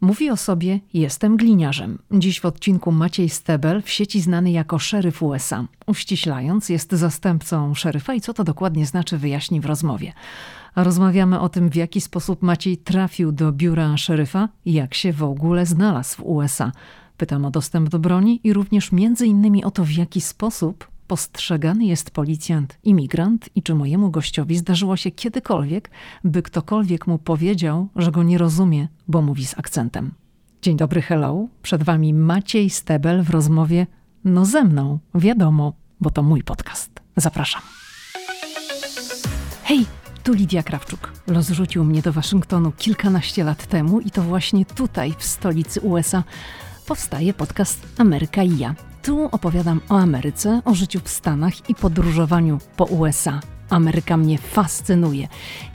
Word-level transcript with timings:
Mówi 0.00 0.30
o 0.30 0.36
sobie: 0.36 0.80
Jestem 0.94 1.36
gliniarzem. 1.36 1.98
Dziś 2.10 2.40
w 2.40 2.44
odcinku 2.44 2.92
Maciej 2.92 3.28
Stebel, 3.28 3.82
w 3.82 3.90
sieci 3.90 4.20
znany 4.20 4.50
jako 4.50 4.78
szeryf 4.78 5.22
USA. 5.22 5.64
Uściślając, 5.86 6.68
jest 6.68 6.92
zastępcą 6.92 7.74
szeryfa 7.74 8.14
i 8.14 8.20
co 8.20 8.34
to 8.34 8.44
dokładnie 8.44 8.86
znaczy, 8.86 9.18
wyjaśni 9.18 9.60
w 9.60 9.66
rozmowie. 9.66 10.12
Rozmawiamy 10.76 11.40
o 11.40 11.48
tym, 11.48 11.70
w 11.70 11.76
jaki 11.76 12.00
sposób 12.00 12.42
Maciej 12.42 12.76
trafił 12.76 13.32
do 13.32 13.52
biura 13.52 13.96
szeryfa 13.96 14.48
i 14.64 14.72
jak 14.72 14.94
się 14.94 15.12
w 15.12 15.22
ogóle 15.22 15.66
znalazł 15.66 16.16
w 16.16 16.26
USA. 16.26 16.72
Pytam 17.16 17.44
o 17.44 17.50
dostęp 17.50 17.88
do 17.88 17.98
broni 17.98 18.40
i 18.44 18.52
również 18.52 18.92
między 18.92 19.26
innymi 19.26 19.64
o 19.64 19.70
to, 19.70 19.84
w 19.84 19.90
jaki 19.90 20.20
sposób 20.20 20.88
postrzegany 21.08 21.84
jest 21.84 22.10
policjant, 22.10 22.78
imigrant 22.84 23.48
i 23.54 23.62
czy 23.62 23.74
mojemu 23.74 24.10
gościowi 24.10 24.56
zdarzyło 24.56 24.96
się 24.96 25.10
kiedykolwiek, 25.10 25.90
by 26.24 26.42
ktokolwiek 26.42 27.06
mu 27.06 27.18
powiedział, 27.18 27.88
że 27.96 28.10
go 28.10 28.22
nie 28.22 28.38
rozumie, 28.38 28.88
bo 29.08 29.22
mówi 29.22 29.46
z 29.46 29.58
akcentem. 29.58 30.14
Dzień 30.62 30.76
dobry, 30.76 31.02
hello. 31.02 31.48
Przed 31.62 31.82
wami 31.82 32.14
Maciej 32.14 32.70
Stebel 32.70 33.22
w 33.22 33.30
rozmowie 33.30 33.86
no 34.24 34.44
ze 34.44 34.64
mną, 34.64 34.98
wiadomo, 35.14 35.72
bo 36.00 36.10
to 36.10 36.22
mój 36.22 36.42
podcast. 36.42 36.90
Zapraszam. 37.16 37.62
Hej, 39.64 39.86
tu 40.22 40.32
Lidia 40.32 40.62
Krawczuk. 40.62 41.12
Los 41.26 41.48
rzucił 41.48 41.84
mnie 41.84 42.02
do 42.02 42.12
Waszyngtonu 42.12 42.72
kilkanaście 42.72 43.44
lat 43.44 43.66
temu 43.66 44.00
i 44.00 44.10
to 44.10 44.22
właśnie 44.22 44.64
tutaj, 44.64 45.14
w 45.18 45.24
stolicy 45.24 45.80
USA, 45.80 46.24
powstaje 46.86 47.34
podcast 47.34 47.86
Ameryka 47.98 48.42
i 48.42 48.58
ja. 48.58 48.87
Tu 49.02 49.24
opowiadam 49.32 49.80
o 49.88 49.98
Ameryce, 49.98 50.62
o 50.64 50.74
życiu 50.74 51.00
w 51.04 51.08
Stanach 51.08 51.70
i 51.70 51.74
podróżowaniu 51.74 52.58
po 52.76 52.84
USA. 52.84 53.40
Ameryka 53.70 54.16
mnie 54.16 54.38
fascynuje. 54.38 55.28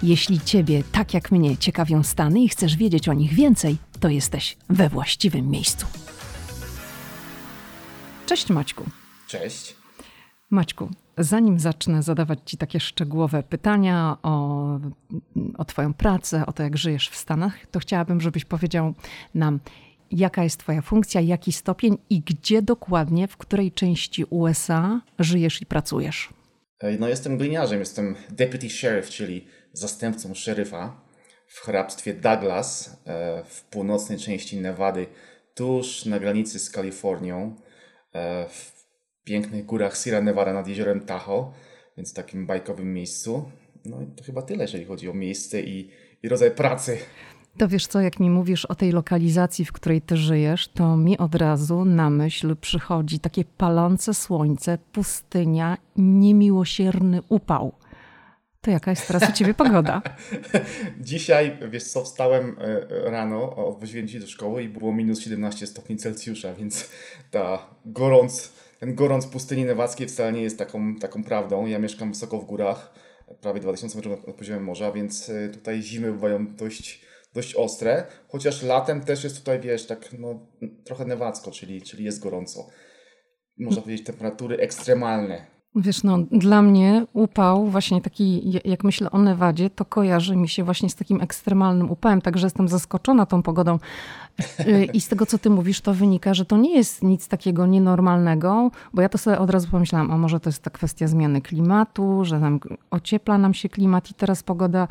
Jeśli 0.03 0.39
Ciebie, 0.39 0.83
tak 0.91 1.13
jak 1.13 1.31
mnie, 1.31 1.57
ciekawią 1.57 2.03
Stany 2.03 2.39
i 2.39 2.49
chcesz 2.49 2.77
wiedzieć 2.77 3.09
o 3.09 3.13
nich 3.13 3.33
więcej, 3.33 3.77
to 3.99 4.09
jesteś 4.09 4.57
we 4.69 4.89
właściwym 4.89 5.49
miejscu. 5.49 5.85
Cześć 8.25 8.49
Maćku. 8.49 8.83
Cześć. 9.27 9.75
Maćku, 10.49 10.89
zanim 11.17 11.59
zacznę 11.59 12.03
zadawać 12.03 12.39
Ci 12.45 12.57
takie 12.57 12.79
szczegółowe 12.79 13.43
pytania 13.43 14.17
o, 14.23 14.79
o 15.57 15.65
Twoją 15.65 15.93
pracę, 15.93 16.45
o 16.45 16.53
to, 16.53 16.63
jak 16.63 16.77
żyjesz 16.77 17.09
w 17.09 17.15
Stanach, 17.15 17.67
to 17.71 17.79
chciałabym, 17.79 18.21
żebyś 18.21 18.45
powiedział 18.45 18.93
nam, 19.35 19.59
jaka 20.17 20.43
jest 20.43 20.57
Twoja 20.57 20.81
funkcja, 20.81 21.21
jaki 21.21 21.51
stopień 21.51 21.97
i 22.09 22.21
gdzie 22.21 22.61
dokładnie, 22.61 23.27
w 23.27 23.37
której 23.37 23.71
części 23.71 24.25
USA 24.25 25.01
żyjesz 25.19 25.61
i 25.61 25.65
pracujesz. 25.65 26.29
No, 26.99 27.07
jestem 27.07 27.37
gliniarzem, 27.37 27.79
jestem 27.79 28.15
deputy 28.29 28.69
sheriff, 28.69 29.09
czyli 29.09 29.47
zastępcą 29.73 30.33
szeryfa 30.33 31.01
w 31.47 31.59
hrabstwie 31.59 32.13
Douglas 32.13 32.97
e, 33.05 33.43
w 33.45 33.63
północnej 33.63 34.17
części 34.17 34.57
Nevady, 34.57 35.07
tuż 35.55 36.05
na 36.05 36.19
granicy 36.19 36.59
z 36.59 36.69
Kalifornią, 36.69 37.55
e, 38.13 38.49
w 38.49 38.73
pięknych 39.23 39.65
górach 39.65 39.97
Sierra 39.97 40.21
Nevada 40.21 40.53
nad 40.53 40.67
jeziorem 40.67 41.05
Tahoe, 41.05 41.51
więc 41.97 42.11
w 42.11 42.13
takim 42.13 42.45
bajkowym 42.47 42.93
miejscu. 42.93 43.51
No 43.85 44.01
i 44.01 44.05
to 44.05 44.23
chyba 44.23 44.41
tyle, 44.41 44.63
jeżeli 44.63 44.85
chodzi 44.85 45.09
o 45.09 45.13
miejsce 45.13 45.61
i, 45.61 45.89
i 46.23 46.29
rodzaj 46.29 46.51
pracy. 46.51 46.97
To 47.57 47.67
wiesz 47.67 47.87
co, 47.87 48.01
jak 48.01 48.19
mi 48.19 48.29
mówisz 48.29 48.65
o 48.65 48.75
tej 48.75 48.91
lokalizacji, 48.91 49.65
w 49.65 49.71
której 49.71 50.01
ty 50.01 50.17
żyjesz, 50.17 50.67
to 50.67 50.97
mi 50.97 51.17
od 51.17 51.35
razu 51.35 51.85
na 51.85 52.09
myśl 52.09 52.55
przychodzi 52.55 53.19
takie 53.19 53.45
palące 53.45 54.13
słońce, 54.13 54.77
pustynia, 54.91 55.77
niemiłosierny 55.95 57.21
upał. 57.29 57.73
To 58.61 58.71
jaka 58.71 58.91
jest 58.91 59.07
teraz 59.07 59.29
u 59.29 59.33
ciebie 59.33 59.53
pogoda? 59.53 60.01
Dzisiaj, 61.01 61.57
wiesz 61.69 61.83
co, 61.83 62.03
wstałem 62.03 62.55
e, 62.59 63.11
rano, 63.11 63.55
odwoziłem 63.55 64.07
dzieci 64.07 64.19
do 64.19 64.27
szkoły 64.27 64.63
i 64.63 64.69
było 64.69 64.93
minus 64.93 65.19
17 65.19 65.67
stopni 65.67 65.97
Celsjusza, 65.97 66.53
więc 66.53 66.89
ta 67.31 67.65
gorąc, 67.85 68.53
ten 68.79 68.95
gorąc 68.95 69.27
pustyni 69.27 69.65
newackiej 69.65 70.07
wcale 70.07 70.33
nie 70.33 70.41
jest 70.41 70.57
taką, 70.57 70.95
taką 70.95 71.23
prawdą. 71.23 71.65
Ja 71.65 71.79
mieszkam 71.79 72.09
wysoko 72.09 72.39
w 72.39 72.45
górach, 72.45 72.93
prawie 73.41 73.59
2000 73.59 73.97
metrów 73.97 74.27
nad 74.27 74.35
poziomem 74.35 74.63
morza, 74.63 74.91
więc 74.91 75.29
e, 75.29 75.49
tutaj 75.49 75.81
zimy 75.81 76.11
bywają 76.11 76.55
dość 76.55 77.12
dość 77.33 77.55
ostre, 77.55 78.03
chociaż 78.27 78.63
latem 78.63 79.01
też 79.01 79.23
jest 79.23 79.37
tutaj, 79.37 79.59
wiesz, 79.59 79.85
tak 79.85 80.09
no, 80.19 80.39
trochę 80.83 81.05
newacko, 81.05 81.51
czyli, 81.51 81.81
czyli 81.81 82.03
jest 82.03 82.23
gorąco. 82.23 82.67
Można 83.57 83.81
powiedzieć 83.81 84.05
temperatury 84.05 84.57
ekstremalne. 84.57 85.53
Wiesz, 85.75 86.03
no 86.03 86.17
dla 86.31 86.61
mnie 86.61 87.05
upał, 87.13 87.67
właśnie 87.67 88.01
taki, 88.01 88.51
jak 88.65 88.83
myślę 88.83 89.11
o 89.11 89.19
Nevadzie, 89.19 89.69
to 89.69 89.85
kojarzy 89.85 90.35
mi 90.35 90.49
się 90.49 90.63
właśnie 90.63 90.89
z 90.89 90.95
takim 90.95 91.21
ekstremalnym 91.21 91.91
upałem, 91.91 92.21
także 92.21 92.45
jestem 92.45 92.67
zaskoczona 92.67 93.25
tą 93.25 93.43
pogodą. 93.43 93.79
Y, 94.59 94.85
I 94.93 95.01
z 95.01 95.07
tego, 95.07 95.25
co 95.25 95.37
ty 95.37 95.49
mówisz, 95.49 95.81
to 95.81 95.93
wynika, 95.93 96.33
że 96.33 96.45
to 96.45 96.57
nie 96.57 96.75
jest 96.75 97.03
nic 97.03 97.27
takiego 97.27 97.65
nienormalnego, 97.65 98.71
bo 98.93 99.01
ja 99.01 99.09
to 99.09 99.17
sobie 99.17 99.39
od 99.39 99.49
razu 99.49 99.67
pomyślałam, 99.71 100.11
a 100.11 100.17
może 100.17 100.39
to 100.39 100.49
jest 100.49 100.63
ta 100.63 100.69
kwestia 100.69 101.07
zmiany 101.07 101.41
klimatu, 101.41 102.25
że 102.25 102.39
nam 102.39 102.59
ociepla 102.91 103.37
nam 103.37 103.53
się 103.53 103.69
klimat 103.69 104.11
i 104.11 104.13
teraz 104.13 104.43
pogoda 104.43 104.87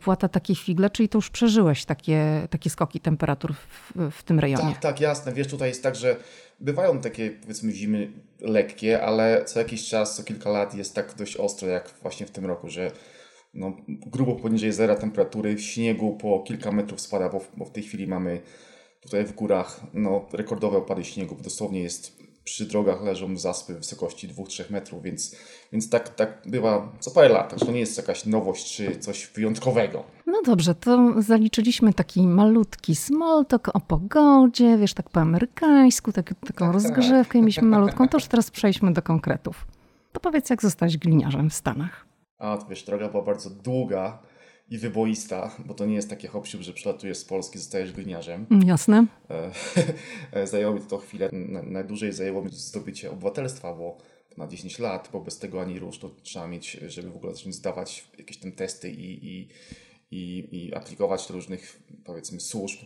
płata 0.00 0.28
takie 0.28 0.54
figle, 0.54 0.90
czyli 0.90 1.08
to 1.08 1.18
już 1.18 1.30
przeżyłeś 1.30 1.84
takie, 1.84 2.46
takie 2.50 2.70
skoki 2.70 3.00
temperatur 3.00 3.54
w, 3.54 3.92
w 4.10 4.22
tym 4.22 4.40
rejonie. 4.40 4.72
Tak, 4.72 4.78
tak, 4.78 5.00
jasne. 5.00 5.32
Wiesz, 5.32 5.48
tutaj 5.48 5.68
jest 5.68 5.82
tak, 5.82 5.96
że 5.96 6.16
bywają 6.60 7.00
takie 7.00 7.30
powiedzmy 7.30 7.72
zimy 7.72 8.12
lekkie, 8.40 9.02
ale 9.02 9.44
co 9.44 9.58
jakiś 9.58 9.88
czas, 9.88 10.16
co 10.16 10.22
kilka 10.24 10.50
lat 10.50 10.74
jest 10.74 10.94
tak 10.94 11.14
dość 11.14 11.36
ostro, 11.36 11.68
jak 11.68 11.94
właśnie 12.02 12.26
w 12.26 12.30
tym 12.30 12.46
roku, 12.46 12.68
że 12.68 12.90
no, 13.54 13.76
grubo 13.88 14.36
poniżej 14.36 14.72
zera 14.72 14.94
temperatury, 14.94 15.58
śniegu 15.58 16.16
po 16.16 16.40
kilka 16.40 16.72
metrów 16.72 17.00
spada, 17.00 17.28
bo 17.28 17.40
w, 17.40 17.50
bo 17.56 17.64
w 17.64 17.70
tej 17.70 17.82
chwili 17.82 18.06
mamy 18.06 18.40
tutaj 19.00 19.24
w 19.24 19.32
górach 19.32 19.80
no, 19.94 20.28
rekordowe 20.32 20.78
opady 20.78 21.04
śniegu, 21.04 21.36
dosłownie 21.40 21.82
jest 21.82 22.19
przy 22.44 22.66
drogach 22.66 23.02
leżą 23.02 23.36
zaspy 23.36 23.74
w 23.74 23.78
wysokości 23.78 24.28
2-3 24.28 24.70
metrów, 24.70 25.02
więc, 25.02 25.36
więc 25.72 25.90
tak, 25.90 26.08
tak 26.08 26.42
bywa 26.46 26.92
co 27.00 27.10
parę 27.10 27.28
lat. 27.28 27.50
Także 27.50 27.66
to 27.66 27.72
nie 27.72 27.80
jest 27.80 27.96
jakaś 27.96 28.26
nowość 28.26 28.76
czy 28.76 28.98
coś 28.98 29.26
wyjątkowego. 29.26 30.04
No 30.26 30.42
dobrze, 30.42 30.74
to 30.74 31.14
zaliczyliśmy 31.18 31.92
taki 31.92 32.26
malutki 32.26 32.96
small 32.96 33.46
talk 33.46 33.68
o 33.76 33.80
pogodzie, 33.80 34.78
wiesz, 34.78 34.94
tak 34.94 35.10
po 35.10 35.20
amerykańsku, 35.20 36.12
tak, 36.12 36.34
taką 36.46 36.64
tak, 36.64 36.74
rozgrzewkę 36.74 37.32
tak. 37.32 37.42
mieliśmy 37.42 37.68
malutką. 37.68 38.08
To 38.08 38.16
już 38.16 38.26
teraz 38.26 38.50
przejdźmy 38.50 38.92
do 38.92 39.02
konkretów. 39.02 39.66
To 40.12 40.20
powiedz, 40.20 40.50
jak 40.50 40.62
zostałeś 40.62 40.98
gliniarzem 40.98 41.50
w 41.50 41.54
Stanach? 41.54 42.06
A, 42.38 42.56
to 42.56 42.66
wiesz, 42.66 42.82
droga 42.82 43.08
była 43.08 43.22
bardzo 43.22 43.50
długa 43.50 44.18
i 44.70 44.78
wyboista, 44.78 45.56
bo 45.66 45.74
to 45.74 45.86
nie 45.86 45.94
jest 45.94 46.10
takie 46.10 46.28
hop 46.28 46.46
że 46.46 46.72
przylatujesz 46.72 47.18
z 47.18 47.24
Polski, 47.24 47.58
zostajesz 47.58 47.92
gliniarzem. 47.92 48.46
Mm, 48.50 48.68
jasne. 48.68 49.06
E, 50.32 50.46
zajęło 50.52 50.74
mi 50.74 50.80
to 50.80 50.98
chwilę. 50.98 51.28
Najdłużej 51.62 52.12
zajęło 52.12 52.42
mi 52.42 52.50
zdobycie 52.52 53.10
obywatelstwa, 53.10 53.74
bo 53.74 53.98
na 54.36 54.48
10 54.48 54.78
lat, 54.78 55.08
bo 55.12 55.20
bez 55.20 55.38
tego 55.38 55.60
ani 55.62 55.78
rusz 55.78 55.98
to 55.98 56.10
trzeba 56.22 56.46
mieć, 56.46 56.70
żeby 56.86 57.10
w 57.10 57.16
ogóle 57.16 57.34
zacząć 57.34 57.54
zdawać 57.54 58.08
jakieś 58.18 58.36
tam 58.36 58.52
testy 58.52 58.90
i, 58.90 59.26
i, 59.26 59.48
i, 60.10 60.48
i 60.52 60.74
aplikować 60.74 61.28
do 61.28 61.34
różnych, 61.34 61.82
powiedzmy, 62.04 62.40
służb. 62.40 62.78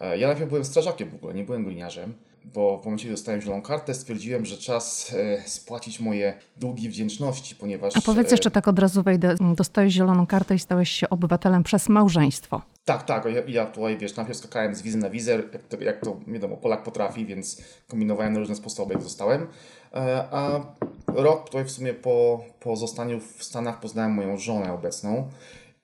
E, 0.00 0.18
ja 0.18 0.26
najpierw 0.26 0.48
byłem 0.48 0.64
strażakiem 0.64 1.10
w 1.10 1.14
ogóle, 1.14 1.34
nie 1.34 1.44
byłem 1.44 1.64
gliniarzem 1.64 2.14
bo 2.44 2.78
w 2.78 2.84
momencie, 2.84 3.02
kiedy 3.02 3.14
dostałem 3.14 3.40
zieloną 3.40 3.62
kartę, 3.62 3.94
stwierdziłem, 3.94 4.46
że 4.46 4.56
czas 4.58 5.14
e, 5.14 5.48
spłacić 5.48 6.00
moje 6.00 6.34
długi 6.56 6.88
wdzięczności, 6.88 7.54
ponieważ... 7.54 7.96
A 7.96 8.00
powiedz 8.00 8.30
jeszcze 8.30 8.50
tak 8.50 8.68
od 8.68 8.78
razu 8.78 9.02
wejdę, 9.02 9.34
dostałeś 9.56 9.92
zieloną 9.92 10.26
kartę 10.26 10.54
i 10.54 10.58
stałeś 10.58 10.90
się 10.90 11.10
obywatelem 11.10 11.62
przez 11.62 11.88
małżeństwo. 11.88 12.62
Tak, 12.84 13.02
tak. 13.02 13.24
Ja, 13.24 13.42
ja 13.46 13.66
tutaj, 13.66 13.98
wiesz, 13.98 14.16
najpierw 14.16 14.38
skakałem 14.38 14.74
z 14.74 14.82
wizy 14.82 14.98
na 14.98 15.10
wizę, 15.10 15.32
jak 15.32 15.62
to, 15.68 15.80
jak 15.80 16.00
to 16.00 16.16
wiadomo, 16.26 16.56
Polak 16.56 16.82
potrafi, 16.82 17.26
więc 17.26 17.62
kombinowałem 17.88 18.32
na 18.32 18.38
różne 18.38 18.54
sposoby, 18.54 18.94
jak 18.94 19.02
zostałem. 19.02 19.46
E, 19.94 20.24
a 20.30 20.60
rok 21.06 21.44
tutaj 21.44 21.64
w 21.64 21.70
sumie 21.70 21.94
po, 21.94 22.44
po 22.60 22.76
zostaniu 22.76 23.20
w 23.20 23.44
Stanach 23.44 23.80
poznałem 23.80 24.12
moją 24.12 24.38
żonę 24.38 24.72
obecną. 24.72 25.28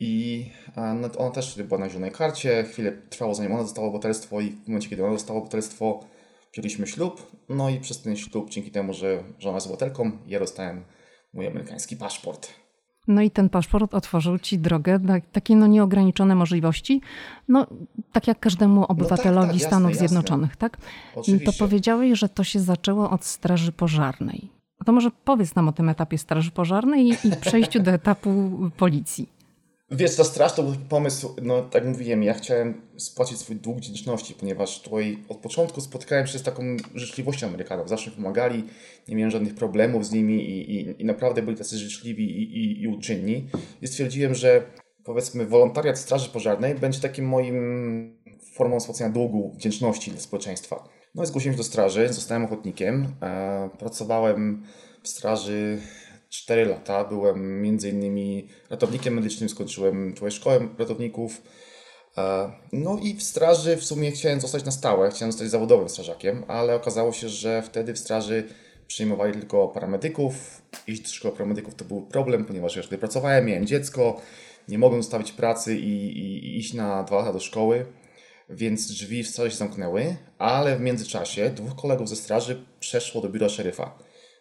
I 0.00 0.50
no, 0.76 1.08
ona 1.18 1.30
też 1.30 1.62
była 1.62 1.80
na 1.80 1.88
zielonej 1.88 2.10
karcie. 2.10 2.64
Chwilę 2.64 2.92
trwało 3.10 3.34
zanim 3.34 3.52
ona 3.52 3.62
dostała 3.62 3.88
obywatelstwo 3.88 4.40
i 4.40 4.50
w 4.50 4.68
momencie, 4.68 4.88
kiedy 4.88 5.04
ona 5.04 5.12
dostała 5.12 5.38
obywatelstwo, 5.38 6.00
wzięliśmy 6.52 6.86
ślub, 6.86 7.36
no 7.48 7.68
i 7.68 7.80
przez 7.80 8.02
ten 8.02 8.16
ślub, 8.16 8.50
dzięki 8.50 8.70
temu, 8.70 8.94
że 8.94 9.24
żona 9.38 9.54
jest 9.54 9.66
obywatelką, 9.66 10.10
ja 10.26 10.38
dostałem 10.38 10.84
mój 11.32 11.46
amerykański 11.46 11.96
paszport. 11.96 12.48
No 13.08 13.22
i 13.22 13.30
ten 13.30 13.48
paszport 13.48 13.94
otworzył 13.94 14.38
ci 14.38 14.58
drogę 14.58 14.98
na 14.98 15.20
takie 15.32 15.56
no 15.56 15.66
nieograniczone 15.66 16.34
możliwości, 16.34 17.00
no 17.48 17.66
tak 18.12 18.28
jak 18.28 18.40
każdemu 18.40 18.84
obywatelowi 18.84 19.46
no 19.46 19.52
tak, 19.52 19.60
tak, 19.60 19.68
Stanów 19.68 19.90
jasne, 19.90 20.08
Zjednoczonych, 20.08 20.50
jasne. 20.50 20.60
tak? 20.60 20.78
Oczywiście. 21.14 21.52
To 21.52 21.58
powiedziałeś, 21.58 22.18
że 22.18 22.28
to 22.28 22.44
się 22.44 22.60
zaczęło 22.60 23.10
od 23.10 23.24
straży 23.24 23.72
pożarnej. 23.72 24.50
To 24.86 24.92
może 24.92 25.10
powiedz 25.24 25.54
nam 25.54 25.68
o 25.68 25.72
tym 25.72 25.88
etapie 25.88 26.18
straży 26.18 26.50
pożarnej 26.50 27.06
i, 27.06 27.28
i 27.28 27.36
przejściu 27.40 27.82
do 27.82 27.90
etapu 27.90 28.50
policji. 28.76 29.37
Wiesz, 29.90 30.16
to 30.16 30.24
straszny 30.24 30.64
pomysł, 30.88 31.34
no 31.42 31.62
tak 31.62 31.84
mówiłem, 31.84 32.22
ja 32.22 32.34
chciałem 32.34 32.80
spłacić 32.96 33.38
swój 33.38 33.56
dług 33.56 33.78
wdzięczności, 33.78 34.34
ponieważ 34.34 34.82
tutaj 34.82 35.18
od 35.28 35.38
początku 35.38 35.80
spotkałem 35.80 36.26
się 36.26 36.38
z 36.38 36.42
taką 36.42 36.76
życzliwością 36.94 37.46
Amerykanów. 37.46 37.88
Zawsze 37.88 38.10
pomagali, 38.10 38.64
nie 39.08 39.16
miałem 39.16 39.30
żadnych 39.30 39.54
problemów 39.54 40.06
z 40.06 40.12
nimi 40.12 40.50
i, 40.50 40.74
i, 40.74 41.02
i 41.02 41.04
naprawdę 41.04 41.42
byli 41.42 41.56
tacy 41.56 41.78
życzliwi 41.78 42.24
i, 42.24 42.58
i, 42.58 42.82
i 42.82 42.88
uczynni. 42.88 43.48
I 43.82 43.86
stwierdziłem, 43.86 44.34
że 44.34 44.62
powiedzmy 45.04 45.46
wolontariat 45.46 45.98
Straży 45.98 46.30
Pożarnej 46.30 46.74
będzie 46.74 47.00
takim 47.00 47.28
moim 47.28 48.18
formą 48.54 48.80
spłacenia 48.80 49.10
długu, 49.10 49.52
wdzięczności 49.56 50.10
dla 50.10 50.20
społeczeństwa. 50.20 50.88
No 51.14 51.22
i 51.22 51.26
zgłosiłem 51.26 51.54
się 51.54 51.58
do 51.58 51.64
straży, 51.64 52.12
zostałem 52.12 52.44
ochotnikiem. 52.44 53.06
E, 53.22 53.70
pracowałem 53.78 54.62
w 55.02 55.08
straży 55.08 55.78
4 56.28 56.64
lata. 56.64 57.04
Byłem 57.04 57.62
między 57.62 57.90
innymi 57.90 58.48
ratownikiem 58.70 59.14
medycznym, 59.14 59.48
skończyłem 59.48 60.14
szkołę 60.30 60.68
ratowników. 60.78 61.42
E, 62.18 62.52
no 62.72 62.98
i 63.02 63.14
w 63.14 63.22
straży 63.22 63.76
w 63.76 63.84
sumie 63.84 64.10
chciałem 64.10 64.40
zostać 64.40 64.64
na 64.64 64.70
stałe, 64.70 65.10
chciałem 65.10 65.32
zostać 65.32 65.50
zawodowym 65.50 65.88
strażakiem, 65.88 66.44
ale 66.48 66.74
okazało 66.74 67.12
się, 67.12 67.28
że 67.28 67.62
wtedy 67.62 67.94
w 67.94 67.98
straży 67.98 68.44
przyjmowali 68.86 69.32
tylko 69.32 69.68
paramedyków. 69.68 70.62
Iść 70.86 71.02
do 71.02 71.08
szkoły 71.08 71.34
paramedyków 71.34 71.74
to 71.74 71.84
był 71.84 72.02
problem, 72.02 72.44
ponieważ 72.44 72.76
ja 72.76 72.82
wtedy 72.82 72.98
pracowałem, 72.98 73.46
miałem 73.46 73.66
dziecko, 73.66 74.20
nie 74.68 74.78
mogłem 74.78 75.02
zostawić 75.02 75.32
pracy 75.32 75.78
i, 75.78 76.18
i, 76.18 76.46
i 76.46 76.58
iść 76.58 76.74
na 76.74 77.02
dwa 77.04 77.16
lata 77.16 77.32
do 77.32 77.40
szkoły 77.40 77.86
więc 78.50 78.86
drzwi 78.86 79.22
w 79.22 79.28
straży 79.28 79.50
się 79.50 79.56
zamknęły, 79.56 80.16
ale 80.38 80.76
w 80.76 80.80
międzyczasie 80.80 81.50
dwóch 81.50 81.76
kolegów 81.76 82.08
ze 82.08 82.16
straży 82.16 82.64
przeszło 82.80 83.20
do 83.20 83.28
biura 83.28 83.48
szeryfa. 83.48 83.98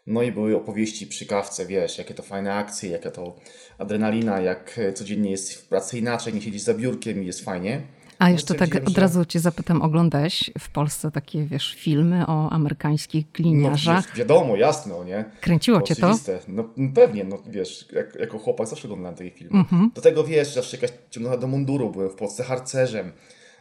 No 0.07 0.21
i 0.21 0.31
były 0.31 0.55
opowieści 0.55 1.07
przy 1.07 1.25
kawce, 1.25 1.65
wiesz, 1.65 1.97
jakie 1.97 2.13
to 2.13 2.23
fajne 2.23 2.53
akcje, 2.53 2.89
jaka 2.89 3.11
to 3.11 3.35
adrenalina, 3.77 4.41
jak 4.41 4.79
codziennie 4.95 5.31
jest 5.31 5.53
w 5.53 5.67
pracy 5.67 5.97
inaczej, 5.99 6.33
nie 6.33 6.41
siedzisz 6.41 6.61
za 6.61 6.73
biurkiem 6.73 7.23
i 7.23 7.25
jest 7.25 7.45
fajnie. 7.45 7.81
A 8.19 8.29
jeszcze 8.29 8.55
tak 8.55 8.75
od 8.87 8.97
razu 8.97 9.25
cię 9.25 9.39
zapytam, 9.39 9.81
oglądałeś 9.81 10.51
w 10.59 10.69
Polsce 10.69 11.11
takie, 11.11 11.43
wiesz, 11.43 11.75
filmy 11.79 12.27
o 12.27 12.49
amerykańskich 12.49 13.31
gliniarzach? 13.31 14.09
No, 14.09 14.19
wiadomo, 14.19 14.55
jasno, 14.55 15.03
nie? 15.03 15.25
Kręciło 15.41 15.81
cię 15.81 15.95
to? 15.95 16.15
No 16.47 16.63
pewnie, 16.95 17.23
no 17.23 17.43
wiesz, 17.49 17.87
jak, 17.91 18.15
jako 18.15 18.39
chłopak 18.39 18.67
zawsze 18.67 18.87
oglądałem 18.87 19.17
takie 19.17 19.31
filmy. 19.31 19.63
Mm-hmm. 19.63 19.93
Do 19.93 20.01
tego, 20.01 20.23
wiesz, 20.23 20.53
zawsze 20.53 20.77
jakaś 20.77 20.97
ciągnęła 21.09 21.37
do 21.37 21.47
munduru, 21.47 21.89
byłem 21.89 22.09
w 22.09 22.15
Polsce 22.15 22.43
harcerzem 22.43 23.11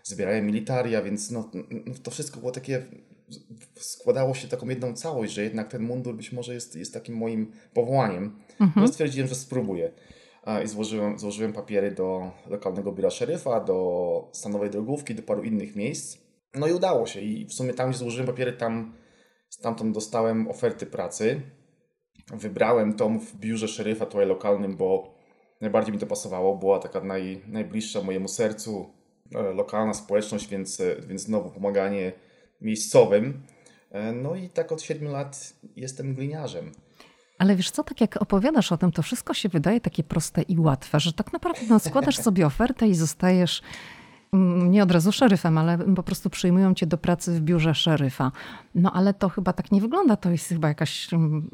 zbierają 0.02 0.42
militaria, 0.42 1.02
więc 1.02 1.30
no, 1.30 1.50
no, 1.54 1.94
to 2.02 2.10
wszystko 2.10 2.40
było 2.40 2.52
takie, 2.52 2.82
składało 3.74 4.34
się 4.34 4.48
taką 4.48 4.68
jedną 4.68 4.94
całość, 4.94 5.32
że 5.32 5.42
jednak 5.42 5.68
ten 5.68 5.82
mundur 5.82 6.14
być 6.14 6.32
może 6.32 6.54
jest, 6.54 6.76
jest 6.76 6.94
takim 6.94 7.16
moim 7.16 7.52
powołaniem. 7.74 8.38
Mhm. 8.60 8.72
No 8.86 8.88
stwierdziłem, 8.88 9.28
że 9.28 9.34
spróbuję. 9.34 9.92
I 10.64 10.68
złożyłem, 10.68 11.18
złożyłem 11.18 11.52
papiery 11.52 11.90
do 11.90 12.30
lokalnego 12.46 12.92
biura 12.92 13.10
szeryfa, 13.10 13.60
do 13.60 14.28
stanowej 14.32 14.70
drogówki, 14.70 15.14
do 15.14 15.22
paru 15.22 15.42
innych 15.42 15.76
miejsc. 15.76 16.18
No 16.54 16.66
i 16.66 16.72
udało 16.72 17.06
się. 17.06 17.20
I 17.20 17.46
w 17.46 17.52
sumie 17.52 17.74
tam, 17.74 17.90
gdzie 17.90 17.98
złożyłem 17.98 18.26
papiery, 18.26 18.52
tam 18.52 18.94
stamtąd 19.48 19.94
dostałem 19.94 20.48
oferty 20.48 20.86
pracy. 20.86 21.40
Wybrałem 22.32 22.94
tą 22.94 23.18
w 23.18 23.36
biurze 23.36 23.68
szeryfa 23.68 24.06
tutaj 24.06 24.26
lokalnym, 24.26 24.76
bo 24.76 25.14
najbardziej 25.60 25.92
mi 25.92 25.98
to 25.98 26.06
pasowało. 26.06 26.56
Była 26.56 26.78
taka 26.78 27.00
naj, 27.00 27.42
najbliższa 27.46 28.02
mojemu 28.02 28.28
sercu. 28.28 28.90
E, 29.34 29.42
lokalna 29.42 29.94
społeczność, 29.94 30.48
więc, 30.48 30.80
e, 30.80 30.96
więc 31.08 31.22
znowu 31.22 31.50
pomaganie 31.50 32.12
miejscowym. 32.60 33.42
E, 33.90 34.12
no 34.12 34.34
i 34.34 34.48
tak 34.48 34.72
od 34.72 34.82
7 34.82 35.08
lat 35.08 35.52
jestem 35.76 36.14
gliniarzem. 36.14 36.72
Ale 37.38 37.56
wiesz 37.56 37.70
co, 37.70 37.84
tak 37.84 38.00
jak 38.00 38.22
opowiadasz 38.22 38.72
o 38.72 38.76
tym, 38.76 38.92
to 38.92 39.02
wszystko 39.02 39.34
się 39.34 39.48
wydaje 39.48 39.80
takie 39.80 40.02
proste 40.02 40.42
i 40.42 40.58
łatwe, 40.58 41.00
że 41.00 41.12
tak 41.12 41.32
naprawdę 41.32 41.60
no, 41.68 41.78
składasz 41.78 42.16
sobie 42.26 42.46
ofertę 42.46 42.88
i 42.88 42.94
zostajesz 42.94 43.62
nie 44.68 44.82
od 44.82 44.90
razu 44.90 45.12
szeryfem, 45.12 45.58
ale 45.58 45.78
po 45.78 46.02
prostu 46.02 46.30
przyjmują 46.30 46.74
cię 46.74 46.86
do 46.86 46.98
pracy 46.98 47.32
w 47.32 47.40
biurze 47.40 47.74
szeryfa. 47.74 48.32
No 48.74 48.92
ale 48.92 49.14
to 49.14 49.28
chyba 49.28 49.52
tak 49.52 49.72
nie 49.72 49.80
wygląda. 49.80 50.16
To 50.16 50.30
jest 50.30 50.48
chyba 50.48 50.68
jakaś, 50.68 51.08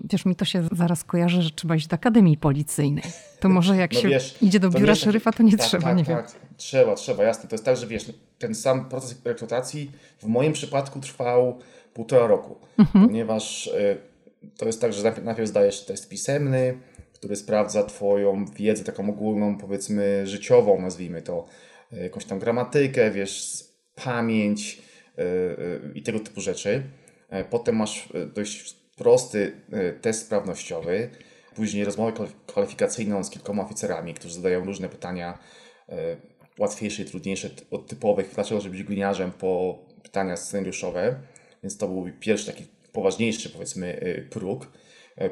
wiesz, 0.05 0.25
mi 0.25 0.37
to 0.37 0.45
się 0.45 0.69
zaraz 0.73 1.05
kojarzy, 1.05 1.43
że 1.43 1.51
trzeba 1.51 1.77
iść 1.77 1.87
do 1.87 1.95
akademii 1.95 2.37
policyjnej. 2.37 3.05
To 3.41 3.49
może 3.49 3.77
jak 3.77 3.93
no 3.93 4.01
się 4.01 4.09
wiesz, 4.09 4.43
idzie 4.43 4.61
do 4.61 4.71
biura 4.71 4.95
szeryfa, 4.95 5.33
to 5.33 5.43
nie 5.43 5.57
tak, 5.57 5.67
trzeba, 5.67 5.85
tak, 5.85 5.97
nie 5.97 6.05
tak. 6.05 6.31
wiem. 6.33 6.41
Trzeba, 6.57 6.95
trzeba, 6.95 7.25
jasne. 7.25 7.49
To 7.49 7.55
jest 7.55 7.65
tak, 7.65 7.77
że 7.77 7.87
wiesz, 7.87 8.13
ten 8.39 8.55
sam 8.55 8.89
proces 8.89 9.21
rekrutacji 9.25 9.91
w 10.19 10.27
moim 10.27 10.53
przypadku 10.53 11.01
trwał 11.01 11.59
półtora 11.95 12.27
roku, 12.27 12.57
mhm. 12.79 13.07
ponieważ 13.07 13.67
y, 13.67 13.99
to 14.57 14.67
jest 14.67 14.81
tak, 14.81 14.93
że 14.93 15.03
najpierw, 15.03 15.25
najpierw 15.25 15.49
zdajesz 15.49 15.85
test 15.85 16.09
pisemny, 16.09 16.79
który 17.23 17.37
sprawdza 17.37 17.85
twoją 17.85 18.45
wiedzę 18.47 18.85
taką 18.85 19.09
ogólną, 19.09 19.59
powiedzmy 19.59 20.27
życiową, 20.27 20.81
nazwijmy 20.81 21.23
to, 21.23 21.47
jakąś 21.93 22.25
tam 22.25 22.39
gramatykę, 22.39 23.11
wiesz, 23.11 23.65
pamięć 23.95 24.83
e, 25.19 25.23
e, 25.23 25.25
i 25.95 26.03
tego 26.03 26.21
typu 26.21 26.41
rzeczy. 26.41 26.83
E, 27.31 27.45
potem 27.45 27.77
masz 27.77 28.09
dość 28.35 28.77
prosty 28.97 29.53
test 30.01 30.27
sprawnościowy, 30.27 31.11
później 31.55 31.85
rozmowę 31.85 32.27
kwalifikacyjną 32.47 33.25
z 33.25 33.31
kilkoma 33.31 33.63
oficerami, 33.63 34.15
którzy 34.15 34.35
zadają 34.35 34.65
różne 34.65 34.89
pytania, 34.89 35.39
łatwiejsze 36.59 37.03
i 37.03 37.05
trudniejsze 37.05 37.51
od 37.71 37.87
typowych, 37.87 38.31
dlaczego 38.35 38.61
żeby 38.61 38.77
być 38.77 38.87
gliniarzem, 38.87 39.33
po 39.33 39.79
pytania 40.03 40.37
scenariuszowe. 40.37 41.21
Więc 41.63 41.79
to 41.79 41.89
był 41.89 42.07
pierwszy 42.21 42.47
taki 42.47 42.65
poważniejszy, 42.93 43.51
powiedzmy, 43.51 44.01
próg. 44.31 44.73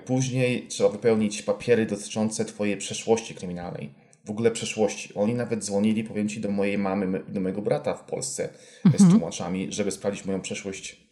Później 0.04 0.66
trzeba 0.68 0.88
wypełnić 0.88 1.42
papiery 1.42 1.86
dotyczące 1.86 2.44
Twojej 2.44 2.76
przeszłości 2.76 3.34
kryminalnej 3.34 3.94
w 4.24 4.30
ogóle 4.30 4.50
przeszłości. 4.50 5.14
Oni 5.14 5.34
nawet 5.34 5.64
dzwonili, 5.64 6.04
powiem 6.04 6.28
Ci, 6.28 6.40
do 6.40 6.50
mojej 6.50 6.78
mamy, 6.78 7.22
do 7.28 7.40
mojego 7.40 7.62
brata 7.62 7.94
w 7.94 8.04
Polsce 8.04 8.48
mhm. 8.84 9.10
z 9.10 9.12
tłumaczami, 9.12 9.72
żeby 9.72 9.90
sprawdzić 9.90 10.24
moją 10.24 10.40
przeszłość 10.40 11.10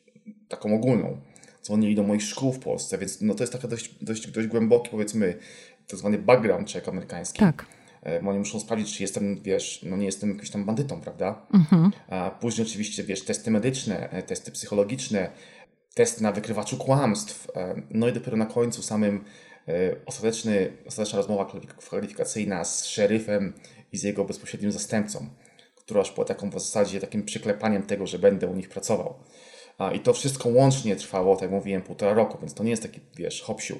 taką 0.48 0.74
ogólną. 0.74 1.20
Dzwonili 1.62 1.94
do 1.94 2.02
moich 2.02 2.22
szkół 2.22 2.52
w 2.52 2.58
Polsce, 2.58 2.98
więc 2.98 3.20
no 3.20 3.34
to 3.34 3.42
jest 3.42 3.52
taka 3.52 3.68
dość, 3.68 4.04
dość, 4.04 4.30
dość 4.30 4.48
głęboki, 4.48 4.90
powiedzmy, 4.90 5.38
tak 5.86 5.98
zwany 5.98 6.18
background 6.18 6.72
check 6.72 6.88
amerykański. 6.88 7.38
Tak. 7.38 7.66
E, 8.06 8.20
oni 8.28 8.38
muszą 8.38 8.60
sprawdzić, 8.60 8.96
czy 8.96 9.02
jestem, 9.02 9.42
wiesz, 9.42 9.82
no 9.82 9.96
nie 9.96 10.06
jestem 10.06 10.30
jakimś 10.30 10.50
tam 10.50 10.64
bandytą, 10.64 11.00
prawda? 11.00 11.46
Mhm. 11.54 11.92
A 12.08 12.30
później 12.30 12.66
oczywiście, 12.66 13.04
wiesz, 13.04 13.24
testy 13.24 13.50
medyczne, 13.50 14.10
e, 14.10 14.22
testy 14.22 14.50
psychologiczne, 14.50 15.30
testy 15.94 16.22
na 16.22 16.32
wykrywaczu 16.32 16.76
kłamstw. 16.76 17.50
E, 17.56 17.82
no 17.90 18.08
i 18.08 18.12
dopiero 18.12 18.36
na 18.36 18.46
końcu 18.46 18.82
samym 18.82 19.24
ostateczny, 20.06 20.72
ostateczna 20.86 21.16
rozmowa 21.16 21.52
kwalifikacyjna 21.76 22.64
z 22.64 22.84
szeryfem 22.84 23.52
i 23.92 23.98
z 23.98 24.02
jego 24.02 24.24
bezpośrednim 24.24 24.72
zastępcą, 24.72 25.28
która 25.76 26.00
już 26.00 26.10
była 26.10 26.26
taką 26.26 26.50
w 26.50 26.52
zasadzie 26.52 27.00
takim 27.00 27.22
przyklepaniem 27.24 27.82
tego, 27.82 28.06
że 28.06 28.18
będę 28.18 28.46
u 28.46 28.54
nich 28.54 28.68
pracował. 28.68 29.14
I 29.94 30.00
to 30.00 30.12
wszystko 30.12 30.48
łącznie 30.48 30.96
trwało, 30.96 31.36
tak 31.36 31.42
jak 31.42 31.50
mówiłem, 31.50 31.82
półtora 31.82 32.14
roku, 32.14 32.38
więc 32.40 32.54
to 32.54 32.64
nie 32.64 32.70
jest 32.70 32.82
taki, 32.82 33.00
wiesz, 33.16 33.42
hop 33.42 33.60
-siup. 33.60 33.78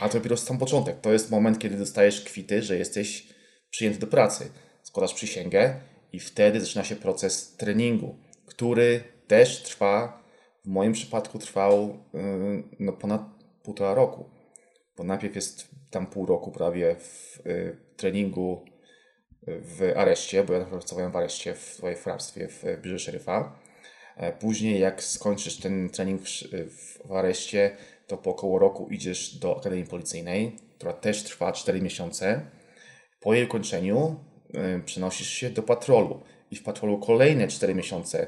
A 0.00 0.08
to 0.08 0.18
dopiero 0.18 0.36
sam 0.36 0.58
początek. 0.58 1.00
To 1.00 1.12
jest 1.12 1.30
moment, 1.30 1.58
kiedy 1.58 1.76
dostajesz 1.76 2.20
kwity, 2.20 2.62
że 2.62 2.78
jesteś 2.78 3.26
przyjęty 3.70 3.98
do 3.98 4.06
pracy. 4.06 4.50
Składasz 4.82 5.14
przysięgę 5.14 5.74
i 6.12 6.20
wtedy 6.20 6.60
zaczyna 6.60 6.84
się 6.84 6.96
proces 6.96 7.56
treningu, 7.56 8.16
który 8.46 9.02
też 9.26 9.62
trwa, 9.62 10.22
w 10.64 10.68
moim 10.68 10.92
przypadku 10.92 11.38
trwał 11.38 11.98
yy, 12.14 12.62
no, 12.80 12.92
ponad 12.92 13.22
półtora 13.62 13.94
roku 13.94 14.39
bo 15.00 15.04
najpierw 15.04 15.34
jest 15.34 15.68
tam 15.90 16.06
pół 16.06 16.26
roku 16.26 16.50
prawie 16.50 16.96
w 16.98 17.40
y, 17.46 17.76
treningu 17.96 18.64
y, 19.48 19.60
w 19.60 19.92
areszcie, 19.96 20.44
bo 20.44 20.52
ja 20.52 20.64
pracowałem 20.64 21.12
w 21.12 21.16
areszcie 21.16 21.54
w 21.54 21.58
swojej 21.58 21.96
hrabstwie 21.96 22.48
w 22.48 22.64
biurze 22.82 22.98
szeryfa. 22.98 23.58
E, 24.16 24.32
później 24.32 24.80
jak 24.80 25.02
skończysz 25.02 25.56
ten 25.56 25.90
trening 25.90 26.22
w, 26.22 27.08
w 27.08 27.12
areszcie, 27.12 27.76
to 28.06 28.16
po 28.16 28.30
około 28.30 28.58
roku 28.58 28.88
idziesz 28.90 29.38
do 29.38 29.56
Akademii 29.56 29.84
Policyjnej, 29.84 30.56
która 30.76 30.92
też 30.92 31.22
trwa 31.22 31.52
4 31.52 31.82
miesiące. 31.82 32.40
Po 33.20 33.34
jej 33.34 33.44
ukończeniu 33.44 34.16
y, 34.78 34.82
przenosisz 34.84 35.28
się 35.28 35.50
do 35.50 35.62
patrolu 35.62 36.20
i 36.50 36.56
w 36.56 36.62
patrolu 36.62 36.98
kolejne 36.98 37.48
4 37.48 37.74
miesiące 37.74 38.26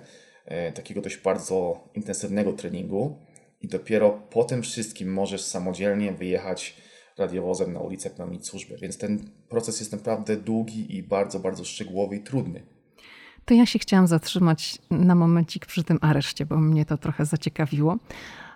y, 0.69 0.73
takiego 0.73 1.01
dość 1.01 1.17
bardzo 1.17 1.89
intensywnego 1.95 2.53
treningu 2.53 3.19
i 3.63 3.69
dopiero 3.69 4.11
po 4.11 4.45
tym 4.45 4.63
wszystkim 4.63 5.13
możesz 5.13 5.43
samodzielnie 5.43 6.13
wyjechać 6.13 6.77
radiowozem 7.19 7.73
na 7.73 7.81
ulicę, 7.81 8.11
pełnić 8.11 8.47
służbę. 8.47 8.77
Więc 8.83 8.99
ten 8.99 9.31
proces 9.49 9.81
jest 9.81 9.93
naprawdę 9.93 10.37
długi 10.37 10.97
i 10.97 11.03
bardzo, 11.03 11.41
bardzo 11.41 11.65
szczegółowy 11.65 12.17
i 12.17 12.21
trudny. 12.21 12.63
To 13.45 13.55
ja 13.55 13.67
się 13.67 13.79
chciałam 13.79 14.07
zatrzymać 14.07 14.79
na 14.91 15.15
momencik 15.15 15.67
przy 15.67 15.85
tym 15.85 15.99
areszcie, 16.01 16.47
bo 16.47 16.57
mnie 16.57 16.85
to 16.85 16.99
trochę 16.99 17.27
zaciekawiło. 17.27 17.99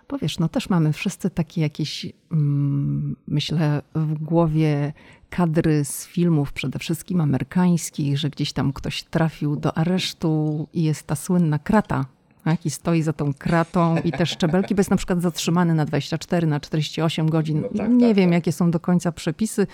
Bo 0.09 0.17
wiesz, 0.17 0.39
no 0.39 0.49
też 0.49 0.69
mamy 0.69 0.93
wszyscy 0.93 1.29
takie 1.29 1.61
jakieś, 1.61 2.05
mm, 2.31 3.15
myślę, 3.27 3.81
w 3.95 4.13
głowie 4.13 4.93
kadry 5.29 5.85
z 5.85 6.05
filmów, 6.05 6.53
przede 6.53 6.79
wszystkim 6.79 7.21
amerykańskich, 7.21 8.17
że 8.17 8.29
gdzieś 8.29 8.53
tam 8.53 8.73
ktoś 8.73 9.03
trafił 9.03 9.55
do 9.55 9.77
aresztu 9.77 10.67
i 10.73 10.83
jest 10.83 11.07
ta 11.07 11.15
słynna 11.15 11.59
krata 11.59 12.05
tak? 12.47 12.65
I 12.65 12.69
stoi 12.69 13.01
za 13.01 13.13
tą 13.13 13.33
kratą 13.33 13.95
i 14.03 14.11
te 14.11 14.25
szczebelki, 14.25 14.75
bo 14.75 14.79
jest 14.79 14.89
na 14.89 14.97
przykład 14.97 15.21
zatrzymany 15.21 15.73
na 15.73 15.85
24, 15.85 16.47
na 16.47 16.59
48 16.59 17.29
godzin. 17.29 17.61
No 17.61 17.77
tak, 17.77 17.89
nie 17.89 18.07
tak, 18.07 18.15
wiem, 18.15 18.29
tak. 18.29 18.33
jakie 18.33 18.51
są 18.51 18.71
do 18.71 18.79
końca 18.79 19.11
przepisy. 19.11 19.67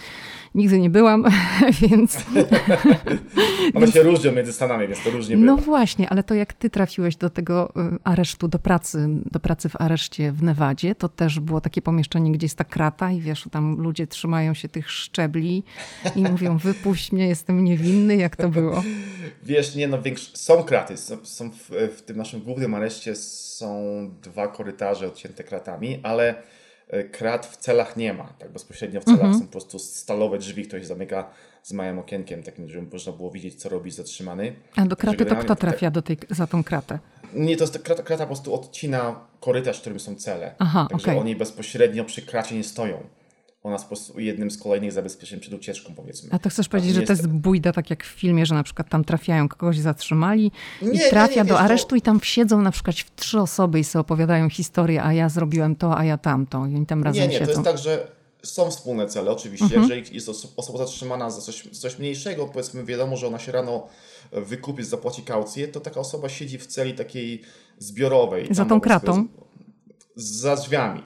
Nigdy 0.56 0.80
nie 0.80 0.90
byłam, 0.90 1.26
więc... 1.82 2.18
One 3.76 3.88
się 3.88 4.04
różnią 4.04 4.32
między 4.32 4.54
Stanami, 4.54 4.88
więc 4.88 5.04
to 5.04 5.10
różnie 5.10 5.38
No 5.38 5.58
właśnie, 5.58 6.10
ale 6.10 6.24
to 6.24 6.34
jak 6.34 6.54
ty 6.54 6.70
trafiłeś 6.70 7.16
do 7.16 7.30
tego 7.30 7.74
y, 7.96 7.98
aresztu, 8.04 8.48
do 8.48 8.60
pracy, 8.60 9.08
do 9.32 9.40
pracy 9.40 9.70
w 9.70 9.82
areszcie 9.82 10.32
w 10.32 10.44
Nevadzie, 10.44 10.96
to 10.96 11.10
też 11.10 11.40
było 11.40 11.62
takie 11.62 11.82
pomieszczenie, 11.82 12.32
gdzie 12.32 12.46
jest 12.46 12.58
ta 12.58 12.64
krata 12.64 13.12
i 13.12 13.22
wiesz, 13.22 13.48
tam 13.52 13.76
ludzie 13.76 14.08
trzymają 14.08 14.54
się 14.54 14.70
tych 14.70 14.92
szczebli 14.92 15.64
i 16.16 16.24
mówią, 16.24 16.58
wypuść 16.68 17.12
mnie, 17.12 17.28
jestem 17.28 17.64
niewinny, 17.64 18.16
jak 18.16 18.36
to 18.36 18.50
było? 18.50 18.84
Wiesz, 19.44 19.76
nie 19.76 19.88
no, 19.88 20.02
większ... 20.02 20.32
są 20.34 20.64
kraty, 20.64 20.98
są, 20.98 21.18
są 21.24 21.52
w, 21.52 21.70
w 21.98 22.02
tym 22.02 22.18
naszym 22.18 22.42
głównym 22.42 22.63
areszcie 22.76 23.16
są 23.16 24.10
dwa 24.22 24.48
korytarze 24.48 25.08
odcięte 25.08 25.44
kratami, 25.44 26.00
ale 26.04 26.36
e, 26.88 27.04
krat 27.04 27.46
w 27.46 27.58
celach 27.58 27.98
nie 27.98 28.14
ma, 28.14 28.34
tak 28.40 28.52
bezpośrednio 28.52 29.02
w 29.02 29.04
celach 29.04 29.22
mhm. 29.22 29.40
są 29.40 29.46
po 29.46 29.52
prostu 29.52 29.80
stalowe 29.80 30.38
drzwi, 30.38 30.68
ktoś 30.68 30.86
zamyka 30.86 31.30
z 31.64 31.74
małym 31.74 32.00
okienkiem, 32.00 32.44
takim, 32.44 32.70
żeby 32.70 32.88
można 32.92 33.12
było 33.12 33.32
widzieć, 33.32 33.56
co 33.56 33.70
robi 33.70 33.92
zatrzymany. 33.92 34.56
A 34.76 34.86
do 34.86 34.96
kraty 34.96 35.26
to 35.26 35.36
kto 35.36 35.56
trafia 35.56 35.92
do 35.92 36.02
tej, 36.02 36.18
za 36.30 36.48
tą 36.48 36.64
kratę? 36.64 37.00
Nie, 37.34 37.58
to 37.58 37.64
jest 37.64 37.80
krata, 37.80 38.04
krata 38.04 38.24
po 38.24 38.28
prostu 38.28 38.54
odcina 38.54 39.20
korytarz, 39.40 39.78
w 39.78 39.82
którym 39.82 40.00
są 40.00 40.16
cele. 40.16 40.56
Aha, 40.60 40.88
Także 40.90 41.08
okay. 41.08 41.20
oni 41.20 41.36
bezpośrednio 41.36 42.06
przy 42.06 42.22
kracie 42.22 42.56
nie 42.56 42.64
stoją 42.64 43.04
ona 43.64 43.76
jest 43.76 43.86
po 43.86 43.88
prostu 43.88 44.20
jednym 44.20 44.52
z 44.52 44.58
kolejnych 44.58 44.92
zabezpieczeń 44.92 45.40
przed 45.40 45.54
ucieczką, 45.54 45.94
powiedzmy. 45.96 46.30
A 46.32 46.40
to 46.40 46.50
chcesz 46.50 46.70
powiedzieć, 46.70 46.94
że 46.94 47.02
to 47.02 47.14
jest 47.14 47.28
bójda, 47.28 47.72
tak 47.72 47.90
jak 47.90 48.04
w 48.04 48.08
filmie, 48.08 48.46
że 48.46 48.56
na 48.56 48.64
przykład 48.64 48.90
tam 48.90 49.04
trafiają, 49.04 49.50
kogoś 49.50 49.80
zatrzymali 49.80 50.52
nie, 50.82 51.08
i 51.08 51.10
trafia 51.10 51.36
nie, 51.36 51.42
nie, 51.42 51.50
do 51.50 51.60
aresztu 51.60 51.90
to... 51.90 51.96
i 51.96 52.02
tam 52.02 52.20
siedzą 52.24 52.62
na 52.62 52.72
przykład 52.72 52.96
w 52.96 53.16
trzy 53.16 53.40
osoby 53.40 53.80
i 53.80 53.84
sobie 53.84 54.02
opowiadają 54.02 54.50
historię, 54.50 55.04
a 55.04 55.14
ja 55.14 55.30
zrobiłem 55.30 55.76
to, 55.76 55.98
a 55.98 56.06
ja 56.06 56.18
tamto 56.18 56.58
i 56.58 56.76
oni 56.76 56.86
tam 56.86 57.04
razem 57.04 57.22
Nie, 57.22 57.28
nie, 57.28 57.34
siedzą. 57.34 57.46
to 57.46 57.52
jest 57.52 57.64
tak, 57.64 57.78
że 57.78 58.08
są 58.44 58.72
wspólne 58.72 59.08
cele 59.08 59.32
oczywiście. 59.32 59.66
Mhm. 59.66 59.82
Jeżeli 59.82 60.16
jest 60.16 60.30
osoba 60.58 60.78
zatrzymana 60.78 61.30
za 61.30 61.42
coś, 61.42 61.70
coś 61.72 62.00
mniejszego, 62.00 62.46
powiedzmy 62.48 62.84
wiadomo, 62.84 63.18
że 63.18 63.28
ona 63.28 63.40
się 63.40 63.52
rano 63.52 63.88
wykupi, 64.32 64.84
zapłaci 64.84 65.22
kaucję, 65.22 65.68
to 65.68 65.80
taka 65.80 66.00
osoba 66.00 66.30
siedzi 66.30 66.58
w 66.58 66.68
celi 66.68 66.94
takiej 66.94 67.42
zbiorowej. 67.80 68.48
Za 68.52 68.66
tą 68.66 68.82
kratą? 68.82 69.28
Za 70.16 70.56
drzwiami. 70.56 71.04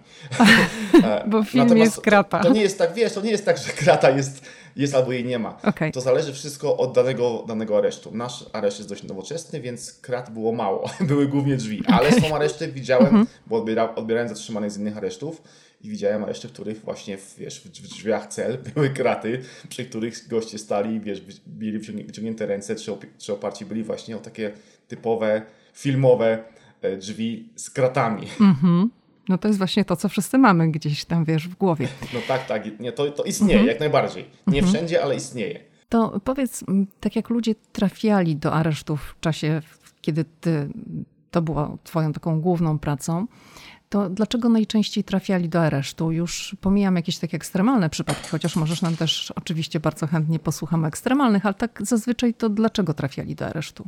Bo 1.28 1.44
w 1.44 1.50
filmie 1.50 1.82
jest 1.82 2.02
krata. 2.02 2.40
To, 2.40 2.48
to, 2.48 2.54
nie 2.54 2.62
jest 2.62 2.78
tak, 2.78 2.94
wiesz, 2.94 3.14
to 3.14 3.22
nie 3.22 3.32
jest 3.32 3.46
tak, 3.46 3.58
że 3.58 3.72
krata 3.72 4.10
jest, 4.10 4.42
jest 4.76 4.96
albo 4.96 5.12
jej 5.12 5.26
nie 5.26 5.40
ma. 5.40 5.58
Okay. 5.64 5.92
To 5.92 6.02
zależy 6.02 6.34
wszystko 6.34 6.78
od 6.78 6.94
danego, 6.94 7.44
danego 7.48 7.78
aresztu. 7.78 8.12
Nasz 8.12 8.46
areszt 8.54 8.78
jest 8.78 8.90
dość 8.90 9.04
nowoczesny, 9.04 9.62
więc 9.62 9.94
krat 9.94 10.30
było 10.30 10.52
mało. 10.52 10.90
Były 11.08 11.28
głównie 11.28 11.58
drzwi. 11.58 11.84
Ale 11.88 12.10
okay. 12.10 12.22
są 12.22 12.36
areszty, 12.36 12.68
widziałem, 12.68 13.08
mhm. 13.08 13.28
bo 13.48 13.58
odbiera, 13.58 13.96
odbierałem 13.96 14.30
zatrzymanych 14.30 14.72
z 14.72 14.78
innych 14.78 14.98
aresztów 14.98 15.42
i 15.82 15.90
widziałem 15.90 16.24
areszty, 16.24 16.48
w 16.48 16.52
których 16.52 16.82
właśnie 16.82 17.18
w, 17.18 17.36
wiesz, 17.38 17.62
w 17.62 17.70
drzwiach 17.70 18.28
cel 18.28 18.58
były 18.74 18.90
kraty, 18.90 19.42
przy 19.70 19.86
których 19.86 20.28
goście 20.28 20.58
stali, 20.58 21.00
wiesz, 21.00 21.22
mieli 21.60 21.80
wyciągnięte 21.80 22.46
ręce, 22.46 22.76
czy, 22.76 22.92
czy 23.18 23.34
oparci 23.34 23.66
byli 23.66 23.84
właśnie 23.84 24.18
o 24.18 24.20
takie 24.20 24.52
typowe, 24.88 25.42
filmowe 25.74 26.44
E, 26.57 26.57
drzwi 26.98 27.50
z 27.56 27.70
kratami. 27.70 28.28
Mhm. 28.42 28.90
No 29.30 29.38
to 29.38 29.48
jest 29.48 29.58
właśnie 29.58 29.86
to, 29.86 29.96
co 29.96 30.10
wszyscy 30.10 30.38
mamy 30.38 30.72
gdzieś 30.72 31.06
tam, 31.06 31.26
wiesz, 31.26 31.48
w 31.48 31.56
głowie. 31.56 31.88
No 32.14 32.20
tak, 32.28 32.46
tak. 32.46 32.80
Nie, 32.80 32.92
to, 32.92 33.12
to 33.12 33.24
istnieje 33.24 33.54
mhm. 33.54 33.68
jak 33.68 33.80
najbardziej. 33.80 34.26
Nie 34.48 34.60
mhm. 34.60 34.74
wszędzie, 34.74 35.04
ale 35.04 35.16
istnieje. 35.16 35.60
To 35.90 36.20
powiedz, 36.24 36.64
tak 37.00 37.16
jak 37.16 37.30
ludzie 37.30 37.56
trafiali 37.72 38.36
do 38.36 38.54
aresztów 38.54 39.16
w 39.18 39.20
czasie, 39.20 39.62
kiedy 40.02 40.26
ty, 40.42 40.70
to 41.32 41.42
było 41.42 41.78
twoją 41.84 42.14
taką 42.14 42.42
główną 42.42 42.80
pracą, 42.80 43.28
to 43.90 44.10
dlaczego 44.10 44.50
najczęściej 44.50 45.04
trafiali 45.04 45.50
do 45.50 45.62
aresztu? 45.62 46.12
Już 46.12 46.56
pomijam 46.62 46.96
jakieś 46.96 47.18
takie 47.18 47.38
ekstremalne 47.38 47.90
przypadki, 47.90 48.30
chociaż 48.30 48.56
możesz 48.56 48.82
nam 48.82 48.96
też 48.96 49.34
oczywiście 49.36 49.80
bardzo 49.80 50.08
chętnie 50.08 50.40
posłuchamy 50.40 50.88
ekstremalnych, 50.88 51.46
ale 51.46 51.56
tak 51.56 51.80
zazwyczaj 51.84 52.34
to 52.34 52.50
dlaczego 52.50 52.94
trafiali 52.94 53.36
do 53.36 53.46
aresztu? 53.46 53.88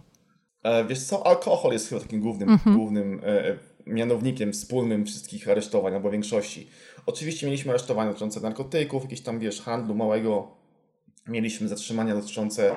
E, 0.63 0.85
wiesz 0.85 1.03
co, 1.03 1.27
alkohol 1.27 1.73
jest 1.73 1.89
chyba 1.89 2.01
takim 2.01 2.21
głównym, 2.21 2.49
mhm. 2.49 2.75
głównym 2.77 3.21
e, 3.23 3.49
e, 3.49 3.57
mianownikiem 3.87 4.53
wspólnym 4.53 5.05
wszystkich 5.05 5.49
aresztowań, 5.49 5.93
albo 5.93 6.11
większości. 6.11 6.67
Oczywiście 7.05 7.47
mieliśmy 7.47 7.71
aresztowania 7.71 8.09
dotyczące 8.09 8.39
narkotyków, 8.39 9.03
jakieś 9.03 9.21
tam, 9.21 9.39
wiesz, 9.39 9.61
handlu 9.61 9.95
małego. 9.95 10.59
Mieliśmy 11.27 11.67
zatrzymania 11.67 12.15
dotyczące, 12.15 12.75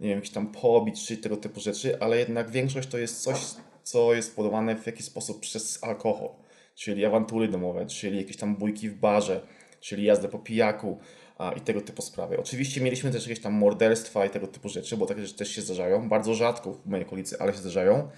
nie 0.00 0.08
wiem, 0.08 0.18
jakichś 0.18 0.34
tam 0.34 0.46
pobić 0.46 1.06
czy 1.06 1.16
tego 1.16 1.36
typu 1.36 1.60
rzeczy, 1.60 2.00
ale 2.00 2.18
jednak 2.18 2.50
większość 2.50 2.88
to 2.88 2.98
jest 2.98 3.22
coś, 3.22 3.36
co 3.82 4.14
jest 4.14 4.36
podawane 4.36 4.76
w 4.76 4.86
jakiś 4.86 5.06
sposób 5.06 5.40
przez 5.40 5.84
alkohol. 5.84 6.28
Czyli 6.74 7.04
awantury 7.04 7.48
domowe, 7.48 7.86
czyli 7.86 8.16
jakieś 8.16 8.36
tam 8.36 8.56
bójki 8.56 8.88
w 8.88 8.94
barze, 8.94 9.40
czyli 9.80 10.04
jazdę 10.04 10.28
po 10.28 10.38
pijaku, 10.38 10.98
a, 11.38 11.52
i 11.52 11.60
tego 11.60 11.80
typu 11.80 12.02
sprawy. 12.02 12.38
Oczywiście 12.38 12.80
mieliśmy 12.80 13.10
też 13.10 13.26
jakieś 13.26 13.42
tam 13.42 13.52
morderstwa 13.52 14.26
i 14.26 14.30
tego 14.30 14.46
typu 14.46 14.68
rzeczy, 14.68 14.96
bo 14.96 15.06
takie 15.06 15.20
rzeczy 15.20 15.34
też 15.34 15.48
się 15.48 15.62
zdarzają. 15.62 16.08
Bardzo 16.08 16.34
rzadko 16.34 16.72
w 16.72 16.86
mojej 16.86 17.06
okolicy, 17.06 17.36
ale 17.38 17.52
się 17.52 17.58
zdarzają. 17.58 18.08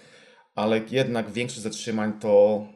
Ale 0.55 0.81
jednak 0.91 1.31
większość 1.31 1.61
zatrzymań 1.61 2.13
to, 2.21 2.67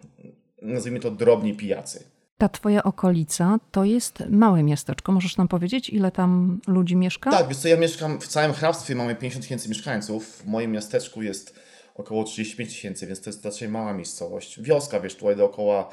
nazwijmy 0.63 1.01
to, 1.01 1.11
drobni 1.11 1.55
pijacy. 1.55 2.05
Ta 2.39 2.49
twoja 2.49 2.83
okolica 2.83 3.59
to 3.73 3.85
jest 3.85 4.23
małe 4.31 4.63
miasteczko. 4.63 5.13
Możesz 5.13 5.37
nam 5.37 5.49
powiedzieć, 5.49 5.91
ile 5.91 6.11
tam 6.11 6.61
ludzi 6.67 6.97
mieszka? 6.97 7.31
Tak, 7.31 7.49
wiesz 7.49 7.57
co, 7.57 7.69
ja 7.69 7.77
mieszkam 7.77 8.21
w 8.21 8.29
całym 8.29 8.53
hrabstwie, 8.53 8.95
mamy 8.95 9.15
50 9.15 9.43
tysięcy 9.43 9.69
mieszkańców. 9.69 10.27
W 10.27 10.47
moim 10.47 10.73
miasteczku 10.73 11.23
jest 11.23 11.55
około 11.95 12.25
35 12.25 12.71
tysięcy, 12.71 13.07
więc 13.07 13.21
to 13.21 13.31
jest 13.31 13.45
raczej 13.45 13.69
mała 13.69 13.93
miejscowość. 13.93 14.61
Wioska, 14.61 15.01
wiesz, 15.01 15.15
tutaj 15.15 15.37
dookoła 15.37 15.89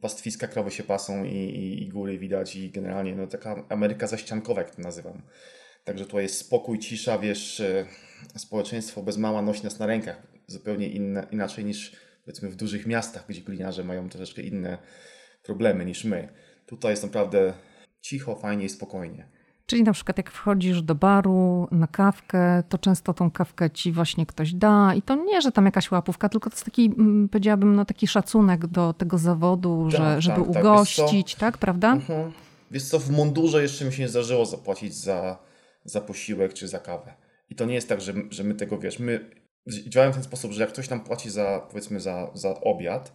pastwiska, 0.00 0.46
krowy 0.48 0.70
się 0.70 0.82
pasą 0.82 1.24
i, 1.24 1.34
i, 1.34 1.82
i, 1.82 1.88
góry 1.88 2.18
widać 2.18 2.56
i 2.56 2.70
generalnie 2.70 3.14
no, 3.14 3.26
taka 3.26 3.64
Ameryka 3.68 4.06
zaściankowa, 4.06 4.60
jak 4.60 4.74
to 4.74 4.82
nazywam. 4.82 5.22
Także 5.84 6.04
tutaj 6.04 6.22
jest 6.22 6.38
spokój, 6.38 6.78
cisza, 6.78 7.18
wiesz, 7.18 7.60
e, 7.60 7.86
społeczeństwo 8.36 9.02
bez 9.02 9.16
mała 9.16 9.42
nosi 9.42 9.64
nas 9.64 9.78
na 9.78 9.86
rękach. 9.86 10.26
Zupełnie 10.46 10.88
inne, 10.88 11.26
inaczej 11.30 11.64
niż 11.64 11.96
powiedzmy 12.24 12.50
w 12.50 12.56
dużych 12.56 12.86
miastach, 12.86 13.24
gdzie 13.28 13.40
gliniarze 13.40 13.84
mają 13.84 14.08
troszeczkę 14.08 14.42
inne 14.42 14.78
problemy 15.42 15.84
niż 15.84 16.04
my. 16.04 16.28
Tutaj 16.66 16.92
jest 16.92 17.02
naprawdę 17.02 17.54
cicho, 18.00 18.36
fajnie 18.36 18.64
i 18.64 18.68
spokojnie. 18.68 19.37
Czyli 19.68 19.82
na 19.82 19.92
przykład 19.92 20.16
jak 20.16 20.30
wchodzisz 20.30 20.82
do 20.82 20.94
baru 20.94 21.68
na 21.70 21.86
kawkę, 21.86 22.62
to 22.68 22.78
często 22.78 23.14
tą 23.14 23.30
kawkę 23.30 23.70
ci 23.70 23.92
właśnie 23.92 24.26
ktoś 24.26 24.52
da 24.54 24.94
i 24.94 25.02
to 25.02 25.14
nie, 25.14 25.42
że 25.42 25.52
tam 25.52 25.64
jakaś 25.64 25.90
łapówka, 25.90 26.28
tylko 26.28 26.50
to 26.50 26.56
jest 26.56 26.64
taki, 26.64 26.84
mm, 26.84 27.28
powiedziałabym, 27.28 27.76
no 27.76 27.84
taki 27.84 28.06
szacunek 28.06 28.66
do 28.66 28.92
tego 28.92 29.18
zawodu, 29.18 29.88
tak, 29.92 30.00
że, 30.00 30.22
żeby 30.22 30.44
tak, 30.44 30.52
tak. 30.52 30.64
ugościć, 30.64 31.34
tak, 31.34 31.58
prawda? 31.58 31.92
Mhm. 31.92 32.32
Wiesz 32.70 32.84
co, 32.84 32.98
w 32.98 33.10
mundurze 33.10 33.62
jeszcze 33.62 33.84
mi 33.84 33.92
się 33.92 34.02
nie 34.02 34.08
zdarzyło 34.08 34.46
zapłacić 34.46 34.94
za, 34.94 35.38
za 35.84 36.00
posiłek 36.00 36.54
czy 36.54 36.68
za 36.68 36.78
kawę. 36.78 37.14
I 37.50 37.54
to 37.54 37.64
nie 37.64 37.74
jest 37.74 37.88
tak, 37.88 38.00
że, 38.00 38.12
że 38.30 38.44
my 38.44 38.54
tego, 38.54 38.78
wiesz, 38.78 38.98
my 38.98 39.30
działamy 39.66 40.12
w 40.12 40.16
ten 40.16 40.24
sposób, 40.24 40.52
że 40.52 40.60
jak 40.60 40.72
ktoś 40.72 40.90
nam 40.90 41.00
płaci 41.00 41.30
za, 41.30 41.66
powiedzmy, 41.70 42.00
za, 42.00 42.30
za 42.34 42.60
obiad, 42.60 43.12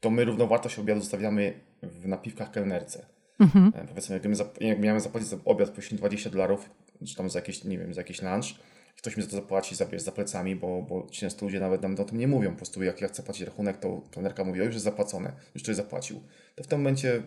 to 0.00 0.10
my 0.10 0.24
równowartość 0.24 0.78
obiadu 0.78 1.00
zostawiamy 1.00 1.60
w 1.82 2.08
napiwkach 2.08 2.50
kelnerce. 2.50 3.06
Mhm. 3.40 3.72
E, 3.74 3.86
powiedzmy, 3.88 4.14
jakbym 4.14 4.34
zap- 4.34 4.60
jak 4.60 4.80
miałem 4.80 5.00
zapłacić 5.00 5.28
za 5.28 5.36
obiad 5.44 5.70
powiedzmy 5.70 5.98
20 5.98 6.30
dolarów, 6.30 6.70
czy 7.06 7.16
tam 7.16 7.30
za 7.30 7.38
jakieś, 7.38 7.64
nie 7.64 7.78
wiem, 7.78 7.94
za 7.94 8.00
jakiś 8.00 8.22
lunch, 8.22 8.54
ktoś 8.96 9.16
mi 9.16 9.22
za 9.22 9.28
to 9.28 9.36
zapłaci 9.36 9.74
za, 9.74 9.86
wiesz, 9.86 10.02
za 10.02 10.12
plecami, 10.12 10.56
bo, 10.56 10.82
bo 10.82 11.06
często 11.10 11.46
ludzie 11.46 11.60
nawet 11.60 11.82
nam 11.82 11.96
o 12.00 12.04
tym 12.04 12.18
nie 12.18 12.28
mówią. 12.28 12.50
Po 12.50 12.56
prostu 12.56 12.82
jak 12.82 13.00
ja 13.00 13.08
chcę 13.08 13.22
płacić 13.22 13.46
rachunek, 13.46 13.78
to 13.78 14.02
kelnerka 14.10 14.44
mówi, 14.44 14.60
o 14.60 14.64
już 14.64 14.74
jest 14.74 14.84
zapłacone, 14.84 15.32
już 15.54 15.62
ktoś 15.62 15.76
zapłacił. 15.76 16.20
To 16.54 16.64
w 16.64 16.66
tym 16.66 16.78
momencie 16.78 17.22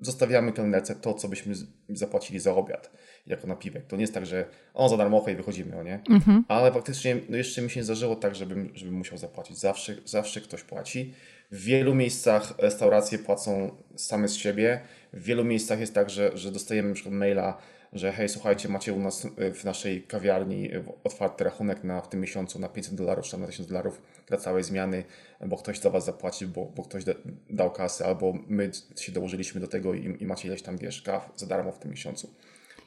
zostawiamy 0.00 0.52
kelnerce 0.52 0.94
to, 0.94 1.14
co 1.14 1.28
byśmy 1.28 1.54
zapłacili 1.88 2.40
za 2.40 2.54
obiad, 2.54 2.90
jako 3.26 3.46
napiwek. 3.46 3.86
To 3.86 3.96
nie 3.96 4.02
jest 4.02 4.14
tak, 4.14 4.26
że 4.26 4.48
on 4.74 4.88
za 4.88 4.96
darmo 4.96 5.24
i 5.28 5.34
wychodzimy, 5.34 5.78
o 5.78 5.82
nie? 5.82 6.00
Mhm. 6.10 6.44
Ale 6.48 6.72
faktycznie 6.72 7.16
no 7.28 7.36
jeszcze 7.36 7.62
mi 7.62 7.70
się 7.70 7.80
nie 7.80 7.84
zdarzyło 7.84 8.16
tak, 8.16 8.34
żebym, 8.34 8.70
żebym 8.74 8.94
musiał 8.94 9.18
zapłacić. 9.18 9.58
Zawsze, 9.58 9.96
zawsze 10.04 10.40
ktoś 10.40 10.62
płaci. 10.62 11.14
W 11.50 11.62
wielu 11.62 11.94
miejscach 11.94 12.54
restauracje 12.58 13.18
płacą 13.18 13.76
same 13.96 14.28
z 14.28 14.34
siebie. 14.34 14.80
W 15.12 15.22
wielu 15.22 15.44
miejscach 15.44 15.80
jest 15.80 15.94
tak, 15.94 16.10
że, 16.10 16.36
że 16.36 16.52
dostajemy 16.52 16.94
przykład 16.94 17.14
maila, 17.14 17.58
że 17.92 18.12
hej, 18.12 18.28
słuchajcie, 18.28 18.68
macie 18.68 18.92
u 18.92 19.00
nas 19.00 19.26
e, 19.36 19.52
w 19.52 19.64
naszej 19.64 20.02
kawiarni 20.02 20.70
otwarty 21.04 21.44
rachunek 21.44 21.84
na, 21.84 22.00
w 22.00 22.08
tym 22.08 22.20
miesiącu 22.20 22.58
na 22.58 22.68
500 22.68 22.94
dolarów, 22.94 23.26
czy 23.26 23.38
na 23.38 23.46
1000 23.46 23.68
dolarów 23.68 24.02
dla 24.26 24.36
całej 24.36 24.64
zmiany, 24.64 25.04
bo 25.46 25.56
ktoś 25.56 25.78
za 25.78 25.90
was 25.90 26.04
zapłaci, 26.04 26.46
bo, 26.46 26.64
bo 26.64 26.82
ktoś 26.82 27.04
da, 27.04 27.12
dał 27.50 27.70
kasę, 27.70 28.06
albo 28.06 28.32
my 28.48 28.70
się 28.96 29.12
dołożyliśmy 29.12 29.60
do 29.60 29.68
tego 29.68 29.94
i, 29.94 30.16
i 30.20 30.26
macie 30.26 30.48
ileś 30.48 30.62
tam, 30.62 30.78
wiesz, 30.78 31.02
kaw 31.02 31.32
za 31.36 31.46
darmo 31.46 31.72
w 31.72 31.78
tym 31.78 31.90
miesiącu. 31.90 32.34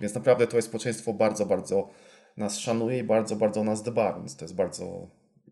Więc 0.01 0.15
naprawdę 0.15 0.47
to 0.47 0.55
jest 0.55 0.67
społeczeństwo 0.67 1.13
bardzo, 1.13 1.45
bardzo 1.45 1.89
nas 2.37 2.57
szanuje 2.57 2.97
i 2.99 3.03
bardzo, 3.03 3.35
bardzo 3.35 3.63
nas 3.63 3.83
dba, 3.83 4.13
więc 4.13 4.35
to 4.35 4.45
jest 4.45 4.55
bardzo 4.55 5.07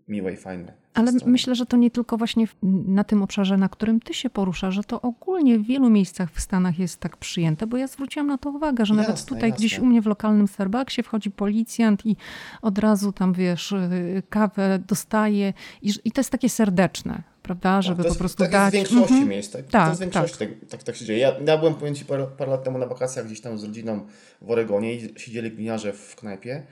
miłe 0.09 0.33
i 0.33 0.37
fajne. 0.37 0.73
Ale 0.93 1.11
myślę, 1.25 1.55
że 1.55 1.65
to 1.65 1.77
nie 1.77 1.91
tylko 1.91 2.17
właśnie 2.17 2.47
na 2.87 3.03
tym 3.03 3.23
obszarze, 3.23 3.57
na 3.57 3.69
którym 3.69 3.99
ty 3.99 4.13
się 4.13 4.29
poruszasz, 4.29 4.75
że 4.75 4.83
to 4.83 5.01
ogólnie 5.01 5.59
w 5.59 5.65
wielu 5.65 5.89
miejscach 5.89 6.31
w 6.31 6.41
Stanach 6.41 6.79
jest 6.79 6.99
tak 6.99 7.17
przyjęte, 7.17 7.67
bo 7.67 7.77
ja 7.77 7.87
zwróciłam 7.87 8.27
na 8.27 8.37
to 8.37 8.49
uwagę, 8.49 8.85
że 8.85 8.93
jasne, 8.93 9.07
nawet 9.07 9.25
tutaj 9.25 9.49
jasne. 9.49 9.65
gdzieś 9.65 9.79
u 9.79 9.85
mnie 9.85 10.01
w 10.01 10.05
lokalnym 10.05 10.47
Starbucksie 10.47 11.03
wchodzi 11.03 11.31
policjant 11.31 12.05
i 12.05 12.15
od 12.61 12.77
razu 12.77 13.11
tam, 13.11 13.33
wiesz, 13.33 13.71
y, 13.71 14.23
kawę 14.29 14.79
dostaje 14.87 15.53
i, 15.81 15.93
i 16.05 16.11
to 16.11 16.19
jest 16.21 16.29
takie 16.29 16.49
serdeczne 16.49 17.23
prawda, 17.43 17.81
żeby 17.81 18.03
jest, 18.03 18.15
po 18.15 18.19
prostu 18.19 18.43
tak 18.43 18.51
dać... 18.51 18.73
Jest 18.73 18.87
w 18.87 18.93
większości 18.93 19.13
mm 19.13 19.27
-hmm. 19.27 19.29
miejsc, 19.29 19.51
tak, 19.51 19.67
tak, 19.67 19.83
to 19.83 19.89
jest 19.89 19.99
w 19.99 20.01
większości 20.01 20.37
tak. 20.37 20.49
Tak, 20.59 20.69
tak, 20.69 20.83
tak 20.83 20.95
się 20.95 21.05
dzieje. 21.05 21.19
Ja, 21.19 21.35
ja 21.45 21.57
byłem, 21.57 21.75
powiem 21.75 21.95
Ci, 21.95 22.05
parę, 22.05 22.27
parę, 22.37 22.51
lat 22.51 22.63
temu 22.63 22.77
na 22.77 22.85
wakacjach 22.85 23.25
gdzieś 23.25 23.41
tam 23.41 23.57
z 23.59 23.63
rodziną 23.63 24.05
w 24.41 24.51
Oregonie 24.51 24.95
i 24.95 25.19
siedzieli 25.19 25.51
gliniarze 25.51 25.93
w 25.93 26.15
knajpie, 26.15 26.63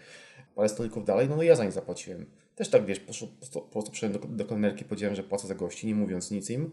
parę 0.55 0.69
stolików 0.69 1.05
dalej, 1.05 1.29
no, 1.29 1.35
no 1.35 1.43
ja 1.43 1.55
za 1.55 1.65
nie 1.65 1.71
zapłaciłem. 1.71 2.25
Też 2.57 2.69
tak, 2.69 2.85
wiesz, 2.85 2.99
po, 2.99 3.13
po, 3.53 3.61
po 3.61 3.71
prostu 3.71 3.91
przyszedłem 3.91 4.21
do, 4.21 4.27
do 4.27 4.45
kelnerki, 4.45 4.85
powiedziałem, 4.85 5.15
że 5.15 5.23
płacę 5.23 5.47
za 5.47 5.55
gości, 5.55 5.87
nie 5.87 5.95
mówiąc 5.95 6.31
nic 6.31 6.49
im. 6.49 6.71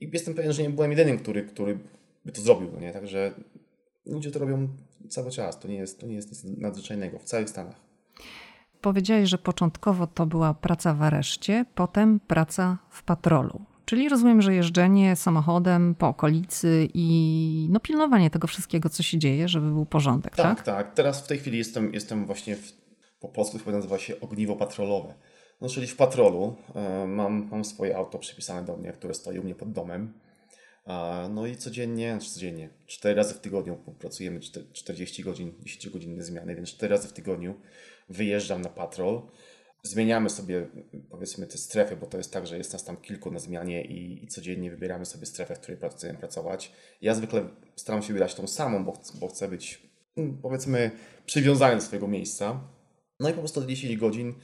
I 0.00 0.10
jestem 0.12 0.34
pewien, 0.34 0.52
że 0.52 0.62
nie 0.62 0.70
byłem 0.70 0.90
jedynym, 0.90 1.18
który, 1.18 1.42
który 1.42 1.78
by 2.24 2.32
to 2.32 2.40
zrobił, 2.40 2.70
no 2.72 2.80
nie? 2.80 2.92
Także 2.92 3.34
ludzie 4.06 4.30
to 4.30 4.38
robią 4.38 4.68
cały 5.08 5.30
czas, 5.30 5.60
to 5.60 5.68
nie 5.68 5.76
jest, 5.76 6.00
to 6.00 6.06
nie 6.06 6.14
jest 6.14 6.30
nic 6.30 6.58
nadzwyczajnego 6.58 7.18
w 7.18 7.24
całych 7.24 7.50
Stanach. 7.50 7.80
Powiedziałeś, 8.80 9.28
że 9.28 9.38
początkowo 9.38 10.06
to 10.06 10.26
była 10.26 10.54
praca 10.54 10.94
w 10.94 11.02
areszcie, 11.02 11.64
potem 11.74 12.20
praca 12.20 12.78
w 12.90 13.02
patrolu. 13.02 13.60
Czyli 13.84 14.08
rozumiem, 14.08 14.42
że 14.42 14.54
jeżdżenie 14.54 15.16
samochodem 15.16 15.94
po 15.94 16.08
okolicy 16.08 16.88
i 16.94 17.68
no, 17.70 17.80
pilnowanie 17.80 18.30
tego 18.30 18.48
wszystkiego, 18.48 18.88
co 18.88 19.02
się 19.02 19.18
dzieje, 19.18 19.48
żeby 19.48 19.70
był 19.70 19.86
porządek, 19.86 20.36
tak? 20.36 20.56
Tak, 20.56 20.64
tak. 20.64 20.94
Teraz 20.94 21.24
w 21.24 21.26
tej 21.26 21.38
chwili 21.38 21.58
jestem, 21.58 21.94
jestem 21.94 22.26
właśnie, 22.26 22.56
w, 22.56 22.72
po 23.20 23.28
polsku 23.28 23.58
to 23.58 23.70
nazywa 23.70 23.98
się 23.98 24.20
ogniwo 24.20 24.56
patrolowe. 24.56 25.14
No, 25.60 25.68
czyli 25.68 25.86
w 25.86 25.96
patrolu 25.96 26.56
e, 26.74 27.06
mam, 27.06 27.48
mam 27.50 27.64
swoje 27.64 27.96
auto 27.96 28.18
przypisane 28.18 28.66
do 28.66 28.76
mnie, 28.76 28.92
które 28.92 29.14
stoi 29.14 29.38
u 29.38 29.42
mnie 29.42 29.54
pod 29.54 29.72
domem. 29.72 30.12
E, 30.86 31.28
no 31.28 31.46
i 31.46 31.56
codziennie, 31.56 32.10
znaczy 32.10 32.30
codziennie, 32.30 32.68
4 32.86 33.14
razy 33.14 33.34
w 33.34 33.40
tygodniu 33.40 33.76
pracujemy 33.98 34.40
40 34.72 35.22
godzin, 35.22 35.52
10 35.62 35.88
godzinne 35.88 36.22
zmiany, 36.22 36.54
więc 36.54 36.68
4 36.68 36.90
razy 36.94 37.08
w 37.08 37.12
tygodniu 37.12 37.54
wyjeżdżam 38.08 38.62
na 38.62 38.68
patrol. 38.68 39.22
Zmieniamy 39.82 40.30
sobie, 40.30 40.66
powiedzmy, 41.10 41.46
te 41.46 41.58
strefy, 41.58 41.96
bo 41.96 42.06
to 42.06 42.18
jest 42.18 42.32
tak, 42.32 42.46
że 42.46 42.58
jest 42.58 42.72
nas 42.72 42.84
tam 42.84 42.96
kilku 42.96 43.30
na 43.30 43.38
zmianie 43.38 43.84
i, 43.84 44.24
i 44.24 44.28
codziennie 44.28 44.70
wybieramy 44.70 45.06
sobie 45.06 45.26
strefę, 45.26 45.54
w 45.54 45.60
której 45.60 45.78
chcemy 45.90 46.18
pracować. 46.18 46.72
Ja 47.02 47.14
zwykle 47.14 47.48
staram 47.76 48.02
się 48.02 48.08
wybierać 48.08 48.34
tą 48.34 48.46
samą, 48.46 48.84
bo, 48.84 48.92
bo 49.14 49.28
chcę 49.28 49.48
być, 49.48 49.82
mm, 50.16 50.38
powiedzmy, 50.42 50.90
przywiązany 51.26 51.74
do 51.74 51.82
swojego 51.82 52.08
miejsca. 52.08 52.60
No 53.20 53.28
i 53.28 53.32
po 53.32 53.38
prostu 53.38 53.66
10 53.66 53.96
godzin 53.96 54.34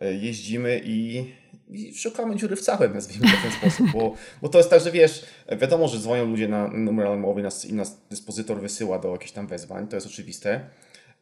e, 0.00 0.14
jeździmy 0.14 0.80
i, 0.84 1.24
i, 1.68 1.94
szukamy 1.94 2.36
dziury 2.36 2.56
w 2.56 2.60
całym, 2.60 2.94
nazwijmy 2.94 3.26
to 3.26 3.36
w 3.36 3.42
ten 3.42 3.52
sposób, 3.52 3.92
bo, 3.92 4.14
bo 4.42 4.48
to 4.48 4.58
jest 4.58 4.70
tak, 4.70 4.82
że 4.82 4.90
wiesz, 4.90 5.24
wiadomo, 5.60 5.88
że 5.88 5.98
dzwonią 5.98 6.24
ludzie 6.24 6.48
na 6.48 6.68
numer 6.68 7.06
alarmowy 7.06 7.42
nas, 7.42 7.64
i 7.64 7.72
nas 7.72 8.00
dyspozytor 8.10 8.60
wysyła 8.60 8.98
do 8.98 9.12
jakichś 9.12 9.32
tam 9.32 9.46
wezwań, 9.46 9.88
to 9.88 9.96
jest 9.96 10.06
oczywiste, 10.06 10.70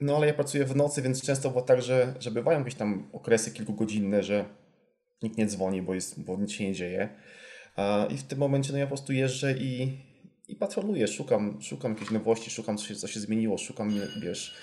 no 0.01 0.17
ale 0.17 0.27
ja 0.27 0.35
pracuję 0.35 0.65
w 0.65 0.77
nocy, 0.77 1.03
więc 1.03 1.23
często 1.23 1.51
było 1.51 1.63
tak, 1.63 1.83
że, 1.83 2.15
że 2.21 2.31
bywają 2.31 2.59
jakieś 2.59 2.75
tam 2.75 3.09
okresy 3.13 3.51
kilkugodzinne, 3.51 4.23
że 4.23 4.45
nikt 5.23 5.39
nie 5.39 5.47
dzwoni, 5.47 5.83
bo, 5.83 5.95
jest, 5.95 6.25
bo 6.25 6.37
nic 6.37 6.53
się 6.53 6.65
nie 6.65 6.73
dzieje. 6.73 7.09
I 8.11 8.17
w 8.17 8.23
tym 8.23 8.39
momencie 8.39 8.73
no 8.73 8.79
ja 8.79 8.87
po 8.87 8.89
prostu 8.89 9.13
jeżdżę 9.13 9.53
i, 9.59 9.99
i 10.49 10.57
patroluję, 10.57 11.09
szukam, 11.09 11.63
szukam 11.63 11.93
jakiejś 11.93 12.11
nowości, 12.11 12.51
szukam 12.51 12.77
co 12.77 12.87
się, 12.87 12.95
co 12.95 13.09
się 13.09 13.21
zmieniło, 13.21 13.59
szukam, 13.59 13.95
wiesz, 14.23 14.55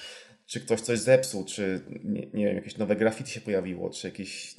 czy 0.46 0.60
ktoś 0.60 0.82
coś 0.82 1.00
zepsuł, 1.00 1.46
czy 1.46 1.82
nie, 2.04 2.28
nie 2.34 2.46
wiem, 2.46 2.56
jakieś 2.56 2.78
nowe 2.78 2.96
graffiti 2.96 3.32
się 3.32 3.42
pojawiło, 3.42 3.90
czy 3.90 4.08
jakieś, 4.08 4.56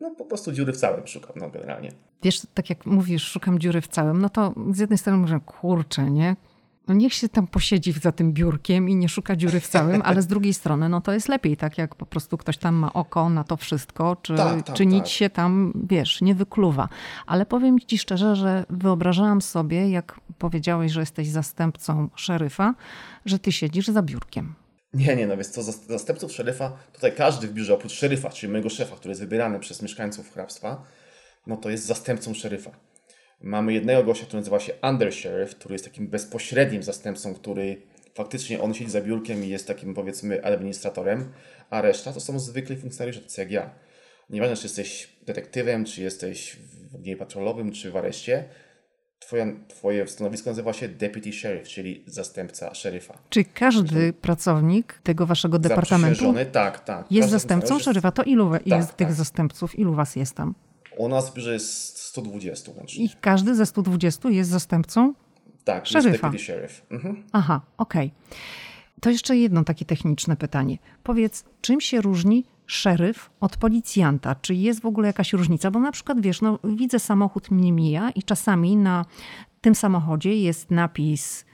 no 0.00 0.14
po 0.14 0.24
prostu 0.24 0.52
dziury 0.52 0.72
w 0.72 0.76
całym 0.76 1.06
szukam, 1.06 1.32
no 1.36 1.50
generalnie. 1.50 1.92
Wiesz, 2.22 2.42
tak 2.54 2.70
jak 2.70 2.86
mówisz, 2.86 3.22
szukam 3.22 3.58
dziury 3.58 3.80
w 3.80 3.88
całym, 3.88 4.20
no 4.20 4.28
to 4.28 4.54
z 4.72 4.78
jednej 4.78 4.98
strony 4.98 5.18
mówię, 5.18 5.40
kurczę, 5.46 6.10
nie? 6.10 6.36
no 6.88 6.94
niech 6.94 7.14
się 7.14 7.28
tam 7.28 7.46
posiedzi 7.46 7.92
za 7.92 8.12
tym 8.12 8.32
biurkiem 8.32 8.88
i 8.88 8.96
nie 8.96 9.08
szuka 9.08 9.36
dziury 9.36 9.60
w 9.60 9.68
całym, 9.68 10.02
ale 10.04 10.22
z 10.22 10.26
drugiej 10.26 10.54
strony, 10.54 10.88
no 10.88 11.00
to 11.00 11.12
jest 11.12 11.28
lepiej, 11.28 11.56
tak 11.56 11.78
jak 11.78 11.94
po 11.94 12.06
prostu 12.06 12.38
ktoś 12.38 12.58
tam 12.58 12.74
ma 12.74 12.92
oko 12.92 13.28
na 13.28 13.44
to 13.44 13.56
wszystko, 13.56 14.16
czy, 14.22 14.34
tak, 14.34 14.62
tak, 14.62 14.76
czy 14.76 14.86
nic 14.86 15.04
tak. 15.04 15.08
się 15.08 15.30
tam, 15.30 15.72
wiesz, 15.88 16.20
nie 16.20 16.34
wykluwa. 16.34 16.88
Ale 17.26 17.46
powiem 17.46 17.80
ci 17.80 17.98
szczerze, 17.98 18.36
że 18.36 18.64
wyobrażałam 18.70 19.42
sobie, 19.42 19.90
jak 19.90 20.20
powiedziałeś, 20.38 20.92
że 20.92 21.00
jesteś 21.00 21.28
zastępcą 21.28 22.08
szeryfa, 22.14 22.74
że 23.24 23.38
ty 23.38 23.52
siedzisz 23.52 23.88
za 23.88 24.02
biurkiem. 24.02 24.54
Nie, 24.94 25.16
nie, 25.16 25.26
no 25.26 25.36
więc 25.36 25.52
to 25.52 25.62
zastępców 25.62 26.32
szeryfa, 26.32 26.78
tutaj 26.92 27.12
każdy 27.12 27.48
w 27.48 27.52
biurze 27.52 27.74
oprócz 27.74 27.92
szeryfa, 27.92 28.30
czyli 28.30 28.52
mojego 28.52 28.68
szefa, 28.70 28.96
który 28.96 29.10
jest 29.10 29.20
wybierany 29.20 29.60
przez 29.60 29.82
mieszkańców 29.82 30.32
hrabstwa, 30.32 30.84
no 31.46 31.56
to 31.56 31.70
jest 31.70 31.86
zastępcą 31.86 32.34
szeryfa. 32.34 32.70
Mamy 33.40 33.72
jednego 33.72 34.04
gościa, 34.04 34.26
który 34.26 34.40
nazywa 34.40 34.60
się 34.60 34.72
Undersheriff, 34.82 35.54
który 35.54 35.74
jest 35.74 35.84
takim 35.84 36.08
bezpośrednim 36.08 36.82
zastępcą, 36.82 37.34
który 37.34 37.82
faktycznie 38.14 38.62
on 38.62 38.74
siedzi 38.74 38.90
za 38.90 39.00
biurkiem 39.00 39.44
i 39.44 39.48
jest 39.48 39.66
takim 39.66 39.94
powiedzmy 39.94 40.44
administratorem, 40.44 41.32
a 41.70 41.80
reszta 41.80 42.12
to 42.12 42.20
są 42.20 42.38
zwykli 42.38 42.76
funkcjonariusze, 42.76 43.20
tacy 43.20 43.40
jak 43.40 43.50
ja. 43.50 43.70
Nieważne, 44.30 44.56
czy 44.56 44.62
jesteś 44.62 45.08
detektywem, 45.22 45.84
czy 45.84 46.02
jesteś 46.02 46.56
w 46.92 46.94
ogniu 46.94 47.16
patrolowym, 47.16 47.72
czy 47.72 47.90
w 47.90 47.96
areszcie, 47.96 48.44
twoje, 49.26 49.56
twoje 49.68 50.08
stanowisko 50.08 50.50
nazywa 50.50 50.72
się 50.72 50.88
deputy 50.88 51.32
sheriff, 51.32 51.68
czyli 51.68 52.04
zastępca 52.06 52.74
szeryfa. 52.74 53.18
Czy 53.30 53.44
każdy 53.44 54.12
pracownik 54.12 55.00
tego 55.02 55.26
waszego 55.26 55.58
departamentu 55.58 56.34
tak, 56.52 56.80
tak. 56.80 57.12
jest 57.12 57.30
zastępcą 57.30 57.78
szeryfa? 57.78 58.12
To 58.12 58.22
ilu 58.22 58.50
tak, 58.50 58.66
jest 58.66 58.88
tak. 58.88 58.96
tych 58.96 59.12
zastępców? 59.12 59.78
Ilu 59.78 59.94
was 59.94 60.16
jest 60.16 60.34
tam? 60.34 60.54
U 60.96 61.08
nas 61.08 61.32
jest 61.36 61.98
120 61.98 62.72
łącznie. 62.76 63.04
I 63.04 63.10
każdy 63.20 63.54
ze 63.54 63.66
120 63.66 64.28
jest 64.28 64.50
zastępcą 64.50 65.14
tak, 65.64 65.86
szeryfa? 65.86 66.30
Tak, 66.30 66.40
sheriff. 66.40 66.82
Mhm. 66.90 67.22
Aha, 67.32 67.60
okej. 67.76 68.12
Okay. 68.28 68.38
To 69.00 69.10
jeszcze 69.10 69.36
jedno 69.36 69.64
takie 69.64 69.84
techniczne 69.84 70.36
pytanie. 70.36 70.78
Powiedz, 71.02 71.44
czym 71.60 71.80
się 71.80 72.00
różni 72.00 72.44
szeryf 72.72 73.30
od 73.40 73.56
policjanta? 73.56 74.34
Czy 74.34 74.54
jest 74.54 74.80
w 74.80 74.86
ogóle 74.86 75.06
jakaś 75.06 75.32
różnica? 75.32 75.70
Bo 75.70 75.80
na 75.80 75.92
przykład, 75.92 76.20
wiesz, 76.20 76.40
no, 76.40 76.58
widzę 76.64 76.98
samochód 76.98 77.50
mnie 77.50 77.72
mija 77.72 78.10
i 78.10 78.22
czasami 78.22 78.76
na 78.76 79.04
tym 79.60 79.74
samochodzie 79.74 80.36
jest 80.36 80.70
napis 80.70 81.44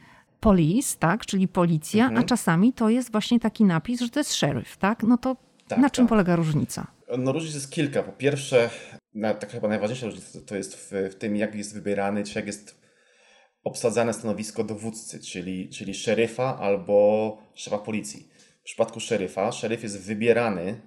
police, 0.40 0.98
tak, 0.98 1.26
czyli 1.26 1.48
policja, 1.48 2.04
mhm. 2.04 2.24
a 2.24 2.26
czasami 2.26 2.72
to 2.72 2.88
jest 2.88 3.12
właśnie 3.12 3.40
taki 3.40 3.64
napis, 3.64 4.00
że 4.00 4.09
to 4.09 4.20
jest 4.20 4.35
szeryf, 4.35 4.76
tak? 4.76 5.02
No 5.02 5.18
to 5.18 5.37
tak, 5.68 5.78
na 5.78 5.90
czym 5.90 6.04
tak. 6.04 6.09
polega 6.09 6.37
różnica? 6.37 6.87
No 7.18 7.33
różnic 7.33 7.54
jest 7.54 7.70
kilka. 7.70 8.02
Po 8.02 8.12
pierwsze, 8.12 8.70
na, 9.14 9.35
tak 9.35 9.50
chyba 9.50 9.68
najważniejsza 9.68 10.07
różnica 10.07 10.38
to 10.46 10.57
jest 10.57 10.76
w, 10.76 10.92
w, 11.11 11.14
tym, 11.14 11.37
jak 11.37 11.54
jest 11.54 11.74
wybierany, 11.74 12.24
czy 12.24 12.38
jak 12.38 12.46
jest 12.46 12.81
obsadzane 13.64 14.14
stanowisko 14.14 14.64
dowódcy, 14.64 15.20
czyli, 15.20 15.68
czyli 15.68 15.94
szeryfa 15.94 16.59
albo 16.59 17.38
szefa 17.54 17.78
policji. 17.78 18.28
W 18.61 18.62
przypadku 18.62 19.00
szeryfa, 19.00 19.52
szeryf 19.52 19.83
jest 19.83 20.00
wybierany 20.00 20.81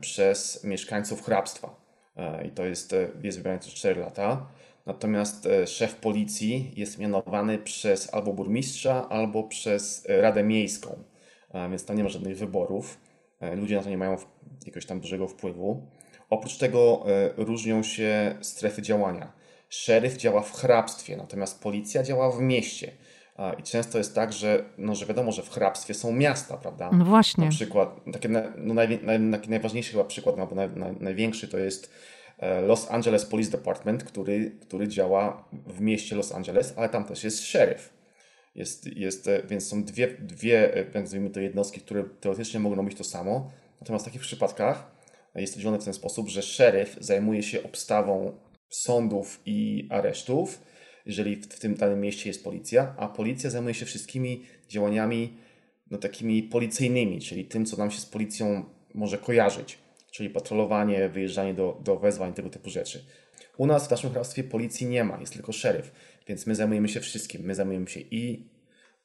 przez 0.00 0.64
mieszkańców 0.64 1.22
hrabstwa 1.22 1.76
e, 2.16 2.46
i 2.46 2.50
to 2.50 2.64
jest, 2.64 2.92
e, 2.92 3.08
jest 3.22 3.38
wybierany 3.38 3.60
przez 3.60 3.74
4 3.74 4.00
lata. 4.00 4.46
Natomiast 4.86 5.48
szef 5.66 5.94
policji 5.94 6.72
jest 6.76 6.98
mianowany 6.98 7.58
przez 7.58 8.14
albo 8.14 8.32
burmistrza, 8.32 9.08
albo 9.08 9.42
przez 9.42 10.06
Radę 10.08 10.42
Miejską, 10.42 11.02
więc 11.70 11.84
tam 11.84 11.96
nie 11.96 12.02
ma 12.02 12.08
żadnych 12.08 12.38
wyborów. 12.38 13.00
Ludzie 13.56 13.76
na 13.76 13.82
to 13.82 13.90
nie 13.90 13.98
mają 13.98 14.16
jakiegoś 14.60 14.86
tam 14.86 15.00
dużego 15.00 15.28
wpływu. 15.28 15.86
Oprócz 16.30 16.56
tego 16.56 17.04
e, 17.06 17.44
różnią 17.44 17.82
się 17.82 18.34
strefy 18.40 18.82
działania. 18.82 19.32
Szeryf 19.68 20.16
działa 20.16 20.42
w 20.42 20.52
hrabstwie, 20.52 21.16
natomiast 21.16 21.62
policja 21.62 22.02
działa 22.02 22.30
w 22.30 22.40
mieście. 22.40 22.90
I 23.58 23.62
często 23.62 23.98
jest 23.98 24.14
tak, 24.14 24.32
że, 24.32 24.64
no, 24.78 24.94
że 24.94 25.06
wiadomo, 25.06 25.32
że 25.32 25.42
w 25.42 25.50
hrabstwie 25.50 25.94
są 25.94 26.12
miasta, 26.12 26.56
prawda? 26.56 26.90
No 26.92 27.04
właśnie. 27.04 27.44
Na 27.44 27.50
przykład, 27.50 28.00
taki, 28.12 28.28
no, 28.56 28.74
naj, 28.74 29.00
taki 29.32 29.50
najważniejszy 29.50 29.92
chyba 29.92 30.04
przykład, 30.04 30.38
albo 30.38 30.54
naj, 30.54 30.70
naj, 30.70 30.96
największy 31.00 31.48
to 31.48 31.58
jest 31.58 31.90
e, 32.38 32.60
Los 32.60 32.90
Angeles 32.90 33.26
Police 33.26 33.50
Department, 33.50 34.04
który, 34.04 34.50
który 34.60 34.88
działa 34.88 35.48
w 35.66 35.80
mieście 35.80 36.16
Los 36.16 36.32
Angeles, 36.32 36.74
ale 36.76 36.88
tam 36.88 37.04
też 37.04 37.24
jest 37.24 37.44
szeryf. 37.44 37.92
Jest, 38.54 38.86
jest, 38.96 39.28
e, 39.28 39.42
więc 39.42 39.68
są 39.68 39.84
dwie, 39.84 40.08
dwie 40.18 40.86
nazwijmy 40.94 41.30
to 41.30 41.40
jednostki, 41.40 41.80
które 41.80 42.04
teoretycznie 42.20 42.60
mogą 42.60 42.76
robić 42.76 42.98
to 42.98 43.04
samo. 43.04 43.50
Natomiast 43.80 44.04
w 44.04 44.08
takich 44.08 44.22
przypadkach 44.22 44.94
jest 45.34 45.62
to 45.62 45.78
w 45.78 45.84
ten 45.84 45.94
sposób, 45.94 46.28
że 46.28 46.42
szeryf 46.42 46.96
zajmuje 47.00 47.42
się 47.42 47.62
obstawą 47.62 48.32
sądów 48.68 49.40
i 49.46 49.88
aresztów, 49.90 50.60
jeżeli 51.06 51.36
w, 51.36 51.46
tym 51.46 51.74
danym 51.74 52.00
mieście 52.00 52.30
jest 52.30 52.44
policja, 52.44 52.94
a 52.98 53.08
policja 53.08 53.50
zajmuje 53.50 53.74
się 53.74 53.86
wszystkimi 53.86 54.44
działaniami 54.68 55.36
no, 55.90 55.98
takimi 55.98 56.42
policyjnymi, 56.42 57.20
czyli 57.20 57.44
tym, 57.44 57.66
co 57.66 57.76
nam 57.76 57.90
się 57.90 58.00
z 58.00 58.06
policją 58.06 58.64
może 58.94 59.18
kojarzyć, 59.18 59.78
czyli 60.10 60.30
patrolowanie, 60.30 61.08
wyjeżdżanie 61.08 61.54
do, 61.54 61.80
do 61.84 61.96
wezwań, 61.96 62.34
tego 62.34 62.50
typu 62.50 62.70
rzeczy. 62.70 63.04
U 63.56 63.66
nas 63.66 63.88
w 63.88 63.90
naszym 63.90 64.10
hrabstwie 64.10 64.44
policji 64.44 64.86
nie 64.86 65.04
ma, 65.04 65.20
jest 65.20 65.32
tylko 65.32 65.52
szeryf, 65.52 65.92
więc 66.28 66.46
my 66.46 66.54
zajmujemy 66.54 66.88
się 66.88 67.00
wszystkim. 67.00 67.42
My 67.42 67.54
zajmujemy 67.54 67.88
się 67.88 68.00
i 68.00 68.48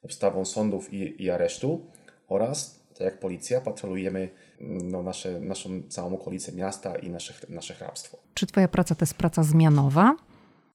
obstawą 0.01 0.45
sądów 0.45 0.93
i, 0.93 1.23
i 1.23 1.29
aresztu 1.29 1.85
oraz 2.27 2.79
tak 2.93 3.05
jak 3.05 3.19
policja, 3.19 3.61
patrolujemy 3.61 4.29
no, 4.61 5.03
nasze, 5.03 5.39
naszą 5.39 5.83
całą 5.89 6.13
okolicę 6.13 6.51
miasta 6.51 6.95
i 6.95 7.09
nasze, 7.09 7.33
nasze 7.49 7.73
hrabstwo. 7.73 8.17
Czy 8.33 8.47
Twoja 8.47 8.67
praca 8.67 8.95
to 8.95 9.03
jest 9.03 9.13
praca 9.13 9.43
zmianowa? 9.43 10.15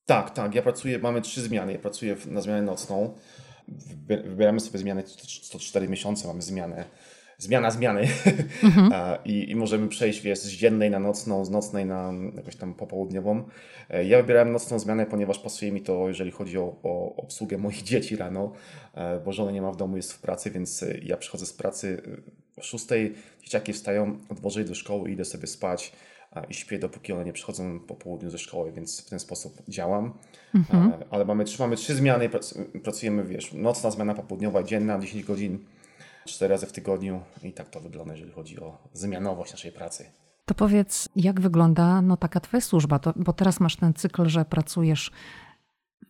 Tak, 0.07 0.31
tak. 0.31 0.55
Ja 0.55 0.63
pracuję, 0.63 0.99
mamy 0.99 1.23
trzy 1.23 1.43
zmiany. 1.43 1.73
Ja 1.73 1.79
pracuję 1.79 2.17
na 2.27 2.41
zmianę 2.41 2.63
nocną. 2.63 3.15
Wybieramy 4.07 4.61
sobie 4.61 4.79
zmianę 4.79 5.03
co 5.51 5.59
4 5.59 5.89
miesiące, 5.89 6.29
mamy 6.29 6.43
zmianę 6.43 6.85
zmiana 7.39 7.71
zmiany 7.71 8.09
mhm. 8.63 8.93
I, 9.25 9.51
i 9.51 9.57
możemy 9.57 9.89
przejść 9.89 10.21
wiesz, 10.21 10.39
z 10.39 10.49
dziennej 10.49 10.91
na 10.91 10.99
nocną, 10.99 11.45
z 11.45 11.51
nocnej 11.51 11.87
na 11.87 12.13
jakąś 12.37 12.57
tam 12.57 12.75
popołudniową. 12.75 13.45
E, 13.91 14.05
ja 14.05 14.23
wybierałem 14.23 14.53
nocną 14.53 14.79
zmianę, 14.79 15.07
ponieważ 15.07 15.39
pasuje 15.39 15.73
mi 15.73 15.83
to, 15.83 16.09
jeżeli 16.09 16.31
chodzi 16.31 16.59
o, 16.59 16.77
o 16.83 17.17
obsługę 17.17 17.59
moich 17.59 17.83
dzieci 17.91 18.17
rano, 18.17 18.53
e, 18.95 19.21
bo 19.21 19.33
żony 19.33 19.53
nie 19.53 19.63
ma 19.63 19.73
w 19.73 19.77
domu, 19.77 19.97
jest 19.97 20.13
w 20.13 20.21
pracy, 20.21 20.51
więc 20.51 20.83
e, 20.83 20.99
ja 21.03 21.17
przychodzę 21.17 21.47
z 21.47 21.53
pracy 21.53 22.03
o 22.57 22.63
6, 22.63 22.87
dzieciaki 23.43 23.73
wstają, 23.73 24.19
odwożę 24.29 24.61
je 24.61 24.67
do 24.67 24.75
szkoły, 24.75 25.11
idę 25.11 25.25
sobie 25.25 25.47
spać 25.47 25.93
i 26.49 26.55
śpię, 26.55 26.79
dopóki 26.79 27.13
one 27.13 27.25
nie 27.25 27.33
przychodzą 27.33 27.81
po 27.81 27.95
południu 27.95 28.31
ze 28.31 28.39
szkoły, 28.39 28.73
więc 28.73 29.07
w 29.07 29.11
ten 29.11 29.19
sposób 29.19 29.63
działam. 29.69 30.13
Mhm. 30.55 30.93
Ale 31.11 31.25
mamy, 31.25 31.45
mamy 31.59 31.77
trzy 31.77 31.95
zmiany, 31.95 32.31
pracujemy, 32.83 33.25
wiesz, 33.25 33.53
nocna 33.53 33.91
zmiana 33.91 34.15
popołudniowa, 34.15 34.63
dzienna, 34.63 34.99
10 34.99 35.25
godzin 35.25 35.59
cztery 36.25 36.53
razy 36.53 36.67
w 36.67 36.73
tygodniu 36.73 37.21
i 37.43 37.53
tak 37.53 37.69
to 37.69 37.81
wygląda, 37.81 38.13
jeżeli 38.13 38.33
chodzi 38.33 38.61
o 38.61 38.79
zmianowość 38.93 39.53
naszej 39.53 39.73
pracy. 39.73 40.07
To 40.47 40.55
powiedz, 40.55 41.09
jak 41.17 41.41
wygląda 41.41 42.03
no, 42.03 42.17
taka 42.17 42.41
twoja 42.41 42.61
służba? 42.61 42.99
To, 42.99 43.13
bo 43.17 43.33
teraz 43.33 43.61
masz 43.61 43.77
ten 43.77 43.95
cykl, 43.95 44.27
że 44.27 44.45
pracujesz 44.45 45.11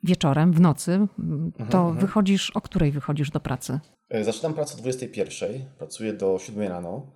wieczorem, 0.03 0.53
w 0.53 0.61
nocy. 0.61 0.93
Mhm, 0.93 1.53
to 1.71 1.79
mhm, 1.79 1.99
wychodzisz, 1.99 2.51
o 2.51 2.61
której 2.61 2.93
wychodzisz 2.93 3.31
do 3.31 3.41
pracy? 3.41 3.81
E, 4.11 4.25
zaczynam 4.25 4.55
pracę 4.55 4.75
o 4.75 4.79
21, 4.79 5.51
pracuję 5.79 6.13
do 6.13 6.39
7 6.39 6.69
rano. 6.69 7.07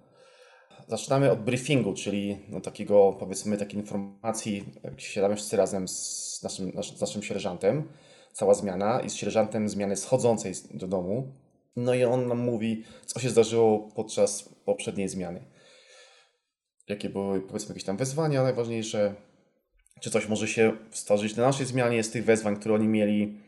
Zaczynamy 0.88 1.30
od 1.30 1.42
briefingu, 1.42 1.94
czyli 1.94 2.38
no, 2.48 2.60
takiego, 2.60 3.16
powiedzmy, 3.18 3.56
takiej 3.56 3.80
informacji, 3.80 4.64
siadamy 4.96 5.36
wszyscy 5.36 5.56
razem 5.56 5.88
z 5.88 6.40
naszym, 6.42 6.72
z 6.82 7.00
naszym 7.00 7.22
sierżantem, 7.22 7.88
cała 8.32 8.54
zmiana 8.54 9.00
i 9.00 9.10
z 9.10 9.14
sierżantem 9.14 9.68
zmiany 9.68 9.96
schodzącej 9.96 10.52
do 10.74 10.88
domu, 10.88 11.32
no 11.76 11.94
i 11.94 12.04
on 12.04 12.28
nam 12.28 12.38
mówi, 12.38 12.84
co 13.06 13.20
się 13.20 13.30
zdarzyło 13.30 13.78
podczas 13.78 14.48
poprzedniej 14.64 15.08
zmiany. 15.08 15.44
Jakie 16.88 17.08
były, 17.08 17.40
powiedzmy, 17.40 17.68
jakieś 17.68 17.84
tam 17.84 17.96
wezwania 17.96 18.42
najważniejsze, 18.42 19.14
czy 20.00 20.10
coś 20.10 20.28
może 20.28 20.48
się 20.48 20.72
stworzyć 20.90 21.36
na 21.36 21.42
naszej 21.42 21.66
zmianie 21.66 22.02
z 22.02 22.10
tych 22.10 22.24
wezwań, 22.24 22.56
które 22.56 22.74
oni 22.74 22.88
mieli 22.88 23.38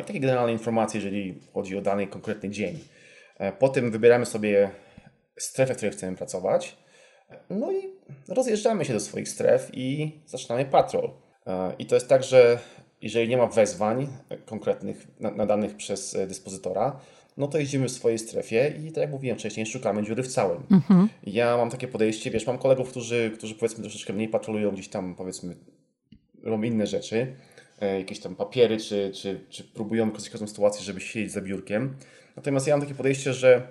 i 0.00 0.04
takie 0.04 0.20
generalne 0.20 0.52
informacje, 0.52 1.00
jeżeli 1.00 1.40
chodzi 1.54 1.76
o 1.76 1.80
dany 1.80 2.06
konkretny 2.06 2.50
dzień. 2.50 2.78
E, 3.38 3.52
potem 3.52 3.90
wybieramy 3.90 4.26
sobie 4.26 4.70
strefę, 5.38 5.74
w 5.74 5.76
której 5.76 5.92
chcemy 5.92 6.16
pracować. 6.16 6.83
No 7.50 7.72
i 7.72 7.90
rozjeżdżamy 8.28 8.84
się 8.84 8.92
do 8.92 9.00
swoich 9.00 9.28
stref 9.28 9.70
i 9.72 10.12
zaczynamy 10.26 10.64
patrol. 10.64 11.10
E, 11.46 11.72
I 11.78 11.86
to 11.86 11.94
jest 11.94 12.08
tak, 12.08 12.24
że 12.24 12.58
jeżeli 13.02 13.28
nie 13.28 13.36
ma 13.36 13.46
wezwań 13.46 14.08
konkretnych 14.46 15.06
nadanych 15.20 15.76
przez 15.76 16.14
e, 16.16 16.26
dyspozytora, 16.26 17.00
no 17.36 17.48
to 17.48 17.58
jeździmy 17.58 17.88
w 17.88 17.92
swojej 17.92 18.18
strefie 18.18 18.74
i 18.84 18.92
tak 18.92 19.02
jak 19.02 19.10
mówiłem 19.10 19.38
wcześniej, 19.38 19.66
szukamy 19.66 20.02
dziury 20.02 20.22
w 20.22 20.28
całym. 20.28 20.62
Mhm. 20.70 21.08
Ja 21.26 21.56
mam 21.56 21.70
takie 21.70 21.88
podejście, 21.88 22.30
wiesz, 22.30 22.46
mam 22.46 22.58
kolegów, 22.58 22.90
którzy, 22.90 23.30
którzy 23.34 23.54
powiedzmy 23.54 23.82
troszeczkę 23.82 24.12
mniej 24.12 24.28
patrolują 24.28 24.70
gdzieś 24.70 24.88
tam, 24.88 25.14
powiedzmy, 25.14 25.56
robią 26.42 26.62
inne 26.62 26.86
rzeczy, 26.86 27.36
e, 27.80 27.98
jakieś 27.98 28.20
tam 28.20 28.36
papiery, 28.36 28.76
czy, 28.76 29.10
czy, 29.14 29.40
czy 29.48 29.64
próbują 29.64 30.06
wykorzystać 30.06 30.32
każdą 30.32 30.46
sytuację, 30.46 30.84
żeby 30.84 31.00
siedzieć 31.00 31.32
za 31.32 31.40
biurkiem. 31.40 31.96
Natomiast 32.36 32.66
ja 32.66 32.76
mam 32.76 32.80
takie 32.80 32.94
podejście, 32.94 33.32
że 33.32 33.68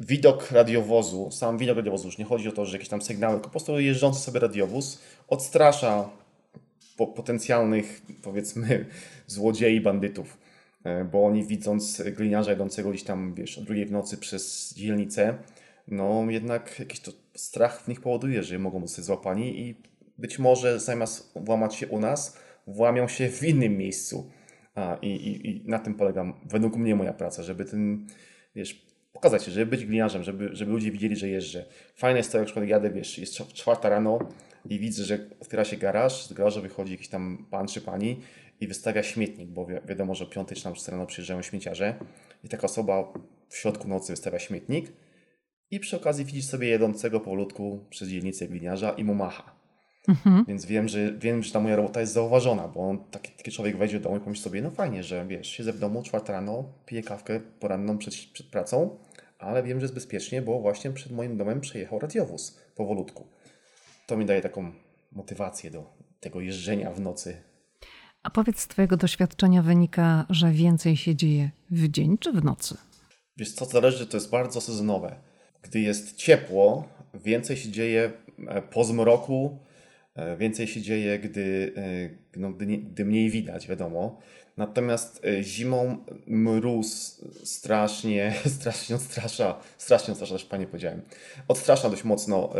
widok 0.00 0.50
radiowozu, 0.50 1.30
sam 1.30 1.58
widok 1.58 1.76
radiowozu, 1.76 2.08
już 2.08 2.18
nie 2.18 2.24
chodzi 2.24 2.48
o 2.48 2.52
to, 2.52 2.66
że 2.66 2.72
jakieś 2.72 2.88
tam 2.88 3.02
sygnały, 3.02 3.34
tylko 3.34 3.48
po 3.48 3.50
prostu 3.50 3.80
jeżdżący 3.80 4.20
sobie 4.20 4.40
radiowóz 4.40 5.00
odstrasza 5.28 6.10
po 6.96 7.06
potencjalnych, 7.06 8.02
powiedzmy, 8.22 8.86
złodziei, 9.26 9.80
bandytów. 9.80 10.38
E, 10.84 11.04
bo 11.04 11.26
oni 11.26 11.44
widząc 11.44 12.02
gliniarza 12.02 12.50
jadącego 12.50 12.90
gdzieś 12.90 13.04
tam, 13.04 13.34
wiesz, 13.34 13.58
o 13.58 13.60
drugiej 13.60 13.86
w 13.86 13.92
nocy 13.92 14.16
przez 14.16 14.74
dzielnicę, 14.76 15.38
no 15.88 16.26
jednak 16.28 16.78
jakiś 16.78 17.00
to 17.00 17.12
strach 17.34 17.82
w 17.82 17.88
nich 17.88 18.00
powoduje, 18.00 18.42
że 18.42 18.58
mogą 18.58 18.80
zostać 18.80 19.04
złapani 19.04 19.60
i 19.60 19.74
być 20.18 20.38
może 20.38 20.80
zamiast 20.80 21.32
włamać 21.36 21.74
się 21.74 21.86
u 21.86 22.00
nas, 22.00 22.38
włamią 22.66 23.08
się 23.08 23.28
w 23.28 23.42
innym 23.42 23.76
miejscu. 23.76 24.30
A, 24.74 24.98
i, 25.02 25.08
i, 25.08 25.48
I 25.50 25.68
na 25.68 25.78
tym 25.78 25.94
polega 25.94 26.32
według 26.44 26.76
mnie 26.76 26.94
moja 26.96 27.12
praca, 27.12 27.42
żeby 27.42 27.64
ten, 27.64 28.06
wiesz, 28.54 28.87
pokazać 29.12 29.44
się, 29.44 29.50
żeby 29.50 29.66
być 29.66 29.86
gliniarzem, 29.86 30.22
żeby, 30.22 30.48
żeby 30.52 30.72
ludzie 30.72 30.90
widzieli, 30.90 31.16
że 31.16 31.28
jeżdżę. 31.28 31.64
Fajne 31.94 32.18
jest 32.18 32.32
to, 32.32 32.38
jak 32.38 32.42
na 32.42 32.46
przykład 32.46 32.68
jadę, 32.68 32.90
wiesz, 32.90 33.18
jest 33.18 33.34
czwarta 33.34 33.88
rano 33.88 34.18
i 34.64 34.78
widzę, 34.78 35.04
że 35.04 35.18
otwiera 35.40 35.64
się 35.64 35.76
garaż, 35.76 36.26
z 36.26 36.32
garażu 36.32 36.62
wychodzi 36.62 36.92
jakiś 36.92 37.08
tam 37.08 37.46
pan 37.50 37.66
czy 37.66 37.80
pani 37.80 38.20
i 38.60 38.66
wystawia 38.66 39.02
śmietnik, 39.02 39.48
bo 39.48 39.66
wi 39.66 39.74
wiadomo, 39.88 40.14
że 40.14 40.24
o 40.24 40.28
5 40.28 40.48
czy 40.48 40.62
tam 40.62 40.74
4 40.74 40.96
rano 40.96 41.06
przyjeżdżają 41.06 41.42
śmieciarze 41.42 41.94
i 42.44 42.48
taka 42.48 42.62
osoba 42.62 43.12
w 43.48 43.56
środku 43.56 43.88
nocy 43.88 44.12
wystawia 44.12 44.38
śmietnik 44.38 44.92
i 45.70 45.80
przy 45.80 45.96
okazji 45.96 46.24
widzisz 46.24 46.44
sobie 46.44 46.68
jedącego 46.68 47.20
powolutku 47.20 47.86
przez 47.90 48.08
dzielnicę 48.08 48.48
gliniarza 48.48 48.90
i 48.90 49.04
mu 49.04 49.14
macha. 49.14 49.57
Mhm. 50.08 50.44
Więc 50.48 50.66
wiem 50.66 50.88
że, 50.88 51.12
wiem, 51.12 51.42
że 51.42 51.52
ta 51.52 51.60
moja 51.60 51.76
robota 51.76 52.00
jest 52.00 52.12
zauważona, 52.12 52.68
bo 52.68 52.80
on, 52.80 53.04
taki, 53.10 53.32
taki 53.32 53.50
człowiek 53.50 53.76
wejdzie 53.76 54.00
do 54.00 54.04
domu 54.04 54.16
i 54.16 54.20
pomyśli 54.20 54.44
sobie, 54.44 54.62
no 54.62 54.70
fajnie, 54.70 55.02
że 55.02 55.26
wiesz, 55.26 55.48
siedzę 55.48 55.72
w 55.72 55.78
domu, 55.78 56.02
czwarta 56.02 56.32
rano, 56.32 56.64
piję 56.86 57.02
kawkę 57.02 57.40
poranną 57.60 57.98
przed, 57.98 58.14
przed 58.32 58.46
pracą, 58.46 58.98
ale 59.38 59.62
wiem, 59.62 59.80
że 59.80 59.84
jest 59.84 59.94
bezpiecznie, 59.94 60.42
bo 60.42 60.60
właśnie 60.60 60.90
przed 60.90 61.12
moim 61.12 61.36
domem 61.36 61.60
przejechał 61.60 61.98
radiowóz 61.98 62.58
powolutku. 62.74 63.26
To 64.06 64.16
mi 64.16 64.26
daje 64.26 64.42
taką 64.42 64.72
motywację 65.12 65.70
do 65.70 65.94
tego 66.20 66.40
jeżdżenia 66.40 66.90
w 66.90 67.00
nocy 67.00 67.48
a 68.22 68.30
powiedz, 68.30 68.60
z 68.60 68.68
Twojego 68.68 68.96
doświadczenia 68.96 69.62
wynika, 69.62 70.26
że 70.30 70.50
więcej 70.50 70.96
się 70.96 71.14
dzieje 71.14 71.50
w 71.70 71.88
dzień 71.88 72.18
czy 72.18 72.32
w 72.32 72.44
nocy? 72.44 72.76
Wiesz, 73.36 73.52
co 73.52 73.64
zależy, 73.64 74.06
to 74.06 74.16
jest 74.16 74.30
bardzo 74.30 74.60
sezonowe. 74.60 75.16
Gdy 75.62 75.80
jest 75.80 76.16
ciepło, 76.16 76.88
więcej 77.14 77.56
się 77.56 77.70
dzieje 77.70 78.12
e, 78.48 78.62
po 78.62 78.84
zmroku, 78.84 79.58
więcej 80.38 80.66
się 80.66 80.80
dzieje, 80.80 81.18
gdy, 81.18 81.72
e, 81.76 82.38
no, 82.40 82.52
gdy, 82.52 82.66
nie, 82.66 82.78
gdy 82.78 83.04
mniej 83.04 83.30
widać, 83.30 83.68
wiadomo. 83.68 84.20
Natomiast 84.56 85.22
zimą 85.42 86.04
mróz 86.26 87.20
strasznie, 87.44 88.34
strasznie 88.58 88.96
odstrasza, 88.96 89.60
strasznie 89.78 90.12
odstrasza, 90.12 90.34
też 90.34 90.44
Panie 90.44 90.66
powiedziałem, 90.66 91.02
odstrasza 91.48 91.90
dość 91.90 92.04
mocno 92.04 92.52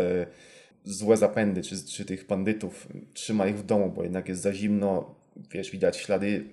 złe 0.84 1.16
zapędy, 1.16 1.62
czy, 1.62 1.84
czy 1.84 2.04
tych 2.04 2.26
bandytów, 2.26 2.88
trzyma 3.14 3.46
ich 3.46 3.58
w 3.58 3.66
domu, 3.66 3.90
bo 3.90 4.02
jednak 4.02 4.28
jest 4.28 4.42
za 4.42 4.52
zimno, 4.52 5.14
wiesz, 5.50 5.70
widać 5.70 5.96
ślady 5.96 6.44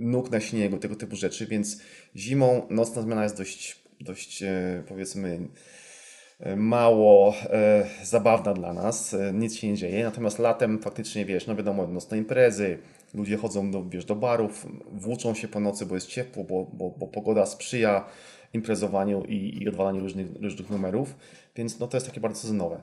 nóg 0.00 0.30
na 0.30 0.40
śniegu, 0.40 0.78
tego 0.78 0.96
typu 0.96 1.16
rzeczy, 1.16 1.46
więc 1.46 1.80
zimą 2.16 2.66
nocna 2.70 3.02
zmiana 3.02 3.22
jest 3.22 3.36
dość, 3.36 3.82
dość 4.00 4.42
e, 4.42 4.82
powiedzmy 4.88 5.28
e, 5.28 5.38
mało 6.56 7.34
e, 7.50 7.86
zabawna 8.04 8.54
dla 8.54 8.72
nas, 8.72 9.14
e, 9.14 9.32
nic 9.32 9.54
się 9.54 9.68
nie 9.68 9.76
dzieje, 9.76 10.04
natomiast 10.04 10.38
latem 10.38 10.78
faktycznie, 10.78 11.24
wiesz, 11.24 11.46
no 11.46 11.56
wiadomo, 11.56 11.86
nocne 11.86 12.18
imprezy, 12.18 12.78
ludzie 13.14 13.36
chodzą 13.36 13.70
do, 13.70 13.84
wiesz, 13.84 14.04
do 14.04 14.16
barów, 14.16 14.66
włóczą 14.92 15.34
się 15.34 15.48
po 15.48 15.60
nocy, 15.60 15.86
bo 15.86 15.94
jest 15.94 16.06
ciepło, 16.06 16.44
bo, 16.44 16.64
bo, 16.72 16.90
bo 16.90 17.06
pogoda 17.06 17.46
sprzyja 17.46 18.04
imprezowaniu 18.52 19.24
i, 19.24 19.62
i 19.62 19.68
odwalaniu 19.68 20.00
różnych, 20.00 20.26
różnych 20.42 20.70
numerów, 20.70 21.16
więc 21.56 21.78
no 21.78 21.86
to 21.86 21.96
jest 21.96 22.06
takie 22.06 22.20
bardzo 22.20 22.40
sezonowe. 22.40 22.80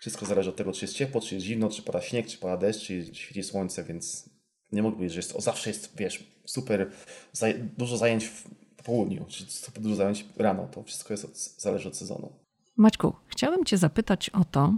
Wszystko 0.00 0.26
zależy 0.26 0.50
od 0.50 0.56
tego, 0.56 0.72
czy 0.72 0.84
jest 0.84 0.94
ciepło, 0.94 1.20
czy 1.20 1.34
jest 1.34 1.46
zimno, 1.46 1.68
czy 1.68 1.82
pada 1.82 2.00
śnieg, 2.00 2.26
czy 2.26 2.38
pada 2.38 2.56
deszcz, 2.56 2.86
czy 2.86 3.14
świeci 3.14 3.42
słońce, 3.42 3.84
więc 3.84 4.30
nie 4.72 4.82
mogę 4.82 4.96
powiedzieć, 4.96 5.14
że 5.14 5.18
jest, 5.18 5.36
o, 5.36 5.40
zawsze 5.40 5.70
jest, 5.70 5.96
wiesz, 5.96 6.40
super, 6.46 6.90
zaj 7.32 7.54
dużo 7.54 7.96
zajęć 7.96 8.24
w 8.24 8.82
południu, 8.84 9.24
czy 9.28 9.44
super 9.44 9.82
dużo 9.82 9.94
zajęć 9.94 10.26
rano. 10.36 10.68
To 10.72 10.82
wszystko 10.82 11.12
jest 11.12 11.24
od, 11.24 11.38
zależy 11.38 11.88
od 11.88 11.96
sezonu. 11.96 12.43
Maćku, 12.76 13.14
chciałem 13.26 13.64
Cię 13.64 13.78
zapytać 13.78 14.30
o 14.30 14.44
to, 14.44 14.74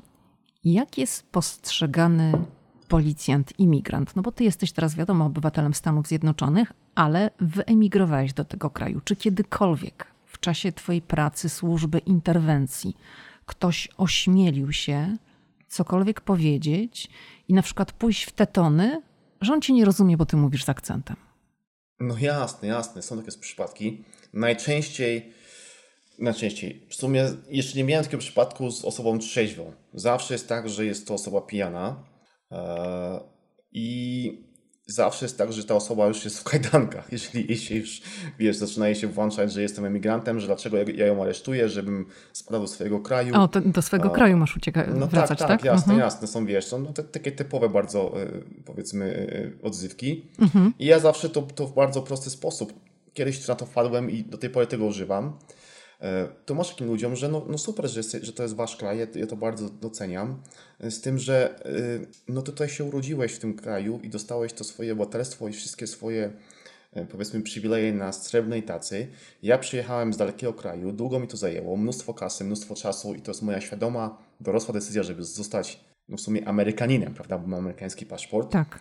jak 0.64 0.98
jest 0.98 1.30
postrzegany 1.30 2.32
policjant, 2.88 3.58
imigrant? 3.58 4.16
No 4.16 4.22
bo 4.22 4.32
Ty 4.32 4.44
jesteś 4.44 4.72
teraz, 4.72 4.94
wiadomo, 4.94 5.24
obywatelem 5.24 5.74
Stanów 5.74 6.06
Zjednoczonych, 6.06 6.72
ale 6.94 7.30
wyemigrowałeś 7.40 8.32
do 8.32 8.44
tego 8.44 8.70
kraju. 8.70 9.00
Czy 9.04 9.16
kiedykolwiek 9.16 10.06
w 10.26 10.40
czasie 10.40 10.72
Twojej 10.72 11.02
pracy, 11.02 11.48
służby, 11.48 11.98
interwencji 11.98 12.96
ktoś 13.46 13.88
ośmielił 13.96 14.72
się 14.72 15.16
cokolwiek 15.68 16.20
powiedzieć 16.20 17.10
i 17.48 17.54
na 17.54 17.62
przykład 17.62 17.92
pójść 17.92 18.24
w 18.24 18.32
te 18.32 18.46
tony, 18.46 19.02
że 19.40 19.52
on 19.52 19.60
cię 19.60 19.72
nie 19.72 19.84
rozumie, 19.84 20.16
bo 20.16 20.26
ty 20.26 20.36
mówisz 20.36 20.64
z 20.64 20.68
akcentem. 20.68 21.16
No 22.00 22.18
jasne, 22.18 22.68
jasne. 22.68 23.02
Są 23.02 23.18
takie 23.18 23.38
przypadki. 23.38 24.04
Najczęściej, 24.32 25.32
najczęściej, 26.18 26.86
w 26.88 26.94
sumie 26.94 27.30
jeszcze 27.48 27.78
nie 27.78 27.84
miałem 27.84 28.04
takiego 28.04 28.20
przypadku 28.20 28.70
z 28.70 28.84
osobą 28.84 29.18
trzeźwą. 29.18 29.72
Zawsze 29.94 30.34
jest 30.34 30.48
tak, 30.48 30.68
że 30.68 30.84
jest 30.84 31.06
to 31.06 31.14
osoba 31.14 31.40
pijana. 31.40 32.04
E, 32.52 33.20
I 33.72 34.46
zawsze 34.86 35.24
jest 35.24 35.38
tak, 35.38 35.52
że 35.52 35.64
ta 35.64 35.74
osoba 35.74 36.06
już 36.06 36.24
jest 36.24 36.38
w 36.38 36.44
kajdankach. 36.44 37.08
Jeżeli, 37.12 37.46
jeśli 37.48 37.76
już, 37.76 38.02
wiesz, 38.38 38.56
zaczyna 38.56 38.94
się 38.94 39.06
włączać, 39.06 39.52
że 39.52 39.62
jestem 39.62 39.84
emigrantem, 39.84 40.40
że 40.40 40.46
dlaczego 40.46 40.76
ja 40.76 41.06
ją 41.06 41.22
aresztuję, 41.22 41.68
żebym 41.68 42.06
spadł 42.32 42.60
do 42.60 42.68
swojego 42.68 43.00
kraju. 43.00 43.34
O, 43.36 43.48
to, 43.48 43.60
do 43.60 43.82
swojego 43.82 44.12
A, 44.12 44.14
kraju 44.14 44.36
masz 44.36 44.56
uciekać, 44.56 44.88
no 44.94 45.06
wracać, 45.06 45.38
tak? 45.38 45.48
tak, 45.48 45.58
tak? 45.58 45.64
jasne, 45.64 45.92
mhm. 45.92 45.98
jasne. 46.00 46.28
Są, 46.28 46.46
wiesz, 46.46 46.72
no, 46.72 46.92
te, 46.92 47.04
takie 47.04 47.32
typowe 47.32 47.68
bardzo, 47.68 48.22
e, 48.22 48.26
powiedzmy, 48.64 49.28
e, 49.62 49.66
odzywki. 49.66 50.28
Mhm. 50.38 50.74
I 50.78 50.86
ja 50.86 50.98
zawsze 50.98 51.28
to, 51.28 51.42
to 51.42 51.66
w 51.66 51.74
bardzo 51.74 52.02
prosty 52.02 52.30
sposób. 52.30 52.72
Kiedyś 53.14 53.48
na 53.48 53.54
to 53.54 53.66
wpadłem 53.66 54.10
i 54.10 54.22
do 54.22 54.38
tej 54.38 54.50
pory 54.50 54.66
tego 54.66 54.84
używam. 54.84 55.38
E, 56.00 56.28
to 56.46 56.54
masz 56.54 56.70
takim 56.70 56.86
ludziom, 56.86 57.16
że 57.16 57.28
no, 57.28 57.44
no 57.48 57.58
super, 57.58 57.88
że, 57.88 58.02
że 58.22 58.32
to 58.32 58.42
jest 58.42 58.54
wasz 58.54 58.76
kraj, 58.76 58.98
ja, 58.98 59.06
ja, 59.14 59.26
to 59.26 59.36
bardzo 59.36 59.70
doceniam, 59.70 60.42
e, 60.80 60.90
z 60.90 61.00
tym, 61.00 61.18
że 61.18 61.64
e, 61.64 61.72
no 62.28 62.42
tutaj 62.42 62.68
się 62.68 62.84
urodziłeś 62.84 63.32
w 63.32 63.38
tym 63.38 63.54
kraju 63.54 64.00
i 64.02 64.08
dostałeś 64.08 64.52
to 64.52 64.64
swoje 64.64 64.92
obywatelstwo 64.92 65.48
i 65.48 65.52
wszystkie 65.52 65.86
swoje 65.86 66.32
powiedzmy 67.12 67.42
przywileje 67.42 67.92
na 67.92 68.12
srebrnej 68.12 68.62
tacy. 68.62 69.08
Ja 69.42 69.58
przyjechałem 69.58 70.12
z 70.12 70.16
dalekiego 70.16 70.52
kraju, 70.52 70.92
długo 70.92 71.20
mi 71.20 71.28
to 71.28 71.36
zajęło, 71.36 71.76
mnóstwo 71.76 72.14
kasy, 72.14 72.44
mnóstwo 72.44 72.74
czasu 72.74 73.14
i 73.14 73.20
to 73.20 73.30
jest 73.30 73.42
moja 73.42 73.60
świadoma, 73.60 74.18
dorosła 74.40 74.74
decyzja, 74.74 75.02
żeby 75.02 75.24
zostać 75.24 75.80
no 76.08 76.16
w 76.16 76.20
sumie 76.20 76.48
Amerykaninem, 76.48 77.14
prawda, 77.14 77.38
bo 77.38 77.46
mam 77.46 77.60
amerykański 77.60 78.06
paszport. 78.06 78.52
Tak. 78.52 78.80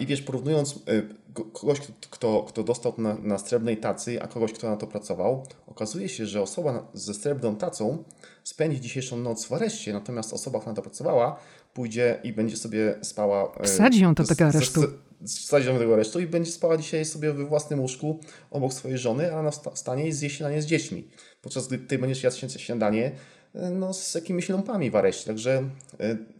I 0.00 0.06
wiesz, 0.06 0.22
porównując 0.22 0.76
y, 0.76 1.08
kogoś, 1.52 1.78
kto, 2.10 2.42
kto 2.42 2.62
dostał 2.62 2.94
na, 2.98 3.14
na 3.14 3.38
srebrnej 3.38 3.76
tacy, 3.76 4.22
a 4.22 4.26
kogoś, 4.26 4.52
kto 4.52 4.70
na 4.70 4.76
to 4.76 4.86
pracował, 4.86 5.46
okazuje 5.66 6.08
się, 6.08 6.26
że 6.26 6.42
osoba 6.42 6.88
ze 6.94 7.14
srebrną 7.14 7.56
tacą 7.56 8.04
spędzi 8.44 8.80
dzisiejszą 8.80 9.16
noc 9.16 9.44
w 9.44 9.52
areszcie, 9.52 9.92
natomiast 9.92 10.32
osoba, 10.32 10.58
która 10.58 10.72
na 10.72 10.76
to 10.76 10.82
pracowała, 10.82 11.38
pójdzie 11.74 12.20
i 12.24 12.32
będzie 12.32 12.56
sobie 12.56 12.98
spała... 13.02 13.52
Y, 13.64 13.64
Wsadzi 13.64 14.02
ją 14.02 14.14
do 14.14 14.24
tego 14.24 14.44
aresztu. 14.44 14.82
Wsadzi 15.26 15.66
ją 15.66 15.72
do 15.72 15.80
tego 15.80 15.94
aresztu 15.94 16.20
i 16.20 16.26
będzie 16.26 16.52
spała 16.52 16.76
dzisiaj 16.76 17.04
sobie 17.04 17.32
we 17.32 17.44
własnym 17.44 17.80
łóżku 17.80 18.20
obok 18.50 18.72
swojej 18.72 18.98
żony, 18.98 19.34
a 19.34 19.40
ona 19.40 19.50
wstanie 19.50 20.08
i 20.08 20.12
zje 20.12 20.30
śniadanie 20.30 20.62
z 20.62 20.66
dziećmi. 20.66 21.08
Podczas 21.42 21.68
gdy 21.68 21.78
ty 21.78 21.98
będziesz 21.98 22.22
jadł 22.22 22.36
śniadanie 22.58 23.12
y, 23.54 23.70
no, 23.70 23.94
z 23.94 24.14
jakimiś 24.14 24.48
lampami 24.48 24.90
w 24.90 24.96
areszcie. 24.96 25.26
Także 25.26 25.68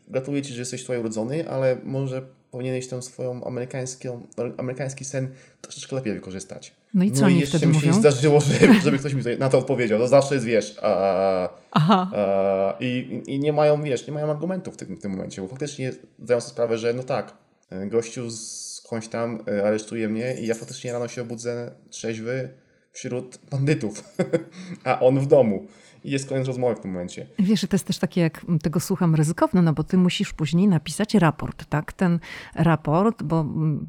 gratuluję 0.08 0.42
Ci, 0.42 0.52
że 0.52 0.60
jesteś 0.60 0.82
tutaj 0.82 0.98
urodzony, 0.98 1.50
ale 1.50 1.76
może 1.84 2.35
powinieneś 2.50 2.88
ten 2.88 3.02
swoją 3.02 3.44
amerykańską, 3.44 4.26
amerykański 4.56 5.04
sen 5.04 5.28
troszeczkę 5.60 5.96
lepiej 5.96 6.14
wykorzystać. 6.14 6.74
No 6.94 7.04
i 7.04 7.12
co 7.12 7.20
no 7.20 7.28
i 7.28 7.38
jeszcze 7.38 7.66
mi 7.66 7.74
się 7.74 7.86
nie 7.86 7.92
zdarzyło, 7.92 8.40
żeby, 8.40 8.74
żeby 8.84 8.98
ktoś 8.98 9.14
mi 9.14 9.22
na 9.38 9.48
to 9.48 9.58
odpowiedział. 9.58 9.98
To 9.98 10.08
zawsze 10.08 10.34
jest, 10.34 10.46
wiesz, 10.46 10.78
a, 10.82 11.48
Aha. 11.70 12.10
A, 12.14 12.76
i, 12.80 13.22
i 13.26 13.38
nie 13.40 13.52
mają, 13.52 13.82
wiesz, 13.82 14.06
nie 14.06 14.12
mają 14.12 14.30
argumentów 14.30 14.74
w 14.74 14.76
tym, 14.76 14.96
w 14.96 15.00
tym 15.00 15.12
momencie, 15.12 15.42
bo 15.42 15.48
faktycznie 15.48 15.92
zdają 16.18 16.40
sobie 16.40 16.50
sprawę, 16.50 16.78
że 16.78 16.94
no 16.94 17.02
tak, 17.02 17.34
gościu 17.86 18.30
skądś 18.30 19.08
tam 19.08 19.44
e, 19.48 19.66
aresztuje 19.66 20.08
mnie 20.08 20.34
i 20.40 20.46
ja 20.46 20.54
faktycznie 20.54 20.92
rano 20.92 21.08
się 21.08 21.22
obudzę 21.22 21.70
trzeźwy 21.90 22.48
wśród 22.92 23.38
bandytów, 23.50 24.04
a 24.84 25.00
on 25.00 25.20
w 25.20 25.26
domu 25.26 25.66
i 26.06 26.10
jest 26.10 26.28
koniec 26.28 26.46
rozmowy 26.46 26.74
w 26.74 26.80
tym 26.80 26.90
momencie. 26.90 27.26
Wiesz, 27.38 27.60
to 27.60 27.68
jest 27.72 27.84
też 27.84 27.98
takie, 27.98 28.20
jak 28.20 28.46
tego 28.62 28.80
słucham, 28.80 29.14
ryzykowne, 29.14 29.62
no 29.62 29.72
bo 29.72 29.84
ty 29.84 29.98
musisz 29.98 30.32
później 30.32 30.68
napisać 30.68 31.14
raport, 31.14 31.64
tak? 31.68 31.92
Ten 31.92 32.18
raport, 32.54 33.22
bo, 33.22 33.44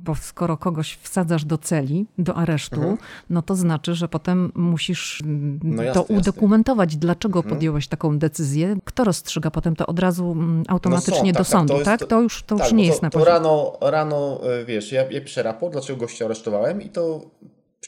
bo 0.05 0.15
skoro 0.15 0.57
kogoś 0.57 0.97
wsadzasz 1.01 1.45
do 1.45 1.57
celi, 1.57 2.05
do 2.17 2.35
aresztu, 2.35 2.75
mhm. 2.75 2.97
no 3.29 3.41
to 3.41 3.55
znaczy, 3.55 3.95
że 3.95 4.07
potem 4.07 4.51
musisz 4.55 5.21
no 5.63 5.83
jasne, 5.83 6.03
to 6.03 6.13
udokumentować, 6.13 6.89
jasne. 6.89 6.99
dlaczego 6.99 7.39
mhm. 7.39 7.55
podjąłeś 7.55 7.87
taką 7.87 8.19
decyzję. 8.19 8.77
Kto 8.85 9.03
rozstrzyga 9.03 9.51
potem 9.51 9.75
to 9.75 9.87
od 9.87 9.99
razu 9.99 10.35
automatycznie 10.67 11.31
no 11.31 11.39
do 11.39 11.43
tak, 11.43 11.47
sądu, 11.47 11.73
tak? 11.73 11.83
To, 11.83 11.91
jest, 11.91 11.99
tak? 11.99 12.09
to 12.09 12.21
już, 12.21 12.43
to 12.43 12.55
tak, 12.55 12.65
już 12.65 12.73
nie 12.73 12.85
jest 12.85 13.01
na 13.01 13.09
poziomie. 13.09 13.25
To 13.25 13.31
rano, 13.31 13.77
rano, 13.81 14.39
e, 14.61 14.65
wiesz, 14.65 14.91
ja, 14.91 15.11
ja 15.11 15.21
piszę 15.21 15.43
raport, 15.43 15.73
dlaczego 15.73 15.99
gościa 15.99 16.25
aresztowałem 16.25 16.81
i 16.81 16.89
to 16.89 17.21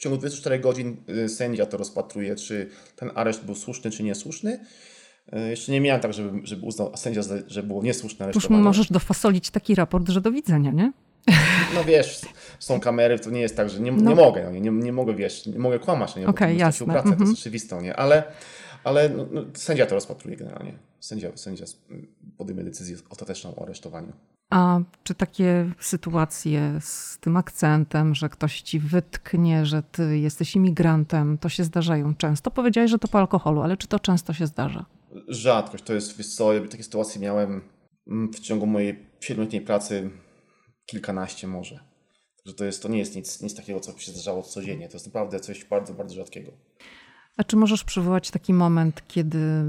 w 0.00 0.02
ciągu 0.02 0.18
24 0.18 0.58
godzin 0.58 0.96
y, 1.08 1.28
sędzia 1.28 1.66
to 1.66 1.76
rozpatruje, 1.76 2.36
czy 2.36 2.70
ten 2.96 3.10
areszt 3.14 3.44
był 3.44 3.54
słuszny, 3.54 3.90
czy 3.90 4.02
niesłuszny. 4.02 4.60
Y, 5.32 5.50
jeszcze 5.50 5.72
nie 5.72 5.80
miałem 5.80 6.00
tak, 6.00 6.12
żeby, 6.12 6.46
żeby 6.46 6.66
uznał 6.66 6.96
sędzia, 6.96 7.20
że 7.46 7.62
było 7.62 7.82
niesłuszne 7.82 8.24
aresztowanie. 8.24 8.58
Już 8.58 8.64
możesz 8.64 8.92
dofasolić 8.92 9.50
taki 9.50 9.74
raport, 9.74 10.08
że 10.08 10.20
do 10.20 10.32
widzenia, 10.32 10.70
nie? 10.70 10.92
No 11.74 11.84
wiesz, 11.84 12.20
są 12.58 12.80
kamery, 12.80 13.18
to 13.18 13.30
nie 13.30 13.40
jest 13.40 13.56
tak, 13.56 13.70
że 13.70 13.80
nie, 13.80 13.92
no. 13.92 14.10
nie 14.10 14.16
mogę, 14.16 14.44
no, 14.44 14.50
nie, 14.50 14.70
nie 14.70 14.92
mogę, 14.92 15.14
wiesz, 15.14 15.46
nie 15.46 15.58
mogę 15.58 15.78
kłamać, 15.78 16.16
nie, 16.16 16.26
okay, 16.26 16.54
jasne. 16.54 16.86
pracę, 16.86 17.00
mm 17.00 17.14
-hmm. 17.14 17.18
to 17.18 17.24
jest 17.24 17.30
mhm. 17.30 17.40
oczywiste, 17.40 17.82
nie? 17.82 17.96
Ale, 17.96 18.22
ale 18.84 19.08
no, 19.08 19.26
no, 19.32 19.44
sędzia 19.54 19.86
to 19.86 19.94
rozpatruje 19.94 20.36
generalnie. 20.36 20.72
Sędzia, 21.00 21.30
sędzia 21.34 21.64
podejmie 22.38 22.64
decyzję 22.64 22.96
ostateczną 23.10 23.54
o 23.54 23.62
aresztowaniu. 23.62 24.12
A 24.50 24.80
czy 25.04 25.14
takie 25.14 25.72
sytuacje 25.80 26.78
z 26.80 27.18
tym 27.18 27.36
akcentem, 27.36 28.14
że 28.14 28.28
ktoś 28.28 28.60
ci 28.60 28.78
wytknie, 28.78 29.66
że 29.66 29.82
ty 29.82 30.18
jesteś 30.18 30.56
imigrantem, 30.56 31.38
to 31.38 31.48
się 31.48 31.64
zdarzają 31.64 32.14
często? 32.14 32.50
Powiedziałeś, 32.50 32.90
że 32.90 32.98
to 32.98 33.08
po 33.08 33.18
alkoholu, 33.18 33.62
ale 33.62 33.76
czy 33.76 33.86
to 33.88 34.00
często 34.00 34.32
się 34.32 34.46
zdarza? 34.46 34.86
Rzadkość. 35.28 35.84
To 35.84 35.94
jest, 35.94 36.16
wiesz 36.16 36.34
co, 36.34 36.52
ja 36.52 36.68
takie 36.68 36.82
sytuacje 36.82 37.20
miałem 37.20 37.60
mm, 38.06 38.32
w 38.32 38.40
ciągu 38.40 38.66
mojej 38.66 39.06
siedmioletniej 39.20 39.62
pracy 39.62 40.10
kilkanaście 40.86 41.46
może. 41.46 41.80
Że 42.46 42.54
to, 42.54 42.64
jest, 42.64 42.82
to 42.82 42.88
nie 42.88 42.98
jest 42.98 43.16
nic, 43.16 43.42
nic 43.42 43.54
takiego, 43.54 43.80
co 43.80 43.98
się 43.98 44.12
zdarzało 44.12 44.42
codziennie. 44.42 44.88
To 44.88 44.94
jest 44.94 45.06
naprawdę 45.06 45.40
coś 45.40 45.64
bardzo, 45.64 45.94
bardzo 45.94 46.14
rzadkiego. 46.14 46.52
A 47.36 47.44
czy 47.44 47.56
możesz 47.56 47.84
przywołać 47.84 48.30
taki 48.30 48.54
moment, 48.54 49.02
kiedy, 49.08 49.64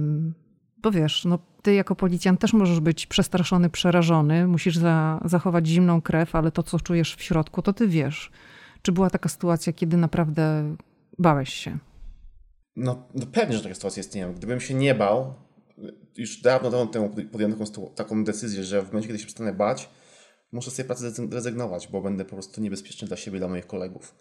bo 0.81 0.91
wiesz, 0.91 1.25
no 1.25 1.39
ty 1.61 1.73
jako 1.73 1.95
policjant 1.95 2.39
też 2.39 2.53
możesz 2.53 2.79
być 2.79 3.07
przestraszony, 3.07 3.69
przerażony, 3.69 4.47
musisz 4.47 4.77
za, 4.77 5.21
zachować 5.25 5.67
zimną 5.67 6.01
krew, 6.01 6.35
ale 6.35 6.51
to, 6.51 6.63
co 6.63 6.79
czujesz 6.79 7.15
w 7.15 7.21
środku, 7.21 7.61
to 7.61 7.73
ty 7.73 7.87
wiesz. 7.87 8.31
Czy 8.81 8.91
była 8.91 9.09
taka 9.09 9.29
sytuacja, 9.29 9.73
kiedy 9.73 9.97
naprawdę 9.97 10.75
bałeś 11.19 11.53
się? 11.53 11.77
No, 12.75 13.07
no 13.15 13.25
pewnie, 13.25 13.57
że 13.57 13.63
taka 13.63 13.75
sytuacja 13.75 14.01
istnieje. 14.01 14.33
Gdybym 14.35 14.61
się 14.61 14.73
nie 14.73 14.95
bał, 14.95 15.33
już 16.17 16.41
dawno, 16.41 16.69
dawno 16.69 16.87
temu 16.87 17.09
podjąłem 17.31 17.57
taką, 17.59 17.89
taką 17.95 18.23
decyzję, 18.23 18.63
że 18.63 18.81
w 18.81 18.87
momencie, 18.87 19.07
kiedy 19.07 19.19
się 19.19 19.25
przestanę 19.25 19.53
bać, 19.53 19.89
muszę 20.51 20.71
z 20.71 20.75
tej 20.75 20.85
pracy 20.85 21.11
zrezygnować, 21.11 21.87
bo 21.87 22.01
będę 22.01 22.25
po 22.25 22.35
prostu 22.35 22.61
niebezpieczny 22.61 23.07
dla 23.07 23.17
siebie, 23.17 23.39
dla 23.39 23.47
moich 23.47 23.67
kolegów. 23.67 24.15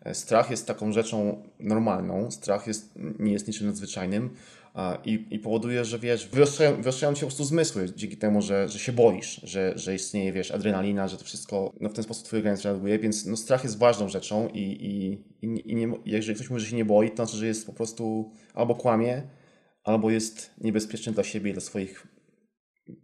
E, 0.00 0.14
strach 0.14 0.50
jest 0.50 0.66
taką 0.66 0.92
rzeczą 0.92 1.42
normalną, 1.60 2.30
strach 2.30 2.66
jest, 2.66 2.92
nie 3.18 3.32
jest 3.32 3.48
niczym 3.48 3.66
nadzwyczajnym, 3.66 4.30
i, 5.04 5.26
i 5.30 5.38
powoduje, 5.38 5.84
że 5.84 5.98
wiesz, 5.98 6.28
wyostrzają, 6.28 6.82
wyostrzają 6.82 7.14
cię 7.14 7.20
po 7.20 7.26
prostu 7.26 7.44
zmysły 7.44 7.92
dzięki 7.96 8.16
temu, 8.16 8.42
że, 8.42 8.68
że 8.68 8.78
się 8.78 8.92
boisz, 8.92 9.40
że, 9.44 9.72
że 9.76 9.94
istnieje, 9.94 10.32
wiesz, 10.32 10.50
adrenalina, 10.50 11.08
że 11.08 11.16
to 11.16 11.24
wszystko 11.24 11.72
no, 11.80 11.88
w 11.88 11.92
ten 11.92 12.04
sposób 12.04 12.24
twój 12.24 12.38
organizm 12.38 12.64
reaguje, 12.64 12.98
więc 12.98 13.26
no, 13.26 13.36
strach 13.36 13.64
jest 13.64 13.78
ważną 13.78 14.08
rzeczą 14.08 14.48
i, 14.48 14.60
i, 14.60 15.12
i, 15.46 15.72
i 15.72 15.74
nie, 15.74 15.92
jeżeli 16.04 16.34
ktoś 16.34 16.50
mówi, 16.50 16.62
że 16.62 16.70
się 16.70 16.76
nie 16.76 16.84
boi, 16.84 17.10
to 17.10 17.16
znaczy, 17.16 17.36
że 17.36 17.46
jest 17.46 17.66
po 17.66 17.72
prostu 17.72 18.32
albo 18.54 18.74
kłamie, 18.74 19.22
albo 19.84 20.10
jest 20.10 20.50
niebezpieczny 20.60 21.12
dla 21.12 21.24
siebie 21.24 21.50
i 21.50 21.52
dla 21.52 21.62
swoich 21.62 22.06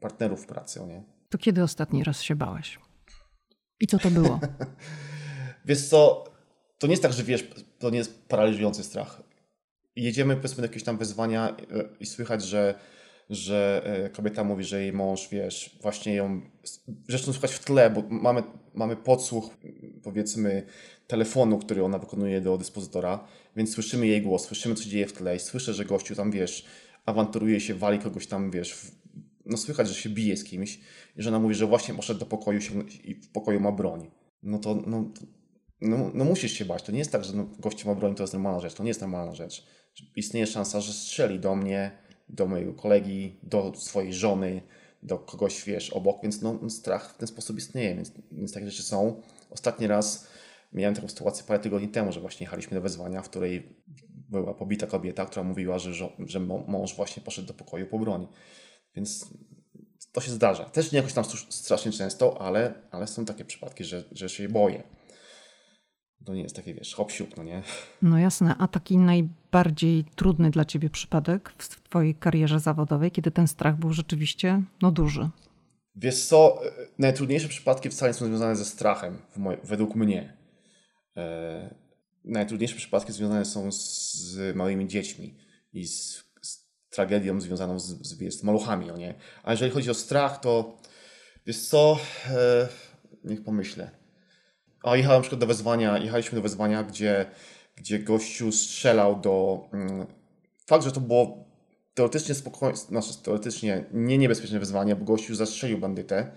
partnerów 0.00 0.42
w 0.42 0.46
pracy, 0.46 0.80
nie? 0.86 1.02
To 1.28 1.38
kiedy 1.38 1.62
ostatni 1.62 2.04
raz 2.04 2.22
się 2.22 2.36
bałeś? 2.36 2.78
I 3.80 3.86
co 3.86 3.98
to 3.98 4.10
było? 4.10 4.40
wiesz 5.64 5.88
co, 5.88 6.24
to 6.82 6.86
nie 6.86 6.92
jest 6.92 7.02
tak, 7.02 7.12
że 7.12 7.22
wiesz, 7.22 7.44
to 7.78 7.90
nie 7.90 7.98
jest 7.98 8.28
paraliżujący 8.28 8.84
strach 8.84 9.22
jedziemy 9.96 10.36
powiedzmy 10.36 10.56
do 10.56 10.66
jakieś 10.66 10.82
tam 10.82 10.98
wyzwania 10.98 11.48
e, 11.48 11.84
i 12.00 12.06
słychać, 12.06 12.44
że, 12.44 12.74
że 13.30 13.82
e, 13.84 14.10
kobieta 14.10 14.44
mówi, 14.44 14.64
że 14.64 14.82
jej 14.82 14.92
mąż, 14.92 15.28
wiesz, 15.28 15.78
właśnie 15.82 16.14
ją, 16.14 16.40
zresztą 17.08 17.32
słychać 17.32 17.52
w 17.52 17.64
tle, 17.64 17.90
bo 17.90 18.02
mamy, 18.08 18.42
mamy 18.74 18.96
podsłuch 18.96 19.56
powiedzmy 20.02 20.66
telefonu, 21.06 21.58
który 21.58 21.84
ona 21.84 21.98
wykonuje 21.98 22.40
do 22.40 22.58
dyspozytora, 22.58 23.24
więc 23.56 23.74
słyszymy 23.74 24.06
jej 24.06 24.22
głos, 24.22 24.44
słyszymy 24.44 24.74
co 24.74 24.82
się 24.82 24.90
dzieje 24.90 25.06
w 25.06 25.12
tle 25.12 25.36
i 25.36 25.40
słyszę, 25.40 25.74
że 25.74 25.84
gościu 25.84 26.14
tam, 26.14 26.30
wiesz, 26.30 26.66
awanturuje 27.06 27.60
się, 27.60 27.74
wali 27.74 27.98
kogoś 27.98 28.26
tam, 28.26 28.50
wiesz, 28.50 28.74
w, 28.74 28.90
no 29.46 29.56
słychać, 29.56 29.88
że 29.88 29.94
się 29.94 30.10
bije 30.10 30.36
z 30.36 30.44
kimś 30.44 30.80
i 31.16 31.22
że 31.22 31.28
ona 31.28 31.38
mówi, 31.38 31.54
że 31.54 31.66
właśnie 31.66 31.94
poszedł 31.94 32.20
do 32.20 32.26
pokoju 32.26 32.60
się, 32.60 32.88
i 33.04 33.14
w 33.14 33.28
pokoju 33.28 33.60
ma 33.60 33.72
broń. 33.72 34.10
No 34.42 34.58
to, 34.58 34.82
no, 34.86 35.04
no, 35.82 36.10
no 36.14 36.24
musisz 36.24 36.52
się 36.52 36.64
bać. 36.64 36.82
To 36.82 36.92
nie 36.92 36.98
jest 36.98 37.12
tak, 37.12 37.24
że 37.24 37.32
no, 37.32 37.46
gościu 37.58 37.88
ma 37.88 37.94
broń, 37.94 38.14
to 38.14 38.22
jest 38.22 38.32
normalna 38.32 38.60
rzecz. 38.60 38.74
To 38.74 38.82
nie 38.82 38.90
jest 38.90 39.00
normalna 39.00 39.34
rzecz 39.34 39.66
istnieje 40.16 40.46
szansa, 40.46 40.80
że 40.80 40.92
strzeli 40.92 41.40
do 41.40 41.56
mnie, 41.56 41.98
do 42.28 42.46
mojego 42.46 42.74
kolegi, 42.74 43.38
do 43.42 43.72
swojej 43.74 44.12
żony, 44.12 44.62
do 45.02 45.18
kogoś, 45.18 45.64
wiesz, 45.64 45.90
obok, 45.90 46.22
więc 46.22 46.42
no, 46.42 46.70
strach 46.70 47.14
w 47.14 47.16
ten 47.16 47.28
sposób 47.28 47.58
istnieje, 47.58 47.94
więc, 47.94 48.12
więc 48.32 48.52
takie 48.52 48.70
rzeczy 48.70 48.82
są. 48.82 49.22
Ostatni 49.50 49.86
raz 49.86 50.26
miałem 50.72 50.94
taką 50.94 51.08
sytuację 51.08 51.44
parę 51.46 51.60
tygodni 51.60 51.88
temu, 51.88 52.12
że 52.12 52.20
właśnie 52.20 52.44
jechaliśmy 52.44 52.74
do 52.74 52.80
wezwania, 52.80 53.22
w 53.22 53.28
której 53.28 53.76
była 54.28 54.54
pobita 54.54 54.86
kobieta, 54.86 55.26
która 55.26 55.42
mówiła, 55.42 55.78
że, 55.78 55.92
że 56.18 56.40
mąż 56.40 56.96
właśnie 56.96 57.22
poszedł 57.22 57.48
do 57.48 57.54
pokoju 57.54 57.86
po 57.86 57.98
broń. 57.98 58.26
Więc 58.96 59.30
to 60.12 60.20
się 60.20 60.30
zdarza. 60.30 60.64
Też 60.64 60.92
nie 60.92 60.96
jakoś 60.96 61.12
tam 61.12 61.24
strasznie 61.48 61.92
często, 61.92 62.40
ale, 62.42 62.74
ale 62.90 63.06
są 63.06 63.24
takie 63.24 63.44
przypadki, 63.44 63.84
że, 63.84 64.04
że 64.12 64.28
się 64.28 64.48
boję 64.48 64.82
to 66.24 66.34
nie 66.34 66.42
jest 66.42 66.56
takie, 66.56 66.74
wiesz, 66.74 66.94
hop 66.94 67.12
no 67.36 67.44
nie? 67.44 67.62
No 68.02 68.18
jasne, 68.18 68.54
a 68.58 68.68
taki 68.68 68.98
najbardziej 68.98 70.04
trudny 70.04 70.50
dla 70.50 70.64
ciebie 70.64 70.90
przypadek 70.90 71.54
w 71.58 71.82
twojej 71.82 72.14
karierze 72.14 72.60
zawodowej, 72.60 73.10
kiedy 73.10 73.30
ten 73.30 73.48
strach 73.48 73.76
był 73.76 73.92
rzeczywiście, 73.92 74.62
no 74.82 74.90
duży? 74.90 75.28
Wiesz 75.96 76.24
co, 76.24 76.66
e, 76.66 76.70
najtrudniejsze 76.98 77.48
przypadki 77.48 77.90
wcale 77.90 78.10
nie 78.10 78.14
są 78.14 78.26
związane 78.26 78.56
ze 78.56 78.64
strachem, 78.64 79.18
według 79.64 79.94
mnie. 79.94 80.36
E, 81.16 81.74
najtrudniejsze 82.24 82.76
przypadki 82.76 83.12
związane 83.12 83.44
są 83.44 83.72
z 83.72 84.56
małymi 84.56 84.88
dziećmi 84.88 85.38
i 85.72 85.86
z, 85.86 86.24
z 86.42 86.68
tragedią 86.90 87.40
związaną 87.40 87.78
z, 87.78 87.84
z, 87.84 88.34
z 88.34 88.42
maluchami, 88.42 88.86
no 88.86 88.96
nie? 88.96 89.14
A 89.42 89.50
jeżeli 89.50 89.70
chodzi 89.72 89.90
o 89.90 89.94
strach, 89.94 90.40
to 90.40 90.78
wiesz 91.46 91.66
co, 91.66 91.98
e, 92.30 92.68
niech 93.24 93.44
pomyślę. 93.44 94.01
A 94.82 94.96
jechałem 94.96 95.18
na 95.18 95.22
przykład 95.22 95.40
do 95.40 95.46
wezwania, 95.46 95.98
jechaliśmy 95.98 96.36
do 96.36 96.42
wezwania, 96.42 96.82
gdzie, 96.82 97.26
gdzie 97.76 97.98
gościu 97.98 98.52
strzelał 98.52 99.20
do... 99.20 99.64
Mm, 99.72 100.06
fakt, 100.66 100.84
że 100.84 100.92
to 100.92 101.00
było 101.00 101.44
teoretycznie 101.94 102.34
spokojnie, 102.34 102.76
znaczy 102.76 103.08
teoretycznie 103.22 103.84
nie 103.92 104.18
niebezpieczne 104.18 104.58
wyzwanie, 104.58 104.96
bo 104.96 105.04
gościu 105.04 105.34
zastrzelił 105.34 105.78
bandytę, 105.78 106.30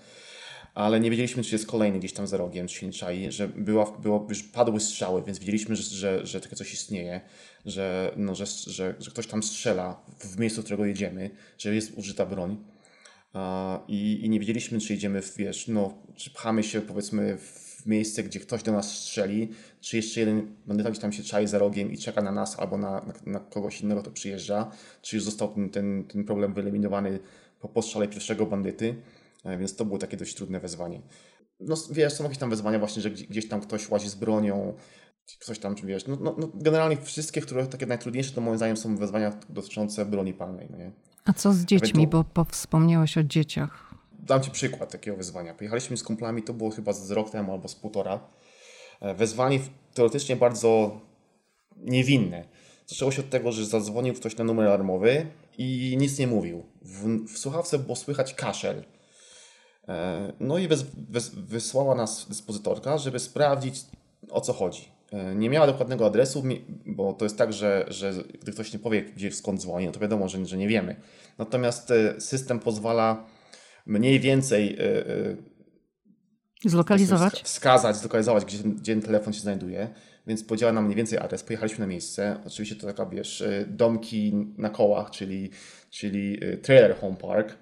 ale 0.74 1.00
nie 1.00 1.12
wiedzieliśmy, 1.12 1.44
czy 1.44 1.56
jest 1.56 1.68
kolejny 1.68 2.00
gdzieś 2.00 2.14
tam 2.14 2.28
za 2.28 2.38
rogiem, 2.38 2.68
czy 2.68 2.76
się 2.76 2.86
nie 2.86 2.94
czai, 2.94 3.32
że 3.32 3.48
była, 3.48 3.92
było, 3.92 4.26
już 4.30 4.44
padły 4.44 4.80
strzały, 4.80 5.24
więc 5.24 5.40
wiedzieliśmy, 5.40 5.76
że, 5.76 5.84
że, 5.84 6.26
że 6.26 6.42
takie 6.42 6.56
coś 6.56 6.74
istnieje, 6.74 7.22
że, 7.66 8.12
no, 8.18 8.36
że, 8.36 8.46
że, 8.46 8.96
że 9.00 9.12
ktoś 9.12 9.28
tam 9.28 9.44
strzela 9.44 10.02
w 10.20 10.40
miejscu, 10.40 10.62
do 10.62 10.66
którego 10.66 10.86
jedziemy, 10.86 11.30
że 11.58 11.76
jest 11.76 11.98
użyta 11.98 12.26
broń. 12.26 12.58
I, 13.88 14.20
I 14.26 14.30
nie 14.30 14.40
wiedzieliśmy, 14.40 14.80
czy 14.80 14.94
idziemy, 14.94 15.22
w, 15.22 15.38
wiesz, 15.38 15.68
no, 15.68 15.94
czy 16.16 16.30
pchamy 16.30 16.64
się 16.64 16.82
powiedzmy 16.82 17.38
w 17.38 17.65
miejsce, 17.86 18.24
gdzie 18.24 18.40
ktoś 18.40 18.64
do 18.64 18.72
nas 18.72 18.92
strzeli, 18.98 19.52
czy 19.82 19.98
jeszcze 19.98 20.20
jeden 20.20 20.56
bandyta 20.66 20.90
gdzieś 20.90 21.02
tam 21.02 21.14
się 21.14 21.24
czai 21.24 21.48
za 21.48 21.60
rogiem 21.60 21.92
i 21.92 21.98
czeka 21.98 22.22
na 22.22 22.32
nas 22.32 22.60
albo 22.60 22.78
na, 22.78 22.92
na, 22.92 23.14
na 23.26 23.40
kogoś 23.40 23.82
innego, 23.82 24.02
kto 24.02 24.12
przyjeżdża, 24.12 24.72
czy 25.02 25.16
już 25.16 25.26
został 25.26 25.54
ten, 25.54 25.70
ten, 25.70 26.04
ten 26.04 26.24
problem 26.24 26.54
wyeliminowany 26.54 27.20
po 27.60 27.70
postrzale 27.70 28.08
pierwszego 28.08 28.46
bandyty. 28.46 28.96
E, 29.44 29.58
więc 29.58 29.76
to 29.76 29.86
było 29.86 29.98
takie 29.98 30.18
dość 30.18 30.36
trudne 30.36 30.60
wezwanie. 30.60 31.02
No 31.60 31.76
wiesz, 31.92 32.14
są 32.14 32.24
jakieś 32.24 32.38
tam 32.38 32.50
wezwania 32.50 32.80
właśnie, 32.80 33.02
że 33.02 33.10
gdzieś 33.10 33.48
tam 33.48 33.62
ktoś 33.62 33.90
łazi 33.90 34.10
z 34.10 34.16
bronią, 34.16 34.74
ktoś 35.40 35.60
tam, 35.60 35.76
wiesz, 35.76 36.08
no, 36.08 36.18
no, 36.22 36.36
no 36.38 36.50
generalnie 36.54 36.98
wszystkie, 36.98 37.42
które 37.42 37.68
takie 37.68 37.86
najtrudniejsze, 37.86 38.32
to 38.32 38.42
moim 38.42 38.58
zdaniem 38.58 38.78
są 38.78 38.98
wyzwania 38.98 39.34
dotyczące 39.50 40.06
broni 40.06 40.34
palnej. 40.34 40.68
No 40.70 40.78
nie? 40.78 40.92
A 41.26 41.34
co 41.34 41.54
z 41.54 41.66
dziećmi, 41.66 42.08
bo, 42.08 42.26
bo 42.36 42.44
wspomniałeś 42.44 43.18
o 43.18 43.24
dzieciach. 43.24 43.85
Dam 44.26 44.42
Ci 44.42 44.52
przykład 44.52 44.92
takiego 44.92 45.18
wyzwania. 45.18 45.54
Pojechaliśmy 45.54 45.98
z 45.98 46.04
kumplami, 46.04 46.44
to 46.44 46.54
było 46.54 46.70
chyba 46.70 46.94
z 46.94 47.12
rok 47.12 47.30
temu 47.30 47.52
albo 47.52 47.68
z 47.68 47.76
półtora. 47.76 48.20
E, 49.02 49.14
wezwanie 49.14 49.60
teoretycznie 49.94 50.36
bardzo 50.36 51.02
niewinne. 51.78 52.46
Zaczęło 52.86 53.12
się 53.12 53.22
od 53.22 53.30
tego, 53.30 53.52
że 53.52 53.66
zadzwonił 53.66 54.14
ktoś 54.14 54.38
na 54.38 54.44
numer 54.44 54.68
alarmowy 54.68 55.28
i 55.58 55.96
nic 56.00 56.20
nie 56.20 56.28
mówił. 56.28 56.64
W, 56.82 57.26
w 57.34 57.38
słuchawce 57.38 57.80
było 57.80 57.96
słychać 57.96 58.34
kaszel. 58.34 58.84
E, 59.88 60.34
no 60.40 60.58
i 60.58 60.68
wys, 60.68 60.86
wys, 61.10 61.30
wysłała 61.30 61.96
nas 61.96 62.26
dyspozytorka, 62.30 62.98
żeby 62.98 63.20
sprawdzić 63.20 63.86
o 64.30 64.42
co 64.42 64.54
chodzi. 64.54 64.92
E, 65.12 65.36
nie 65.36 65.50
miała 65.50 65.68
dokładnego 65.68 66.06
adresu, 66.06 66.44
bo 66.86 67.14
to 67.14 67.26
jest 67.26 67.38
tak, 67.38 67.54
że, 67.54 67.86
że 67.88 68.14
gdy 68.42 68.52
ktoś 68.52 68.74
nie 68.74 68.80
powie, 68.80 69.02
gdzie 69.02 69.32
skąd 69.32 69.62
dzwoni, 69.62 69.86
no 69.86 69.92
to 69.92 70.00
wiadomo, 70.00 70.28
że, 70.28 70.46
że 70.46 70.58
nie 70.58 70.68
wiemy. 70.68 70.96
Natomiast 71.38 71.94
system 72.20 72.60
pozwala 72.60 73.35
mniej 73.86 74.20
więcej 74.20 74.78
zlokalizować, 76.66 77.44
wskazać, 77.44 77.96
zlokalizować, 77.96 78.46
gdzie, 78.46 78.58
gdzie 78.58 78.94
ten 78.94 79.02
telefon 79.02 79.34
się 79.34 79.40
znajduje. 79.40 79.90
Więc 80.28 80.44
powiedziała 80.44 80.74
nam 80.74 80.84
mniej 80.84 80.96
więcej 80.96 81.20
adres. 81.20 81.44
Pojechaliśmy 81.44 81.80
na 81.80 81.88
miejsce. 81.88 82.38
Oczywiście 82.46 82.76
to 82.76 82.88
taka, 82.88 83.06
wiesz, 83.06 83.44
domki 83.68 84.34
na 84.58 84.70
kołach, 84.70 85.12
czyli, 85.12 85.50
czyli 85.90 86.40
trailer 86.62 86.98
home 86.98 87.16
park. 87.16 87.58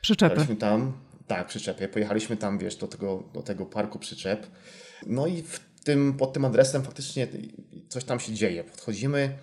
Przyczepy. 0.00 0.34
Pojechaliśmy 0.34 0.56
tam, 0.56 0.92
tak, 1.26 1.46
przyczepie. 1.46 1.88
Pojechaliśmy 1.88 2.36
tam, 2.36 2.58
wiesz, 2.58 2.76
do 2.76 2.86
tego, 2.86 3.28
do 3.34 3.42
tego 3.42 3.66
parku 3.66 3.98
przyczep. 3.98 4.46
No 5.06 5.26
i 5.26 5.42
w 5.42 5.60
tym, 5.84 6.14
pod 6.14 6.32
tym 6.32 6.44
adresem 6.44 6.82
faktycznie 6.82 7.26
coś 7.88 8.04
tam 8.04 8.20
się 8.20 8.32
dzieje. 8.32 8.64
Podchodzimy, 8.64 9.38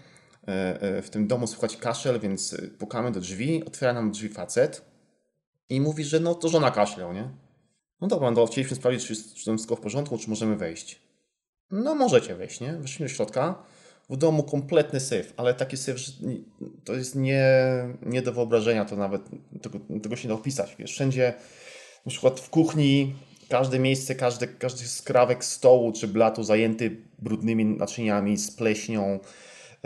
e, 0.48 0.82
e, 0.82 1.02
w 1.02 1.10
tym 1.10 1.28
domu 1.28 1.48
słychać 1.48 1.78
kaszel, 1.78 2.20
więc 2.20 2.58
pukamy 2.80 3.12
do 3.12 3.20
drzwi, 3.20 3.66
otwiera 3.66 3.94
nam 3.94 4.12
drzwi 4.12 4.30
facet 4.30 4.93
i 5.70 5.82
mówi, 5.82 6.04
że 6.04 6.20
no 6.20 6.36
to 6.36 6.50
żona 6.50 6.72
kaszlał, 6.72 7.14
nie? 7.14 7.30
No 8.02 8.08
dobra, 8.08 8.32
no 8.32 8.46
chcieliśmy 8.46 8.76
sprawdzić, 8.78 9.08
czy, 9.08 9.16
czy 9.16 9.46
to 9.46 9.54
wszystko 9.54 9.76
w 9.76 9.82
porządku, 9.82 10.18
czy 10.18 10.30
możemy 10.30 10.56
wejść. 10.56 11.02
No 11.72 11.96
możecie 11.96 12.36
wejść, 12.36 12.60
nie? 12.60 12.74
Weszliśmy 12.74 13.06
do 13.06 13.14
środka. 13.14 13.64
W 14.10 14.18
domu 14.18 14.44
kompletny 14.44 15.00
syf, 15.00 15.34
ale 15.38 15.54
taki 15.54 15.78
syf, 15.78 15.98
to 16.84 16.94
jest 16.94 17.16
nie, 17.16 17.46
nie 18.02 18.22
do 18.22 18.34
wyobrażenia, 18.34 18.86
to 18.86 18.96
nawet 18.96 19.22
tego, 19.62 19.80
tego 20.04 20.16
się 20.16 20.28
nie 20.28 20.34
da 20.34 20.40
opisać. 20.40 20.76
Wiesz, 20.80 20.92
wszędzie 20.92 21.34
na 22.06 22.10
przykład 22.10 22.40
w 22.40 22.50
kuchni 22.50 23.16
każde 23.50 23.80
miejsce, 23.80 24.16
każdy, 24.16 24.48
każdy 24.48 24.88
skrawek 24.88 25.46
stołu 25.46 25.92
czy 25.92 26.08
blatu 26.08 26.44
zajęty 26.44 26.98
brudnymi 27.20 27.66
naczyniami 27.66 28.38
z 28.38 28.52
pleśnią, 28.52 29.20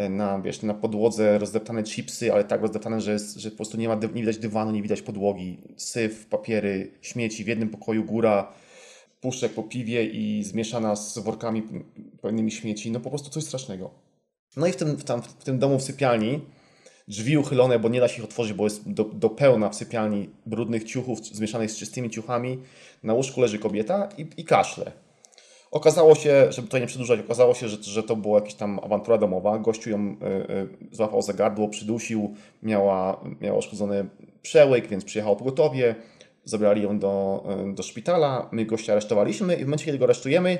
na, 0.10 0.42
wiesz, 0.42 0.62
na 0.62 0.74
podłodze 0.74 1.38
rozdeptane 1.38 1.84
chipsy, 1.84 2.34
ale 2.34 2.44
tak 2.44 2.62
rozdeptane, 2.62 3.02
że, 3.02 3.12
jest, 3.12 3.38
że 3.38 3.52
po 3.52 3.58
prostu 3.58 3.78
nie, 3.78 3.88
ma, 3.88 3.96
nie 3.96 4.22
widać 4.22 4.38
dywanu, 4.38 4.72
nie 4.72 4.82
widać 4.82 5.02
podłogi, 5.02 5.58
syf, 5.78 6.26
papiery, 6.26 6.92
śmieci, 7.02 7.44
w 7.44 7.48
jednym 7.48 7.70
pokoju 7.70 8.04
góra, 8.04 8.54
puszek 9.22 9.54
po 9.54 9.64
piwie 9.64 10.06
i 10.06 10.44
zmieszana 10.44 10.96
z 10.96 11.20
workami 11.20 11.64
pełnymi 12.22 12.52
śmieci, 12.52 12.92
no 12.92 13.00
po 13.00 13.10
prostu 13.10 13.30
coś 13.30 13.44
strasznego. 13.44 13.92
No 14.58 14.68
i 14.68 14.72
w 14.72 14.76
tym, 14.76 14.96
w, 14.96 15.04
tam, 15.04 15.22
w 15.22 15.44
tym 15.44 15.60
domu 15.60 15.80
w 15.80 15.84
sypialni 15.84 16.42
drzwi 17.08 17.38
uchylone, 17.38 17.80
bo 17.80 17.90
nie 17.90 18.00
da 18.00 18.08
się 18.08 18.18
ich 18.18 18.24
otworzyć, 18.24 18.54
bo 18.54 18.64
jest 18.64 18.92
do, 18.92 19.04
do 19.04 19.30
pełna 19.30 19.70
w 19.70 19.76
sypialni 19.76 20.30
brudnych 20.46 20.84
ciuchów 20.84 21.26
zmieszanych 21.26 21.72
z 21.72 21.78
czystymi 21.78 22.10
ciuchami. 22.10 22.60
Na 23.04 23.14
łóżku 23.14 23.42
leży 23.42 23.60
kobieta 23.60 24.10
i, 24.18 24.28
i 24.38 24.46
kaszle. 24.46 24.92
Okazało 25.72 26.16
się, 26.16 26.48
żeby 26.50 26.68
to 26.68 26.80
nie 26.80 26.88
przedłużać, 26.88 27.20
okazało 27.20 27.54
się, 27.54 27.68
że, 27.68 27.84
że 27.84 28.04
to 28.04 28.16
była 28.16 28.40
jakaś 28.40 28.54
tam 28.54 28.80
awantura 28.84 29.18
domowa. 29.18 29.60
Gościu 29.60 29.90
ją 29.90 30.00
y, 30.00 30.52
y, 30.54 30.96
złapał 30.96 31.22
za 31.22 31.34
gardło, 31.34 31.68
przydusił, 31.70 32.34
miała, 32.64 33.24
miała 33.42 33.58
uszkodzony 33.58 34.10
przełyk, 34.42 34.88
więc 34.88 35.06
przyjechało 35.06 35.36
pogotowie, 35.36 35.96
zabrali 36.44 36.84
ją 36.84 37.00
do, 37.00 37.44
y, 37.70 37.74
do 37.74 37.84
szpitala, 37.84 38.50
my 38.52 38.66
gościa 38.66 38.92
aresztowaliśmy 38.92 39.56
i 39.56 39.58
w 39.58 39.62
momencie, 39.62 39.86
kiedy 39.86 39.98
go 39.98 40.06
aresztujemy, 40.06 40.58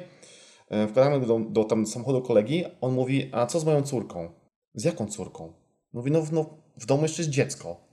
y, 0.72 0.88
wkładamy 0.88 1.20
go 1.20 1.26
do, 1.26 1.40
do 1.40 1.64
tam 1.64 1.86
samochodu 1.86 2.22
kolegi, 2.22 2.64
on 2.82 2.94
mówi, 2.94 3.30
a 3.32 3.46
co 3.46 3.60
z 3.60 3.66
moją 3.66 3.82
córką? 3.82 4.30
Z 4.74 4.84
jaką 4.84 5.08
córką? 5.08 5.54
Mówi, 5.94 6.12
no, 6.12 6.24
no 6.32 6.50
w 6.78 6.86
domu 6.86 7.04
jeszcze 7.04 7.22
jest 7.22 7.32
dziecko. 7.32 7.88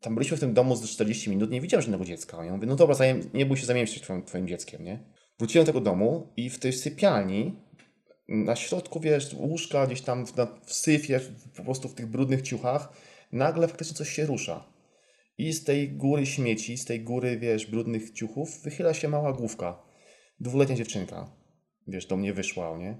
Tam 0.00 0.14
byliśmy 0.14 0.36
w 0.36 0.40
tym 0.40 0.54
domu 0.54 0.76
z 0.76 0.90
40 0.90 1.30
minut, 1.30 1.50
nie 1.50 1.60
widziałem 1.60 1.82
żadnego 1.82 2.04
dziecka. 2.04 2.44
Ja 2.44 2.52
mówię, 2.52 2.66
no 2.66 2.76
dobra, 2.76 2.94
zajem, 2.94 3.30
nie 3.34 3.46
bój 3.46 3.56
się 3.56 3.66
zamienić 3.66 3.90
się 3.90 4.00
twoim, 4.00 4.22
twoim 4.22 4.48
dzieckiem, 4.48 4.84
nie? 4.84 5.04
Wróciłem 5.40 5.66
do 5.66 5.72
tego 5.72 5.84
domu 5.84 6.32
i 6.36 6.50
w 6.50 6.58
tej 6.58 6.72
sypialni 6.72 7.56
na 8.28 8.56
środku, 8.56 9.00
wiesz, 9.00 9.34
łóżka 9.34 9.86
gdzieś 9.86 10.00
tam 10.00 10.26
w, 10.26 10.32
w 10.64 10.72
syfie, 10.72 11.20
po 11.56 11.62
prostu 11.62 11.88
w 11.88 11.94
tych 11.94 12.06
brudnych 12.06 12.42
ciuchach, 12.42 12.92
nagle 13.32 13.68
faktycznie 13.68 13.96
coś 13.96 14.08
się 14.10 14.26
rusza. 14.26 14.64
I 15.38 15.52
z 15.52 15.64
tej 15.64 15.92
góry 15.92 16.26
śmieci, 16.26 16.78
z 16.78 16.84
tej 16.84 17.00
góry, 17.00 17.38
wiesz, 17.38 17.66
brudnych 17.66 18.10
ciuchów 18.10 18.62
wychyla 18.62 18.94
się 18.94 19.08
mała 19.08 19.32
główka. 19.32 19.82
Dwuletnia 20.40 20.76
dziewczynka, 20.76 21.30
wiesz, 21.86 22.06
do 22.06 22.16
mnie 22.16 22.32
wyszła, 22.32 22.78
nie? 22.78 22.98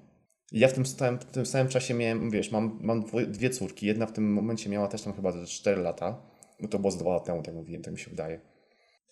Ja 0.52 0.68
w 0.68 0.72
tym, 0.72 0.86
samym, 0.86 1.20
w 1.20 1.24
tym 1.24 1.46
samym 1.46 1.68
czasie 1.68 1.94
miałem, 1.94 2.30
wiesz, 2.30 2.50
mam, 2.50 2.78
mam 2.82 3.04
dwie 3.28 3.50
córki. 3.50 3.86
Jedna 3.86 4.06
w 4.06 4.12
tym 4.12 4.32
momencie 4.32 4.70
miała 4.70 4.88
też 4.88 5.02
tam 5.02 5.12
chyba 5.12 5.46
4 5.46 5.80
lata. 5.80 6.22
No 6.60 6.68
to 6.68 6.78
było 6.78 6.90
z 6.90 6.98
dwa 6.98 7.10
lata 7.10 7.26
temu, 7.26 7.42
tak 7.42 7.54
mówiłem, 7.54 7.82
tak 7.82 7.92
mi 7.92 8.00
się 8.00 8.10
wydaje. 8.10 8.40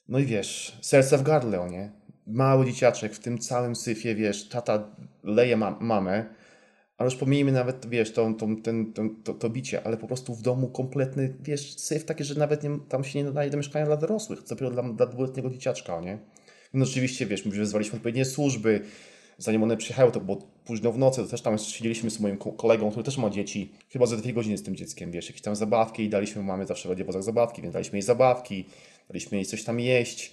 No 0.09 0.19
i 0.19 0.25
wiesz, 0.25 0.79
serce 0.83 1.19
w 1.19 1.23
gardle, 1.23 1.71
nie? 1.71 2.08
Mały 2.29 2.67
dzieciaczek 2.67 3.15
w 3.15 3.19
tym 3.19 3.39
całym 3.39 3.77
syfie, 3.77 4.15
wiesz, 4.15 4.49
tata 4.49 4.91
leje 5.23 5.57
ma 5.57 5.79
mamę, 5.81 6.25
ale 6.99 7.07
już 7.07 7.17
pomijmy 7.17 7.53
nawet, 7.53 7.89
wiesz, 7.89 8.13
to, 8.13 8.33
to, 8.39 8.47
ten, 8.63 8.93
to, 8.93 9.03
to, 9.25 9.35
to, 9.35 9.51
bicie, 9.51 9.87
ale 9.87 9.97
po 9.97 10.07
prostu 10.07 10.35
w 10.35 10.43
domu 10.43 10.69
kompletny, 10.69 11.37
wiesz, 11.41 11.79
syf 11.79 12.05
taki, 12.05 12.25
że 12.25 12.35
nawet 12.35 12.63
nie, 12.63 12.79
tam 12.89 13.05
się 13.05 13.19
nie 13.19 13.25
nadaje 13.25 13.51
do 13.51 13.57
mieszkania 13.57 13.87
dla 13.87 13.97
dorosłych, 13.97 14.43
co 14.43 14.55
dopiero 14.55 14.71
dla, 14.71 14.83
dla 14.83 15.07
dwuletniego 15.07 15.51
dzieciaczka, 15.51 16.01
nie? 16.01 16.19
No 16.75 16.85
oczywiście, 16.85 17.27
wiesz, 17.27 17.45
my 17.45 17.53
wezwaliśmy 17.57 17.97
odpowiednie 17.97 18.25
służby, 18.25 18.81
zanim 19.39 19.63
one 19.63 19.77
przyjechały, 19.77 20.13
to 20.13 20.21
było 20.21 20.37
późno 20.65 20.93
w 20.93 20.99
nocy, 20.99 21.23
to 21.23 21.29
też 21.29 21.43
tam 21.43 21.59
siedzieliśmy 21.59 22.11
z 22.11 22.21
moim 22.21 22.37
kolegą, 22.37 22.91
który 22.91 23.05
też 23.05 23.19
ma 23.19 23.31
dzieci, 23.31 23.73
chyba 23.89 24.07
za 24.07 24.17
dwie 24.17 24.33
godziny 24.33 24.59
z 24.59 24.63
tym 24.63 24.77
dzieckiem, 24.77 25.11
wiesz, 25.11 25.27
jakieś 25.27 25.43
tam 25.43 25.57
zabawki 25.57 26.03
i 26.03 26.09
daliśmy, 26.09 26.43
mamy 26.43 26.67
zawsze 26.67 26.89
w 26.89 26.91
radiowozach 26.91 27.23
zabawki, 27.23 27.63
więc 27.63 27.73
daliśmy 27.73 27.97
jej 27.97 28.03
zabawki, 28.03 28.65
daliśmy 29.09 29.39
jej 29.39 29.47
coś 29.47 29.65
tam 29.65 29.81
jeść. 29.81 30.33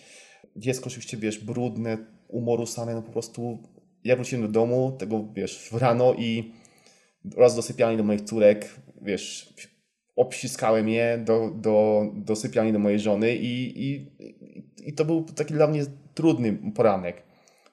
Dziecko 0.56 0.86
oczywiście, 0.86 1.18
wiesz, 1.18 1.40
brudne, 1.40 1.98
umorusane, 2.28 2.96
no 2.96 3.02
po 3.02 3.12
prostu 3.12 3.60
ja 4.04 4.16
wróciłem 4.16 4.46
do 4.46 4.52
domu, 4.52 4.92
tego, 5.00 5.28
wiesz, 5.34 5.72
rano 5.72 6.14
i 6.14 6.52
raz 7.38 7.56
do 7.56 7.62
sypialni 7.62 7.98
do 7.98 8.04
moich 8.04 8.22
córek, 8.22 8.76
wiesz, 9.02 9.54
obciskałem 10.16 10.90
je 10.90 11.18
do, 11.26 11.52
do, 11.56 12.06
do 12.16 12.36
sypialni 12.36 12.74
do 12.74 12.80
mojej 12.80 13.00
żony 13.00 13.36
i, 13.36 13.84
i, 13.86 14.12
i 14.86 14.94
to 14.94 15.06
był 15.06 15.24
taki 15.24 15.54
dla 15.54 15.68
mnie 15.68 15.86
trudny 16.14 16.72
poranek. 16.76 17.24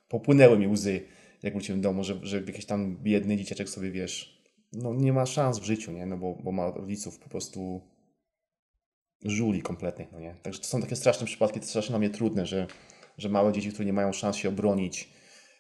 Popłynęły 0.08 0.58
mi 0.58 0.68
łzy 0.68 1.00
jak 1.42 1.52
wróciłem 1.52 1.80
do 1.80 1.88
domu, 1.88 2.04
że, 2.04 2.18
że 2.22 2.42
jakiś 2.46 2.66
tam 2.66 2.96
biedny 3.02 3.36
dzieciaczek 3.36 3.68
sobie, 3.68 3.90
wiesz, 3.90 4.42
no 4.72 4.94
nie 4.94 5.12
ma 5.12 5.26
szans 5.26 5.58
w 5.58 5.64
życiu, 5.64 5.92
nie? 5.92 6.06
No 6.06 6.18
bo, 6.18 6.38
bo 6.42 6.52
ma 6.52 6.70
rodziców 6.70 7.18
po 7.18 7.28
prostu 7.28 7.80
żuli 9.24 9.62
kompletnych, 9.62 10.12
no 10.12 10.20
nie? 10.20 10.34
Także 10.42 10.60
to 10.60 10.66
są 10.66 10.80
takie 10.80 10.96
straszne 10.96 11.26
przypadki, 11.26 11.60
to 11.60 11.66
strasznie 11.66 11.90
dla 11.90 11.98
mnie 11.98 12.10
trudne, 12.10 12.46
że, 12.46 12.66
że 13.18 13.28
małe 13.28 13.52
dzieci, 13.52 13.72
które 13.72 13.86
nie 13.86 13.92
mają 13.92 14.12
szans 14.12 14.36
się 14.36 14.48
obronić, 14.48 15.08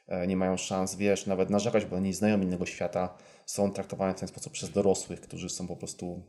e, 0.08 0.26
nie 0.26 0.36
mają 0.36 0.56
szans, 0.56 0.96
wiesz, 0.96 1.26
nawet 1.26 1.50
narzekać, 1.50 1.84
bo 1.84 2.00
nie 2.00 2.14
znają 2.14 2.40
innego 2.40 2.66
świata, 2.66 3.14
są 3.46 3.72
traktowane 3.72 4.14
w 4.14 4.20
ten 4.20 4.28
sposób 4.28 4.52
przez 4.52 4.70
dorosłych, 4.70 5.20
którzy 5.20 5.48
są 5.48 5.66
po 5.66 5.76
prostu 5.76 6.22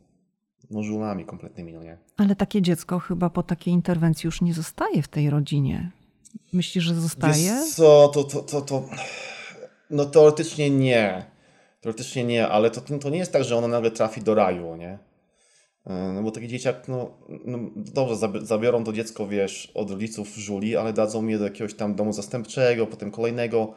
no, 0.70 0.82
żulami 0.82 1.24
kompletnymi, 1.24 1.72
no 1.72 1.82
nie? 1.82 1.98
Ale 2.16 2.36
takie 2.36 2.62
dziecko 2.62 2.98
chyba 2.98 3.30
po 3.30 3.42
takiej 3.42 3.74
interwencji 3.74 4.26
już 4.26 4.40
nie 4.40 4.54
zostaje 4.54 5.02
w 5.02 5.08
tej 5.08 5.30
rodzinie. 5.30 5.90
Myślisz, 6.52 6.84
że 6.84 6.94
zostaje? 6.94 7.34
Wiesz 7.34 7.74
co, 7.74 8.08
to, 8.08 8.24
to, 8.24 8.42
to, 8.42 8.62
to... 8.62 8.88
No 9.90 10.04
teoretycznie 10.04 10.70
nie. 10.70 11.24
Teoretycznie 11.80 12.24
nie, 12.24 12.48
ale 12.48 12.70
to, 12.70 12.80
to 12.80 13.10
nie 13.10 13.18
jest 13.18 13.32
tak, 13.32 13.44
że 13.44 13.56
ona 13.56 13.68
nagle 13.68 13.90
trafi 13.90 14.22
do 14.22 14.34
raju, 14.34 14.76
nie? 14.76 14.98
E, 15.86 16.12
no 16.12 16.22
bo 16.22 16.30
taki 16.30 16.48
dzieciak, 16.48 16.88
no, 16.88 17.10
no 17.44 17.58
dobrze, 17.76 18.28
zabiorą 18.42 18.84
to 18.84 18.92
dziecko, 18.92 19.28
wiesz, 19.28 19.72
od 19.74 19.90
rodziców 19.90 20.28
żuli, 20.28 20.76
ale 20.76 20.92
dadzą 20.92 21.26
je 21.26 21.38
do 21.38 21.44
jakiegoś 21.44 21.74
tam 21.74 21.94
domu 21.94 22.12
zastępczego, 22.12 22.86
potem 22.86 23.10
kolejnego. 23.10 23.74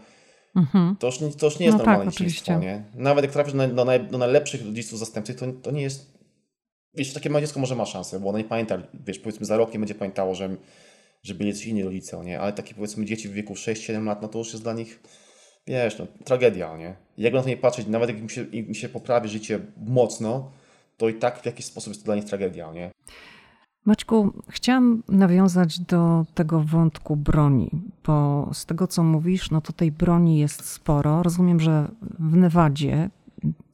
Mhm. 0.55 0.95
To, 0.95 1.07
już, 1.07 1.17
to 1.37 1.45
już 1.45 1.59
nie 1.59 1.65
jest 1.65 1.77
no 1.77 1.83
normalne 1.83 2.05
tak, 2.05 2.13
dzieciństwo, 2.13 2.59
nie? 2.59 2.83
Nawet 2.95 3.23
jak 3.23 3.33
trafisz 3.33 3.53
do, 3.53 3.85
naj, 3.85 4.07
do 4.07 4.17
najlepszych 4.17 4.65
rodziców 4.65 4.99
zastępczych, 4.99 5.35
to, 5.35 5.45
to 5.61 5.71
nie 5.71 5.81
jest... 5.81 6.17
Wiesz, 6.93 7.13
takie 7.13 7.29
małe 7.29 7.41
dziecko 7.41 7.59
może 7.59 7.75
ma 7.75 7.85
szansę, 7.85 8.19
bo 8.19 8.29
ono 8.29 8.37
nie 8.37 8.43
pamięta, 8.43 8.77
wiesz, 8.93 9.19
powiedzmy 9.19 9.45
za 9.45 9.57
rok 9.57 9.73
nie 9.73 9.79
będzie 9.79 9.95
pamiętało, 9.95 10.35
że, 10.35 10.55
że 11.23 11.35
byli 11.35 11.53
coś 11.53 11.65
inni 11.65 11.83
rodzice, 11.83 12.21
nie? 12.25 12.39
Ale 12.39 12.53
takie 12.53 12.75
powiedzmy 12.75 13.05
dzieci 13.05 13.29
w 13.29 13.33
wieku 13.33 13.53
6-7 13.53 14.05
lat, 14.05 14.21
no 14.21 14.27
to 14.27 14.39
już 14.39 14.51
jest 14.51 14.63
dla 14.63 14.73
nich 14.73 14.99
wiesz, 15.67 15.99
no, 15.99 16.07
tragedia, 16.23 16.77
nie? 16.77 16.95
Jak 17.17 17.33
na 17.33 17.41
to 17.41 17.49
nie 17.49 17.57
patrzeć, 17.57 17.87
nawet 17.87 18.09
jak 18.09 18.19
im 18.19 18.29
się, 18.29 18.43
im 18.43 18.73
się 18.73 18.89
poprawi 18.89 19.29
życie 19.29 19.59
mocno, 19.77 20.51
to 20.97 21.09
i 21.09 21.13
tak 21.13 21.41
w 21.41 21.45
jakiś 21.45 21.65
sposób 21.65 21.91
jest 21.91 22.01
to 22.01 22.05
dla 22.05 22.15
nich 22.15 22.25
tragedia, 22.25 22.71
nie? 22.73 22.91
Maćku, 23.85 24.33
chciałam 24.49 25.03
nawiązać 25.09 25.79
do 25.79 26.25
tego 26.33 26.59
wątku 26.59 27.15
broni, 27.15 27.71
bo 28.05 28.49
z 28.53 28.65
tego 28.65 28.87
co 28.87 29.03
mówisz, 29.03 29.51
no 29.51 29.61
to 29.61 29.73
tej 29.73 29.91
broni 29.91 30.39
jest 30.39 30.65
sporo. 30.65 31.23
Rozumiem, 31.23 31.59
że 31.59 31.91
w 32.19 32.35
Nevadzie 32.35 33.09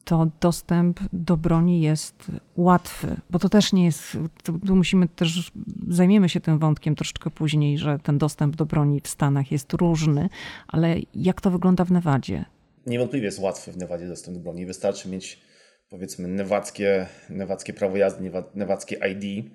to 0.04 0.26
dostęp 0.40 1.00
do 1.12 1.36
broni 1.36 1.80
jest 1.80 2.30
łatwy, 2.56 3.20
bo 3.30 3.38
to 3.38 3.48
też 3.48 3.72
nie 3.72 3.84
jest, 3.84 4.18
tu 4.66 4.76
musimy 4.76 5.08
też, 5.08 5.52
zajmiemy 5.88 6.28
się 6.28 6.40
tym 6.40 6.58
wątkiem 6.58 6.94
troszeczkę 6.94 7.30
później, 7.30 7.78
że 7.78 7.98
ten 7.98 8.18
dostęp 8.18 8.56
do 8.56 8.66
broni 8.66 9.00
w 9.00 9.08
Stanach 9.08 9.52
jest 9.52 9.72
różny, 9.72 10.28
ale 10.68 10.96
jak 11.14 11.40
to 11.40 11.50
wygląda 11.50 11.84
w 11.84 11.92
Nevadzie? 11.92 12.44
Niewątpliwie 12.86 13.26
jest 13.26 13.38
łatwy 13.38 13.72
w 13.72 13.76
Nevadzie 13.76 14.08
dostęp 14.08 14.36
do 14.36 14.42
broni. 14.42 14.66
Wystarczy 14.66 15.08
mieć 15.08 15.40
powiedzmy 15.88 16.28
newackie, 16.28 17.06
newackie 17.30 17.72
prawo 17.72 17.96
jazdy, 17.96 18.30
newackie 18.54 18.96
ID, 19.12 19.46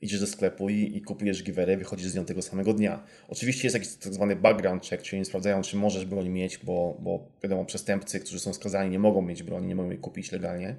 idziesz 0.00 0.20
do 0.20 0.26
sklepu 0.26 0.70
i, 0.70 0.96
i 0.96 1.02
kupujesz 1.02 1.42
giwerę, 1.42 1.76
wychodzisz 1.76 2.08
z 2.08 2.14
nią 2.14 2.24
tego 2.24 2.42
samego 2.42 2.74
dnia. 2.74 3.02
Oczywiście 3.28 3.66
jest 3.66 3.74
jakiś 3.74 3.94
tak 3.94 4.14
zwany 4.14 4.36
background 4.36 4.86
check, 4.86 5.02
czyli 5.02 5.18
nie 5.18 5.24
sprawdzają, 5.24 5.62
czy 5.62 5.76
możesz 5.76 6.04
broń 6.04 6.28
mieć, 6.28 6.58
bo, 6.58 6.96
bo 7.00 7.28
wiadomo, 7.42 7.64
przestępcy, 7.64 8.20
którzy 8.20 8.40
są 8.40 8.52
skazani, 8.52 8.90
nie 8.90 8.98
mogą 8.98 9.22
mieć 9.22 9.42
broni, 9.42 9.66
nie 9.66 9.74
mogą 9.74 9.90
jej 9.90 9.98
kupić 9.98 10.32
legalnie. 10.32 10.76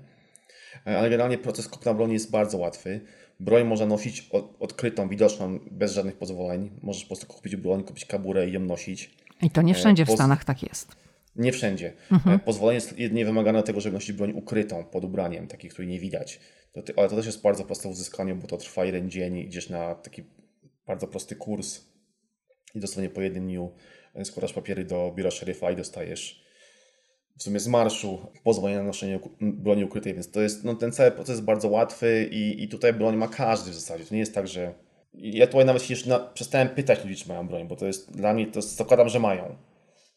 E, 0.88 0.97
ale 0.97 1.10
generalnie 1.10 1.38
proces 1.38 1.68
kupna 1.68 1.93
broni 1.93 2.14
jest 2.14 2.32
bardzo 2.32 2.58
łatwy. 2.58 3.02
Broń 3.39 3.64
można 3.64 3.86
nosić 3.86 4.30
odkrytą, 4.60 5.10
widoczną, 5.10 5.60
bez 5.72 5.93
żadnych 5.93 6.18
pozwoleń. 6.18 6.70
Możesz 6.82 7.04
po 7.04 7.08
prostu 7.08 7.28
kupić 7.28 7.56
broń, 7.56 7.84
kupić 7.84 8.06
kaburę 8.06 8.49
i 8.49 8.52
ją 8.52 8.60
nosić. 8.60 9.18
I 9.41 9.49
to 9.49 9.62
nie 9.62 9.74
wszędzie 9.74 10.06
w 10.06 10.10
e, 10.10 10.14
Stanach 10.14 10.45
tak 10.45 10.64
jest. 10.64 10.95
Nie 11.36 11.52
wszędzie. 11.52 11.94
Mhm. 12.12 12.36
E, 12.36 12.40
pozwolenie 12.40 12.76
jest 12.76 13.00
jedynie 13.00 13.26
wymagane 13.26 13.64
tego, 13.64 13.82
żeby 13.82 13.94
nosić 13.94 14.12
broń 14.12 14.32
ukrytą 14.32 14.84
pod 14.84 15.04
ubraniem, 15.04 15.48
takiej, 15.48 15.70
której 15.70 15.88
nie 15.88 16.00
widać. 16.00 16.40
To, 16.74 16.82
ale 16.98 17.10
to 17.10 17.16
też 17.16 17.26
jest 17.26 17.42
bardzo 17.42 17.64
proste 17.64 17.88
w 17.90 17.92
uzyskaniu, 17.92 18.36
bo 18.36 18.48
to 18.48 18.58
trwa 18.58 18.86
jeden 18.86 19.10
dzień, 19.10 19.38
idziesz 19.38 19.70
na 19.70 19.96
taki 19.96 20.24
bardzo 20.88 21.08
prosty 21.08 21.36
kurs 21.36 21.82
i 22.76 22.80
dosłownie 22.80 23.10
po 23.10 23.22
jednym 23.22 23.46
dniu 23.46 23.72
e, 24.16 24.26
składasz 24.26 24.54
papiery 24.54 24.86
do 24.86 25.14
biura 25.16 25.32
szeryfa 25.32 25.72
i 25.72 25.76
dostajesz 25.76 26.42
w 27.38 27.44
sumie 27.44 27.60
z 27.60 27.68
marszu 27.68 28.28
pozwolenie 28.44 28.78
na 28.78 28.84
noszenie 28.84 29.20
broni 29.42 29.84
ukrytej, 29.84 30.14
więc 30.14 30.32
to 30.32 30.42
jest, 30.42 30.64
no, 30.64 30.76
ten 30.76 30.92
cały 30.92 31.12
proces 31.12 31.30
jest 31.30 31.44
bardzo 31.44 31.68
łatwy 31.68 32.30
i, 32.32 32.64
i 32.64 32.68
tutaj 32.68 32.94
broń 32.94 33.16
ma 33.16 33.28
każdy 33.28 33.72
w 33.72 33.74
zasadzie. 33.74 34.06
To 34.06 34.14
nie 34.14 34.20
jest 34.20 34.36
tak, 34.36 34.48
że 34.48 34.74
ja 35.14 35.48
tutaj 35.48 35.66
nawet 35.66 35.84
się 35.84 35.94
już 35.94 36.06
na, 36.06 36.20
przestałem 36.20 36.70
pytać 36.70 37.04
ludzi, 37.04 37.16
czy 37.16 37.30
mają 37.30 37.48
broń, 37.48 37.68
bo 37.68 37.76
to 37.76 37.88
jest 37.88 38.12
dla 38.12 38.34
mnie, 38.34 38.48
to 38.48 38.62
zakładam, 38.62 39.10
że 39.10 39.20
mają 39.20 39.56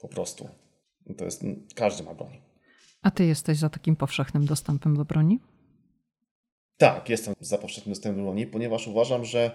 po 0.00 0.08
prostu. 0.08 0.48
To 1.18 1.24
jest, 1.24 1.44
każdy 1.74 2.02
ma 2.02 2.14
broń. 2.14 2.40
A 3.02 3.10
ty 3.10 3.24
jesteś 3.24 3.58
za 3.58 3.68
takim 3.68 3.96
powszechnym 3.96 4.46
dostępem 4.46 4.96
do 4.96 5.04
broni? 5.04 5.40
Tak, 6.76 7.08
jestem 7.08 7.34
za 7.40 7.58
powszechnym 7.58 7.92
dostępem 7.92 8.16
do 8.16 8.22
broni, 8.22 8.46
ponieważ 8.46 8.88
uważam, 8.88 9.24
że, 9.24 9.50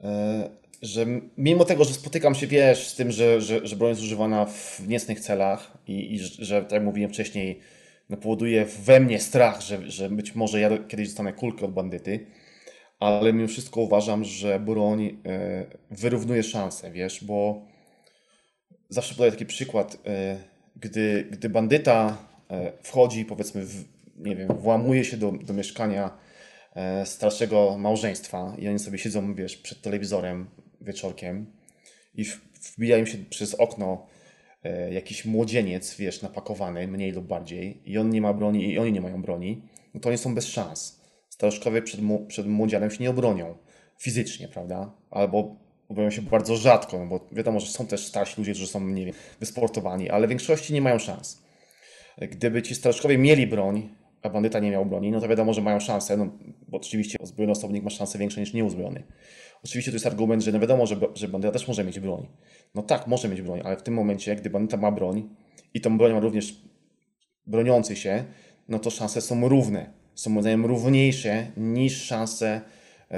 e, 0.00 0.50
że 0.82 1.06
mimo 1.36 1.64
tego, 1.64 1.84
że 1.84 1.94
spotykam 1.94 2.34
się, 2.34 2.46
wiesz, 2.46 2.88
z 2.88 2.96
tym, 2.96 3.10
że, 3.10 3.40
że, 3.40 3.66
że 3.66 3.76
broń 3.76 3.88
jest 3.90 4.02
używana 4.02 4.46
w 4.46 4.88
niecnych 4.88 5.20
celach 5.20 5.78
i, 5.86 6.14
i 6.14 6.18
że, 6.18 6.62
tak 6.62 6.72
jak 6.72 6.82
mówiłem 6.82 7.10
wcześniej, 7.10 7.60
no, 8.08 8.16
powoduje 8.16 8.64
we 8.64 9.00
mnie 9.00 9.20
strach, 9.20 9.60
że, 9.60 9.90
że 9.90 10.10
być 10.10 10.34
może 10.34 10.60
ja 10.60 10.78
kiedyś 10.78 11.08
dostanę 11.08 11.32
kulkę 11.32 11.64
od 11.64 11.72
bandyty, 11.72 12.26
ale 13.00 13.32
mimo 13.32 13.48
wszystko 13.48 13.80
uważam, 13.80 14.24
że 14.24 14.60
broń 14.60 15.18
e, 15.26 15.66
wyrównuje 15.90 16.42
szanse, 16.42 16.90
wiesz, 16.90 17.24
bo 17.24 17.69
zawsze 18.90 19.14
podaję 19.14 19.32
taki 19.32 19.46
przykład, 19.46 19.98
e, 20.06 20.36
gdy, 20.76 21.28
gdy 21.30 21.48
bandyta 21.48 22.18
e, 22.50 22.72
wchodzi, 22.82 23.24
powiedzmy, 23.24 23.64
w, 23.64 23.84
nie 24.16 24.36
wiem, 24.36 24.48
włamuje 24.48 25.04
się 25.04 25.16
do, 25.16 25.32
do 25.32 25.54
mieszkania 25.54 26.18
e, 26.74 27.06
starszego 27.06 27.78
małżeństwa 27.78 28.56
i 28.58 28.68
oni 28.68 28.78
sobie 28.78 28.98
siedzą, 28.98 29.34
wiesz, 29.34 29.56
przed 29.56 29.82
telewizorem 29.82 30.50
wieczorkiem 30.80 31.46
i 32.14 32.24
wbija 32.76 32.98
im 32.98 33.06
się 33.06 33.18
przez 33.18 33.54
okno 33.54 34.06
jakiś 34.90 35.24
młodzieniec, 35.24 35.96
wiesz, 35.96 36.22
napakowany, 36.22 36.88
mniej 36.88 37.12
lub 37.12 37.26
bardziej 37.26 37.90
i 37.90 37.98
on 37.98 38.10
nie 38.10 38.20
ma 38.20 38.34
broni 38.34 38.72
i 38.72 38.78
oni 38.78 38.92
nie 38.92 39.00
mają 39.00 39.22
broni, 39.22 39.62
no 39.94 40.00
to 40.00 40.08
oni 40.08 40.18
są 40.18 40.34
bez 40.34 40.46
szans. 40.46 41.00
Staruszkowie 41.28 41.82
przed, 41.82 42.00
przed 42.28 42.46
młodzianem 42.46 42.90
się 42.90 43.02
nie 43.04 43.10
obronią 43.10 43.54
fizycznie, 43.98 44.48
prawda? 44.48 44.92
Albo 45.10 45.56
obawiam 45.90 46.10
się 46.10 46.22
bardzo 46.22 46.56
rzadko, 46.56 46.98
no 46.98 47.06
bo 47.06 47.20
wiadomo, 47.32 47.60
że 47.60 47.66
są 47.66 47.86
też 47.86 48.06
starsi 48.06 48.34
ludzie, 48.40 48.52
którzy 48.52 48.66
są, 48.66 48.80
nie 48.80 49.06
wiem, 49.06 49.14
wysportowani, 49.40 50.10
ale 50.10 50.26
w 50.26 50.30
większości 50.30 50.72
nie 50.72 50.82
mają 50.82 50.98
szans. 50.98 51.42
Gdyby 52.18 52.62
ci 52.62 52.74
staruszkowie 52.74 53.18
mieli 53.18 53.46
broń, 53.46 53.88
a 54.22 54.30
bandyta 54.30 54.58
nie 54.58 54.70
miał 54.70 54.86
broni, 54.86 55.10
no 55.10 55.20
to 55.20 55.28
wiadomo, 55.28 55.54
że 55.54 55.62
mają 55.62 55.80
szansę, 55.80 56.16
no 56.16 56.30
bo 56.68 56.76
oczywiście 56.76 57.18
uzbrojony 57.20 57.52
osobnik 57.52 57.84
ma 57.84 57.90
szansę 57.90 58.18
większe 58.18 58.40
niż 58.40 58.52
nieuzbrojony. 58.52 59.02
Oczywiście 59.64 59.90
to 59.90 59.94
jest 59.94 60.06
argument, 60.06 60.42
że 60.42 60.52
no 60.52 60.60
wiadomo, 60.60 60.86
że, 60.86 60.96
że 61.14 61.28
bandyta 61.28 61.52
też 61.52 61.68
może 61.68 61.84
mieć 61.84 62.00
broń. 62.00 62.26
No 62.74 62.82
tak, 62.82 63.06
może 63.06 63.28
mieć 63.28 63.42
broń, 63.42 63.60
ale 63.64 63.76
w 63.76 63.82
tym 63.82 63.94
momencie, 63.94 64.36
gdy 64.36 64.50
bandyta 64.50 64.76
ma 64.76 64.90
broń 64.90 65.28
i 65.74 65.80
tą 65.80 65.98
broń 65.98 66.12
ma 66.12 66.20
również 66.20 66.56
broniący 67.46 67.96
się, 67.96 68.24
no 68.68 68.78
to 68.78 68.90
szanse 68.90 69.20
są 69.20 69.48
równe. 69.48 69.90
Są 70.14 70.30
moim 70.30 70.66
równiejsze 70.66 71.46
niż 71.56 72.02
szanse 72.02 72.60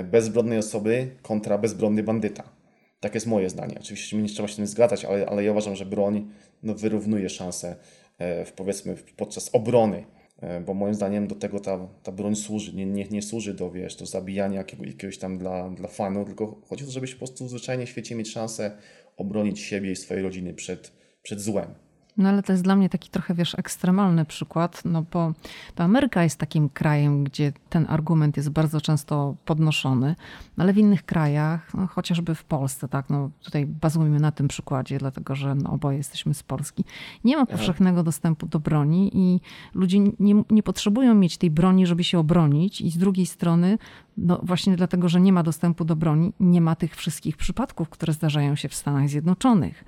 bezbronnej 0.04 0.58
osoby 0.58 1.16
kontra 1.22 1.58
bezbronny 1.58 2.02
bandyta. 2.02 2.61
Tak 3.02 3.14
jest 3.14 3.26
moje 3.26 3.50
zdanie. 3.50 3.76
Oczywiście 3.80 4.16
nie 4.16 4.28
trzeba 4.28 4.48
się 4.48 4.54
z 4.54 4.56
tym 4.56 4.66
zgadzać, 4.66 5.04
ale, 5.04 5.26
ale 5.26 5.44
ja 5.44 5.50
uważam, 5.52 5.76
że 5.76 5.86
broń 5.86 6.30
no, 6.62 6.74
wyrównuje 6.74 7.28
szanse 7.28 7.76
e, 8.18 8.44
w, 8.44 8.52
powiedzmy 8.52 8.96
podczas 9.16 9.50
obrony, 9.52 10.04
e, 10.40 10.60
bo 10.60 10.74
moim 10.74 10.94
zdaniem 10.94 11.26
do 11.26 11.34
tego 11.34 11.60
ta, 11.60 11.88
ta 12.02 12.12
broń 12.12 12.36
służy. 12.36 12.72
Nie, 12.74 12.86
nie, 12.86 13.04
nie 13.04 13.22
służy 13.22 13.54
do, 13.54 13.70
wiesz, 13.70 13.96
do 13.96 14.06
zabijania 14.06 14.58
jakiegoś, 14.58 14.86
jakiegoś 14.86 15.18
tam 15.18 15.38
dla, 15.38 15.70
dla 15.70 15.88
fanu, 15.88 16.24
tylko 16.24 16.60
chodzi 16.68 16.84
o 16.84 16.86
to, 16.86 16.92
żeby 16.92 17.06
się 17.06 17.12
po 17.14 17.18
prostu 17.18 17.48
zwyczajnie 17.48 17.86
w 17.86 17.88
świecie 17.88 18.14
mieć 18.14 18.30
szansę 18.30 18.78
obronić 19.16 19.60
siebie 19.60 19.92
i 19.92 19.96
swojej 19.96 20.22
rodziny 20.22 20.54
przed, 20.54 20.92
przed 21.22 21.40
złem. 21.40 21.74
No 22.16 22.28
ale 22.28 22.42
to 22.42 22.52
jest 22.52 22.64
dla 22.64 22.76
mnie 22.76 22.88
taki 22.88 23.10
trochę, 23.10 23.34
wiesz, 23.34 23.54
ekstremalny 23.58 24.24
przykład, 24.24 24.82
no 24.84 25.04
bo 25.12 25.32
to 25.74 25.84
Ameryka 25.84 26.22
jest 26.22 26.38
takim 26.38 26.68
krajem, 26.68 27.24
gdzie 27.24 27.52
ten 27.70 27.86
argument 27.88 28.36
jest 28.36 28.50
bardzo 28.50 28.80
często 28.80 29.34
podnoszony, 29.44 30.16
no 30.56 30.64
ale 30.64 30.72
w 30.72 30.78
innych 30.78 31.04
krajach, 31.04 31.74
no 31.74 31.86
chociażby 31.86 32.34
w 32.34 32.44
Polsce, 32.44 32.88
tak, 32.88 33.10
no 33.10 33.30
tutaj 33.44 33.66
bazujemy 33.66 34.20
na 34.20 34.32
tym 34.32 34.48
przykładzie, 34.48 34.98
dlatego 34.98 35.34
że 35.34 35.54
no 35.54 35.70
oboje 35.70 35.96
jesteśmy 35.96 36.34
z 36.34 36.42
Polski, 36.42 36.84
nie 37.24 37.36
ma 37.36 37.46
powszechnego 37.46 38.02
dostępu 38.02 38.46
do 38.46 38.60
broni 38.60 39.10
i 39.14 39.40
ludzie 39.74 39.98
nie, 39.98 40.44
nie 40.50 40.62
potrzebują 40.62 41.14
mieć 41.14 41.38
tej 41.38 41.50
broni, 41.50 41.86
żeby 41.86 42.04
się 42.04 42.18
obronić 42.18 42.80
i 42.80 42.90
z 42.90 42.98
drugiej 42.98 43.26
strony, 43.26 43.78
no 44.16 44.40
właśnie 44.42 44.76
dlatego, 44.76 45.08
że 45.08 45.20
nie 45.20 45.32
ma 45.32 45.42
dostępu 45.42 45.84
do 45.84 45.96
broni, 45.96 46.32
nie 46.40 46.60
ma 46.60 46.76
tych 46.76 46.96
wszystkich 46.96 47.36
przypadków, 47.36 47.88
które 47.88 48.12
zdarzają 48.12 48.56
się 48.56 48.68
w 48.68 48.74
Stanach 48.74 49.08
Zjednoczonych. 49.08 49.84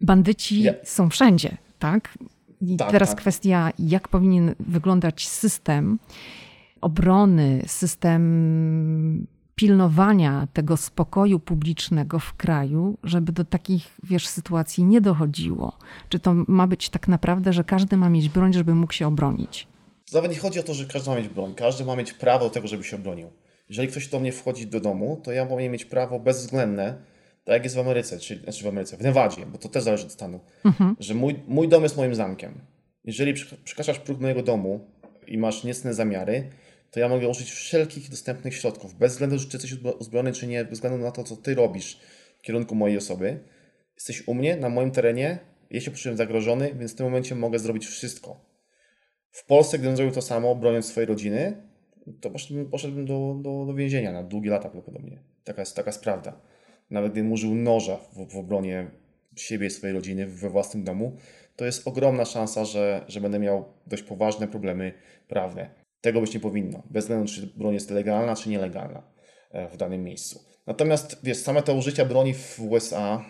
Bandyci 0.00 0.64
są 0.84 1.10
wszędzie, 1.10 1.56
tak? 1.78 2.18
I 2.60 2.76
tak, 2.76 2.90
teraz 2.90 3.08
tak. 3.08 3.18
kwestia, 3.18 3.70
jak 3.78 4.08
powinien 4.08 4.54
wyglądać 4.60 5.28
system 5.28 5.98
obrony, 6.80 7.62
system 7.66 9.26
pilnowania 9.54 10.48
tego 10.52 10.76
spokoju 10.76 11.40
publicznego 11.40 12.18
w 12.18 12.34
kraju, 12.34 12.98
żeby 13.04 13.32
do 13.32 13.44
takich, 13.44 13.96
wiesz, 14.02 14.26
sytuacji 14.26 14.84
nie 14.84 15.00
dochodziło. 15.00 15.72
Czy 16.08 16.18
to 16.18 16.34
ma 16.34 16.66
być 16.66 16.88
tak 16.88 17.08
naprawdę, 17.08 17.52
że 17.52 17.64
każdy 17.64 17.96
ma 17.96 18.10
mieć 18.10 18.28
broń, 18.28 18.52
żeby 18.52 18.74
mógł 18.74 18.92
się 18.92 19.06
obronić? 19.06 19.66
Nawet 20.12 20.32
nie 20.32 20.38
chodzi 20.38 20.60
o 20.60 20.62
to, 20.62 20.74
że 20.74 20.84
każdy 20.84 21.10
ma 21.10 21.16
mieć 21.16 21.28
broń. 21.28 21.54
Każdy 21.54 21.84
ma 21.84 21.96
mieć 21.96 22.12
prawo 22.12 22.44
do 22.44 22.50
tego, 22.50 22.68
żeby 22.68 22.84
się 22.84 22.96
obronił. 22.96 23.30
jeżeli 23.68 23.88
ktoś 23.88 24.08
do 24.08 24.20
mnie 24.20 24.32
wchodzi 24.32 24.66
do 24.66 24.80
domu, 24.80 25.20
to 25.24 25.32
ja 25.32 25.46
powinien 25.46 25.72
mieć 25.72 25.84
prawo 25.84 26.20
bezwzględne, 26.20 26.98
tak 27.46 27.52
jak 27.52 27.64
jest 27.64 27.76
w 27.76 27.78
Ameryce, 27.78 28.18
czy 28.18 28.38
znaczy 28.38 28.64
w 28.64 28.66
Ameryce, 28.66 28.96
w 28.96 29.00
Nevadzie, 29.00 29.46
bo 29.46 29.58
to 29.58 29.68
też 29.68 29.82
zależy 29.82 30.06
od 30.06 30.12
stanu, 30.12 30.40
mhm. 30.64 30.96
że 31.00 31.14
mój, 31.14 31.34
mój 31.48 31.68
dom 31.68 31.82
jest 31.82 31.96
moim 31.96 32.14
zamkiem. 32.14 32.60
Jeżeli 33.04 33.34
przekraczasz 33.64 33.98
próg 33.98 34.20
mojego 34.20 34.42
domu 34.42 34.90
i 35.26 35.38
masz 35.38 35.64
niecne 35.64 35.94
zamiary, 35.94 36.50
to 36.90 37.00
ja 37.00 37.08
mogę 37.08 37.28
użyć 37.28 37.50
wszelkich 37.50 38.10
dostępnych 38.10 38.54
środków, 38.54 38.94
bez 38.94 39.12
względu, 39.12 39.38
czy 39.38 39.48
jesteś 39.52 39.72
uzbrojony, 39.98 40.32
czy 40.32 40.46
nie, 40.46 40.64
bez 40.64 40.72
względu 40.72 40.98
na 40.98 41.10
to, 41.10 41.24
co 41.24 41.36
ty 41.36 41.54
robisz 41.54 42.00
w 42.38 42.42
kierunku 42.42 42.74
mojej 42.74 42.96
osoby. 42.96 43.40
Jesteś 43.94 44.28
u 44.28 44.34
mnie, 44.34 44.56
na 44.56 44.68
moim 44.68 44.90
terenie, 44.90 45.38
ja 45.70 45.80
się 45.80 45.90
poczułem 45.90 46.16
zagrożony, 46.16 46.74
więc 46.74 46.92
w 46.92 46.94
tym 46.94 47.06
momencie 47.06 47.34
mogę 47.34 47.58
zrobić 47.58 47.86
wszystko. 47.86 48.40
W 49.30 49.46
Polsce, 49.46 49.78
gdybym 49.78 49.96
zrobił 49.96 50.14
to 50.14 50.22
samo, 50.22 50.54
broniąc 50.54 50.86
swojej 50.86 51.06
rodziny, 51.06 51.62
to 52.20 52.30
poszedłbym, 52.30 52.70
poszedłbym 52.70 53.06
do, 53.06 53.36
do, 53.42 53.66
do 53.66 53.74
więzienia 53.74 54.12
na 54.12 54.22
długie 54.22 54.50
lata 54.50 54.68
prawdopodobnie. 54.68 55.18
Taka 55.44 55.62
jest, 55.62 55.76
taka 55.76 55.88
jest 55.88 56.02
prawda. 56.02 56.40
Nawet 56.90 57.12
gdybym 57.12 57.32
użył 57.32 57.54
noża 57.54 57.96
w, 57.96 58.32
w 58.32 58.36
obronie 58.36 58.90
siebie 59.36 59.66
i 59.66 59.70
swojej 59.70 59.96
rodziny 59.96 60.26
we 60.26 60.50
własnym 60.50 60.84
domu, 60.84 61.16
to 61.56 61.64
jest 61.64 61.88
ogromna 61.88 62.24
szansa, 62.24 62.64
że, 62.64 63.04
że 63.08 63.20
będę 63.20 63.38
miał 63.38 63.64
dość 63.86 64.02
poważne 64.02 64.48
problemy 64.48 64.92
prawne. 65.28 65.70
Tego 66.00 66.20
być 66.20 66.34
nie 66.34 66.40
powinno, 66.40 66.82
bez 66.90 67.04
względu 67.04 67.32
czy 67.32 67.46
broń 67.46 67.74
jest 67.74 67.90
legalna 67.90 68.36
czy 68.36 68.48
nielegalna 68.48 69.02
e, 69.50 69.68
w 69.68 69.76
danym 69.76 70.04
miejscu. 70.04 70.40
Natomiast 70.66 71.20
wiesz, 71.22 71.38
same 71.38 71.62
te 71.62 71.72
użycia 71.72 72.04
broni 72.04 72.34
w 72.34 72.60
USA 72.60 73.24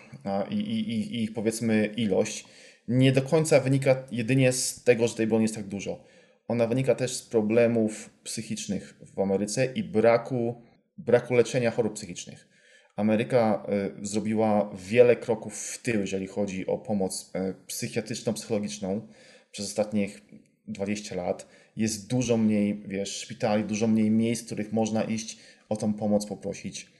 i, 0.49 0.55
i, 0.55 0.89
i 0.89 1.23
ich 1.23 1.33
powiedzmy 1.33 1.85
ilość 1.85 2.45
nie 2.87 3.11
do 3.11 3.21
końca 3.21 3.59
wynika 3.59 4.03
jedynie 4.11 4.51
z 4.51 4.83
tego, 4.83 5.07
że 5.07 5.15
tej 5.15 5.27
broni 5.27 5.43
jest 5.43 5.55
tak 5.55 5.67
dużo. 5.67 6.03
Ona 6.47 6.67
wynika 6.67 6.95
też 6.95 7.15
z 7.15 7.21
problemów 7.21 8.09
psychicznych 8.23 8.99
w 9.15 9.19
Ameryce 9.19 9.65
i 9.65 9.83
braku, 9.83 10.61
braku 10.97 11.33
leczenia 11.33 11.71
chorób 11.71 11.93
psychicznych. 11.93 12.47
Ameryka 12.97 13.65
y, 14.01 14.05
zrobiła 14.07 14.69
wiele 14.89 15.15
kroków 15.15 15.57
w 15.57 15.81
tył, 15.81 16.01
jeżeli 16.01 16.27
chodzi 16.27 16.67
o 16.67 16.77
pomoc 16.77 17.31
y, 17.35 17.53
psychiatryczną, 17.67 18.33
psychologiczną 18.33 19.07
przez 19.51 19.65
ostatnich 19.65 20.21
20 20.67 21.15
lat. 21.15 21.47
Jest 21.75 22.09
dużo 22.09 22.37
mniej, 22.37 22.83
wiesz, 22.87 23.17
szpitali, 23.17 23.63
dużo 23.63 23.87
mniej 23.87 24.11
miejsc, 24.11 24.43
w 24.43 24.45
których 24.45 24.73
można 24.73 25.03
iść 25.03 25.39
o 25.69 25.77
tą 25.77 25.93
pomoc 25.93 26.25
poprosić. 26.25 26.91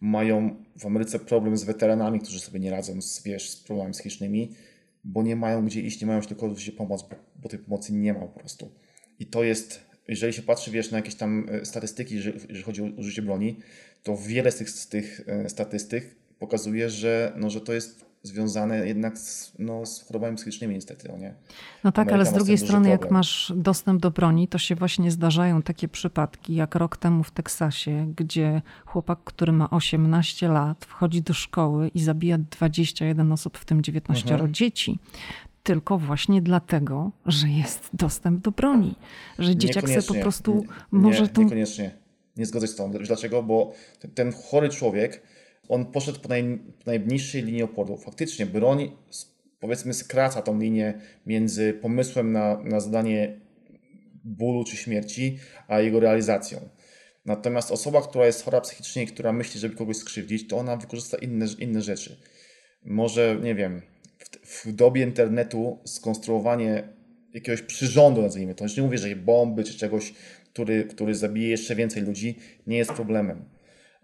Mają 0.00 0.64
w 0.76 0.86
Ameryce 0.86 1.18
problem 1.18 1.56
z 1.56 1.64
weteranami, 1.64 2.20
którzy 2.20 2.40
sobie 2.40 2.60
nie 2.60 2.70
radzą 2.70 3.02
z, 3.02 3.22
wiesz, 3.22 3.50
z 3.50 3.56
problemami 3.56 3.92
psychicznymi, 3.92 4.50
bo 5.04 5.22
nie 5.22 5.36
mają 5.36 5.66
gdzie 5.66 5.80
iść, 5.80 6.00
nie 6.00 6.06
mają 6.06 6.20
tylko 6.20 6.48
gdzie 6.48 6.72
pomoc, 6.72 7.02
bo, 7.02 7.16
bo 7.36 7.48
tej 7.48 7.58
pomocy 7.58 7.92
nie 7.92 8.12
ma 8.12 8.20
po 8.20 8.40
prostu. 8.40 8.70
I 9.18 9.26
to 9.26 9.44
jest, 9.44 9.80
jeżeli 10.08 10.32
się 10.32 10.42
patrzy, 10.42 10.70
wiesz, 10.70 10.90
na 10.90 10.98
jakieś 10.98 11.14
tam 11.14 11.46
e, 11.50 11.64
statystyki, 11.64 12.14
jeżeli 12.14 12.62
chodzi 12.62 12.82
o 12.82 12.84
użycie 12.84 13.22
broni, 13.22 13.56
to 14.04 14.16
wiele 14.16 14.50
z 14.50 14.56
tych, 14.56 14.70
z 14.70 14.88
tych 14.88 15.20
e, 15.26 15.48
statystyk 15.48 16.16
pokazuje, 16.38 16.90
że, 16.90 17.32
no, 17.36 17.50
że 17.50 17.60
to 17.60 17.72
jest 17.72 18.04
związane 18.22 18.86
jednak 18.86 19.18
z, 19.18 19.52
no, 19.58 19.86
z 19.86 20.02
chorobami 20.02 20.36
psychicznymi 20.36 20.74
niestety. 20.74 21.08
No, 21.08 21.18
nie? 21.18 21.34
no 21.84 21.92
tak, 21.92 22.08
Ameryka 22.08 22.14
ale 22.14 22.24
z 22.26 22.32
drugiej 22.32 22.58
strony 22.58 22.88
jak 22.88 23.10
masz 23.10 23.52
dostęp 23.56 24.02
do 24.02 24.10
broni, 24.10 24.48
to 24.48 24.58
się 24.58 24.74
właśnie 24.74 25.10
zdarzają 25.10 25.62
takie 25.62 25.88
przypadki, 25.88 26.54
jak 26.54 26.74
rok 26.74 26.96
temu 26.96 27.24
w 27.24 27.30
Teksasie, 27.30 28.12
gdzie 28.16 28.62
chłopak, 28.86 29.18
który 29.24 29.52
ma 29.52 29.70
18 29.70 30.48
lat, 30.48 30.84
wchodzi 30.84 31.22
do 31.22 31.34
szkoły 31.34 31.88
i 31.94 32.00
zabija 32.00 32.38
21 32.38 33.32
osób, 33.32 33.58
w 33.58 33.64
tym 33.64 33.82
19 33.82 34.32
mhm. 34.32 34.54
dzieci 34.54 34.98
tylko 35.62 35.98
właśnie 35.98 36.42
dlatego, 36.42 37.10
że 37.26 37.48
jest 37.48 37.90
dostęp 37.92 38.40
do 38.40 38.50
broni. 38.50 38.94
Że 39.38 39.56
dzieciak 39.56 39.88
sobie 39.88 40.02
po 40.02 40.14
prostu 40.14 40.54
nie, 40.92 40.98
może 40.98 41.28
tu... 41.28 41.42
Niekoniecznie. 41.42 42.03
Nie 42.36 42.46
zgodzę 42.46 42.66
się 42.66 42.72
z 42.72 42.76
tobą. 42.76 42.98
Dlaczego? 42.98 43.42
Bo 43.42 43.72
ten, 44.00 44.10
ten 44.10 44.32
chory 44.32 44.68
człowiek, 44.68 45.22
on 45.68 45.86
poszedł 45.86 46.20
po, 46.20 46.28
naj, 46.28 46.58
po 46.84 46.90
najbliższej 46.90 47.42
linii 47.42 47.62
oporu. 47.62 47.96
Faktycznie 47.96 48.46
broń, 48.46 48.96
powiedzmy, 49.60 49.94
skraca 49.94 50.42
tą 50.42 50.60
linię 50.60 51.00
między 51.26 51.72
pomysłem 51.72 52.32
na, 52.32 52.60
na 52.62 52.80
zadanie 52.80 53.40
bólu 54.24 54.64
czy 54.64 54.76
śmierci, 54.76 55.38
a 55.68 55.80
jego 55.80 56.00
realizacją. 56.00 56.68
Natomiast 57.24 57.70
osoba, 57.70 58.02
która 58.02 58.26
jest 58.26 58.44
chora 58.44 58.60
psychicznie 58.60 59.02
i 59.02 59.06
która 59.06 59.32
myśli, 59.32 59.60
żeby 59.60 59.76
kogoś 59.76 59.96
skrzywdzić, 59.96 60.48
to 60.48 60.58
ona 60.58 60.76
wykorzysta 60.76 61.18
inne, 61.18 61.46
inne 61.58 61.82
rzeczy. 61.82 62.16
Może, 62.84 63.38
nie 63.42 63.54
wiem, 63.54 63.82
w, 64.42 64.72
dobie 64.72 65.02
internetu 65.02 65.78
skonstruowanie 65.84 66.88
jakiegoś 67.34 67.62
przyrządu, 67.62 68.22
nazwijmy 68.22 68.54
to, 68.54 68.64
już 68.64 68.76
nie 68.76 68.82
mówię, 68.82 68.98
że 68.98 69.16
bomby 69.16 69.64
czy 69.64 69.78
czegoś, 69.78 70.14
który, 70.54 70.84
który 70.84 71.14
zabije 71.14 71.48
jeszcze 71.48 71.74
więcej 71.74 72.02
ludzi, 72.02 72.38
nie 72.66 72.76
jest 72.76 72.92
problemem. 72.92 73.44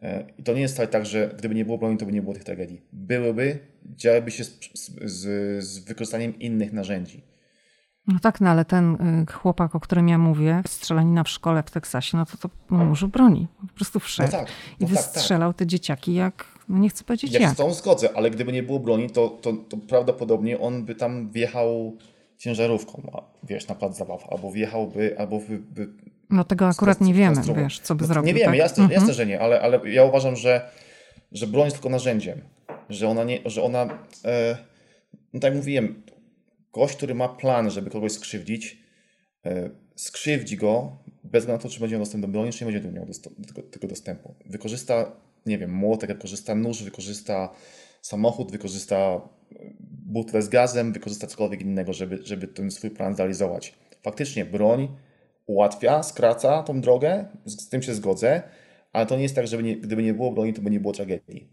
E, 0.02 0.24
I 0.38 0.42
to 0.42 0.54
nie 0.54 0.60
jest 0.60 0.80
tak, 0.90 1.06
że 1.06 1.34
gdyby 1.38 1.54
nie 1.54 1.64
było 1.64 1.78
broni, 1.78 1.96
to 1.96 2.06
by 2.06 2.12
nie 2.12 2.22
było 2.22 2.34
tych 2.34 2.44
tragedii. 2.44 2.80
Byłyby, 2.92 3.58
działyby 3.84 4.30
się 4.30 4.44
z, 4.44 4.58
z, 5.02 5.64
z 5.64 5.78
wykorzystaniem 5.78 6.38
innych 6.38 6.72
narzędzi. 6.72 7.22
No 8.06 8.18
tak, 8.18 8.40
no 8.40 8.50
ale 8.50 8.64
ten 8.64 8.94
y, 8.94 9.32
chłopak, 9.32 9.74
o 9.74 9.80
którym 9.80 10.08
ja 10.08 10.18
mówię, 10.18 10.62
strzelanina 10.66 11.24
w 11.24 11.28
szkole 11.28 11.62
w 11.62 11.70
Teksasie, 11.70 12.16
no 12.16 12.26
to, 12.26 12.48
to 12.68 12.74
użył 12.92 13.08
broni. 13.08 13.46
Po 13.60 13.74
prostu 13.74 14.00
wszedł 14.00 14.32
no 14.32 14.38
tak, 14.38 14.48
no 14.80 14.86
i 14.86 14.90
wystrzelał 14.90 15.50
tak, 15.50 15.56
tak. 15.56 15.58
te 15.58 15.66
dzieciaki 15.66 16.14
jak, 16.14 16.44
no 16.68 16.78
nie 16.78 16.88
chcę 16.88 17.04
powiedzieć 17.04 17.32
ja 17.32 17.40
jak. 17.40 17.48
Ja 17.48 17.54
z 17.54 17.58
tą 17.58 17.72
zgodzę, 17.72 18.08
ale 18.16 18.30
gdyby 18.30 18.52
nie 18.52 18.62
było 18.62 18.78
broni, 18.78 19.10
to, 19.10 19.28
to, 19.28 19.52
to 19.52 19.76
prawdopodobnie 19.76 20.60
on 20.60 20.84
by 20.84 20.94
tam 20.94 21.30
wjechał 21.30 21.96
ciężarówką, 22.38 23.22
wiesz, 23.42 23.68
na 23.68 23.74
plac 23.74 23.96
zabaw, 23.96 24.28
albo 24.30 24.52
wjechałby, 24.52 25.18
albo 25.18 25.38
by, 25.38 25.58
by 25.58 26.09
no 26.30 26.44
tego 26.44 26.68
akurat 26.68 27.00
nie 27.00 27.14
wiemy, 27.14 27.42
wiesz, 27.56 27.80
co 27.80 27.94
by 27.94 28.02
no, 28.02 28.08
zrobił. 28.08 28.26
Nie 28.26 28.34
wiemy, 28.34 28.52
tak? 28.52 28.58
jasne, 28.58 28.82
mhm. 28.82 29.00
jasne, 29.00 29.14
że 29.14 29.26
nie, 29.26 29.40
ale, 29.40 29.60
ale 29.60 29.90
ja 29.90 30.04
uważam, 30.04 30.36
że, 30.36 30.70
że 31.32 31.46
broń 31.46 31.64
jest 31.64 31.76
tylko 31.76 31.88
narzędziem, 31.88 32.40
że 32.88 33.08
ona 33.08 33.24
nie, 33.24 33.38
że 33.44 33.62
ona, 33.62 33.98
e, 34.24 34.56
no 35.32 35.40
tak 35.40 35.50
jak 35.50 35.54
mówiłem, 35.54 36.02
gość, 36.72 36.96
który 36.96 37.14
ma 37.14 37.28
plan, 37.28 37.70
żeby 37.70 37.90
kogoś 37.90 38.12
skrzywdzić, 38.12 38.78
e, 39.46 39.70
skrzywdzi 39.96 40.56
go 40.56 40.96
bez 41.24 41.42
względu 41.42 41.62
na 41.62 41.68
to, 41.68 41.74
czy 41.74 41.80
będzie 41.80 41.96
miał 41.96 42.02
dostęp 42.02 42.22
do 42.22 42.28
broni, 42.28 42.52
czy 42.52 42.64
nie 42.64 42.72
będzie 42.72 42.90
miał 42.90 43.06
do 43.06 43.46
tego, 43.46 43.62
tego 43.62 43.88
dostępu. 43.88 44.34
Wykorzysta, 44.46 45.12
nie 45.46 45.58
wiem, 45.58 45.72
młotek, 45.72 46.10
wykorzysta 46.10 46.54
nóż, 46.54 46.82
wykorzysta 46.82 47.50
samochód, 48.02 48.52
wykorzysta 48.52 48.96
e, 48.96 49.20
butlę 49.90 50.42
z 50.42 50.48
gazem, 50.48 50.92
wykorzysta 50.92 51.26
cokolwiek 51.26 51.60
innego, 51.60 51.92
żeby, 51.92 52.18
żeby 52.22 52.48
ten 52.48 52.70
swój 52.70 52.90
plan 52.90 53.14
zrealizować. 53.14 53.74
Faktycznie 54.02 54.44
broń 54.44 54.88
ułatwia, 55.50 56.02
skraca 56.02 56.62
tą 56.62 56.80
drogę, 56.80 57.28
z, 57.44 57.60
z 57.60 57.68
tym 57.68 57.82
się 57.82 57.94
zgodzę, 57.94 58.42
ale 58.92 59.06
to 59.06 59.16
nie 59.16 59.22
jest 59.22 59.34
tak, 59.34 59.46
że 59.46 59.62
nie, 59.62 59.76
gdyby 59.76 60.02
nie 60.02 60.14
było 60.14 60.32
broni, 60.32 60.54
to 60.54 60.62
by 60.62 60.70
nie 60.70 60.80
było 60.80 60.92
tragedii. 60.92 61.48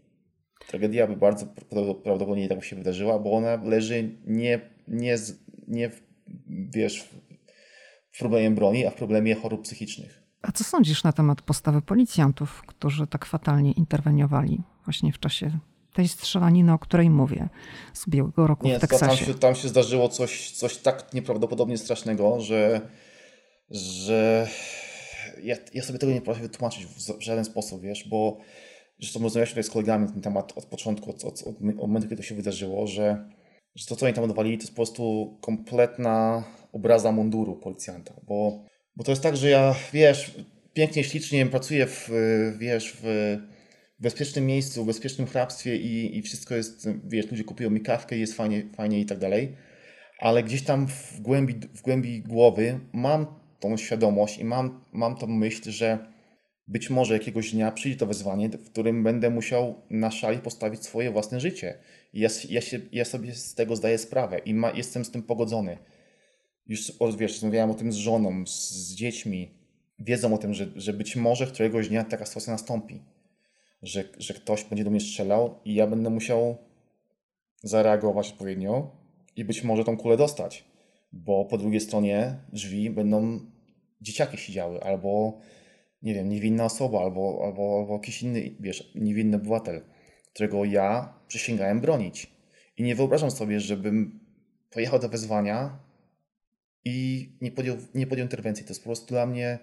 Tragedia 0.66 1.06
by 1.06 1.16
bardzo 1.16 1.46
prawdopodobnie 1.46 2.48
tak 2.48 2.64
się 2.64 2.76
wydarzyła, 2.76 3.18
bo 3.18 3.32
ona 3.32 3.56
leży 3.64 4.18
nie, 4.26 4.60
nie, 4.88 5.18
nie 5.68 5.90
wiesz, 6.48 7.08
w 8.10 8.18
problemie 8.18 8.50
broni, 8.50 8.86
a 8.86 8.90
w 8.90 8.94
problemie 8.94 9.34
chorób 9.34 9.62
psychicznych. 9.62 10.22
A 10.42 10.52
co 10.52 10.64
sądzisz 10.64 11.04
na 11.04 11.12
temat 11.12 11.42
postawy 11.42 11.82
policjantów, 11.82 12.62
którzy 12.66 13.06
tak 13.06 13.24
fatalnie 13.24 13.72
interweniowali 13.72 14.62
właśnie 14.84 15.12
w 15.12 15.18
czasie 15.18 15.58
tej 15.92 16.08
strzelaniny, 16.08 16.72
o 16.72 16.78
której 16.78 17.10
mówię, 17.10 17.48
z 17.92 18.06
ubiegłego 18.06 18.46
roku 18.46 18.66
Nie, 18.66 18.78
w 18.78 18.80
Teksasie? 18.80 19.06
Tam 19.06 19.16
się, 19.16 19.34
tam 19.34 19.54
się 19.54 19.68
zdarzyło 19.68 20.08
coś, 20.08 20.50
coś 20.50 20.76
tak 20.76 21.14
nieprawdopodobnie 21.14 21.78
strasznego, 21.78 22.40
że, 22.40 22.80
że 23.70 24.48
ja, 25.42 25.56
ja 25.74 25.82
sobie 25.82 25.98
tego 25.98 26.12
nie 26.12 26.20
potrafię 26.20 26.42
wytłumaczyć 26.42 26.86
w 26.86 27.22
żaden 27.22 27.44
sposób, 27.44 27.82
wiesz, 27.82 28.08
bo 28.08 28.38
Zresztą 29.00 29.22
rozmawialiśmy 29.22 29.54
tutaj 29.54 29.70
z 29.70 29.72
kolegami 29.72 30.06
na 30.06 30.12
ten 30.12 30.22
temat 30.22 30.52
od 30.56 30.64
początku, 30.64 31.10
od, 31.10 31.24
od, 31.24 31.42
od 31.42 31.60
momentu, 31.60 32.08
kiedy 32.08 32.22
to 32.22 32.28
się 32.28 32.34
wydarzyło, 32.34 32.86
że, 32.86 33.28
że 33.74 33.86
to, 33.86 33.96
co 33.96 34.06
oni 34.06 34.14
tam 34.14 34.24
odwalili, 34.24 34.58
to 34.58 34.62
jest 34.62 34.72
po 34.72 34.76
prostu 34.76 35.36
kompletna 35.40 36.44
obraza 36.72 37.12
munduru 37.12 37.56
policjanta. 37.56 38.14
Bo, 38.26 38.64
bo 38.96 39.04
to 39.04 39.12
jest 39.12 39.22
tak, 39.22 39.36
że 39.36 39.50
ja, 39.50 39.74
wiesz, 39.92 40.34
pięknie, 40.72 41.04
ślicznie 41.04 41.46
pracuję 41.46 41.86
w, 41.86 42.10
wiesz, 42.58 42.96
w 43.02 43.36
bezpiecznym 44.00 44.46
miejscu, 44.46 44.84
w 44.84 44.86
bezpiecznym 44.86 45.26
hrabstwie 45.26 45.76
i, 45.76 46.18
i 46.18 46.22
wszystko 46.22 46.54
jest, 46.54 46.88
wiesz, 47.04 47.30
ludzie 47.30 47.44
kupują 47.44 47.70
mi 47.70 47.80
kawkę, 47.80 48.16
jest 48.16 48.34
fajnie, 48.34 48.62
fajnie 48.76 49.00
i 49.00 49.06
tak 49.06 49.18
dalej. 49.18 49.56
Ale 50.18 50.42
gdzieś 50.42 50.62
tam 50.62 50.88
w 50.88 51.20
głębi, 51.20 51.54
w 51.74 51.82
głębi 51.82 52.22
głowy 52.22 52.80
mam 52.92 53.26
tą 53.60 53.76
świadomość 53.76 54.38
i 54.38 54.44
mam, 54.44 54.84
mam 54.92 55.16
tą 55.16 55.26
myśl, 55.26 55.70
że 55.70 55.98
być 56.68 56.90
może 56.90 57.14
jakiegoś 57.14 57.52
dnia 57.52 57.72
przyjdzie 57.72 57.98
to 57.98 58.06
wezwanie, 58.06 58.48
w 58.48 58.70
którym 58.70 59.04
będę 59.04 59.30
musiał 59.30 59.74
na 59.90 60.10
szali 60.10 60.38
postawić 60.38 60.84
swoje 60.84 61.10
własne 61.10 61.40
życie. 61.40 61.78
I 62.12 62.20
ja, 62.20 62.28
ja, 62.48 62.60
się, 62.60 62.80
ja 62.92 63.04
sobie 63.04 63.34
z 63.34 63.54
tego 63.54 63.76
zdaję 63.76 63.98
sprawę 63.98 64.38
i 64.38 64.54
ma, 64.54 64.70
jestem 64.70 65.04
z 65.04 65.10
tym 65.10 65.22
pogodzony. 65.22 65.78
Już 66.66 66.92
wiesz, 67.18 67.32
rozmawiałem 67.32 67.70
o 67.70 67.74
tym 67.74 67.92
z 67.92 67.96
żoną, 67.96 68.46
z, 68.46 68.70
z 68.70 68.94
dziećmi. 68.94 69.50
Wiedzą 69.98 70.34
o 70.34 70.38
tym, 70.38 70.54
że, 70.54 70.66
że 70.76 70.92
być 70.92 71.16
może 71.16 71.46
któregoś 71.46 71.88
dnia 71.88 72.04
taka 72.04 72.26
sytuacja 72.26 72.52
nastąpi. 72.52 73.02
Że, 73.82 74.04
że 74.18 74.34
ktoś 74.34 74.64
będzie 74.64 74.84
do 74.84 74.90
mnie 74.90 75.00
strzelał 75.00 75.58
i 75.64 75.74
ja 75.74 75.86
będę 75.86 76.10
musiał 76.10 76.56
zareagować 77.62 78.28
odpowiednio 78.28 78.90
i 79.36 79.44
być 79.44 79.64
może 79.64 79.84
tą 79.84 79.96
kulę 79.96 80.16
dostać. 80.16 80.64
Bo 81.12 81.44
po 81.44 81.58
drugiej 81.58 81.80
stronie 81.80 82.36
drzwi 82.52 82.90
będą 82.90 83.40
dzieciaki 84.00 84.36
siedziały 84.36 84.82
albo 84.82 85.40
nie 86.02 86.14
wiem, 86.14 86.28
niewinna 86.28 86.64
osoba 86.64 87.00
albo, 87.00 87.40
albo, 87.44 87.78
albo 87.78 87.92
jakiś 87.92 88.22
inny, 88.22 88.56
wiesz, 88.60 88.92
niewinny 88.94 89.36
obywatel, 89.36 89.80
którego 90.32 90.64
ja 90.64 91.14
przysięgałem 91.28 91.80
bronić. 91.80 92.26
I 92.76 92.82
nie 92.82 92.94
wyobrażam 92.94 93.30
sobie, 93.30 93.60
żebym 93.60 94.20
pojechał 94.70 94.98
do 94.98 95.08
wezwania 95.08 95.78
i 96.84 97.28
nie 97.40 97.50
podjął, 97.50 97.76
nie 97.94 98.06
podjął 98.06 98.24
interwencji. 98.24 98.64
To 98.64 98.70
jest 98.70 98.80
po 98.80 98.88
prostu 98.88 99.06
dla 99.06 99.26
mnie 99.26 99.58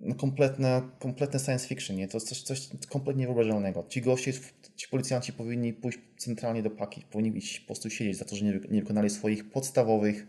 no, 0.00 0.14
kompletne, 0.14 0.82
kompletne 0.98 1.38
science 1.38 1.68
fiction. 1.68 1.96
Nie? 1.96 2.08
To 2.08 2.16
jest 2.16 2.28
coś, 2.28 2.42
coś 2.42 2.68
kompletnie 2.88 3.20
niewyobrażalnego. 3.20 3.84
Ci 3.88 4.02
goście, 4.02 4.32
ci 4.76 4.88
policjanci 4.88 5.32
powinni 5.32 5.72
pójść 5.72 5.98
centralnie 6.18 6.62
do 6.62 6.70
paki, 6.70 7.02
powinni 7.10 7.38
iść 7.38 7.60
po 7.60 7.66
prostu 7.66 7.90
siedzieć 7.90 8.16
za 8.16 8.24
to, 8.24 8.36
że 8.36 8.44
nie, 8.44 8.60
nie 8.70 8.80
wykonali 8.80 9.10
swoich 9.10 9.50
podstawowych 9.50 10.26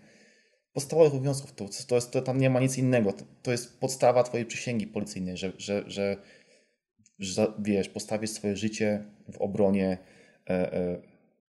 podstawowych 0.76 1.13
obowiązków. 1.13 1.53
To, 1.53 1.66
to, 1.88 1.95
jest, 1.95 2.11
to 2.11 2.22
tam 2.22 2.38
nie 2.38 2.49
ma 2.49 2.59
nic 2.59 2.78
innego. 2.78 3.13
To, 3.13 3.26
to 3.41 3.51
jest 3.51 3.80
podstawa 3.80 4.24
twojej 4.24 4.45
przysięgi 4.45 4.88
policyjnej, 4.88 5.38
że, 5.38 5.51
że, 5.57 5.84
że, 5.88 6.18
że 7.20 7.53
wiesz, 7.59 7.89
postawisz 7.89 8.30
swoje 8.30 8.55
życie 8.55 9.05
w 9.34 9.38
obronie 9.38 9.97
e, 10.49 10.74
e, 10.74 11.01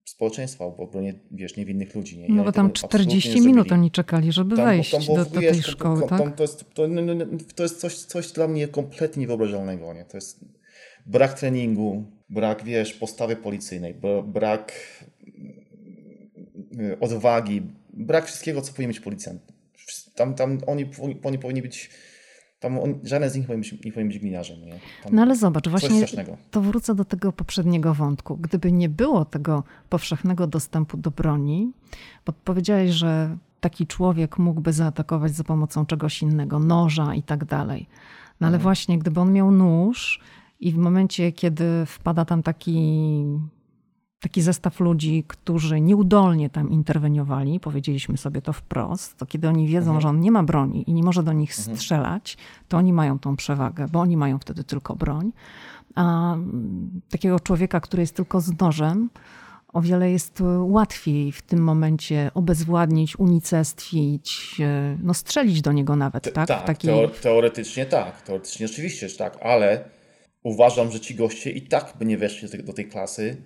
społeczeństwa, 0.06 0.70
w 0.70 0.80
obronie, 0.80 1.14
wiesz, 1.32 1.58
niewinnych 1.58 1.96
ludzi. 1.96 2.18
Nie? 2.18 2.30
No 2.30 2.44
bo 2.44 2.52
tam 2.52 2.72
40 2.72 3.42
minut 3.42 3.72
oni 3.72 3.92
czekali, 3.92 4.32
żeby 4.32 4.56
tam, 4.56 4.66
wejść 4.66 4.92
tam, 4.92 5.16
do, 5.16 5.26
do 5.26 5.40
tej 5.40 5.64
szkoły, 5.64 6.02
to, 6.02 6.08
tak? 6.08 6.36
To 6.36 6.44
jest, 6.44 6.74
to, 6.74 6.88
to 7.56 7.64
jest 7.64 7.80
coś, 7.80 7.96
coś 7.96 8.32
dla 8.32 8.48
mnie 8.48 8.68
kompletnie 8.68 9.22
niewyobrażalnego, 9.22 9.94
nie? 9.94 10.06
To 10.06 10.18
jest 10.18 10.46
brak 11.06 11.40
treningu, 11.40 12.06
brak, 12.30 12.64
wiesz, 12.64 12.94
postawy 12.94 13.36
policyjnej, 13.36 13.96
brak 14.26 14.74
mm, 16.74 16.98
odwagi, 17.00 17.62
brak 17.94 18.26
wszystkiego, 18.26 18.62
co 18.62 18.74
powinien 18.74 18.90
mieć 18.90 19.00
policjant. 19.00 19.42
Tam, 20.16 20.34
tam 20.34 20.58
oni, 20.68 20.86
oni 21.24 21.40
powinni 21.40 21.62
być 21.62 21.90
tam 22.66 22.80
on, 22.80 23.00
żaden 23.04 23.30
z 23.30 23.36
nich 23.36 23.50
nie 23.86 23.92
powinien 23.92 24.08
być, 24.08 24.20
gliniarzem. 24.20 24.66
Nie? 24.66 24.80
no 25.12 25.22
ale 25.22 25.36
zobacz, 25.36 25.68
właśnie 25.68 26.06
to 26.52 26.62
wrócę 26.62 26.96
do 26.96 27.06
tego 27.06 27.32
poprzedniego 27.32 27.94
wątku. 27.94 28.38
Gdyby 28.38 28.72
nie 28.72 28.90
było 28.90 29.26
tego 29.26 29.64
powszechnego 29.90 30.48
dostępu 30.48 30.98
do 30.98 31.12
broni, 31.12 31.72
bo 32.26 32.34
powiedziałeś, 32.34 32.92
że 32.92 33.38
taki 33.60 33.88
człowiek 33.88 34.38
mógłby 34.38 34.74
zaatakować 34.74 35.32
za 35.32 35.44
pomocą 35.44 35.86
czegoś 35.86 36.22
innego, 36.22 36.60
noża 36.60 37.16
i 37.16 37.24
tak 37.24 37.46
dalej. 37.46 37.88
No 38.40 38.48
ale 38.48 38.56
mhm. 38.56 38.64
właśnie, 38.64 39.00
gdyby 39.00 39.20
on 39.20 39.34
miał 39.34 39.52
nóż 39.52 40.22
i 40.60 40.72
w 40.72 40.78
momencie, 40.78 41.32
kiedy 41.32 41.86
wpada 41.86 42.26
tam 42.26 42.44
taki 42.44 43.24
taki 44.26 44.42
zestaw 44.42 44.80
ludzi, 44.80 45.24
którzy 45.28 45.82
nieudolnie 45.82 46.50
tam 46.50 46.72
interweniowali, 46.72 47.60
powiedzieliśmy 47.60 48.18
sobie 48.18 48.42
to 48.42 48.54
wprost, 48.54 49.18
to 49.18 49.26
kiedy 49.26 49.48
oni 49.50 49.68
wiedzą, 49.68 49.92
mhm. 49.92 50.02
że 50.02 50.08
on 50.08 50.20
nie 50.20 50.32
ma 50.32 50.44
broni 50.44 50.90
i 50.90 50.94
nie 50.94 51.04
może 51.04 51.24
do 51.24 51.34
nich 51.34 51.60
mhm. 51.60 51.78
strzelać, 51.78 52.38
to 52.68 52.78
oni 52.78 52.94
mają 52.94 53.20
tą 53.20 53.36
przewagę, 53.36 53.86
bo 53.92 54.00
oni 54.00 54.18
mają 54.18 54.40
wtedy 54.40 54.64
tylko 54.64 54.96
broń. 54.96 55.32
A 55.96 56.36
takiego 57.10 57.40
człowieka, 57.40 57.80
który 57.80 58.04
jest 58.04 58.16
tylko 58.16 58.42
z 58.42 58.60
nożem, 58.60 59.10
o 59.74 59.82
wiele 59.82 60.12
jest 60.12 60.44
łatwiej 60.60 61.32
w 61.32 61.42
tym 61.42 61.60
momencie 61.60 62.32
obezwładnić, 62.34 63.20
unicestwić, 63.20 64.62
no 65.04 65.14
strzelić 65.14 65.62
do 65.62 65.72
niego 65.72 65.96
nawet, 65.96 66.24
Te, 66.24 66.32
tak? 66.32 66.48
tak 66.48 66.64
takiej... 66.64 67.10
teoretycznie 67.22 67.86
tak, 67.86 68.22
teoretycznie 68.22 68.66
oczywiście, 68.66 69.10
że 69.10 69.18
tak, 69.18 69.38
ale 69.42 69.90
uważam, 70.44 70.92
że 70.92 71.00
ci 71.00 71.16
goście 71.16 71.52
i 71.52 71.62
tak 71.62 71.94
by 72.00 72.06
nie 72.06 72.18
weszli 72.18 72.64
do 72.64 72.74
tej 72.74 72.86
klasy, 72.86 73.38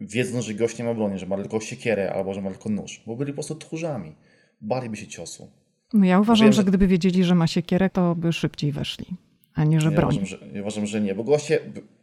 wiedząc, 0.00 0.44
że 0.44 0.54
gość 0.54 0.78
nie 0.78 0.84
ma 0.84 0.94
broni, 0.94 1.18
że 1.18 1.26
ma 1.26 1.36
tylko 1.36 1.60
siekierę 1.60 2.12
albo 2.12 2.34
że 2.34 2.42
ma 2.42 2.50
tylko 2.50 2.68
nóż, 2.68 3.02
bo 3.06 3.16
byli 3.16 3.32
po 3.32 3.34
prostu 3.34 3.54
tchórzami. 3.54 4.14
Baliby 4.60 4.96
się 4.96 5.06
ciosu. 5.06 5.50
No 5.92 6.06
ja 6.06 6.20
uważam, 6.20 6.46
Wiem, 6.46 6.52
że 6.52 6.64
gdyby 6.64 6.86
wiedzieli, 6.86 7.24
że 7.24 7.34
ma 7.34 7.46
siekierę, 7.46 7.90
to 7.90 8.14
by 8.14 8.32
szybciej 8.32 8.72
weszli, 8.72 9.06
a 9.54 9.64
nie, 9.64 9.80
że 9.80 9.90
ja 9.90 9.96
broń. 9.96 10.16
Uważam, 10.16 10.26
że, 10.26 10.38
ja 10.52 10.60
uważam, 10.60 10.86
że 10.86 11.00
nie, 11.00 11.14
bo 11.14 11.24
goście, 11.24 11.58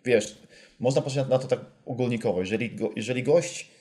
wiesz, 0.06 0.38
można 0.80 1.02
patrzeć 1.02 1.28
na 1.30 1.40
to 1.40 1.48
tak 1.48 1.60
ogólnikowo. 1.86 2.40
Jeżeli, 2.40 2.76
go, 2.76 2.92
jeżeli 2.96 3.24
gość 3.24 3.72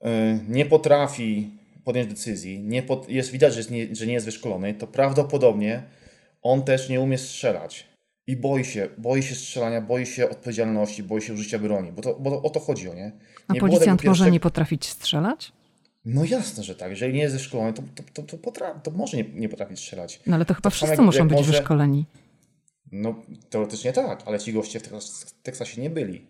yy, 0.00 0.10
nie 0.48 0.66
potrafi 0.66 1.50
podjąć 1.84 2.08
decyzji, 2.08 2.58
nie 2.58 2.82
pod, 2.82 3.08
jest 3.08 3.30
widać, 3.30 3.52
że, 3.52 3.60
jest 3.60 3.70
nie, 3.70 3.94
że 3.96 4.06
nie 4.06 4.12
jest 4.12 4.26
wyszkolony, 4.26 4.74
to 4.74 4.86
prawdopodobnie 4.86 5.82
on 6.42 6.62
też 6.62 6.88
nie 6.88 7.00
umie 7.00 7.18
strzelać 7.18 7.95
i 8.26 8.36
boi 8.36 8.64
się, 8.64 8.88
boi 8.98 9.22
się 9.22 9.34
strzelania, 9.34 9.80
boi 9.80 10.06
się 10.06 10.30
odpowiedzialności, 10.30 11.02
boi 11.02 11.22
się 11.22 11.32
użycia 11.32 11.58
broni, 11.58 11.92
bo, 11.92 12.02
to, 12.02 12.14
bo 12.14 12.42
o 12.42 12.50
to 12.50 12.60
chodzi, 12.60 12.84
nie? 12.84 12.94
nie 12.94 13.12
A 13.48 13.54
policjant 13.54 14.04
może 14.04 14.30
nie 14.30 14.40
potrafić 14.40 14.86
strzelać? 14.86 15.52
No 16.04 16.24
jasne, 16.24 16.64
że 16.64 16.74
tak. 16.74 16.90
Jeżeli 16.90 17.14
nie 17.14 17.20
jest 17.20 17.34
wyszkolony, 17.34 17.72
to, 17.72 17.82
to, 17.94 18.02
to, 18.12 18.22
to, 18.22 18.36
potra- 18.36 18.80
to 18.80 18.90
może 18.90 19.16
nie, 19.16 19.24
nie 19.24 19.48
potrafić 19.48 19.78
strzelać. 19.78 20.20
No 20.26 20.36
ale 20.36 20.44
to 20.44 20.54
chyba 20.54 20.70
wszyscy 20.70 21.02
muszą 21.02 21.28
być 21.28 21.38
może... 21.38 21.52
wyszkoleni. 21.52 22.06
No 22.92 23.22
teoretycznie 23.50 23.92
tak, 23.92 24.22
ale 24.26 24.38
ci 24.38 24.52
goście 24.52 24.80
w 24.80 25.32
Teksasie 25.42 25.82
nie 25.82 25.90
byli. 25.90 26.26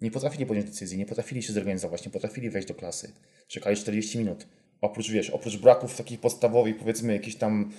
Nie 0.00 0.10
potrafili 0.10 0.46
podjąć 0.46 0.66
decyzji, 0.70 0.98
nie 0.98 1.06
potrafili 1.06 1.42
się 1.42 1.52
zorganizować, 1.52 2.06
nie 2.06 2.12
potrafili 2.12 2.50
wejść 2.50 2.68
do 2.68 2.74
klasy. 2.74 3.12
Czekali 3.48 3.76
40 3.76 4.18
minut. 4.18 4.46
Oprócz, 4.80 5.10
wiesz, 5.10 5.30
oprócz 5.30 5.56
braków 5.56 5.96
takich 5.96 6.20
podstawowych, 6.20 6.76
powiedzmy, 6.76 7.12
jakiejś 7.12 7.36
tam 7.36 7.72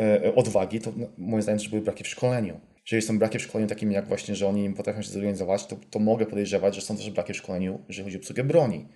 e, 0.00 0.34
odwagi, 0.34 0.80
to 0.80 0.92
no, 0.96 1.06
moim 1.18 1.42
zdaniem 1.42 1.58
też 1.58 1.68
były 1.68 1.82
braki 1.82 2.04
w 2.04 2.08
szkoleniu 2.08 2.60
jeżeli 2.86 3.02
są 3.02 3.18
braki 3.18 3.38
w 3.38 3.42
szkoleniu 3.42 3.68
takim 3.68 3.92
jak 3.92 4.08
właśnie, 4.08 4.34
że 4.34 4.48
oni 4.48 4.62
nie 4.62 4.74
potrafią 4.74 5.02
się 5.02 5.10
zorganizować, 5.10 5.66
to, 5.66 5.76
to 5.90 5.98
mogę 5.98 6.26
podejrzewać, 6.26 6.74
że 6.74 6.80
są 6.80 6.96
też 6.96 7.10
braki 7.10 7.32
w 7.32 7.36
szkoleniu, 7.36 7.80
jeżeli 7.88 8.04
chodzi 8.04 8.16
o 8.16 8.20
obsługę 8.20 8.44
broni. 8.44 8.88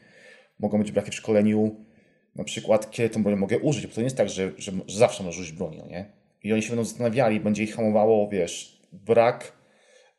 Mogą 0.58 0.78
być 0.78 0.92
braki 0.92 1.10
w 1.10 1.14
szkoleniu, 1.14 1.76
na 2.36 2.44
przykład, 2.44 2.90
kiedy 2.90 3.10
tą 3.10 3.22
broń 3.22 3.36
mogę 3.36 3.58
użyć, 3.58 3.86
bo 3.86 3.94
to 3.94 4.00
nie 4.00 4.04
jest 4.04 4.16
tak, 4.16 4.28
że, 4.28 4.52
że, 4.58 4.72
że 4.86 4.98
zawsze 4.98 5.24
możesz 5.24 5.40
użyć 5.40 5.52
broni, 5.52 5.78
no 5.78 5.86
nie? 5.86 6.10
I 6.42 6.52
oni 6.52 6.62
się 6.62 6.68
będą 6.68 6.84
zastanawiali, 6.84 7.40
będzie 7.40 7.64
ich 7.64 7.74
hamowało, 7.76 8.28
wiesz, 8.28 8.80
brak 8.92 9.52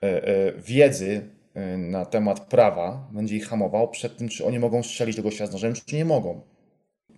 e, 0.03 0.27
e, 0.27 0.53
wiedzy 0.57 1.29
e, 1.53 1.77
na 1.77 2.05
temat 2.05 2.39
prawa, 2.39 3.07
będzie 3.11 3.35
ich 3.35 3.47
hamował 3.47 3.89
przed 3.89 4.17
tym, 4.17 4.29
czy 4.29 4.45
oni 4.45 4.59
mogą 4.59 4.83
strzelić 4.83 5.15
do 5.15 5.23
gościa 5.23 5.47
z 5.47 5.51
nożem, 5.51 5.73
czy 5.85 5.95
nie 5.95 6.05
mogą 6.05 6.41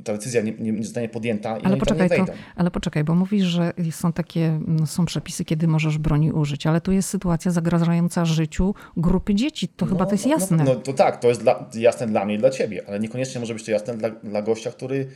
ta 0.04 0.14
decyzja 0.14 0.42
nie, 0.42 0.52
nie, 0.52 0.72
nie 0.72 0.84
zostanie 0.84 1.10
podjęta 1.10 1.58
i 1.58 1.64
ale 1.64 1.78
poczekaj, 1.78 2.10
to, 2.10 2.26
ale 2.56 2.72
poczekaj, 2.72 3.04
bo 3.04 3.16
mówisz, 3.16 3.46
że 3.46 3.74
są 3.92 4.14
takie, 4.14 4.60
no, 4.68 4.88
są 4.88 5.06
przepisy, 5.06 5.46
kiedy 5.46 5.68
możesz 5.68 5.98
broni 5.98 6.32
użyć, 6.32 6.68
ale 6.68 6.82
tu 6.82 6.92
jest 6.92 7.10
sytuacja 7.10 7.52
zagrażająca 7.52 8.26
życiu 8.26 8.76
grupy 8.98 9.36
dzieci. 9.36 9.68
To 9.68 9.86
no, 9.86 9.92
chyba 9.92 10.06
to 10.06 10.12
jest 10.12 10.26
no, 10.26 10.30
no, 10.30 10.36
jasne. 10.36 10.58
No, 10.58 10.64
no, 10.64 10.76
to 10.76 10.94
tak, 10.94 11.20
to 11.20 11.28
jest 11.28 11.42
dla, 11.42 11.70
jasne 11.74 12.08
dla 12.08 12.26
mnie 12.26 12.36
i 12.36 12.38
dla 12.38 12.50
ciebie, 12.50 12.84
ale 12.88 13.00
niekoniecznie 13.00 13.40
może 13.40 13.54
być 13.54 13.66
to 13.66 13.72
jasne 13.72 13.98
dla, 13.98 14.10
dla 14.10 14.42
gościa, 14.42 14.72
który, 14.72 15.08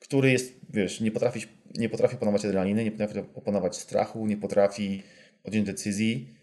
który 0.00 0.30
jest, 0.30 0.60
wiesz, 0.70 1.00
nie 1.00 1.10
potrafi, 1.10 1.40
nie 1.74 1.88
potrafi 1.88 2.16
opanować 2.16 2.44
adrenaliny, 2.44 2.84
nie 2.84 2.90
potrafi 2.90 3.18
opanować 3.34 3.76
strachu, 3.76 4.26
nie 4.26 4.36
potrafi 4.36 5.02
podjąć 5.42 5.66
decyzji 5.66 6.34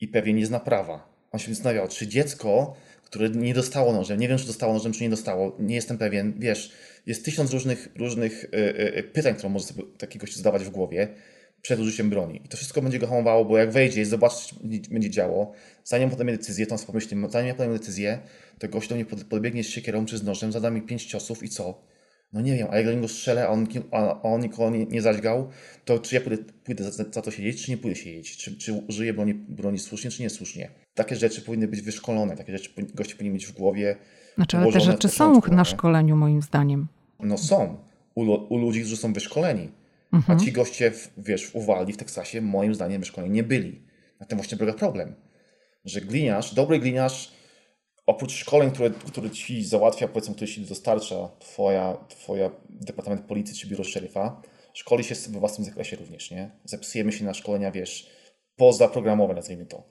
i 0.00 0.08
pewnie 0.08 0.32
nie 0.32 0.46
zna 0.46 0.60
prawa. 0.60 1.10
On 1.32 1.40
się 1.40 1.54
zastanawiał, 1.54 1.88
czy 1.88 2.06
dziecko, 2.06 2.76
które 3.10 3.30
nie 3.30 3.54
dostało 3.54 3.92
nożem, 3.92 4.20
nie 4.20 4.28
wiem, 4.28 4.38
czy 4.38 4.46
dostało 4.46 4.72
nożem, 4.72 4.92
czy 4.92 5.02
nie 5.02 5.10
dostało, 5.10 5.56
nie 5.58 5.74
jestem 5.74 5.98
pewien, 5.98 6.32
wiesz, 6.38 6.72
jest 7.06 7.24
tysiąc 7.24 7.52
różnych, 7.52 7.88
różnych 7.96 8.44
e, 8.44 8.48
e, 8.78 9.02
pytań, 9.02 9.34
które 9.34 9.48
może 9.48 9.64
sobie 9.64 9.82
taki 9.98 10.18
gość 10.18 10.36
zadawać 10.36 10.64
w 10.64 10.70
głowie 10.70 11.08
przed 11.62 11.80
użyciem 11.80 12.10
broni. 12.10 12.42
I 12.44 12.48
to 12.48 12.56
wszystko 12.56 12.82
będzie 12.82 12.98
go 12.98 13.06
hamowało, 13.06 13.44
bo 13.44 13.58
jak 13.58 13.70
wejdzie 13.70 14.00
i 14.00 14.04
zobaczy, 14.04 14.36
co 14.36 14.56
będzie 14.90 15.10
działo, 15.10 15.52
zanim 15.84 16.10
podejmie 16.10 16.32
decyzję, 16.32 16.66
on 16.70 16.78
sobie 16.78 16.86
pomyśli, 16.86 17.16
zanim 17.28 17.48
ja 17.48 17.54
podejmę 17.54 17.78
decyzję, 17.78 18.18
to 18.58 18.68
gość 18.68 18.88
do 18.88 18.94
mnie 18.94 19.04
podbiegnie 19.04 19.64
z 19.64 19.68
siekierą 19.68 20.06
czy 20.06 20.18
z 20.18 20.22
nożem, 20.22 20.52
zada 20.52 20.70
mi 20.70 20.82
pięć 20.82 21.04
ciosów 21.04 21.42
i 21.42 21.48
co? 21.48 21.82
No 22.32 22.40
nie 22.40 22.56
wiem, 22.56 22.68
a 22.70 22.76
jak 22.76 22.86
do 22.86 22.92
niego 22.92 23.08
strzelę, 23.08 23.46
a 23.46 23.48
on, 23.48 23.68
a 23.90 24.22
on 24.22 24.40
nikogo 24.40 24.70
nie, 24.70 24.86
nie 24.86 25.02
to 25.84 25.98
czy 25.98 26.14
ja 26.14 26.20
pójdę, 26.20 26.44
pójdę 26.64 26.84
za, 26.84 27.04
za, 27.12 27.22
to 27.22 27.30
siedzieć, 27.30 27.64
czy 27.64 27.70
nie 27.70 27.78
pójdę 27.78 27.96
siedzieć? 27.96 28.36
Czy, 28.36 28.56
czy 28.56 28.72
użyję 28.72 29.12
broni, 29.12 29.34
broni 29.34 29.78
słusznie, 29.78 30.10
czy 30.10 30.22
niesłusznie? 30.22 30.70
Takie 30.94 31.16
rzeczy 31.16 31.42
powinny 31.42 31.68
być 31.68 31.80
wyszkolone, 31.80 32.36
takie 32.36 32.52
rzeczy 32.52 32.70
goście 32.94 33.14
powinni 33.14 33.34
mieć 33.34 33.46
w 33.46 33.52
głowie. 33.52 33.96
Znaczy, 34.34 34.56
ale 34.56 34.72
te 34.72 34.80
rzeczy 34.80 35.08
są 35.08 35.40
na 35.50 35.64
szkoleniu, 35.64 36.16
moim 36.16 36.42
zdaniem. 36.42 36.88
No 37.20 37.38
są. 37.38 37.76
U, 38.14 38.22
u 38.54 38.58
ludzi, 38.58 38.80
którzy 38.80 38.96
są 38.96 39.12
wyszkoleni. 39.12 39.70
Mhm. 40.12 40.38
A 40.38 40.40
ci 40.44 40.52
goście, 40.52 40.90
w, 40.90 41.10
wiesz, 41.18 41.46
w 41.46 41.56
Uwaldi, 41.56 41.92
w 41.92 41.96
Teksasie, 41.96 42.40
moim 42.40 42.74
zdaniem 42.74 43.00
wyszkoleni 43.00 43.32
nie 43.32 43.42
byli. 43.42 43.82
Na 44.20 44.26
tym 44.26 44.38
właśnie 44.38 44.58
polega 44.58 44.78
problem. 44.78 45.14
Że 45.84 46.00
gliniarz, 46.00 46.54
dobry 46.54 46.78
gliniarz, 46.78 47.32
oprócz 48.06 48.32
szkoleń, 48.32 48.70
które, 48.70 48.90
które 48.90 49.30
ci 49.30 49.64
załatwia, 49.64 50.08
powiedzmy, 50.08 50.34
które 50.34 50.48
ci 50.48 50.60
dostarcza 50.60 51.30
twoja, 51.38 51.96
twoja 52.08 52.50
Departament 52.70 53.26
Policji 53.26 53.56
czy 53.56 53.68
Biuro 53.68 53.84
Szeryfa, 53.84 54.42
szkoli 54.74 55.04
się 55.04 55.14
we 55.14 55.38
własnym 55.38 55.64
zakresie 55.64 55.96
również, 55.96 56.30
nie? 56.30 56.50
Zapisujemy 56.64 57.12
się 57.12 57.24
na 57.24 57.34
szkolenia, 57.34 57.70
wiesz, 57.70 58.10
pozaprogramowe, 58.56 59.34
nazwijmy 59.34 59.66
to. 59.66 59.84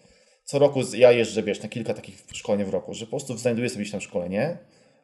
Co 0.50 0.60
roku 0.60 0.82
ja 0.98 1.12
jeżdżę, 1.12 1.44
wiesz, 1.44 1.64
na 1.64 1.70
kilka 1.70 1.94
takich 1.94 2.24
szkoleń 2.34 2.66
w 2.66 2.70
roku, 2.70 2.94
że 2.94 3.06
po 3.06 3.10
prostu 3.10 3.38
znajduję 3.38 3.70
sobie 3.70 3.86
tam 3.86 4.02
szkolenie, 4.02 4.58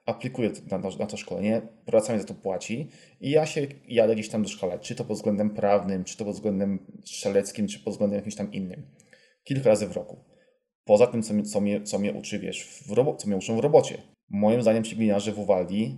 aplikuje 0.06 0.52
na, 0.72 0.78
na 0.78 1.06
to 1.06 1.18
szkolenie, 1.18 1.62
pracownik 1.86 2.22
za 2.22 2.28
to 2.28 2.34
płaci 2.34 2.88
i 3.22 3.30
ja 3.30 3.46
się 3.46 3.68
jadę 3.88 4.14
gdzieś 4.14 4.30
tam 4.30 4.44
doszkalać, 4.44 4.88
czy 4.88 4.96
to 4.96 5.06
pod 5.06 5.18
względem 5.18 5.50
prawnym, 5.50 6.04
czy 6.04 6.18
to 6.18 6.26
pod 6.26 6.34
względem 6.34 6.80
strzeleckim, 7.04 7.68
czy 7.68 7.80
pod 7.80 7.94
względem 7.94 8.18
jakimś 8.18 8.36
tam 8.36 8.54
innym. 8.54 8.84
Kilka 9.44 9.70
razy 9.70 9.88
w 9.88 9.92
roku. 9.92 10.18
Poza 10.86 11.08
tym, 11.08 11.24
co, 11.24 11.34
mnie, 11.34 11.44
co, 11.44 11.62
mnie, 11.62 11.84
co 11.84 12.00
mnie 12.00 12.14
uczy, 12.14 12.40
wiesz, 12.40 12.66
w 12.88 12.92
robo- 12.92 13.16
co 13.16 13.28
mnie 13.28 13.38
uczą 13.38 13.58
w 13.58 13.60
robocie. 13.60 13.98
Moim 14.30 14.62
zdaniem 14.62 14.84
ci 14.84 14.96
w 15.34 15.40
Uwaldi 15.40 15.98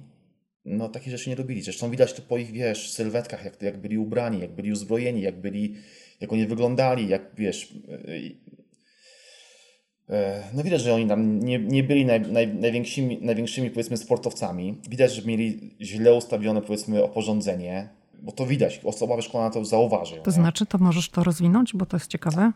no 0.65 0.89
takich 0.89 1.11
rzeczy 1.11 1.29
nie 1.29 1.35
robili. 1.35 1.61
Zresztą 1.61 1.91
widać 1.91 2.13
to 2.13 2.21
po 2.21 2.37
ich, 2.37 2.51
wiesz, 2.51 2.91
sylwetkach, 2.91 3.45
jak, 3.45 3.61
jak 3.61 3.81
byli 3.81 3.97
ubrani, 3.97 4.39
jak 4.39 4.51
byli 4.51 4.71
uzbrojeni, 4.71 5.21
jak 5.21 5.41
byli, 5.41 5.75
jak 6.21 6.33
oni 6.33 6.47
wyglądali, 6.47 7.07
jak, 7.07 7.31
wiesz... 7.37 7.73
No 10.53 10.63
widać, 10.63 10.81
że 10.81 10.93
oni 10.93 11.07
tam 11.07 11.39
nie, 11.39 11.59
nie 11.59 11.83
byli 11.83 12.05
naj, 12.05 12.21
naj, 12.21 12.47
największymi, 12.47 13.19
największymi, 13.21 13.69
powiedzmy, 13.69 13.97
sportowcami. 13.97 14.77
Widać, 14.89 15.13
że 15.13 15.21
mieli 15.21 15.75
źle 15.81 16.13
ustawione, 16.13 16.61
powiedzmy, 16.61 17.03
oporządzenie, 17.03 17.89
bo 18.21 18.31
to 18.31 18.45
widać. 18.45 18.81
Osoba 18.83 19.15
wyszkolona 19.15 19.49
to 19.49 19.65
zauważy. 19.65 20.15
To 20.15 20.31
nie? 20.31 20.35
znaczy, 20.35 20.65
to 20.65 20.77
możesz 20.77 21.09
to 21.09 21.23
rozwinąć, 21.23 21.73
bo 21.73 21.85
to 21.85 21.97
jest 21.97 22.07
ciekawe? 22.07 22.51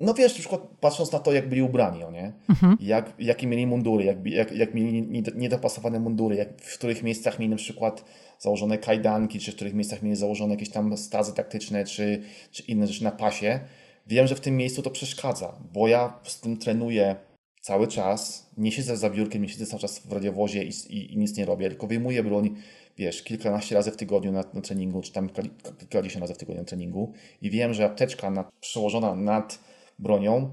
No 0.00 0.14
wiesz, 0.14 0.32
na 0.32 0.38
przykład 0.38 0.60
patrząc 0.80 1.12
na 1.12 1.18
to, 1.18 1.32
jak 1.32 1.48
byli 1.48 1.62
ubrani, 1.62 1.98
nie? 2.12 2.32
Mhm. 2.48 2.76
Jak, 2.80 3.12
jakie 3.18 3.46
mieli 3.46 3.66
mundury, 3.66 4.04
jak, 4.04 4.26
jak, 4.26 4.52
jak 4.52 4.74
mieli 4.74 5.22
niedopasowane 5.34 6.00
mundury, 6.00 6.36
jak, 6.36 6.60
w 6.60 6.78
których 6.78 7.02
miejscach 7.02 7.38
mieli 7.38 7.50
na 7.50 7.56
przykład 7.56 8.04
założone 8.38 8.78
kajdanki, 8.78 9.38
czy 9.38 9.52
w 9.52 9.54
których 9.54 9.74
miejscach 9.74 10.02
mieli 10.02 10.16
założone 10.16 10.54
jakieś 10.54 10.70
tam 10.70 10.96
stazy 10.96 11.34
taktyczne, 11.34 11.84
czy, 11.84 12.22
czy 12.50 12.62
inne 12.62 12.86
rzeczy 12.86 13.04
na 13.04 13.10
pasie. 13.10 13.60
Wiem, 14.06 14.26
że 14.26 14.34
w 14.34 14.40
tym 14.40 14.56
miejscu 14.56 14.82
to 14.82 14.90
przeszkadza, 14.90 15.58
bo 15.72 15.88
ja 15.88 16.20
z 16.22 16.40
tym 16.40 16.56
trenuję 16.56 17.16
cały 17.60 17.88
czas, 17.88 18.50
nie 18.56 18.72
siedzę 18.72 18.96
za 18.96 19.10
biurkiem, 19.10 19.42
nie 19.42 19.48
siedzę 19.48 19.66
cały 19.66 19.80
czas 19.80 19.98
w 19.98 20.12
radiowozie 20.12 20.64
i, 20.64 20.70
i, 20.88 21.12
i 21.12 21.18
nic 21.18 21.36
nie 21.36 21.44
robię, 21.44 21.68
tylko 21.68 21.86
wyjmuję 21.86 22.22
broń, 22.22 22.56
wiesz, 22.98 23.22
kilkanaście 23.22 23.74
razy 23.74 23.90
w 23.90 23.96
tygodniu 23.96 24.32
na, 24.32 24.44
na 24.54 24.60
treningu, 24.60 25.02
czy 25.02 25.12
tam 25.12 25.30
kilkadziesiąt 25.78 26.20
razy 26.20 26.34
w 26.34 26.38
tygodniu 26.38 26.62
na 26.62 26.68
treningu 26.68 27.12
i 27.42 27.50
wiem, 27.50 27.74
że 27.74 27.84
apteczka 27.84 28.30
nad, 28.30 28.50
przełożona 28.60 29.14
nad 29.14 29.58
bronią 29.98 30.50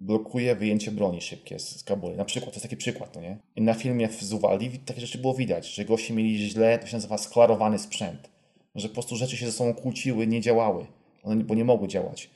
blokuje 0.00 0.56
wyjęcie 0.56 0.90
broni 0.90 1.20
szybkie 1.20 1.58
z, 1.58 1.68
z. 1.68 1.84
Na 2.16 2.24
przykład, 2.24 2.52
to 2.52 2.56
jest 2.56 2.62
taki 2.62 2.76
przykład, 2.76 3.14
no 3.14 3.20
nie? 3.20 3.38
I 3.56 3.62
na 3.62 3.74
filmie 3.74 4.08
w 4.08 4.24
Zuwali 4.24 4.78
takie 4.78 5.00
rzeczy 5.00 5.18
było 5.18 5.34
widać, 5.34 5.74
że 5.74 5.84
goście 5.84 6.14
mieli 6.14 6.38
źle, 6.38 6.78
to 6.78 6.86
się 6.86 6.96
nazywa 6.96 7.18
sklarowany 7.18 7.78
sprzęt. 7.78 8.30
Że 8.74 8.88
po 8.88 8.94
prostu 8.94 9.16
rzeczy 9.16 9.36
się 9.36 9.46
ze 9.46 9.52
sobą 9.52 9.74
kłóciły, 9.74 10.26
nie 10.26 10.40
działały, 10.40 10.86
one, 11.22 11.44
bo 11.44 11.54
nie 11.54 11.64
mogły 11.64 11.88
działać. 11.88 12.30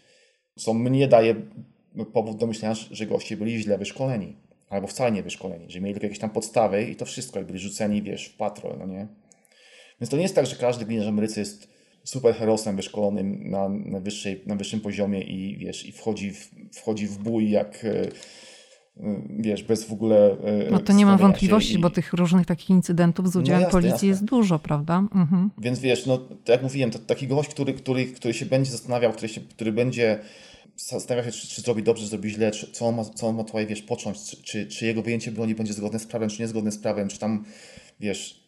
Co 0.61 0.75
mnie 0.75 1.09
daje 1.09 1.35
powód 2.13 2.37
do 2.37 2.47
myślenia, 2.47 2.75
że 2.91 3.07
goście 3.07 3.37
byli 3.37 3.63
źle 3.63 3.79
wyszkoleni. 3.79 4.37
Albo 4.71 4.87
wcale 4.87 5.13
nie 5.13 5.23
wyszkoleni, 5.23 5.71
że 5.71 5.81
mieli 5.81 5.95
tylko 5.95 6.07
jakieś 6.07 6.19
tam 6.19 6.31
podstawy 6.31 6.85
i 6.85 6.97
to 6.97 7.05
wszystko, 7.05 7.39
jak 7.39 7.47
byli 7.47 7.59
rzuceni, 7.59 8.03
wiesz, 8.03 8.27
w 8.27 8.37
patrol, 8.37 8.79
no 8.79 8.87
nie? 8.87 9.07
Więc 10.01 10.11
to 10.11 10.17
nie 10.17 10.23
jest 10.23 10.35
tak, 10.35 10.47
że 10.47 10.57
każdy 10.57 10.85
gliniarz 10.85 11.07
Amerycy 11.07 11.41
jest 11.41 11.69
superherosem 12.05 12.77
wyszkolonym 12.77 13.51
na, 13.51 13.69
na, 13.69 14.01
wyższej, 14.01 14.43
na 14.47 14.57
wyższym 14.57 14.81
poziomie 14.81 15.23
i 15.23 15.57
wiesz, 15.57 15.87
i 15.87 15.93
wchodzi 15.93 16.31
w, 16.31 16.51
wchodzi 16.73 17.07
w 17.07 17.19
bój 17.19 17.51
jak 17.51 17.85
e, 17.85 18.01
e, 18.01 18.11
wiesz, 19.39 19.63
bez 19.63 19.85
w 19.85 19.93
ogóle. 19.93 20.37
E, 20.67 20.71
no 20.71 20.79
to 20.79 20.93
nie 20.93 21.07
mam 21.07 21.19
wątpliwości, 21.19 21.75
i... 21.75 21.79
bo 21.79 21.91
tych 21.91 22.13
różnych 22.13 22.47
takich 22.47 22.71
incydentów 22.71 23.33
z 23.33 23.37
udziałem 23.37 23.61
no 23.63 23.67
jasne, 23.67 23.81
policji 23.81 23.93
jasne. 23.93 24.09
jest 24.09 24.25
dużo, 24.25 24.59
prawda? 24.59 24.99
Mhm. 24.99 25.51
Więc 25.59 25.79
wiesz, 25.79 26.07
no 26.07 26.19
tak 26.19 26.49
jak 26.49 26.63
mówiłem, 26.63 26.91
to, 26.91 26.99
taki 26.99 27.27
gość, 27.27 27.51
który, 27.51 27.75
który, 27.75 28.07
który 28.07 28.35
się 28.35 28.47
będzie 28.47 28.71
zastanawiał, 28.71 29.13
który, 29.13 29.29
się, 29.29 29.41
który 29.41 29.73
będzie 29.73 30.19
zastanawiał 30.87 31.33
się, 31.33 31.39
czy, 31.39 31.49
czy 31.49 31.63
zrobi 31.63 31.83
dobrze, 31.83 32.03
czy 32.03 32.09
zrobi 32.09 32.31
źle, 32.31 32.51
czy, 32.51 32.73
co, 32.73 32.87
on 32.87 32.95
ma, 32.95 33.05
co 33.05 33.27
on 33.27 33.37
ma 33.37 33.45
tutaj, 33.45 33.67
wiesz, 33.67 33.83
począć, 33.83 34.25
czy, 34.25 34.43
czy, 34.43 34.67
czy 34.67 34.87
jego 34.87 35.03
wyjęcie 35.03 35.33
broni 35.33 35.55
będzie 35.55 35.73
zgodne 35.73 35.99
z 35.99 36.07
prawem, 36.07 36.29
czy 36.29 36.43
niezgodne 36.43 36.73
z 36.73 36.79
prawem, 36.79 37.09
czy 37.09 37.19
tam, 37.19 37.45
wiesz, 38.01 38.47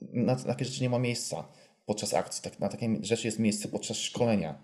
na, 0.00 0.34
na 0.34 0.44
takie 0.44 0.64
rzeczy 0.64 0.82
nie 0.82 0.90
ma 0.90 0.98
miejsca 0.98 1.48
podczas 1.86 2.14
akcji. 2.14 2.42
Tak, 2.42 2.60
na 2.60 2.68
takie 2.68 2.96
rzeczy 3.02 3.28
jest 3.28 3.38
miejsce 3.38 3.68
podczas 3.68 3.96
szkolenia. 3.96 4.58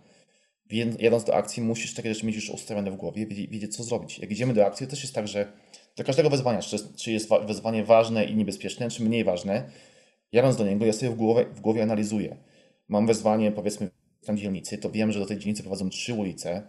Jadąc 0.99 1.25
do 1.25 1.35
akcji, 1.35 1.63
musisz 1.63 1.95
takie 1.95 2.15
rzeczy 2.15 2.27
mieć 2.27 2.37
już 2.37 2.51
ustawione 2.51 2.91
w 2.91 2.97
głowie, 2.97 3.27
wiedzieć, 3.27 3.77
co 3.77 3.85
zrobić. 3.85 4.19
Jak 4.19 4.31
idziemy 4.31 4.55
do 4.55 4.67
akcji, 4.67 4.87
to 4.87 4.91
też 4.91 5.03
jest 5.03 5.15
tak, 5.15 5.29
że 5.29 5.53
do 5.97 6.05
każdego 6.05 6.31
wezwania, 6.31 6.63
czy, 6.63 6.77
czy 6.97 7.13
jest 7.13 7.29
wezwanie 7.47 7.85
ważne 7.85 8.25
i 8.25 8.35
niebezpieczne, 8.35 8.91
czy 8.91 9.03
mniej 9.03 9.25
ważne, 9.25 9.71
jadąc 10.33 10.57
do 10.57 10.67
niego, 10.67 10.87
ja 10.87 10.93
sobie 10.93 11.11
w 11.11 11.15
głowie, 11.15 11.47
w 11.55 11.61
głowie 11.61 11.83
analizuję. 11.83 12.37
Mam 12.89 13.07
wezwanie, 13.07 13.53
powiedzmy, 13.53 13.91
tam 14.27 14.39
dzielnicy, 14.39 14.79
to 14.79 14.91
wiem, 14.91 15.13
że 15.13 15.19
do 15.19 15.27
tej 15.27 15.39
dzielnicy 15.39 15.63
prowadzą 15.63 15.91
trzy 15.91 16.15
ulice. 16.15 16.63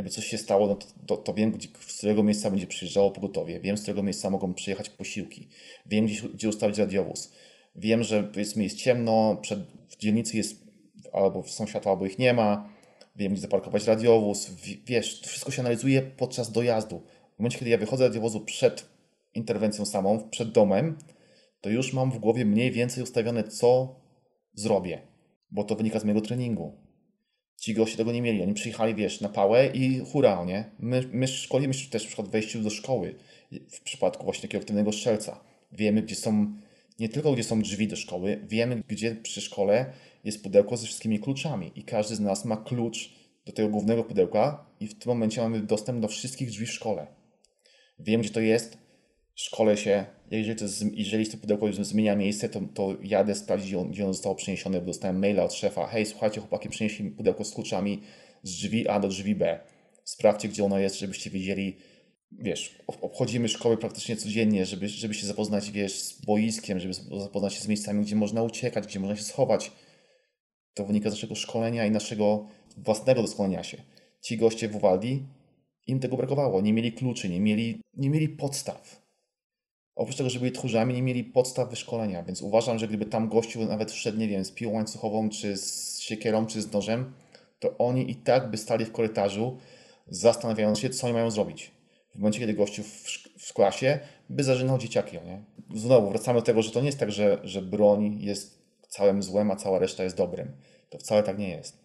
Jakby 0.00 0.10
coś 0.10 0.26
się 0.26 0.38
stało, 0.38 0.66
no 0.66 0.74
to, 0.74 0.86
to, 1.06 1.16
to 1.16 1.34
wiem, 1.34 1.52
gdzie, 1.52 1.68
z 1.86 1.98
którego 1.98 2.22
miejsca 2.22 2.50
będzie 2.50 2.66
przyjeżdżało 2.66 3.10
pogotowie. 3.10 3.60
Wiem, 3.60 3.76
z 3.76 3.82
którego 3.82 4.02
miejsca 4.02 4.30
mogą 4.30 4.54
przyjechać 4.54 4.90
posiłki. 4.90 5.48
Wiem, 5.86 6.06
gdzie, 6.06 6.28
gdzie 6.28 6.48
ustawić 6.48 6.78
radiowóz 6.78 7.32
Wiem, 7.76 8.02
że 8.02 8.24
powiedzmy 8.24 8.62
jest 8.62 8.76
ciemno, 8.76 9.36
przed, 9.42 9.60
w 9.88 9.96
dzielnicy 9.96 10.36
jest 10.36 10.64
albo 11.12 11.42
są 11.42 11.66
światła, 11.66 11.92
albo 11.92 12.06
ich 12.06 12.18
nie 12.18 12.34
ma. 12.34 12.70
Wiem, 13.16 13.32
gdzie 13.32 13.42
zaparkować 13.42 13.86
radiowóz. 13.86 14.50
Wiesz, 14.86 15.20
to 15.20 15.28
wszystko 15.28 15.50
się 15.50 15.62
analizuje 15.62 16.02
podczas 16.02 16.52
dojazdu. 16.52 17.02
W 17.34 17.38
momencie, 17.38 17.58
kiedy 17.58 17.70
ja 17.70 17.78
wychodzę 17.78 18.04
z 18.04 18.06
radiowozu 18.06 18.40
przed 18.40 18.86
interwencją 19.34 19.86
samą, 19.86 20.28
przed 20.30 20.52
domem, 20.52 20.98
to 21.60 21.70
już 21.70 21.92
mam 21.92 22.12
w 22.12 22.18
głowie 22.18 22.44
mniej 22.44 22.70
więcej 22.70 23.02
ustawione, 23.02 23.44
co 23.44 23.96
zrobię, 24.54 25.02
bo 25.50 25.64
to 25.64 25.74
wynika 25.74 26.00
z 26.00 26.04
mojego 26.04 26.20
treningu. 26.20 26.89
Ci 27.60 27.74
goście 27.74 27.96
tego 27.96 28.12
nie 28.12 28.22
mieli. 28.22 28.42
Oni 28.42 28.54
przyjechali, 28.54 28.94
wiesz, 28.94 29.20
na 29.20 29.28
pałę 29.28 29.66
i 29.66 29.98
hura, 29.98 30.44
nie? 30.44 30.70
My, 30.78 31.08
my 31.12 31.28
szkolimy 31.28 31.74
się 31.74 31.90
też 31.90 32.06
przykład 32.06 32.28
wejściu 32.28 32.62
do 32.62 32.70
szkoły 32.70 33.14
w 33.70 33.80
przypadku 33.80 34.24
właśnie 34.24 34.42
takiego 34.42 34.62
aktywnego 34.62 34.92
strzelca. 34.92 35.40
Wiemy, 35.72 36.02
gdzie 36.02 36.16
są 36.16 36.54
nie 36.98 37.08
tylko 37.08 37.32
gdzie 37.32 37.44
są 37.44 37.62
drzwi 37.62 37.88
do 37.88 37.96
szkoły, 37.96 38.40
wiemy 38.48 38.82
gdzie 38.88 39.14
przy 39.14 39.40
szkole 39.40 39.92
jest 40.24 40.42
pudełko 40.42 40.76
ze 40.76 40.86
wszystkimi 40.86 41.20
kluczami 41.20 41.72
i 41.74 41.82
każdy 41.82 42.16
z 42.16 42.20
nas 42.20 42.44
ma 42.44 42.56
klucz 42.56 43.12
do 43.46 43.52
tego 43.52 43.68
głównego 43.68 44.04
pudełka 44.04 44.66
i 44.80 44.88
w 44.88 44.98
tym 44.98 45.08
momencie 45.08 45.40
mamy 45.40 45.60
dostęp 45.60 46.00
do 46.00 46.08
wszystkich 46.08 46.48
drzwi 46.48 46.66
w 46.66 46.72
szkole. 46.72 47.06
Wiem 47.98 48.20
gdzie 48.20 48.30
to 48.30 48.40
jest, 48.40 48.78
szkole 49.34 49.76
się, 49.76 50.06
jeżeli 50.38 50.58
to, 50.58 50.64
jeżeli 50.92 51.26
to 51.26 51.36
pudełko 51.36 51.72
zmienia 51.72 52.16
miejsce, 52.16 52.48
to, 52.48 52.60
to 52.74 52.96
jadę 53.02 53.34
sprawdzić, 53.34 53.74
gdzie 53.90 54.04
ono 54.04 54.12
zostało 54.12 54.34
przeniesione, 54.34 54.80
bo 54.80 54.86
dostałem 54.86 55.18
maila 55.18 55.44
od 55.44 55.54
szefa, 55.54 55.86
hej, 55.86 56.06
słuchajcie, 56.06 56.40
chłopaki, 56.40 56.68
przynieśli 56.68 57.04
mi 57.04 57.10
pudełko 57.10 57.44
z 57.44 57.54
kluczami 57.54 58.02
z 58.42 58.56
drzwi 58.56 58.88
A 58.88 59.00
do 59.00 59.08
drzwi 59.08 59.34
B. 59.34 59.60
Sprawdźcie, 60.04 60.48
gdzie 60.48 60.64
ono 60.64 60.78
jest, 60.78 60.98
żebyście 60.98 61.30
wiedzieli, 61.30 61.76
wiesz, 62.32 62.78
obchodzimy 62.86 63.48
szkoły 63.48 63.76
praktycznie 63.76 64.16
codziennie, 64.16 64.66
żeby, 64.66 64.88
żeby 64.88 65.14
się 65.14 65.26
zapoznać, 65.26 65.70
wiesz, 65.70 66.02
z 66.02 66.24
boiskiem, 66.24 66.80
żeby 66.80 66.94
zapoznać 66.94 67.54
się 67.54 67.60
z 67.60 67.68
miejscami, 67.68 68.04
gdzie 68.04 68.16
można 68.16 68.42
uciekać, 68.42 68.86
gdzie 68.86 69.00
można 69.00 69.16
się 69.16 69.22
schować. 69.22 69.72
To 70.74 70.86
wynika 70.86 71.10
z 71.10 71.12
naszego 71.12 71.34
szkolenia 71.34 71.86
i 71.86 71.90
naszego 71.90 72.48
własnego 72.76 73.22
doskonalenia 73.22 73.62
się. 73.62 73.82
Ci 74.20 74.36
goście 74.36 74.68
w 74.68 74.76
Uwaldi, 74.76 75.22
im 75.86 76.00
tego 76.00 76.16
brakowało. 76.16 76.60
Nie 76.60 76.72
mieli 76.72 76.92
kluczy, 76.92 77.28
nie 77.28 77.40
mieli, 77.40 77.80
nie 77.94 78.10
mieli 78.10 78.28
podstaw. 78.28 79.09
Oprócz 80.00 80.16
tego, 80.16 80.30
że 80.30 80.38
byli 80.38 80.52
tchórzami, 80.52 80.94
nie 80.94 81.02
mieli 81.02 81.24
podstaw 81.24 81.70
wyszkolenia, 81.70 82.22
więc 82.22 82.42
uważam, 82.42 82.78
że 82.78 82.88
gdyby 82.88 83.06
tam 83.06 83.28
gościu 83.28 83.64
nawet 83.64 83.92
wszedł, 83.92 84.18
nie 84.18 84.28
wiem, 84.28 84.44
z 84.44 84.50
piłą 84.50 84.72
łańcuchową, 84.72 85.28
czy 85.28 85.56
z 85.56 85.98
siekierą, 86.00 86.46
czy 86.46 86.62
z 86.62 86.72
nożem, 86.72 87.12
to 87.58 87.78
oni 87.78 88.10
i 88.10 88.14
tak 88.14 88.50
by 88.50 88.56
stali 88.56 88.84
w 88.84 88.92
korytarzu, 88.92 89.58
zastanawiając 90.08 90.78
się, 90.78 90.90
co 90.90 91.06
oni 91.06 91.14
mają 91.14 91.30
zrobić 91.30 91.70
w 92.14 92.18
momencie, 92.18 92.40
kiedy 92.40 92.54
gościu 92.54 92.82
w, 92.82 93.04
w 93.38 93.52
klasie 93.54 93.98
by 94.30 94.44
zażynał 94.44 94.78
dzieciaki. 94.78 95.16
Nie? 95.16 95.42
Znowu 95.80 96.08
wracamy 96.08 96.38
do 96.38 96.44
tego, 96.44 96.62
że 96.62 96.70
to 96.70 96.80
nie 96.80 96.86
jest 96.86 96.98
tak, 96.98 97.12
że, 97.12 97.38
że 97.44 97.62
broń 97.62 98.16
jest 98.20 98.58
całym 98.88 99.22
złem, 99.22 99.50
a 99.50 99.56
cała 99.56 99.78
reszta 99.78 100.04
jest 100.04 100.16
dobrym. 100.16 100.52
To 100.90 100.98
wcale 100.98 101.22
tak 101.22 101.38
nie 101.38 101.50
jest. 101.50 101.78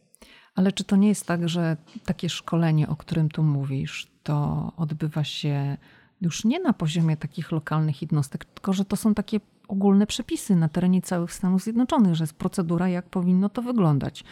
Ale 0.56 0.72
czy 0.72 0.84
to 0.84 0.96
nie 0.96 1.08
jest 1.08 1.26
tak, 1.26 1.50
że 1.50 1.78
takie 2.06 2.30
szkolenie, 2.30 2.90
o 2.90 2.96
którym 2.96 3.30
tu 3.30 3.44
mówisz, 3.44 4.08
to 4.24 4.72
odbywa 4.78 5.24
się 5.24 5.78
już 6.22 6.46
nie 6.46 6.60
na 6.60 6.74
poziomie 6.74 7.18
takich 7.18 7.52
lokalnych 7.52 8.02
jednostek, 8.02 8.46
tylko 8.46 8.74
że 8.74 8.86
to 8.86 8.96
są 8.96 9.14
takie 9.14 9.40
ogólne 9.68 10.08
przepisy 10.08 10.56
na 10.56 10.70
terenie 10.70 11.02
całych 11.02 11.34
Stanów 11.34 11.64
Zjednoczonych, 11.64 12.16
że 12.16 12.24
jest 12.24 12.34
procedura, 12.34 12.90
jak 12.90 13.10
powinno 13.10 13.50
to 13.50 13.62
wyglądać. 13.62 14.24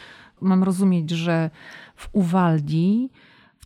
Mam 0.42 0.64
rozumieć, 0.64 1.10
że 1.10 1.50
w 1.96 2.10
Uwaldi 2.12 3.10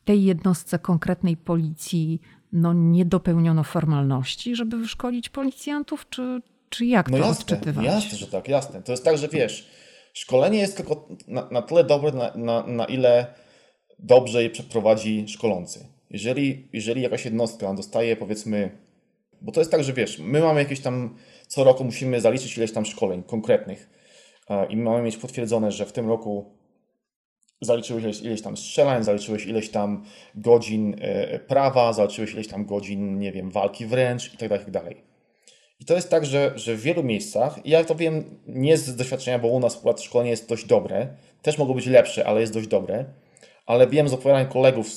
tej 0.08 0.24
jednostce 0.24 0.80
konkretnej 0.80 1.38
policji 1.38 2.22
no, 2.52 2.74
nie 2.74 3.06
dopełniono 3.06 3.64
formalności, 3.64 4.56
żeby 4.56 4.78
wyszkolić 4.78 5.30
policjantów, 5.30 6.10
czy, 6.10 6.42
czy 6.70 6.86
jak 6.86 7.10
no 7.10 7.18
to 7.18 7.24
jasne, 7.24 7.42
odczytywać? 7.42 7.86
Jasne, 7.86 8.18
że 8.18 8.28
tak, 8.28 8.48
jasne. 8.48 8.84
To 8.84 8.92
jest 8.92 9.06
tak, 9.06 9.18
że 9.18 9.28
wiesz, 9.28 9.70
szkolenie 10.14 10.60
jest 10.60 10.78
tylko 10.78 11.08
na, 11.28 11.48
na 11.52 11.62
tyle 11.62 11.84
dobre, 11.84 12.12
na, 12.12 12.32
na, 12.36 12.68
na 12.68 12.86
ile 12.86 13.34
dobrze 14.00 14.44
je 14.44 14.50
przeprowadzi 14.50 15.28
szkolący. 15.28 15.97
Jeżeli, 16.10 16.68
jeżeli 16.74 17.02
jakaś 17.02 17.26
jednostka 17.26 17.74
dostaje 17.74 18.16
powiedzmy, 18.16 18.78
bo 19.42 19.52
to 19.52 19.62
jest 19.62 19.72
tak, 19.72 19.84
że 19.84 19.94
wiesz, 19.94 20.20
my 20.20 20.40
mamy 20.42 20.60
jakieś 20.60 20.80
tam, 20.80 21.16
co 21.48 21.64
roku 21.64 21.84
musimy 21.84 22.22
zaliczyć 22.22 22.58
ileś 22.58 22.72
tam 22.72 22.86
szkoleń 22.86 23.24
konkretnych 23.24 23.90
i 24.70 24.78
mamy 24.78 25.04
mieć 25.04 25.18
potwierdzone, 25.18 25.72
że 25.72 25.86
w 25.86 25.92
tym 25.92 26.08
roku 26.08 26.58
zaliczyłeś 27.62 28.04
ileś, 28.04 28.22
ileś 28.22 28.42
tam 28.42 28.58
strzelań, 28.58 29.04
zaliczyłeś 29.04 29.46
ileś 29.46 29.70
tam 29.70 30.06
godzin 30.36 30.96
e, 31.00 31.40
prawa, 31.40 31.94
zaliczyłeś 31.94 32.34
ileś 32.34 32.48
tam 32.48 32.66
godzin, 32.66 33.20
nie 33.20 33.32
wiem, 33.32 33.52
walki 33.52 33.86
wręcz 33.86 34.34
i 34.34 34.38
tak 34.38 34.50
dalej, 34.50 34.96
tak. 34.96 35.08
I 35.80 35.86
to 35.86 35.96
jest 35.96 36.10
tak, 36.10 36.26
że, 36.26 36.52
że 36.56 36.76
w 36.76 36.82
wielu 36.82 37.04
miejscach, 37.04 37.66
ja 37.66 37.84
to 37.84 37.96
wiem 37.96 38.40
nie 38.48 38.78
z 38.78 38.96
doświadczenia, 38.96 39.40
bo 39.40 39.48
u 39.48 39.60
nas 39.60 39.78
akurat 39.78 40.02
szkolenie 40.02 40.30
jest 40.30 40.50
dość 40.50 40.66
dobre, 40.66 41.08
też 41.42 41.58
mogło 41.58 41.76
być 41.76 41.86
lepsze, 41.86 42.28
ale 42.28 42.42
jest 42.42 42.54
dość 42.54 42.68
dobre, 42.68 43.06
ale 43.68 43.88
wiem 43.88 44.10
z 44.10 44.14
opowiadań 44.14 44.48
kolegów, 44.48 44.88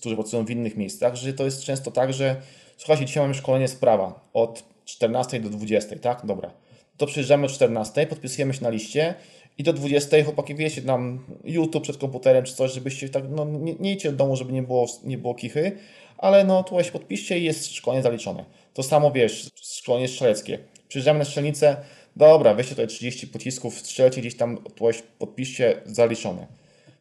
którzy 0.00 0.16
pracują 0.16 0.44
w 0.44 0.50
innych 0.50 0.76
miejscach, 0.76 1.14
że 1.16 1.32
to 1.32 1.44
jest 1.44 1.62
często 1.62 1.90
tak, 1.90 2.12
że 2.12 2.36
słuchajcie, 2.76 3.04
dzisiaj 3.04 3.22
mamy 3.22 3.34
szkolenie 3.34 3.68
z 3.68 3.74
prawa 3.74 4.20
od 4.32 4.62
14 4.84 5.40
do 5.40 5.48
20, 5.48 5.98
tak? 5.98 6.26
Dobra. 6.26 6.50
to 6.96 7.06
przyjeżdżamy 7.06 7.46
o 7.46 7.48
14, 7.48 8.06
podpisujemy 8.06 8.54
się 8.54 8.62
na 8.62 8.70
liście 8.70 9.14
i 9.58 9.62
do 9.62 9.72
20 9.72 10.24
chłopaki 10.24 10.54
wiecie, 10.54 10.82
nam 10.82 11.26
YouTube 11.44 11.82
przed 11.82 11.96
komputerem 11.96 12.44
czy 12.44 12.54
coś, 12.54 12.72
żebyście 12.72 13.08
tak, 13.08 13.24
no 13.30 13.44
nie, 13.44 13.74
nie 13.74 13.92
idźcie 13.92 14.10
do 14.10 14.16
domu, 14.16 14.36
żeby 14.36 14.52
nie 14.52 14.62
było, 14.62 14.86
nie 15.04 15.18
było 15.18 15.34
kichy, 15.34 15.72
ale 16.18 16.44
no 16.44 16.62
tutaj 16.62 16.84
się 16.84 16.92
podpiszcie 16.92 17.38
i 17.38 17.44
jest 17.44 17.74
szkolenie 17.74 18.02
zaliczone. 18.02 18.44
To 18.74 18.82
samo 18.82 19.10
wiesz, 19.10 19.50
szkolenie 19.62 20.08
strzeleckie. 20.08 20.58
Przyjeżdżamy 20.88 21.18
na 21.18 21.24
strzelnicę, 21.24 21.76
dobra, 22.16 22.54
weźcie 22.54 22.70
tutaj 22.70 22.86
30 22.86 23.26
pocisków, 23.26 23.78
strzelcie 23.78 24.20
gdzieś 24.20 24.36
tam, 24.36 24.56
tutaj 24.56 24.92
podpiszcie, 25.18 25.80
zaliczone. 25.86 26.46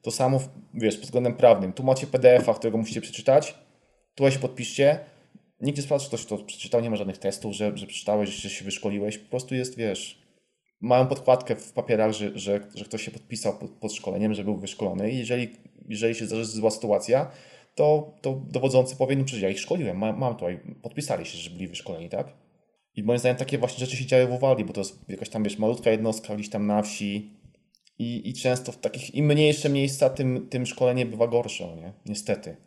To 0.06 0.12
samo, 0.12 0.40
wiesz, 0.74 0.96
pod 0.96 1.06
względem 1.06 1.34
prawnym. 1.34 1.74
Tu 1.74 1.84
macie 1.84 2.08
PDF-a, 2.08 2.54
którego 2.54 2.78
musicie 2.78 3.02
przeczytać, 3.02 3.56
tutaj 4.16 4.32
się 4.32 4.40
podpiszcie, 4.40 5.00
Nikt 5.62 5.78
nie 5.78 5.84
sprawdza, 5.84 6.04
czy 6.04 6.10
ktoś 6.10 6.26
to 6.26 6.38
przeczytał, 6.38 6.82
nie 6.82 6.90
ma 6.90 6.96
żadnych 6.96 7.18
testów, 7.18 7.54
że, 7.54 7.78
że 7.78 7.88
przeczytałeś, 7.88 8.30
że 8.30 8.50
się 8.50 8.66
wyszkoliłeś. 8.66 9.18
Po 9.18 9.30
prostu 9.30 9.56
jest, 9.56 9.78
wiesz, 9.78 10.22
mają 10.82 11.08
podkładkę 11.08 11.56
w 11.56 11.74
papierach, 11.74 12.12
że, 12.12 12.40
że, 12.40 12.60
że 12.76 12.86
ktoś 12.86 13.02
się 13.02 13.12
podpisał 13.12 13.58
pod, 13.58 13.72
pod 13.72 13.94
szkoleniem, 13.94 14.34
że 14.34 14.44
był 14.44 14.58
wyszkolony 14.58 15.12
i 15.12 15.18
jeżeli, 15.18 15.50
jeżeli 15.90 16.16
się 16.16 16.26
zdarzy 16.26 16.46
zła 16.46 16.72
sytuacja, 16.72 17.32
to, 17.76 18.14
to 18.22 18.42
dowodzący 18.52 18.96
powie, 18.96 19.16
no 19.16 19.24
przecież 19.24 19.44
ja 19.44 19.50
ich 19.50 19.60
szkoliłem, 19.60 19.98
mam, 19.98 20.20
mam 20.20 20.34
tutaj, 20.34 20.60
podpisali 20.82 21.26
się, 21.26 21.38
że 21.38 21.50
byli 21.50 21.68
wyszkoleni, 21.68 22.10
tak? 22.10 22.34
I 22.96 23.04
moim 23.04 23.20
zdaniem 23.20 23.38
takie 23.38 23.58
właśnie 23.58 23.80
rzeczy 23.86 23.98
się 23.98 24.06
działy 24.06 24.28
w 24.28 24.34
Uwalii, 24.34 24.66
bo 24.66 24.74
to 24.74 24.82
jest 24.82 25.10
jakaś 25.10 25.30
tam, 25.30 25.44
wiesz, 25.44 25.58
malutka 25.58 25.92
jednostka 25.92 26.36
gdzieś 26.36 26.50
tam 26.50 26.68
na 26.68 26.82
wsi 26.82 27.32
i, 28.00 28.30
i 28.30 28.34
często 28.34 28.72
w 28.72 28.78
takich, 28.78 29.16
im 29.16 29.26
mniejsze 29.26 29.70
miejsca, 29.70 30.10
tym, 30.10 30.48
tym 30.50 30.66
szkolenie 30.66 31.06
bywa 31.06 31.28
gorsze, 31.28 31.76
nie? 31.76 31.94
Niestety. 32.06 32.58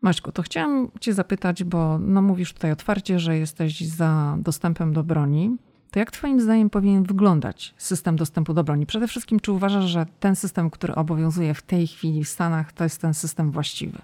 Maćku, 0.00 0.32
to 0.32 0.42
chciałam 0.42 0.90
Cię 1.00 1.14
zapytać, 1.14 1.64
bo 1.64 1.98
no 1.98 2.22
mówisz 2.22 2.52
tutaj 2.52 2.72
otwarcie, 2.72 3.18
że 3.18 3.38
jesteś 3.38 3.80
za 3.80 4.38
dostępem 4.40 4.92
do 4.92 5.04
broni. 5.04 5.56
To 5.90 5.98
jak 5.98 6.10
Twoim 6.10 6.40
zdaniem 6.40 6.70
powinien 6.70 7.02
wyglądać 7.02 7.74
system 7.78 8.16
dostępu 8.16 8.54
do 8.54 8.64
broni? 8.64 8.86
Przede 8.86 9.08
wszystkim, 9.08 9.40
czy 9.40 9.52
uważasz, 9.52 9.84
że 9.84 10.06
ten 10.20 10.36
system, 10.36 10.70
który 10.70 10.94
obowiązuje 10.94 11.54
w 11.54 11.62
tej 11.62 11.86
chwili 11.86 12.24
w 12.24 12.28
Stanach, 12.28 12.72
to 12.72 12.84
jest 12.84 13.00
ten 13.00 13.14
system 13.14 13.50
właściwy? 13.50 13.98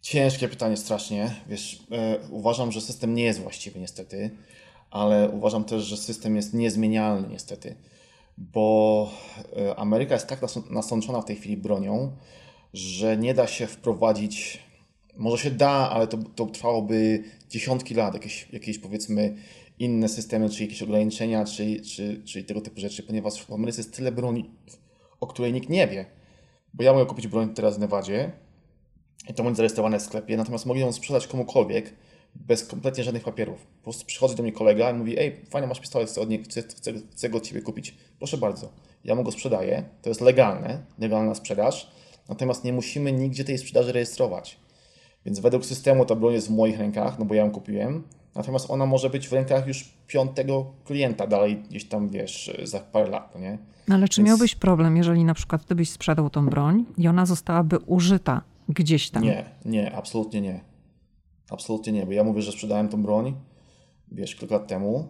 Ciężkie 0.00 0.48
pytanie 0.48 0.76
strasznie. 0.76 1.34
Wiesz, 1.48 1.82
e, 1.90 2.18
uważam, 2.30 2.72
że 2.72 2.80
system 2.80 3.14
nie 3.14 3.24
jest 3.24 3.40
właściwy 3.40 3.80
niestety, 3.80 4.30
ale 4.90 5.30
uważam 5.30 5.64
też, 5.64 5.82
że 5.82 5.96
system 5.96 6.36
jest 6.36 6.54
niezmienialny 6.54 7.28
niestety, 7.28 7.74
bo 8.38 9.10
e, 9.56 9.76
Ameryka 9.76 10.14
jest 10.14 10.26
tak 10.26 10.40
nasączona 10.70 11.20
w 11.20 11.24
tej 11.24 11.36
chwili 11.36 11.56
bronią, 11.56 12.16
że 12.72 13.16
nie 13.16 13.34
da 13.34 13.46
się 13.46 13.66
wprowadzić, 13.66 14.62
może 15.16 15.44
się 15.44 15.50
da, 15.50 15.90
ale 15.90 16.06
to, 16.06 16.18
to 16.34 16.46
trwałoby 16.46 17.24
dziesiątki 17.50 17.94
lat, 17.94 18.14
jakieś, 18.14 18.48
jakieś 18.52 18.78
powiedzmy 18.78 19.36
inne 19.78 20.08
systemy, 20.08 20.50
czy 20.50 20.62
jakieś 20.62 20.82
ograniczenia, 20.82 21.44
czy, 21.44 21.80
czy, 21.80 22.22
czy 22.24 22.44
tego 22.44 22.60
typu 22.60 22.80
rzeczy, 22.80 23.02
ponieważ 23.02 23.42
w 23.42 23.52
Ameryce 23.52 23.80
jest 23.80 23.96
tyle 23.96 24.12
broni, 24.12 24.50
o 25.20 25.26
której 25.26 25.52
nikt 25.52 25.68
nie 25.68 25.88
wie. 25.88 26.06
Bo 26.74 26.82
ja 26.82 26.92
mogę 26.92 27.06
kupić 27.06 27.28
broń 27.28 27.54
teraz 27.54 27.76
w 27.76 27.80
Nevadzie 27.80 28.32
i 29.28 29.34
to 29.34 29.42
będzie 29.42 29.56
zarejestrowane 29.56 29.98
w 29.98 30.02
sklepie, 30.02 30.36
natomiast 30.36 30.66
mogę 30.66 30.80
ją 30.80 30.92
sprzedać 30.92 31.26
komukolwiek 31.26 31.94
bez 32.34 32.66
kompletnie 32.66 33.04
żadnych 33.04 33.24
papierów. 33.24 33.66
Po 33.66 33.82
prostu 33.82 34.06
przychodzi 34.06 34.34
do 34.34 34.42
mnie 34.42 34.52
kolega 34.52 34.90
i 34.90 34.94
mówi, 34.94 35.18
ej, 35.18 35.40
fajnie 35.50 35.68
masz 35.68 35.80
pistolet, 35.80 36.08
chcę, 36.08 36.20
od 36.20 36.28
nie, 36.28 36.42
chcę, 36.42 36.62
chcę, 36.62 36.92
chcę 37.12 37.28
go 37.28 37.38
od 37.38 37.46
Ciebie 37.46 37.62
kupić. 37.62 37.94
Proszę 38.18 38.38
bardzo. 38.38 38.72
Ja 39.04 39.14
mu 39.14 39.24
go 39.24 39.32
sprzedaję, 39.32 39.84
to 40.02 40.08
jest 40.08 40.20
legalne, 40.20 40.82
legalna 40.98 41.34
sprzedaż 41.34 41.90
Natomiast 42.28 42.64
nie 42.64 42.72
musimy 42.72 43.12
nigdzie 43.12 43.44
tej 43.44 43.58
sprzedaży 43.58 43.92
rejestrować. 43.92 44.58
Więc 45.26 45.40
według 45.40 45.66
systemu 45.66 46.06
ta 46.06 46.14
broń 46.14 46.34
jest 46.34 46.48
w 46.48 46.50
moich 46.50 46.78
rękach, 46.78 47.18
no 47.18 47.24
bo 47.24 47.34
ja 47.34 47.44
ją 47.44 47.50
kupiłem. 47.50 48.02
Natomiast 48.34 48.70
ona 48.70 48.86
może 48.86 49.10
być 49.10 49.28
w 49.28 49.32
rękach 49.32 49.66
już 49.66 49.94
piątego 50.06 50.66
klienta 50.84 51.26
dalej 51.26 51.56
gdzieś 51.56 51.84
tam, 51.84 52.08
wiesz, 52.08 52.56
za 52.62 52.80
parę 52.80 53.10
lat, 53.10 53.34
no 53.34 53.40
nie? 53.40 53.58
No 53.88 53.94
ale 53.94 54.08
czy 54.08 54.20
Więc... 54.20 54.28
miałbyś 54.28 54.54
problem, 54.54 54.96
jeżeli 54.96 55.24
na 55.24 55.34
przykład 55.34 55.66
ty 55.66 55.74
byś 55.74 55.90
sprzedał 55.90 56.30
tą 56.30 56.46
broń 56.46 56.84
i 56.98 57.08
ona 57.08 57.26
zostałaby 57.26 57.78
użyta 57.78 58.42
gdzieś 58.68 59.10
tam? 59.10 59.22
Nie, 59.22 59.44
nie, 59.64 59.96
absolutnie 59.96 60.40
nie. 60.40 60.60
Absolutnie 61.54 61.92
nie, 61.92 62.06
bo 62.06 62.12
ja 62.12 62.24
mówię, 62.24 62.42
że 62.42 62.52
sprzedałem 62.52 62.88
tą 62.88 63.02
broń, 63.02 63.34
wiesz, 64.12 64.36
kilka 64.36 64.54
lat 64.54 64.66
temu. 64.66 65.08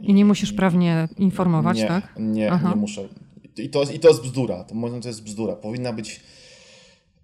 I, 0.00 0.10
I 0.10 0.14
nie 0.14 0.24
musisz 0.24 0.52
prawnie 0.52 1.08
informować, 1.18 1.78
nie, 1.78 1.86
tak? 1.86 2.14
Nie, 2.18 2.52
Aha. 2.52 2.68
nie 2.68 2.76
muszę. 2.76 3.08
I 3.56 3.68
to, 3.70 3.82
I 3.82 3.98
to 3.98 4.08
jest 4.08 4.22
bzdura. 4.22 4.64
To 4.64 4.74
moim 4.74 5.00
to 5.00 5.08
jest 5.08 5.22
bzdura. 5.22 5.56
Powinna 5.56 5.92
być 5.92 6.20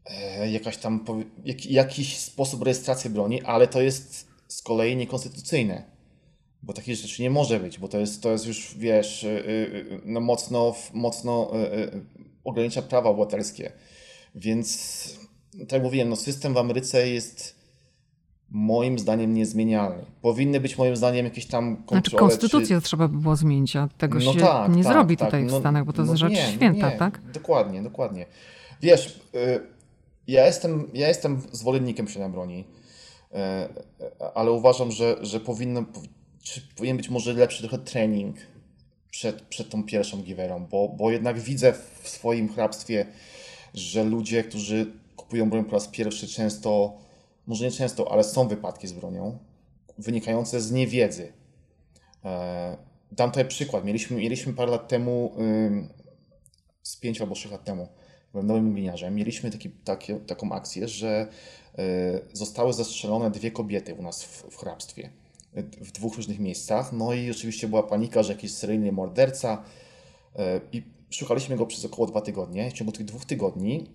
e, 0.07 0.51
jakaś 0.51 0.77
tam, 0.77 1.05
jak, 1.45 1.67
jakiś 1.67 2.17
sposób 2.17 2.63
rejestracji 2.63 3.11
broni, 3.11 3.43
ale 3.43 3.67
to 3.67 3.81
jest 3.83 4.29
z 4.49 4.63
kolei 4.63 4.97
niekonstytucyjne. 4.97 5.83
Bo 6.63 6.73
takich 6.73 6.97
rzeczy 6.97 7.23
nie 7.23 7.31
może 7.31 7.61
być, 7.61 7.79
bo 7.79 7.89
to 7.89 7.99
jest, 7.99 8.23
to 8.23 8.33
jest 8.33 8.47
już, 8.47 8.75
wiesz, 8.79 9.25
e, 9.25 9.39
e, 9.39 9.45
no 10.05 10.21
mocno, 10.21 10.75
mocno 10.93 11.51
ogranicza 12.45 12.83
prawa 12.83 13.11
obywatelskie. 13.11 13.73
Więc, 14.35 15.19
tak 15.59 15.73
jak 15.73 15.83
mówiłem, 15.83 16.09
no 16.09 16.17
system 16.17 16.55
w 16.55 16.59
Ameryce 16.59 17.09
jest 17.09 17.64
moim 18.55 18.99
zdaniem 18.99 19.35
niezmienialny. 19.35 20.05
Powinny 20.23 20.61
być 20.61 20.79
moim 20.79 20.97
zdaniem 20.97 21.25
jakieś 21.25 21.47
tam 21.47 21.77
kontrole. 21.77 22.01
Znaczy 22.01 22.17
konstytucję 22.17 22.77
czy... 22.77 22.83
trzeba 22.83 23.09
by 23.09 23.19
było 23.19 23.37
zmienić, 23.37 23.77
a 23.77 23.89
tego 23.99 24.19
no 24.19 24.33
się 24.33 24.41
tak, 24.41 24.77
nie 24.77 24.85
tak, 24.85 24.93
zrobi 24.93 25.17
tak, 25.17 25.29
tutaj 25.29 25.45
no, 25.45 25.57
w 25.57 25.61
Stanach, 25.61 25.85
bo 25.85 25.93
to 25.93 26.03
no 26.03 26.13
jest 26.13 26.21
rzecz 26.21 26.33
nie, 26.33 26.53
święta, 26.53 26.91
nie, 26.91 26.97
tak? 26.97 27.21
Dokładnie, 27.33 27.83
dokładnie. 27.83 28.27
Wiesz, 28.83 29.21
y, 29.35 29.61
ja 30.27 30.47
jestem, 30.47 30.91
ja 30.95 31.09
jestem 31.09 31.41
zwolennikiem 31.53 32.07
posiadania 32.07 32.33
broni, 32.33 32.65
y, 33.33 33.35
ale 34.35 34.53
uważam, 34.53 34.93
że, 34.93 35.17
że 35.21 35.41
powinno, 35.41 35.85
czy 36.43 36.61
powinien 36.77 36.97
być 36.97 37.11
może 37.11 37.33
lepszy 37.33 37.69
trochę 37.69 37.79
trening 37.79 38.37
przed, 39.11 39.43
przed 39.43 39.71
tą 39.71 39.85
pierwszą 39.85 40.23
giwerą, 40.23 40.67
bo, 40.71 40.89
bo 40.89 41.11
jednak 41.11 41.41
widzę 41.41 41.73
w 42.03 42.09
swoim 42.09 42.53
hrabstwie, 42.53 43.07
że 43.75 44.05
ludzie, 44.05 44.45
którzy 44.45 44.87
kupują 45.17 45.51
broń 45.51 45.65
po 45.65 45.73
raz 45.73 45.89
pierwszy 45.89 46.29
często 46.29 47.04
może 47.47 47.65
nie 47.65 47.71
często, 47.71 48.13
ale 48.13 48.25
są 48.25 48.49
wypadki 48.49 48.89
z 48.89 48.93
bronią 48.93 49.39
wynikające 49.99 50.61
z 50.61 50.73
niewiedzy. 50.73 51.33
E, 52.25 52.77
dam 53.13 53.31
tutaj 53.31 53.49
przykład. 53.49 53.85
Mieliśmy, 53.85 54.17
mieliśmy 54.17 54.53
parę 54.53 54.71
lat 54.71 54.89
temu, 54.89 55.35
z 56.83 56.97
pięciu 56.97 57.23
albo 57.23 57.35
trzech 57.35 57.53
lat 57.53 57.65
temu, 57.65 57.89
byłem 58.33 58.47
nowym 58.47 58.73
gliniarzem, 58.73 59.15
mieliśmy 59.15 59.51
taki, 59.51 59.71
taki, 59.71 60.15
taką 60.15 60.53
akcję, 60.53 60.89
że 60.89 61.29
e, 61.79 62.21
zostały 62.33 62.73
zastrzelone 62.73 63.31
dwie 63.31 63.51
kobiety 63.51 63.95
u 63.95 64.03
nas 64.03 64.25
w, 64.25 64.51
w 64.51 64.57
hrabstwie 64.57 65.11
w 65.81 65.93
dwóch 65.93 66.17
różnych 66.17 66.39
miejscach. 66.39 66.93
No 66.93 67.13
i 67.13 67.31
oczywiście 67.31 67.69
była 67.69 67.83
panika, 67.83 68.23
że 68.23 68.33
jakiś 68.33 68.55
seryjny 68.55 68.93
morderca 68.93 69.65
e, 70.37 70.61
i 70.73 70.83
szukaliśmy 71.11 71.57
go 71.57 71.67
przez 71.67 71.85
około 71.85 72.07
dwa 72.07 72.21
tygodnie. 72.21 72.71
W 72.71 72.73
ciągu 72.73 72.93
tych 72.93 73.07
dwóch 73.07 73.25
tygodni 73.25 73.87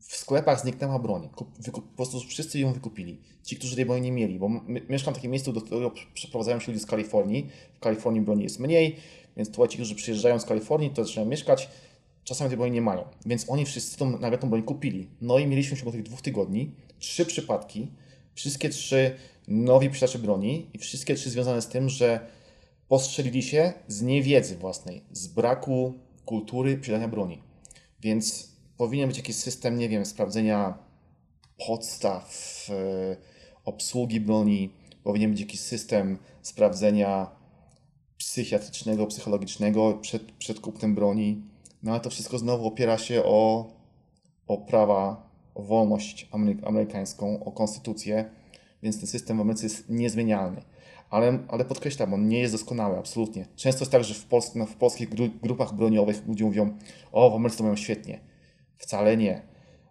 w 0.00 0.16
sklepach 0.16 0.60
zniknęła 0.60 0.98
broń. 0.98 1.28
Po 1.72 1.82
prostu 1.96 2.20
wszyscy 2.20 2.58
ją 2.58 2.72
wykupili. 2.72 3.20
Ci, 3.42 3.56
którzy 3.56 3.76
tej 3.76 3.86
broni 3.86 4.02
nie 4.02 4.12
mieli, 4.12 4.38
bo 4.38 4.48
mieszkam 4.88 5.14
w 5.14 5.16
takim 5.16 5.30
miejscu, 5.30 5.52
do 5.52 5.60
którego 5.60 5.92
przeprowadzają 6.14 6.60
się 6.60 6.72
ludzie 6.72 6.84
z 6.84 6.86
Kalifornii. 6.86 7.50
W 7.74 7.80
Kalifornii 7.80 8.20
broni 8.20 8.42
jest 8.42 8.58
mniej, 8.58 8.96
więc 9.36 9.50
tutaj 9.50 9.68
ci, 9.68 9.76
którzy 9.76 9.94
przyjeżdżają 9.94 10.38
z 10.38 10.44
Kalifornii, 10.44 10.90
to 10.90 11.04
zaczynają 11.04 11.28
mieszkać, 11.30 11.68
czasami 12.24 12.50
tej 12.50 12.56
broni 12.56 12.72
nie 12.72 12.82
mają. 12.82 13.04
Więc 13.26 13.50
oni 13.50 13.66
wszyscy 13.66 13.98
tą, 13.98 14.18
nagle 14.18 14.38
tą 14.38 14.50
broń 14.50 14.62
kupili. 14.62 15.08
No 15.20 15.38
i 15.38 15.46
mieliśmy 15.46 15.76
w 15.76 15.80
ciągu 15.80 15.92
tych 15.92 16.02
dwóch 16.02 16.22
tygodni 16.22 16.74
trzy 16.98 17.26
przypadki, 17.26 17.88
wszystkie 18.34 18.68
trzy 18.68 19.16
nowi 19.48 19.88
posiadacze 19.88 20.18
broni 20.18 20.70
i 20.74 20.78
wszystkie 20.78 21.14
trzy 21.14 21.30
związane 21.30 21.62
z 21.62 21.68
tym, 21.68 21.88
że 21.88 22.26
postrzelili 22.88 23.42
się 23.42 23.72
z 23.88 24.02
niewiedzy 24.02 24.56
własnej, 24.56 25.02
z 25.12 25.26
braku 25.26 25.94
kultury 26.24 26.76
posiadania 26.76 27.08
broni. 27.08 27.42
Więc 28.00 28.49
powinien 28.80 29.08
być 29.08 29.16
jakiś 29.16 29.36
system, 29.36 29.78
nie 29.78 29.88
wiem, 29.88 30.06
sprawdzenia 30.06 30.78
podstaw 31.66 32.66
e, 32.70 33.16
obsługi 33.64 34.20
broni, 34.20 34.70
powinien 35.04 35.30
być 35.30 35.40
jakiś 35.40 35.60
system 35.60 36.18
sprawdzenia 36.42 37.30
psychiatrycznego, 38.16 39.06
psychologicznego 39.06 39.94
przed, 39.94 40.32
przed 40.32 40.60
kupnem 40.60 40.94
broni. 40.94 41.42
No 41.82 41.92
ale 41.92 42.00
to 42.00 42.10
wszystko 42.10 42.38
znowu 42.38 42.66
opiera 42.66 42.98
się 42.98 43.22
o, 43.24 43.72
o 44.46 44.58
prawa, 44.58 45.30
o 45.54 45.62
wolność 45.62 46.28
amerykańską, 46.62 47.44
o 47.44 47.52
konstytucję, 47.52 48.30
więc 48.82 48.98
ten 48.98 49.06
system 49.06 49.38
w 49.38 49.40
Ameryce 49.40 49.66
jest 49.66 49.88
niezmienialny. 49.88 50.62
Ale, 51.10 51.38
ale 51.48 51.64
podkreślam, 51.64 52.14
on 52.14 52.28
nie 52.28 52.40
jest 52.40 52.54
doskonały, 52.54 52.98
absolutnie. 52.98 53.46
Często 53.56 53.82
jest 53.82 53.92
tak, 53.92 54.04
że 54.04 54.14
w, 54.14 54.26
no, 54.54 54.66
w 54.66 54.76
polskich 54.76 55.08
grupach 55.42 55.74
broniowych 55.74 56.26
ludzie 56.26 56.44
mówią, 56.44 56.78
o, 57.12 57.30
w 57.30 57.34
Ameryce 57.34 57.58
to 57.58 57.64
mają 57.64 57.76
świetnie. 57.76 58.29
Wcale 58.80 59.16
nie. 59.16 59.42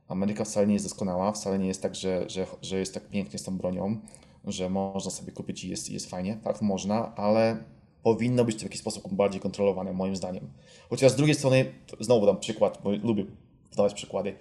Ameryka 0.08 0.46
wcale 0.46 0.68
nie 0.68 0.74
jest 0.74 0.86
doskonała, 0.86 1.32
wcale 1.32 1.60
nie 1.60 1.68
jest 1.68 1.82
tak, 1.82 1.96
że, 1.96 2.30
że, 2.30 2.46
że 2.62 2.80
jest 2.80 2.94
tak 2.94 3.10
pięknie 3.10 3.40
z 3.40 3.44
tą 3.44 3.58
bronią, 3.58 3.98
że 4.46 4.70
można 4.70 5.12
sobie 5.12 5.32
kupić 5.32 5.64
i 5.64 5.70
jest, 5.70 5.90
jest 5.90 6.10
fajnie. 6.10 6.38
Tak, 6.44 6.62
można, 6.62 7.16
ale 7.16 7.64
powinno 8.04 8.46
być 8.46 8.56
to 8.56 8.60
w 8.60 8.64
jakiś 8.64 8.80
sposób 8.80 9.14
bardziej 9.14 9.42
kontrolowane, 9.42 9.94
moim 9.94 10.16
zdaniem. 10.16 10.50
Chociaż 10.90 11.12
z 11.12 11.16
drugiej 11.16 11.36
strony, 11.36 11.74
znowu 12.00 12.26
dam 12.26 12.40
przykład, 12.40 12.80
bo 12.84 12.92
lubię 12.92 13.26
podawać 13.70 13.94
przykłady. 13.94 14.36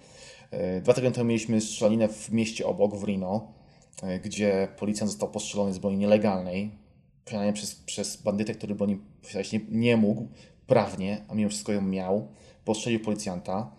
E, 0.51 0.80
dwa 0.80 0.94
tygodnie 0.94 1.14
temu 1.14 1.28
mieliśmy 1.28 1.61
strzelaninę 1.61 2.09
w 2.09 2.32
mieście 2.32 2.66
obok, 2.66 2.96
w 2.96 3.05
Reno, 3.05 3.53
e, 4.03 4.20
gdzie 4.20 4.68
policjant 4.78 5.11
został 5.11 5.30
postrzelony 5.30 5.72
z 5.72 5.78
broni 5.78 5.96
nielegalnej. 5.96 6.70
konanie 7.30 7.53
przez, 7.53 7.74
przez 7.74 8.22
bandytę, 8.22 8.55
który 8.55 8.74
broni 8.74 9.01
nie, 9.53 9.61
nie 9.70 9.96
mógł 9.96 10.28
prawnie, 10.66 11.24
a 11.28 11.34
mimo 11.34 11.49
wszystko 11.49 11.72
ją 11.72 11.82
miał, 11.82 12.28
postrzelił 12.64 13.01
policjanta 13.01 13.78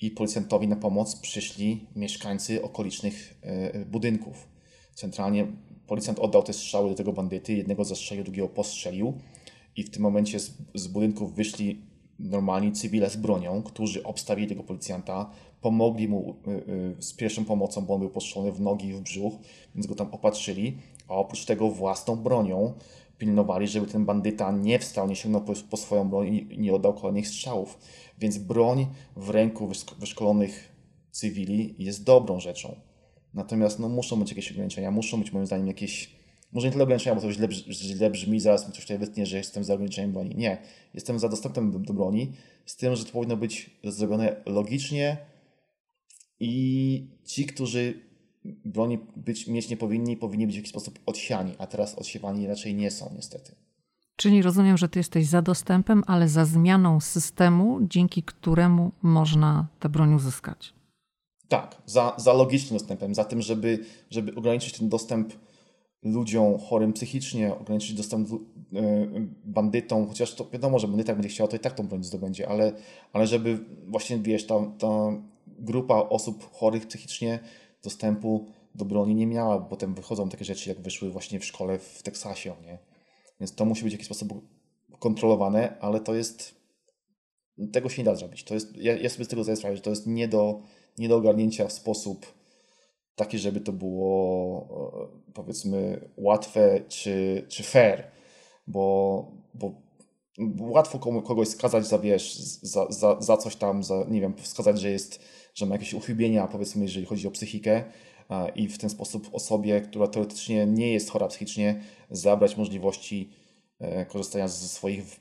i 0.00 0.10
policjantowi 0.10 0.68
na 0.68 0.76
pomoc 0.76 1.16
przyszli 1.16 1.86
mieszkańcy 1.96 2.62
okolicznych 2.62 3.34
e, 3.42 3.84
budynków. 3.84 4.48
Centralnie 4.94 5.46
policjant 5.86 6.18
oddał 6.18 6.42
te 6.42 6.52
strzały 6.52 6.90
do 6.90 6.94
tego 6.94 7.12
bandyty, 7.12 7.54
jednego 7.54 7.84
zastrzelił, 7.84 8.24
drugiego 8.24 8.48
postrzelił 8.48 9.12
i 9.76 9.82
w 9.82 9.90
tym 9.90 10.02
momencie 10.02 10.40
z, 10.40 10.52
z 10.74 10.86
budynków 10.86 11.34
wyszli 11.34 11.80
normalni 12.18 12.72
cywile 12.72 13.10
z 13.10 13.16
bronią, 13.16 13.62
którzy 13.62 14.02
obstawili 14.02 14.48
tego 14.48 14.62
policjanta, 14.62 15.30
pomogli 15.60 16.08
mu 16.08 16.36
y, 16.46 16.50
y, 16.50 17.02
z 17.02 17.12
pierwszą 17.14 17.44
pomocą, 17.44 17.80
bo 17.80 17.94
on 17.94 18.00
był 18.00 18.10
postrzelony 18.10 18.52
w 18.52 18.60
nogi 18.60 18.88
i 18.88 18.94
w 18.94 19.00
brzuch, 19.00 19.34
więc 19.74 19.86
go 19.86 19.94
tam 19.94 20.08
opatrzyli, 20.12 20.76
a 21.08 21.14
oprócz 21.14 21.44
tego 21.44 21.70
własną 21.70 22.16
bronią 22.16 22.74
pilnowali, 23.18 23.68
żeby 23.68 23.86
ten 23.86 24.04
bandyta 24.04 24.52
nie 24.52 24.78
wstał, 24.78 25.08
nie 25.08 25.16
sięgnął 25.16 25.44
po, 25.44 25.52
po 25.70 25.76
swoją 25.76 26.08
broń 26.08 26.46
i 26.50 26.58
nie 26.58 26.74
oddał 26.74 26.94
kolejnych 26.94 27.28
strzałów. 27.28 27.78
Więc 28.18 28.38
broń 28.38 28.86
w 29.16 29.30
ręku 29.30 29.70
wyszkolonych 29.98 30.72
cywili 31.10 31.74
jest 31.78 32.04
dobrą 32.04 32.40
rzeczą. 32.40 32.76
Natomiast 33.34 33.78
no, 33.78 33.88
muszą 33.88 34.16
być 34.16 34.30
jakieś 34.30 34.52
ograniczenia, 34.52 34.90
muszą 34.90 35.18
być 35.18 35.32
moim 35.32 35.46
zdaniem 35.46 35.66
jakieś 35.66 36.16
może 36.52 36.66
nie 36.66 36.72
tyle 36.72 36.84
ograniczenia, 36.84 37.16
bo 37.16 37.22
to 37.22 37.32
źle, 37.32 37.48
źle 37.70 38.10
brzmi, 38.10 38.40
zaraz 38.40 38.66
mi 38.66 38.72
coś 38.72 38.82
tutaj 38.82 38.98
wytnie, 38.98 39.26
że 39.26 39.36
jestem 39.36 39.64
za 39.64 39.74
ograniczeniem 39.74 40.12
broni. 40.12 40.34
Nie, 40.36 40.58
jestem 40.94 41.18
za 41.18 41.28
dostępem 41.28 41.70
do, 41.70 41.78
do 41.78 41.94
broni, 41.94 42.32
z 42.66 42.76
tym, 42.76 42.96
że 42.96 43.04
to 43.04 43.12
powinno 43.12 43.36
być 43.36 43.70
zrobione 43.84 44.36
logicznie 44.46 45.16
i 46.40 47.06
ci, 47.24 47.46
którzy 47.46 48.05
broni 48.64 48.98
być, 49.16 49.46
mieć 49.46 49.68
nie 49.68 49.76
powinni, 49.76 50.16
powinni 50.16 50.46
być 50.46 50.54
w 50.54 50.58
jakiś 50.58 50.70
sposób 50.70 50.98
odsiani, 51.06 51.52
a 51.58 51.66
teraz 51.66 51.94
odsiewani 51.94 52.46
raczej 52.46 52.74
nie 52.74 52.90
są 52.90 53.12
niestety. 53.16 53.54
Czyli 54.16 54.42
rozumiem, 54.42 54.76
że 54.76 54.88
ty 54.88 54.98
jesteś 54.98 55.26
za 55.26 55.42
dostępem, 55.42 56.02
ale 56.06 56.28
za 56.28 56.44
zmianą 56.44 57.00
systemu, 57.00 57.78
dzięki 57.82 58.22
któremu 58.22 58.92
można 59.02 59.66
tę 59.80 59.88
broń 59.88 60.14
uzyskać. 60.14 60.74
Tak, 61.48 61.82
za, 61.86 62.14
za 62.16 62.32
logicznym 62.32 62.78
dostępem, 62.78 63.14
za 63.14 63.24
tym, 63.24 63.42
żeby, 63.42 63.84
żeby 64.10 64.34
ograniczyć 64.34 64.78
ten 64.78 64.88
dostęp 64.88 65.32
ludziom 66.02 66.58
chorym 66.58 66.92
psychicznie, 66.92 67.54
ograniczyć 67.54 67.94
dostęp 67.94 68.28
e, 68.32 68.36
bandytom, 69.44 70.08
chociaż 70.08 70.34
to 70.34 70.46
wiadomo, 70.52 70.78
że 70.78 70.88
bandyta 70.88 71.12
będzie 71.12 71.28
chciał, 71.28 71.48
to 71.48 71.56
i 71.56 71.58
tak 71.58 71.74
tą 71.74 71.86
broń 71.86 72.04
zdobędzie, 72.04 72.48
ale, 72.48 72.72
ale 73.12 73.26
żeby 73.26 73.58
właśnie, 73.86 74.18
wiesz, 74.18 74.46
ta, 74.46 74.54
ta 74.78 74.88
grupa 75.58 75.94
osób 75.94 76.52
chorych 76.52 76.86
psychicznie 76.86 77.38
dostępu 77.82 78.46
do 78.74 78.84
broni 78.84 79.14
nie 79.14 79.26
miała, 79.26 79.58
bo 79.58 79.66
potem 79.66 79.94
wychodzą 79.94 80.28
takie 80.28 80.44
rzeczy, 80.44 80.68
jak 80.68 80.80
wyszły 80.80 81.10
właśnie 81.10 81.40
w 81.40 81.44
szkole 81.44 81.78
w 81.78 82.02
Teksasie, 82.02 82.54
nie? 82.62 82.78
Więc 83.40 83.54
to 83.54 83.64
musi 83.64 83.84
być 83.84 83.90
w 83.90 83.94
jakiś 83.94 84.06
sposób 84.06 84.32
kontrolowane, 84.98 85.78
ale 85.80 86.00
to 86.00 86.14
jest, 86.14 86.54
tego 87.72 87.88
się 87.88 88.02
nie 88.02 88.06
da 88.06 88.14
zrobić. 88.14 88.44
To 88.44 88.54
jest, 88.54 88.76
ja, 88.76 88.96
ja 88.96 89.10
sobie 89.10 89.24
z 89.24 89.28
tego 89.28 89.42
zdaję 89.42 89.56
sprawę, 89.56 89.76
że 89.76 89.82
to 89.82 89.90
jest 89.90 90.06
nie 90.06 90.28
do, 90.28 90.60
nie 90.98 91.08
do 91.08 91.16
ogarnięcia 91.16 91.66
w 91.66 91.72
sposób 91.72 92.26
taki, 93.14 93.38
żeby 93.38 93.60
to 93.60 93.72
było 93.72 94.68
e, 95.26 95.32
powiedzmy 95.32 96.08
łatwe 96.16 96.80
czy, 96.88 97.46
czy 97.48 97.62
fair, 97.62 98.10
bo, 98.66 99.32
bo 99.54 99.85
łatwo 100.58 100.98
kogoś 100.98 101.48
skazać 101.48 101.86
za, 101.86 101.98
wiesz, 101.98 102.36
za, 102.62 102.86
za, 102.90 103.20
za 103.20 103.36
coś 103.36 103.56
tam, 103.56 103.82
za, 103.82 104.04
nie 104.08 104.20
wiem, 104.20 104.34
wskazać, 104.36 104.80
że 104.80 104.90
jest, 104.90 105.20
że 105.54 105.66
ma 105.66 105.74
jakieś 105.74 105.94
uchybienia, 105.94 106.46
powiedzmy, 106.46 106.82
jeżeli 106.82 107.06
chodzi 107.06 107.28
o 107.28 107.30
psychikę 107.30 107.84
i 108.54 108.68
w 108.68 108.78
ten 108.78 108.90
sposób 108.90 109.28
osobie, 109.32 109.80
która 109.80 110.06
teoretycznie 110.06 110.66
nie 110.66 110.92
jest 110.92 111.10
chora 111.10 111.28
psychicznie, 111.28 111.82
zabrać 112.10 112.56
możliwości 112.56 113.30
e, 113.78 114.06
korzystania 114.06 114.48
ze 114.48 114.68
swoich 114.68 115.20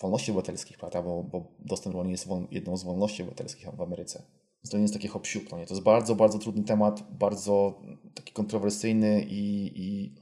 wolności 0.00 0.30
obywatelskich, 0.30 0.78
prawda, 0.78 1.02
bo, 1.02 1.22
bo 1.22 1.52
dostęp 1.58 1.96
do 1.96 2.04
jest 2.04 2.28
jedną 2.50 2.76
z 2.76 2.84
wolności 2.84 3.22
obywatelskich 3.22 3.68
w 3.68 3.80
Ameryce 3.80 4.22
to 4.70 4.76
nie 4.76 4.82
jest 4.82 4.94
takie 4.94 5.08
hop 5.08 5.26
no 5.52 5.58
nie? 5.58 5.66
To 5.66 5.74
jest 5.74 5.84
bardzo, 5.84 6.14
bardzo 6.14 6.38
trudny 6.38 6.64
temat, 6.64 7.02
bardzo 7.18 7.82
taki 8.14 8.32
kontrowersyjny 8.32 9.22
i, 9.22 9.72
i, 9.82 10.14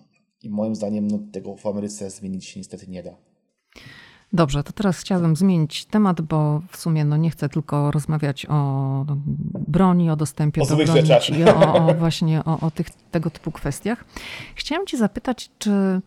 i 0.42 0.50
moim 0.50 0.74
zdaniem 0.74 1.08
no, 1.08 1.18
tego 1.32 1.56
w 1.56 1.66
Ameryce 1.66 2.10
zmienić 2.10 2.44
się 2.44 2.60
niestety 2.60 2.86
nie 2.88 3.02
da. 3.02 3.16
Dobrze, 4.36 4.62
to 4.62 4.72
teraz 4.72 4.98
chciałabym 5.00 5.36
zmienić 5.36 5.84
temat, 5.84 6.20
bo 6.20 6.62
w 6.70 6.76
sumie 6.76 7.04
no 7.04 7.16
nie 7.16 7.30
chcę 7.30 7.48
tylko 7.48 7.90
rozmawiać 7.90 8.46
o 8.46 9.04
broni, 9.68 10.10
o 10.10 10.16
dostępie 10.16 10.62
o 10.62 10.66
do 10.66 10.76
broni 10.76 11.08
i 11.38 11.44
o, 11.44 11.74
o, 11.74 11.94
właśnie 12.04 12.44
o, 12.44 12.60
o 12.60 12.70
tych, 12.70 12.90
tego 12.90 13.30
typu 13.30 13.52
kwestiach. 13.52 14.04
Chciałam 14.54 14.86
cię 14.86 14.98
zapytać, 14.98 15.50
czy 15.58 16.00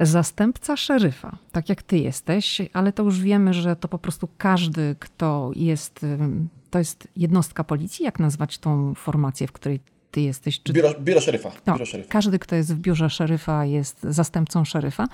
zastępca 0.00 0.76
szeryfa, 0.76 1.38
tak 1.52 1.68
jak 1.68 1.82
ty 1.82 1.98
jesteś, 1.98 2.60
ale 2.72 2.92
to 2.92 3.02
już 3.02 3.20
wiemy, 3.20 3.54
że 3.54 3.76
to 3.76 3.88
po 3.88 3.98
prostu 3.98 4.28
każdy, 4.38 4.96
kto 4.98 5.50
jest, 5.56 6.06
to 6.70 6.78
jest 6.78 7.08
jednostka 7.16 7.64
policji, 7.64 8.04
jak 8.04 8.18
nazwać 8.18 8.58
tą 8.58 8.94
formację, 8.94 9.46
w 9.46 9.52
której 9.52 9.80
ty 10.10 10.20
jesteś? 10.20 10.62
Czy... 10.62 10.72
Biuro, 10.72 10.94
biuro, 11.00 11.20
szeryfa. 11.20 11.50
No, 11.66 11.72
biuro 11.72 11.86
szeryfa. 11.86 12.10
Każdy, 12.10 12.38
kto 12.38 12.56
jest 12.56 12.74
w 12.74 12.78
biurze 12.78 13.10
szeryfa, 13.10 13.64
jest 13.64 14.02
zastępcą 14.02 14.64
szeryfa. 14.64 15.08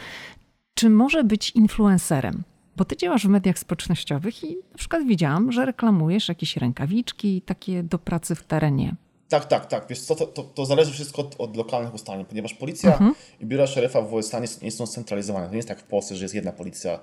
Czy 0.74 0.90
może 0.90 1.24
być 1.24 1.50
influencerem? 1.50 2.42
Bo 2.76 2.84
ty 2.84 2.96
działasz 2.96 3.26
w 3.26 3.30
mediach 3.30 3.58
społecznościowych 3.58 4.44
i 4.44 4.56
na 4.72 4.78
przykład 4.78 5.06
widziałam, 5.06 5.52
że 5.52 5.66
reklamujesz 5.66 6.28
jakieś 6.28 6.56
rękawiczki 6.56 7.42
takie 7.42 7.82
do 7.82 7.98
pracy 7.98 8.34
w 8.34 8.42
terenie. 8.42 8.96
Tak, 9.28 9.44
tak, 9.44 9.66
tak. 9.66 9.86
Wiesz 9.88 10.00
co, 10.00 10.14
to, 10.14 10.26
to, 10.26 10.42
to 10.42 10.66
zależy 10.66 10.92
wszystko 10.92 11.22
od, 11.22 11.34
od, 11.38 11.56
lokalnych 11.56 11.94
ustaleń, 11.94 12.24
ponieważ 12.24 12.54
policja 12.54 12.92
mhm. 12.92 13.14
i 13.40 13.46
biura 13.46 13.66
szeryfa 13.66 14.02
w 14.02 14.12
USA 14.12 14.40
nie, 14.40 14.46
nie 14.62 14.70
są 14.70 14.86
scentralizowane. 14.86 15.46
To 15.46 15.52
nie 15.52 15.58
jest 15.58 15.68
tak 15.68 15.80
w 15.80 15.84
Polsce, 15.84 16.16
że 16.16 16.24
jest 16.24 16.34
jedna 16.34 16.52
policja. 16.52 17.00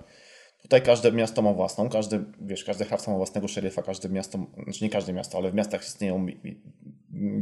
Tutaj 0.62 0.82
każde 0.82 1.12
miasto 1.12 1.42
ma 1.42 1.54
własną, 1.54 1.90
każdy, 1.90 2.24
wiesz, 2.42 2.64
każde 2.64 2.86
hrabstwo 2.86 3.12
ma 3.12 3.18
własnego 3.18 3.48
szeryfa, 3.48 3.82
każde 3.82 4.10
miasto, 4.10 4.40
znaczy 4.64 4.84
nie 4.84 4.90
każde 4.90 5.14
miasto, 5.14 5.38
ale 5.38 5.52
w 5.52 5.54
miastach 5.54 5.84
istnieją 5.88 6.28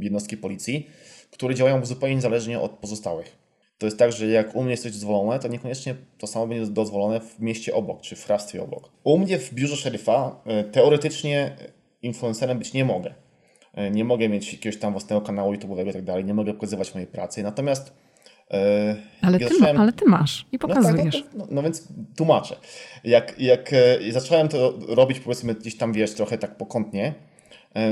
jednostki 0.01 0.37
policji, 0.37 0.89
które 1.31 1.55
działają 1.55 1.85
zupełnie 1.85 2.15
niezależnie 2.15 2.59
od 2.59 2.71
pozostałych. 2.71 3.48
To 3.79 3.85
jest 3.85 3.99
tak, 3.99 4.11
że 4.11 4.27
jak 4.27 4.55
u 4.55 4.61
mnie 4.61 4.71
jest 4.71 4.83
coś 4.83 4.91
dozwolone, 4.91 5.39
to 5.39 5.47
niekoniecznie 5.47 5.95
to 6.17 6.27
samo 6.27 6.47
będzie 6.47 6.71
dozwolone 6.71 7.19
w 7.19 7.39
mieście 7.39 7.73
obok, 7.73 8.01
czy 8.01 8.15
w 8.15 8.25
hrabstwie 8.25 8.63
obok. 8.63 8.89
U 9.03 9.17
mnie 9.17 9.39
w 9.39 9.53
biurze 9.53 9.75
szeryfa 9.75 10.41
e, 10.45 10.63
teoretycznie 10.63 11.55
influencerem 12.01 12.59
być 12.59 12.73
nie 12.73 12.85
mogę 12.85 13.13
E, 13.73 13.91
nie 13.91 14.05
mogę 14.05 14.29
mieć 14.29 14.53
jakiegoś 14.53 14.79
tam 14.79 14.91
własnego 14.91 15.21
kanału 15.21 15.53
YouTube'owego 15.53 15.89
i 15.89 15.93
tak 15.93 16.03
dalej, 16.03 16.25
nie 16.25 16.33
mogę 16.33 16.53
pokazywać 16.53 16.93
mojej 16.93 17.07
pracy. 17.07 17.43
Natomiast 17.43 17.93
e, 18.51 18.95
ale, 19.21 19.39
ty, 19.39 19.47
zacząłem... 19.47 19.77
ale 19.77 19.93
ty 19.93 20.05
masz 20.05 20.45
i 20.51 20.59
pokazujesz. 20.59 21.15
No, 21.15 21.21
tak, 21.21 21.33
no, 21.33 21.45
no, 21.45 21.47
no, 21.51 21.63
więc 21.63 21.87
tłumaczę. 22.17 22.55
Jak, 23.03 23.39
jak 23.39 23.73
e, 23.73 24.11
zacząłem 24.11 24.47
to 24.47 24.73
robić, 24.87 25.19
powiedzmy, 25.19 25.55
gdzieś 25.55 25.77
tam 25.77 25.93
wiesz, 25.93 26.13
trochę 26.13 26.37
tak 26.37 26.57
pokątnie, 26.57 27.13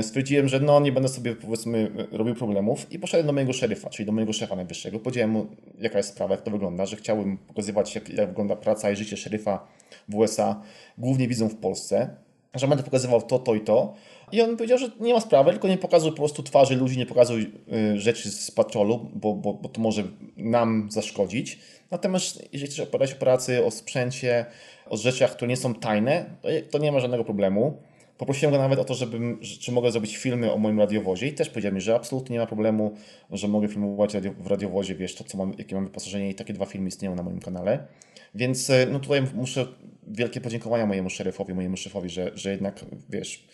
stwierdziłem, 0.02 0.48
że 0.48 0.60
no 0.60 0.80
nie 0.80 0.92
będę 0.92 1.08
sobie 1.08 1.34
powiedzmy 1.34 1.90
robił 2.12 2.34
problemów 2.34 2.92
i 2.92 2.98
poszedłem 2.98 3.26
do 3.26 3.32
mojego 3.32 3.52
szeryfa, 3.52 3.90
czyli 3.90 4.06
do 4.06 4.12
mojego 4.12 4.32
szefa 4.32 4.56
najwyższego. 4.56 4.98
Powiedziałem 4.98 5.30
mu, 5.30 5.46
jaka 5.78 5.98
jest 5.98 6.08
sprawa, 6.08 6.34
jak 6.34 6.42
to 6.42 6.50
wygląda, 6.50 6.86
że 6.86 6.96
chciałbym 6.96 7.38
pokazywać, 7.38 7.94
jak, 7.94 8.08
jak 8.08 8.28
wygląda 8.28 8.56
praca 8.56 8.90
i 8.90 8.96
życie 8.96 9.16
szeryfa 9.16 9.66
w 10.08 10.14
USA, 10.14 10.62
głównie 10.98 11.28
widzą 11.28 11.48
w 11.48 11.56
Polsce, 11.56 12.16
że 12.54 12.68
będę 12.68 12.84
pokazywał 12.84 13.22
to, 13.22 13.38
to 13.38 13.54
i 13.54 13.60
to. 13.60 13.94
I 14.32 14.42
on 14.42 14.56
powiedział, 14.56 14.78
że 14.78 14.90
nie 15.00 15.14
ma 15.14 15.20
sprawy, 15.20 15.50
tylko 15.50 15.68
nie 15.68 15.78
pokazuj 15.78 16.10
po 16.10 16.16
prostu 16.16 16.42
twarzy 16.42 16.76
ludzi, 16.76 16.98
nie 16.98 17.06
pokazuj 17.06 17.52
y, 17.72 18.00
rzeczy 18.00 18.30
z 18.30 18.50
patrolu, 18.50 19.10
bo, 19.14 19.34
bo, 19.34 19.54
bo 19.54 19.68
to 19.68 19.80
może 19.80 20.02
nam 20.36 20.88
zaszkodzić. 20.90 21.58
Natomiast 21.90 22.48
jeżeli 22.52 22.70
chcesz 22.70 22.80
opowiadać 22.80 23.12
o 23.12 23.16
pracy, 23.16 23.64
o 23.64 23.70
sprzęcie, 23.70 24.46
o 24.86 24.96
rzeczach, 24.96 25.36
które 25.36 25.48
nie 25.48 25.56
są 25.56 25.74
tajne, 25.74 26.24
to, 26.42 26.48
to 26.70 26.78
nie 26.78 26.92
ma 26.92 27.00
żadnego 27.00 27.24
problemu. 27.24 27.82
Poprosiłem 28.18 28.52
go 28.52 28.58
nawet 28.58 28.78
o 28.78 28.84
to, 28.84 28.94
żebym, 28.94 29.40
czy 29.60 29.72
mogę 29.72 29.92
zrobić 29.92 30.16
filmy 30.16 30.52
o 30.52 30.58
moim 30.58 30.78
radiowozie 30.78 31.26
i 31.26 31.32
też 31.32 31.50
powiedział 31.50 31.72
mi, 31.72 31.80
że 31.80 31.94
absolutnie 31.94 32.34
nie 32.34 32.40
ma 32.40 32.46
problemu, 32.46 32.94
że 33.30 33.48
mogę 33.48 33.68
filmować 33.68 34.12
w 34.38 34.46
radiowozie, 34.46 34.94
wiesz, 34.94 35.14
to 35.14 35.24
co 35.24 35.38
mam, 35.38 35.54
jakie 35.58 35.74
mam 35.74 35.84
wyposażenie 35.84 36.30
i 36.30 36.34
takie 36.34 36.52
dwa 36.52 36.66
filmy 36.66 36.88
istnieją 36.88 37.14
na 37.14 37.22
moim 37.22 37.40
kanale. 37.40 37.86
Więc 38.34 38.70
y, 38.70 38.86
no 38.92 39.00
tutaj 39.00 39.22
muszę 39.34 39.66
wielkie 40.06 40.40
podziękowania 40.40 40.86
mojemu 40.86 41.10
szeryfowi, 41.10 41.54
mojemu 41.54 41.76
szefowi, 41.76 42.08
że, 42.08 42.30
że 42.34 42.50
jednak, 42.50 42.84
wiesz, 43.08 43.48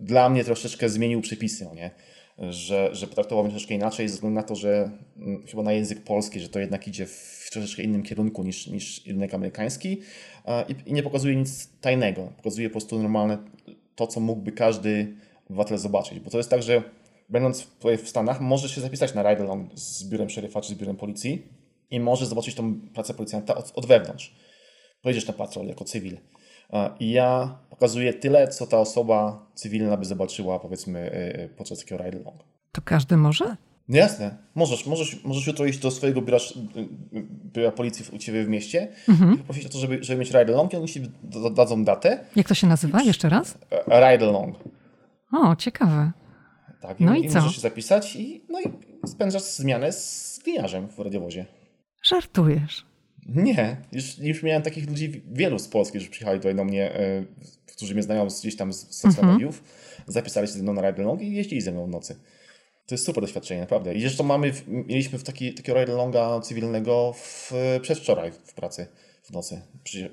dla 0.00 0.28
mnie 0.28 0.44
troszeczkę 0.44 0.88
zmienił 0.88 1.20
przepisy, 1.20 1.68
nie? 1.74 1.90
Że, 2.38 2.94
że 2.94 3.06
potraktował 3.06 3.44
mnie 3.44 3.50
troszeczkę 3.50 3.74
inaczej, 3.74 4.08
ze 4.08 4.14
względu 4.14 4.34
na 4.34 4.42
to, 4.42 4.56
że 4.56 4.90
mm, 5.16 5.46
chyba 5.46 5.62
na 5.62 5.72
język 5.72 6.04
polski, 6.04 6.40
że 6.40 6.48
to 6.48 6.58
jednak 6.58 6.88
idzie 6.88 7.06
w 7.06 7.48
troszeczkę 7.52 7.82
innym 7.82 8.02
kierunku 8.02 8.42
niż, 8.42 8.66
niż 8.66 9.06
rynek 9.06 9.34
amerykański 9.34 10.00
i, 10.68 10.90
i 10.90 10.92
nie 10.92 11.02
pokazuje 11.02 11.36
nic 11.36 11.68
tajnego. 11.80 12.32
Pokazuje 12.36 12.68
po 12.68 12.72
prostu 12.72 13.02
normalne 13.02 13.38
to, 13.94 14.06
co 14.06 14.20
mógłby 14.20 14.52
każdy 14.52 15.16
obywatel 15.50 15.78
zobaczyć. 15.78 16.20
Bo 16.20 16.30
to 16.30 16.36
jest 16.36 16.50
tak, 16.50 16.62
że 16.62 16.82
będąc 17.28 17.66
w 18.04 18.08
Stanach, 18.08 18.40
możesz 18.40 18.74
się 18.74 18.80
zapisać 18.80 19.14
na 19.14 19.22
ride-along 19.22 19.66
z 19.74 20.08
biurem 20.08 20.30
szeryfa 20.30 20.60
czy 20.60 20.74
z 20.74 20.74
biurem 20.74 20.96
policji 20.96 21.48
i 21.90 22.00
możesz 22.00 22.28
zobaczyć 22.28 22.54
tą 22.54 22.80
pracę 22.94 23.14
policjanta 23.14 23.54
od, 23.54 23.72
od 23.74 23.86
wewnątrz. 23.86 24.34
Pojedziesz 25.02 25.26
na 25.26 25.32
patrol 25.32 25.66
jako 25.66 25.84
cywil. 25.84 26.16
I 27.00 27.10
ja 27.10 27.58
pokazuję 27.70 28.14
tyle, 28.14 28.48
co 28.48 28.66
ta 28.66 28.78
osoba 28.78 29.46
cywilna 29.54 29.96
by 29.96 30.04
zobaczyła, 30.04 30.58
powiedzmy, 30.58 31.12
y, 31.12 31.40
y, 31.40 31.48
podczas 31.56 31.78
takiego 31.78 32.04
ride 32.04 32.18
along. 32.20 32.40
To 32.72 32.82
każdy 32.82 33.16
może? 33.16 33.56
No 33.88 33.96
jasne. 33.98 34.36
Możesz, 34.54 34.86
możesz, 34.86 35.24
możesz 35.24 35.46
jutro 35.46 35.66
iść 35.66 35.78
do 35.78 35.90
swojego 35.90 36.22
biura, 36.22 36.38
biura 37.54 37.70
policji 37.70 38.04
u 38.12 38.18
Ciebie 38.18 38.44
w 38.44 38.48
mieście 38.48 38.88
mhm. 39.08 39.34
i 39.34 39.38
poprosić 39.38 39.66
o 39.66 39.68
to, 39.68 39.78
żeby, 39.78 40.04
żeby 40.04 40.20
mieć 40.20 40.30
ride 40.30 40.52
along 40.52 40.72
i 40.72 40.76
oni 40.76 40.88
Ci 40.88 41.02
dadzą 41.54 41.84
datę. 41.84 42.24
Jak 42.36 42.48
to 42.48 42.54
się 42.54 42.66
nazywa? 42.66 43.02
Jeszcze 43.02 43.28
raz? 43.28 43.58
E, 43.70 44.12
ride 44.12 44.28
along. 44.28 44.56
O, 45.32 45.56
ciekawe. 45.56 46.12
Tak, 46.80 47.00
no 47.00 47.14
i, 47.16 47.24
i 47.24 47.28
co? 47.28 47.40
możesz 47.40 47.54
się 47.54 47.60
zapisać 47.60 48.16
i, 48.16 48.44
no 48.48 48.60
i 48.60 48.64
spędzasz 49.06 49.42
zmianę 49.42 49.92
z 49.92 50.40
gliniarzem 50.44 50.88
w 50.88 50.98
radiowozie. 50.98 51.46
Żartujesz. 52.02 52.86
Nie, 53.26 53.76
już, 53.92 54.18
już 54.18 54.42
miałem 54.42 54.62
takich 54.62 54.88
ludzi 54.88 55.22
wielu 55.32 55.58
z 55.58 55.68
Polski, 55.68 55.98
którzy 55.98 56.10
przyjechali 56.10 56.38
tutaj 56.38 56.54
do 56.54 56.64
mnie, 56.64 56.92
e, 56.92 57.24
którzy 57.66 57.94
mnie 57.94 58.02
znają 58.02 58.26
gdzieś 58.26 58.56
tam 58.56 58.72
z 58.72 58.96
social 58.96 59.26
mediów, 59.32 59.58
mhm. 59.58 60.04
zapisali 60.06 60.46
się 60.46 60.52
ze 60.52 60.62
mną 60.62 60.72
na 60.72 60.90
ride 60.90 61.02
along 61.02 61.22
i 61.22 61.34
jeździli 61.34 61.60
ze 61.60 61.72
mną 61.72 61.86
w 61.86 61.88
nocy. 61.88 62.16
To 62.86 62.94
jest 62.94 63.06
super 63.06 63.24
doświadczenie, 63.24 63.60
naprawdę. 63.60 63.94
I 63.94 64.00
zresztą 64.00 64.24
mamy, 64.24 64.52
mieliśmy 64.66 65.18
w 65.18 65.24
taki, 65.24 65.54
takiego 65.54 65.80
ride 65.80 65.92
longa 65.92 66.40
cywilnego 66.40 67.12
w, 67.16 67.52
przedwczoraj 67.82 68.32
w 68.32 68.54
pracy 68.54 68.86
w 69.24 69.30
nocy. 69.30 69.62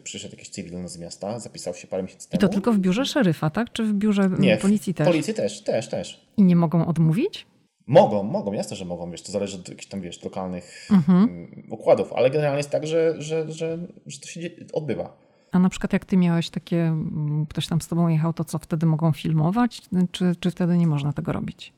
przyszedł 0.03 0.35
jakiś 0.35 0.49
cywilny 0.49 0.89
z 0.89 0.97
miasta, 0.97 1.39
zapisał 1.39 1.73
się 1.73 1.87
parę 1.87 2.03
miesięcy 2.03 2.29
temu. 2.29 2.39
I 2.39 2.41
to 2.41 2.49
tylko 2.49 2.73
w 2.73 2.79
biurze 2.79 3.05
szeryfa, 3.05 3.49
tak? 3.49 3.71
Czy 3.71 3.83
w 3.83 3.93
biurze 3.93 4.29
Nie, 4.39 4.57
policji 4.57 4.93
też? 4.93 5.07
W 5.07 5.09
policji 5.09 5.33
też, 5.33 5.63
też, 5.63 5.89
też. 5.89 6.27
I 6.37 6.43
nie 6.43 6.55
mogą 6.55 6.85
odmówić? 6.85 7.47
Mogą, 7.87 8.23
mogą, 8.23 8.53
jasne, 8.53 8.75
że 8.75 8.85
mogą, 8.85 9.11
wiesz, 9.11 9.21
to 9.21 9.31
zależy 9.31 9.57
od 9.57 9.69
jakichś 9.69 9.87
tam, 9.87 10.01
wiesz, 10.01 10.23
lokalnych 10.23 10.87
mhm. 10.91 11.23
Mm, 11.23 11.67
układów, 11.69 12.13
ale 12.13 12.29
generalnie 12.29 12.57
jest 12.57 12.69
tak, 12.69 12.87
że, 12.87 13.21
że, 13.21 13.51
że, 13.51 13.77
że 14.05 14.19
to 14.19 14.27
się 14.27 14.39
odbywa. 14.73 15.17
A 15.51 15.59
na 15.59 15.69
przykład 15.69 15.93
jak 15.93 16.05
ty 16.05 16.17
miałeś 16.17 16.49
takie, 16.49 16.77
mm, 16.77 17.45
ktoś 17.49 17.67
tam 17.67 17.81
z 17.81 17.87
tobą 17.87 18.07
jechał, 18.07 18.33
to 18.33 18.43
co 18.43 18.59
wtedy 18.59 18.85
mogą 18.85 19.11
filmować, 19.11 19.81
czy, 20.11 20.35
czy 20.39 20.51
wtedy 20.51 20.77
nie 20.77 20.87
można 20.87 21.13
tego 21.13 21.31
robić? 21.31 21.73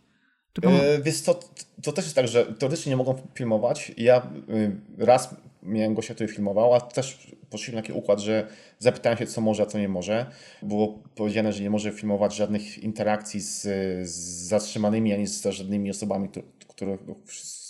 E, 0.61 1.01
wiesz 1.01 1.21
to, 1.21 1.39
to 1.83 1.91
też 1.91 2.05
jest 2.05 2.15
tak, 2.15 2.27
że 2.27 2.45
teoretycznie 2.45 2.89
nie 2.89 2.97
mogą 2.97 3.15
filmować. 3.33 3.91
Ja 3.97 4.31
y, 4.49 5.05
raz 5.05 5.35
miałem 5.63 5.93
gościa, 5.93 6.13
który 6.13 6.29
filmował, 6.29 6.73
a 6.73 6.81
też 6.81 7.31
poszliśmy 7.49 7.75
na 7.75 7.81
taki 7.81 7.93
układ, 7.93 8.19
że 8.19 8.47
zapytałem 8.79 9.17
się, 9.17 9.27
co 9.27 9.41
może, 9.41 9.63
a 9.63 9.65
co 9.65 9.79
nie 9.79 9.89
może. 9.89 10.25
Było 10.61 10.99
powiedziane, 11.15 11.53
że 11.53 11.63
nie 11.63 11.69
może 11.69 11.91
filmować 11.91 12.35
żadnych 12.35 12.77
interakcji 12.77 13.39
z, 13.39 13.61
z 14.09 14.47
zatrzymanymi, 14.47 15.13
ani 15.13 15.27
z 15.27 15.43
żadnymi 15.43 15.89
osobami, 15.89 16.29
które, 16.67 16.97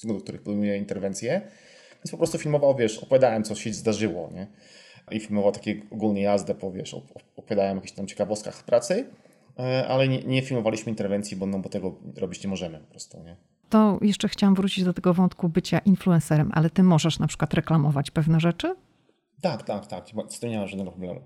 do 0.04 0.16
których 0.20 0.42
podejmuje 0.42 0.78
interwencję. 0.78 1.42
Więc 1.96 2.12
po 2.12 2.18
prostu 2.18 2.38
filmował, 2.38 2.76
wiesz, 2.76 2.98
opowiadałem, 2.98 3.44
co 3.44 3.56
się 3.56 3.74
zdarzyło, 3.74 4.30
nie? 4.34 4.48
I 5.12 5.20
filmował 5.20 5.52
takie 5.52 5.82
ogólnie 5.92 6.22
jazdę, 6.22 6.56
po, 6.56 6.72
wiesz, 6.72 6.96
opowiadałem 7.36 7.78
o 7.78 7.82
jakichś 7.82 7.96
tam 7.96 8.08
ciekawostkach 8.08 8.64
pracy. 8.64 9.06
E, 9.60 9.88
ale 9.88 10.08
nie, 10.08 10.24
nie, 10.24 10.42
filmowaliśmy 10.42 10.90
interwencji, 10.90 11.38
bo, 11.38 11.46
no, 11.46 11.60
bo 11.60 11.70
tego 11.70 11.96
robić 12.18 12.44
nie 12.44 12.50
możemy 12.50 12.80
po 12.80 12.86
prostu. 12.86 13.24
Nie? 13.24 13.36
To 13.70 14.00
jeszcze 14.02 14.30
chciałam 14.30 14.56
wrócić 14.56 14.84
do 14.84 14.94
tego 14.94 15.14
wątku 15.14 15.50
bycia 15.50 15.80
influencerem, 15.80 16.52
ale 16.54 16.70
ty 16.70 16.84
możesz 16.84 17.20
na 17.20 17.28
przykład 17.28 17.54
reklamować 17.54 18.12
pewne 18.12 18.40
rzeczy? 18.40 18.76
Tak, 19.42 19.64
tak, 19.64 19.88
tak. 19.88 20.06
Z 20.30 20.40
tym 20.40 20.50
nie 20.50 20.60
ma 20.60 20.68
żadnego 20.68 20.92
problemu. 20.92 21.22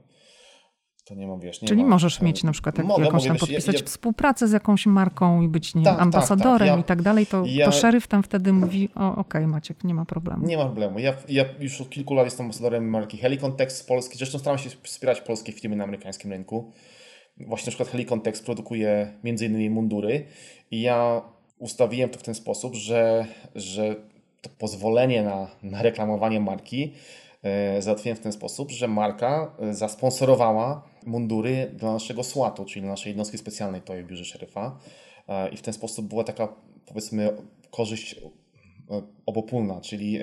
To 1.07 1.15
nie 1.15 1.27
mam, 1.27 1.39
wiesz, 1.39 1.61
nie 1.61 1.67
Czyli 1.67 1.83
ma, 1.83 1.89
możesz 1.89 2.21
mieć 2.21 2.43
na 2.43 2.51
przykład 2.51 2.77
mogę, 2.77 3.03
jakąś 3.03 3.23
mogę, 3.23 3.27
tam 3.27 3.37
podpisać 3.37 3.75
ja, 3.75 3.79
ja... 3.79 3.85
współpracę 3.85 4.47
z 4.47 4.51
jakąś 4.51 4.85
marką 4.85 5.41
i 5.41 5.47
być 5.47 5.75
nie 5.75 5.83
tak, 5.83 5.99
ambasadorem 5.99 6.59
tak, 6.59 6.67
tak. 6.67 6.77
Ja, 6.77 6.81
i 6.81 6.83
tak 6.83 7.01
dalej, 7.01 7.25
to, 7.25 7.43
to 7.65 7.71
szeryf 7.71 8.07
tam 8.07 8.23
wtedy 8.23 8.53
mówi, 8.53 8.89
o 8.95 9.11
okej 9.11 9.21
okay, 9.21 9.47
Maciek, 9.47 9.83
nie 9.83 9.93
ma 9.93 10.05
problemu. 10.05 10.47
Nie 10.47 10.57
ma 10.57 10.65
problemu. 10.65 10.99
Ja, 10.99 11.13
ja 11.29 11.45
już 11.59 11.81
od 11.81 11.89
kilku 11.89 12.13
lat 12.13 12.25
jestem 12.25 12.45
ambasadorem 12.45 12.89
marki 12.89 13.17
Helicontext 13.17 13.77
z 13.77 13.83
Polski. 13.83 14.17
Zresztą 14.17 14.39
staram 14.39 14.57
się 14.57 14.69
wspierać 14.83 15.21
polskie 15.21 15.51
firmy 15.51 15.75
na 15.75 15.83
amerykańskim 15.83 16.31
rynku 16.31 16.71
właśnie 17.39 17.65
na 17.65 17.71
przykład 17.71 17.89
Helicontext 17.89 18.45
produkuje 18.45 19.13
między 19.23 19.45
innymi 19.45 19.69
mundury 19.69 20.25
i 20.71 20.81
ja 20.81 21.21
ustawiłem 21.59 22.09
to 22.09 22.19
w 22.19 22.23
ten 22.23 22.35
sposób, 22.35 22.75
że, 22.75 23.25
że 23.55 23.95
to 24.41 24.49
pozwolenie 24.57 25.23
na, 25.23 25.47
na 25.63 25.81
reklamowanie 25.81 26.39
marki 26.39 26.93
e, 27.43 27.81
załatwiłem 27.81 28.17
w 28.17 28.19
ten 28.19 28.31
sposób, 28.31 28.71
że 28.71 28.87
marka 28.87 29.55
e, 29.59 29.73
zasponsorowała 29.73 30.83
mundury 31.05 31.71
dla 31.73 31.93
naszego 31.93 32.23
SWAT-u, 32.23 32.65
czyli 32.65 32.81
dla 32.81 32.91
naszej 32.91 33.09
jednostki 33.09 33.37
specjalnej 33.37 33.81
tutaj 33.81 34.03
w 34.03 34.07
biurze 34.07 34.25
szeryfa. 34.25 34.79
E, 35.27 35.49
i 35.49 35.57
w 35.57 35.61
ten 35.61 35.73
sposób 35.73 36.05
była 36.07 36.23
taka 36.23 36.47
powiedzmy 36.85 37.37
korzyść 37.71 38.15
obopólna, 39.25 39.81
czyli 39.81 40.19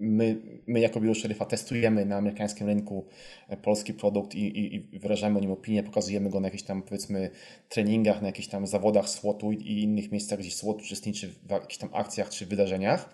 my, 0.00 0.36
my 0.66 0.80
jako 0.80 1.00
biuro 1.00 1.14
szeryfa 1.14 1.44
testujemy 1.44 2.04
na 2.04 2.16
amerykańskim 2.16 2.66
rynku 2.66 3.06
e, 3.48 3.56
polski 3.56 3.94
produkt 3.94 4.34
i, 4.34 4.46
i, 4.46 4.74
i, 4.74 4.98
wyrażamy 4.98 5.38
o 5.38 5.40
nim 5.40 5.50
opinię, 5.50 5.82
pokazujemy 5.82 6.30
go 6.30 6.40
na 6.40 6.46
jakichś 6.46 6.62
tam 6.62 6.82
powiedzmy 6.82 7.30
treningach, 7.68 8.20
na 8.20 8.26
jakichś 8.26 8.48
tam 8.48 8.66
zawodach 8.66 9.08
SWOT-u 9.08 9.52
i, 9.52 9.82
innych 9.82 10.12
miejscach, 10.12 10.38
gdzie 10.38 10.50
SWOT 10.50 10.82
uczestniczy 10.82 11.28
w 11.28 11.50
jakichś 11.50 11.76
tam 11.76 11.90
akcjach 11.92 12.30
czy 12.30 12.46
wydarzeniach. 12.46 13.10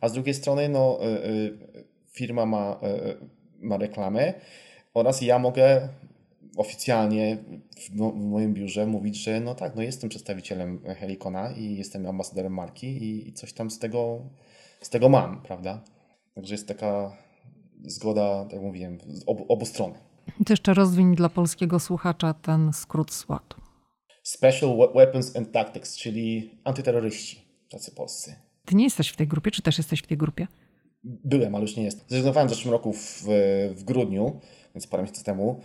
A 0.00 0.08
z 0.08 0.12
drugiej 0.12 0.34
strony 0.34 0.68
no, 0.68 0.98
e, 1.02 1.24
e, 1.24 1.30
firma 2.12 2.46
ma, 2.46 2.80
ma 3.60 3.76
reklamę 3.76 4.34
oraz 4.94 5.22
ja 5.22 5.38
mogę 5.38 5.88
oficjalnie 6.56 7.38
w, 7.76 7.90
w, 7.90 8.14
moim 8.14 8.54
biurze 8.54 8.86
mówić, 8.86 9.16
że 9.16 9.40
no 9.40 9.54
tak, 9.54 9.76
no 9.76 9.82
jestem 9.82 10.10
przedstawicielem 10.10 10.78
Helikona 11.00 11.52
i 11.52 11.76
jestem 11.76 12.06
ambasadorem 12.06 12.54
marki 12.54 12.86
i, 12.86 13.28
i 13.28 13.32
coś 13.32 13.52
tam 13.52 13.70
z 13.70 13.78
tego, 13.78 14.20
z 14.80 14.90
tego 14.90 15.08
mam, 15.08 15.42
prawda? 15.42 15.82
Także 16.34 16.54
jest 16.54 16.68
taka 16.68 17.16
zgoda, 17.84 18.44
tak 18.44 18.52
jak 18.52 18.62
mówiłem, 18.62 18.98
obu, 19.26 19.46
obu 19.48 19.66
stron. 19.66 19.92
To 20.46 20.52
jeszcze 20.52 20.74
rozwiń 20.74 21.16
dla 21.16 21.28
polskiego 21.28 21.80
słuchacza 21.80 22.34
ten 22.34 22.72
skrót 22.72 23.12
SWAT. 23.12 23.54
Special 24.22 24.76
Weapons 24.94 25.36
and 25.36 25.52
Tactics, 25.52 25.96
czyli 25.96 26.50
antyterroryści, 26.64 27.44
tacy 27.70 27.94
polscy. 27.94 28.34
Ty 28.64 28.74
nie 28.74 28.84
jesteś 28.84 29.08
w 29.08 29.16
tej 29.16 29.26
grupie, 29.26 29.50
czy 29.50 29.62
też 29.62 29.78
jesteś 29.78 30.00
w 30.00 30.06
tej 30.06 30.16
grupie? 30.16 30.46
Byłem, 31.04 31.54
ale 31.54 31.62
już 31.62 31.76
nie 31.76 31.84
jestem. 31.84 32.04
Zrezygnowałem 32.08 32.48
w 32.48 32.52
zeszłym 32.52 32.72
roku 32.72 32.92
w, 32.92 33.24
w 33.74 33.84
grudniu, 33.84 34.40
więc 34.74 34.86
parę 34.86 35.02
miesięcy 35.02 35.24
temu, 35.24 35.60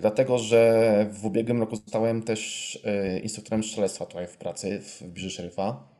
dlatego 0.00 0.38
że 0.38 1.06
w 1.12 1.26
ubiegłym 1.26 1.60
roku 1.60 1.76
zostałem 1.76 2.22
też 2.22 2.78
e, 2.84 3.18
instruktorem 3.18 3.62
strzelectwa 3.64 4.06
tutaj 4.06 4.26
w 4.26 4.36
pracy 4.36 4.80
w 4.80 5.02
biurze 5.02 5.30
szeryfa 5.30 5.91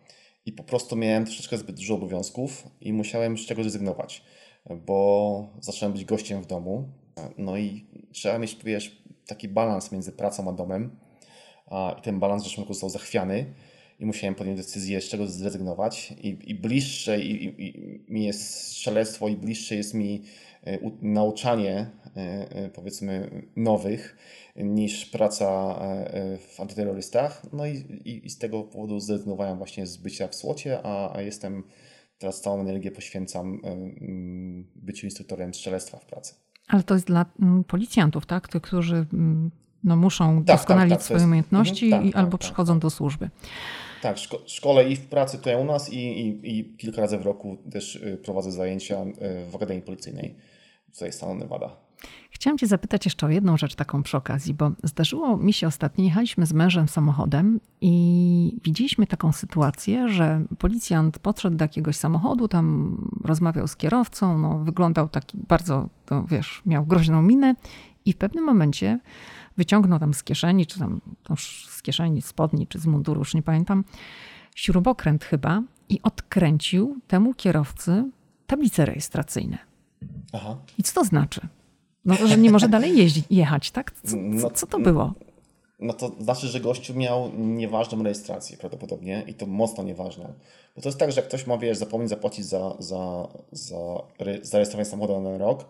i 0.47 0.53
po 0.53 0.63
prostu 0.63 0.97
miałem 0.97 1.25
troszeczkę 1.25 1.59
zbyt 1.59 1.77
dużo 1.77 1.95
obowiązków 1.95 2.69
i 2.81 2.93
musiałem 2.93 3.39
z 3.39 3.47
czegoś 3.47 3.65
zrezygnować, 3.65 4.25
bo 4.87 5.49
zacząłem 5.61 5.93
być 5.93 6.05
gościem 6.05 6.43
w 6.43 6.47
domu. 6.47 6.89
No 7.39 7.57
i 7.57 7.87
trzeba 8.13 8.39
mieć, 8.39 8.57
wiesz, 8.65 9.03
taki 9.27 9.49
balans 9.49 9.93
między 9.93 10.13
pracą 10.13 10.49
a 10.49 10.53
domem. 10.53 10.97
I 11.99 12.03
ten 12.03 12.21
balans 12.21 12.43
w 12.43 12.47
zeszłym 12.47 12.65
roku 12.65 12.75
został 12.75 12.91
zachwiany 12.91 13.55
i 14.01 14.07
musiałem 14.07 14.35
podjąć 14.35 14.59
decyzję, 14.59 15.01
z 15.01 15.09
czego 15.09 15.27
zrezygnować. 15.27 16.11
I, 16.11 16.39
i 16.47 16.55
bliższe 16.55 17.21
i, 17.21 17.45
i, 17.45 18.05
mi 18.09 18.25
jest 18.25 18.67
strzelectwo 18.69 19.29
i 19.29 19.37
bliższe 19.37 19.75
jest 19.75 19.95
mi 19.95 20.23
nauczanie, 21.03 21.91
e, 22.17 22.21
e, 22.51 22.69
powiedzmy, 22.69 23.43
nowych 23.57 24.17
niż 24.57 25.07
praca 25.07 25.79
w 26.39 26.61
antyterrorystach. 26.61 27.43
No 27.53 27.67
i, 27.67 27.77
i, 28.05 28.27
i 28.27 28.31
z 28.31 28.39
tego 28.39 28.63
powodu 28.63 29.01
zrezygnowałem 29.01 29.59
właśnie 29.59 29.87
z 29.87 29.97
bycia 29.97 30.29
w 30.29 30.35
słocie, 30.35 30.79
a, 30.83 31.17
a 31.17 31.23
jestem 31.23 31.65
teraz 32.19 32.41
całą 32.41 32.61
energię 32.61 32.91
poświęcam 32.91 33.61
byciu 34.77 35.07
instruktorem 35.07 35.55
strzelectwa 35.55 35.99
w 35.99 36.07
pracy. 36.07 36.35
Ale 36.69 36.83
to 36.83 36.95
jest 36.95 37.07
dla 37.07 37.27
policjantów, 37.69 38.27
tak? 38.27 38.49
Tych, 38.49 38.63
którzy 38.63 39.07
no, 39.85 39.97
muszą 39.97 40.45
tak, 40.45 40.57
doskonalić 40.57 40.91
tak, 40.91 40.99
tak, 40.99 41.05
swoje 41.05 41.17
jest... 41.17 41.27
umiejętności 41.27 41.85
mhm, 41.85 42.03
tak, 42.03 42.13
i 42.13 42.15
albo 42.15 42.39
tak, 42.39 42.41
przychodzą 42.41 42.79
do 42.79 42.91
służby. 42.91 43.31
Tak, 44.03 44.19
szko 44.19 44.39
szkole 44.47 44.91
i 44.91 44.97
w 44.97 45.07
pracy 45.07 45.39
tutaj 45.39 45.57
u 45.57 45.65
nas 45.65 45.93
i, 45.93 45.97
i, 45.97 46.59
i, 46.59 46.77
kilka 46.77 47.01
razy 47.01 47.19
w 47.19 47.23
roku 47.23 47.57
też 47.73 47.97
y, 47.97 48.19
prowadzę 48.25 48.53
zajęcia 48.53 49.03
y, 49.03 49.51
w 49.51 49.57
Akademii 49.57 49.83
Policyjnej 49.83 50.35
tutaj 50.93 51.13
stanu 51.13 51.35
Nevada. 51.35 51.71
Chciałam 52.31 52.59
Cię 52.59 52.67
zapytać 52.67 53.05
jeszcze 53.05 53.27
o 53.27 53.31
jedną 53.31 53.57
rzecz 53.57 53.75
taką 53.75 54.03
przy 54.03 54.17
okazji, 54.17 54.55
bo 54.55 54.71
zdarzyło 54.85 55.37
mi 55.37 55.53
się 55.53 55.67
ostatnio, 55.67 56.05
jechaliśmy 56.05 56.47
z 56.47 56.53
mężem 56.53 56.89
samochodem 56.89 57.61
i 57.81 58.59
widzieliśmy 58.65 59.07
taką 59.07 59.33
sytuację, 59.33 60.09
że 60.09 60.45
policjant 60.59 61.19
podszedł 61.19 61.57
do 61.57 61.65
jakiegoś 61.65 61.97
samochodu, 61.97 62.49
tam 62.49 62.97
rozmawiał 63.25 63.69
z 63.69 63.77
kierowcą, 63.77 64.39
no, 64.39 64.59
wyglądał 64.59 65.09
taki 65.09 65.39
bardzo, 65.49 65.89
to 66.07 66.25
wiesz, 66.25 66.63
miał 66.67 66.87
groźną 66.87 67.23
minę 67.23 67.55
i 68.05 68.13
w 68.13 68.17
pewnym 68.17 68.45
momencie 68.45 68.99
wyciągnął 69.57 69.99
tam 69.99 70.15
z 70.15 70.23
kieszeni, 70.23 70.67
czy 70.67 70.79
tam 70.79 71.01
z 71.71 71.83
kieszeni 71.83 72.23
spodni, 72.23 72.67
czy 72.67 72.79
z 72.79 72.87
munduru, 72.87 73.19
już 73.19 73.35
nie 73.35 73.43
pamiętam, 73.43 73.85
śrubokręt 74.55 75.25
chyba 75.25 75.63
i 75.89 76.03
odkręcił 76.03 77.01
temu 77.07 77.35
kierowcy 77.35 78.11
tablice 78.47 78.87
rejestracyjne. 78.87 79.72
Aha. 80.33 80.57
I 80.79 80.83
co 80.83 80.95
to 80.95 81.05
znaczy? 81.05 81.41
No 82.05 82.17
to, 82.17 82.27
że 82.27 82.39
nie 82.39 82.51
może 82.51 82.69
dalej 82.69 82.97
jeździć, 82.99 83.25
jechać, 83.31 83.71
tak? 83.71 83.93
Co, 83.93 84.17
co, 84.41 84.51
co 84.51 84.67
to 84.67 84.79
było? 84.79 85.15
No 85.81 85.93
to 85.93 86.13
znaczy, 86.21 86.49
że 86.49 86.61
gościu 86.61 86.95
miał 86.95 87.31
nieważną 87.39 88.03
rejestrację 88.03 88.57
prawdopodobnie 88.57 89.25
i 89.27 89.35
to 89.35 89.47
mocno 89.47 89.85
nieważną. 89.85 90.25
Bo 90.77 90.83
to 90.83 90.89
jest 90.89 90.99
tak, 90.99 91.13
że 91.13 91.21
jak 91.21 91.29
ktoś 91.29 91.47
ma, 91.47 91.59
wiesz, 91.59 91.79
zapomnieć 91.79 92.11
zapłacić 92.11 92.47
za, 92.47 92.77
za, 92.79 93.29
za 93.53 93.77
zarejestrowanie 94.43 94.85
samochodu 94.85 95.21
na 95.21 95.39
rok, 95.39 95.65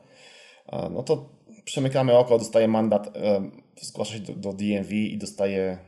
no 0.90 1.02
to 1.02 1.28
przemykamy 1.64 2.18
oko, 2.18 2.38
dostaje 2.38 2.68
mandat, 2.68 3.18
zgłasza 3.80 4.14
się 4.14 4.20
do, 4.20 4.32
do 4.32 4.52
DMV 4.52 4.94
i 4.94 5.18
dostaje 5.18 5.78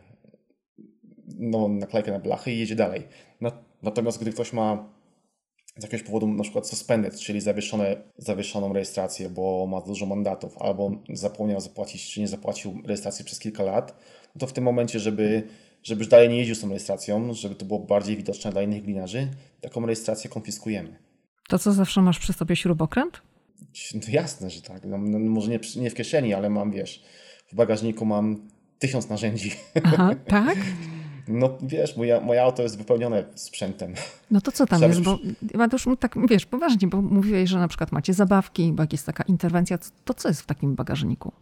nową 1.27 1.69
naklejkę 1.69 2.13
na 2.13 2.19
blachy 2.19 2.53
i 2.53 2.59
jedzie 2.59 2.77
dalej. 2.77 3.09
Natomiast 3.83 4.21
gdy 4.21 4.33
ktoś 4.33 4.53
ma 4.53 4.94
z 5.77 5.83
jakiegoś 5.83 6.07
powodu 6.07 6.27
na 6.27 6.43
przykład 6.43 6.69
suspended, 6.69 7.21
czyli 7.21 7.41
zawieszone, 7.41 7.97
zawieszoną 8.19 8.73
rejestrację, 8.73 9.31
bo 9.31 9.67
ma 9.67 9.81
dużo 9.81 10.07
mandatów, 10.07 10.59
albo 10.59 10.91
zapomniał 11.13 11.61
zapłacić, 11.61 12.11
czy 12.11 12.21
nie 12.21 12.29
zapłacił 12.29 12.83
rejestracji 12.85 13.25
przez 13.25 13.39
kilka 13.39 13.63
lat, 13.63 13.99
no 14.35 14.39
to 14.39 14.47
w 14.47 14.53
tym 14.53 14.65
momencie, 14.65 15.01
żeby, 15.01 15.43
żeby 15.83 15.99
już 15.99 16.09
dalej 16.09 16.29
nie 16.29 16.37
jeździł 16.37 16.55
z 16.55 16.61
tą 16.61 16.69
rejestracją, 16.69 17.35
żeby 17.35 17.55
to 17.55 17.65
było 17.65 17.79
bardziej 17.79 18.17
widoczne 18.17 18.53
dla 18.53 18.63
innych 18.63 18.83
gliniarzy, 18.83 19.29
taką 19.61 19.87
rejestrację 19.87 20.31
konfiskujemy. 20.31 20.99
To 21.49 21.59
co, 21.59 21.73
zawsze 21.73 22.03
masz 22.03 22.19
przy 22.19 22.33
sobie 22.33 22.57
śrubokręt? 22.57 23.23
No 23.95 24.01
jasne, 24.09 24.51
że 24.51 24.63
tak. 24.63 24.85
No, 24.85 24.99
no, 24.99 25.19
może 25.19 25.51
nie, 25.51 25.61
nie 25.77 25.91
w 25.91 25.95
kieszeni, 25.95 26.35
ale 26.35 26.51
mam, 26.51 26.71
wiesz, 26.71 27.03
w 27.53 27.55
bagażniku 27.55 28.05
mam 28.05 28.49
tysiąc 28.79 29.09
narzędzi. 29.09 29.51
Aha, 29.85 30.15
tak? 30.29 30.59
No 31.29 31.59
wiesz, 31.63 31.97
moja, 31.97 32.21
moje 32.21 32.43
auto 32.43 32.63
jest 32.63 32.79
wypełnione 32.79 33.25
sprzętem. 33.35 33.95
No 34.31 34.41
to 34.41 34.53
co 34.53 34.67
tam 34.67 34.83
jest? 34.83 35.03
Bo 35.03 35.19
Mateusz, 35.55 35.87
tak 36.01 36.15
wiesz, 36.29 36.47
poważnie, 36.47 36.89
bo 36.89 37.03
mówiłeś, 37.03 37.51
że 37.51 37.59
na 37.59 37.69
przykład 37.69 37.93
macie 37.93 38.15
zabawki, 38.15 38.73
bo 38.73 38.83
jak 38.83 38.93
jest 38.93 39.07
taka 39.07 39.25
interwencja, 39.25 39.79
to 40.05 40.15
co 40.15 40.29
jest 40.29 40.41
w 40.43 40.47
takim 40.47 40.75
bagażniku? 40.75 41.33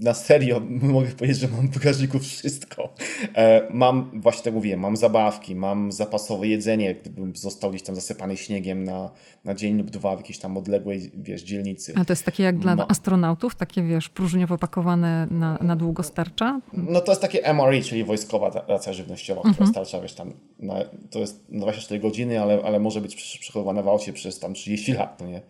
Na 0.00 0.14
serio 0.14 0.60
mogę 0.82 1.08
powiedzieć, 1.08 1.38
że 1.38 1.48
mam 1.48 1.68
w 1.68 1.74
bagażniku 1.78 2.18
wszystko. 2.18 2.94
E, 3.34 3.68
mam, 3.70 4.20
właśnie 4.20 4.44
tak 4.44 4.54
mówiłem, 4.54 4.80
mam 4.80 4.96
zabawki, 4.96 5.54
mam 5.54 5.92
zapasowe 5.92 6.48
jedzenie, 6.48 6.94
gdybym 6.94 7.36
został 7.36 7.70
gdzieś 7.70 7.82
tam 7.82 7.94
zasypany 7.94 8.36
śniegiem 8.36 8.84
na, 8.84 9.10
na 9.44 9.54
dzień 9.54 9.78
lub 9.78 9.90
dwa 9.90 10.16
w 10.16 10.18
jakiejś 10.18 10.38
tam 10.38 10.56
odległej, 10.56 11.10
wiesz, 11.14 11.42
dzielnicy. 11.42 11.92
A 11.96 12.04
to 12.04 12.12
jest 12.12 12.24
takie 12.24 12.42
jak 12.42 12.58
dla 12.58 12.76
Ma... 12.76 12.88
astronautów, 12.88 13.54
takie, 13.54 13.82
wiesz, 13.82 14.08
próżniowo 14.08 14.58
pakowane 14.58 15.26
na, 15.30 15.58
na 15.60 15.76
długo 15.76 16.02
starcza? 16.02 16.60
No 16.72 17.00
to 17.00 17.12
jest 17.12 17.22
takie 17.22 17.54
MRE, 17.54 17.80
czyli 17.80 18.04
wojskowa 18.04 18.64
racja 18.68 18.92
żywnościowa, 18.92 19.40
która 19.40 19.52
mhm. 19.52 19.70
starcza, 19.70 20.00
wiesz, 20.00 20.14
tam, 20.14 20.32
na, 20.58 20.74
to 21.10 21.18
jest 21.18 21.44
24 21.48 22.00
godziny, 22.00 22.42
ale, 22.42 22.62
ale 22.64 22.80
może 22.80 23.00
być 23.00 23.16
przechowywana 23.16 23.82
w 23.82 23.88
aucie 23.88 24.12
przez 24.12 24.38
tam 24.38 24.54
30 24.54 24.92
lat, 24.92 25.20
no 25.20 25.26
nie? 25.26 25.40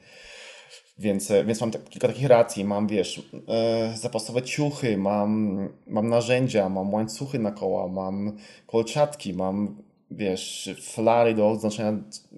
Więc, 0.99 1.31
e, 1.31 1.45
więc 1.45 1.61
mam 1.61 1.71
tak, 1.71 1.89
kilka 1.89 2.09
takich 2.09 2.27
racji. 2.27 2.65
Mam, 2.65 2.87
wiesz, 2.87 3.31
e, 3.49 3.97
zapasowe 3.97 4.43
ciuchy, 4.43 4.97
mam, 4.97 5.59
mam 5.87 6.09
narzędzia, 6.09 6.69
mam 6.69 6.95
łańcuchy 6.95 7.39
na 7.39 7.51
koła, 7.51 7.89
mam 7.89 8.37
kolczatki, 8.67 9.35
mam, 9.35 9.83
wiesz, 10.11 10.71
flary 10.81 11.35
do 11.35 11.51
oznaczenia 11.51 11.93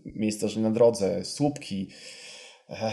miejsca 0.04 0.46
na 0.56 0.70
drodze, 0.70 1.24
słupki, 1.24 1.88
e, 2.70 2.92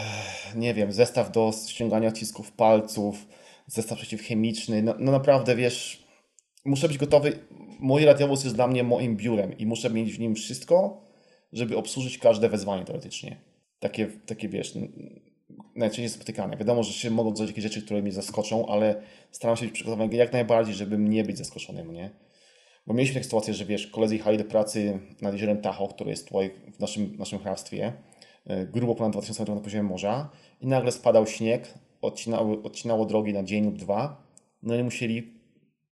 nie 0.56 0.74
wiem, 0.74 0.92
zestaw 0.92 1.32
do 1.32 1.52
ściągania 1.68 2.08
odcisków 2.08 2.52
palców, 2.52 3.28
zestaw 3.68 3.98
przeciwchemiczny. 3.98 4.84
No, 4.84 4.96
no 5.00 5.12
naprawdę, 5.12 5.56
wiesz, 5.56 6.08
muszę 6.66 6.88
być 6.88 6.98
gotowy. 6.98 7.40
Mój 7.80 8.06
radiowóz 8.06 8.44
jest 8.44 8.56
dla 8.56 8.68
mnie 8.68 8.84
moim 8.84 9.18
biurem 9.18 9.58
i 9.58 9.66
muszę 9.66 9.90
mieć 9.90 10.14
w 10.14 10.20
nim 10.20 10.36
wszystko, 10.36 11.04
żeby 11.54 11.78
obsłużyć 11.78 12.18
każde 12.18 12.50
wezwanie 12.50 12.86
teoretycznie. 12.86 13.42
Takie, 13.80 14.08
takie 14.26 14.50
wiesz, 14.50 14.74
najczęściej 15.76 16.10
spotykane. 16.10 16.58
Wiadomo, 16.58 16.84
że 16.84 16.94
się 16.94 17.10
mogą 17.10 17.36
zdarzyć 17.36 17.50
jakieś 17.50 17.64
rzeczy, 17.64 17.86
które 17.86 18.02
mnie 18.02 18.12
zaskoczą, 18.12 18.68
ale 18.68 19.02
staram 19.32 19.58
się 19.58 19.66
być 19.66 19.74
przygotowany 19.74 20.16
jak 20.16 20.34
najbardziej, 20.34 20.76
żeby 20.76 20.98
nie 20.98 21.24
być 21.24 21.38
zaskoczonym, 21.38 21.94
nie? 21.94 22.10
Bo 22.88 22.94
mieliśmy 22.94 23.14
taką 23.14 23.24
sytuację, 23.24 23.54
że 23.54 23.66
wiesz, 23.66 23.88
koledzy 23.88 24.16
jechali 24.16 24.38
do 24.38 24.44
pracy 24.44 25.00
nad 25.22 25.34
jeziorem 25.34 25.62
Tahoe, 25.62 25.88
które 25.88 26.10
jest 26.10 26.28
tutaj 26.28 26.52
w 26.74 26.80
naszym, 26.80 27.16
naszym 27.18 27.40
hrabstwie, 27.40 27.94
e, 28.46 28.66
grubo 28.66 28.96
ponad 28.96 29.12
2000 29.12 29.42
metrów 29.42 29.58
na 29.58 29.64
poziomie 29.64 29.84
morza 29.84 30.30
i 30.62 30.68
nagle 30.68 30.92
spadał 30.92 31.28
śnieg, 31.28 31.74
odcinało, 32.02 32.64
odcinało 32.64 33.06
drogi 33.06 33.34
na 33.34 33.44
dzień 33.44 33.66
lub 33.66 33.78
dwa, 33.78 34.24
no 34.64 34.76
i 34.76 34.84
musieli, 34.84 35.34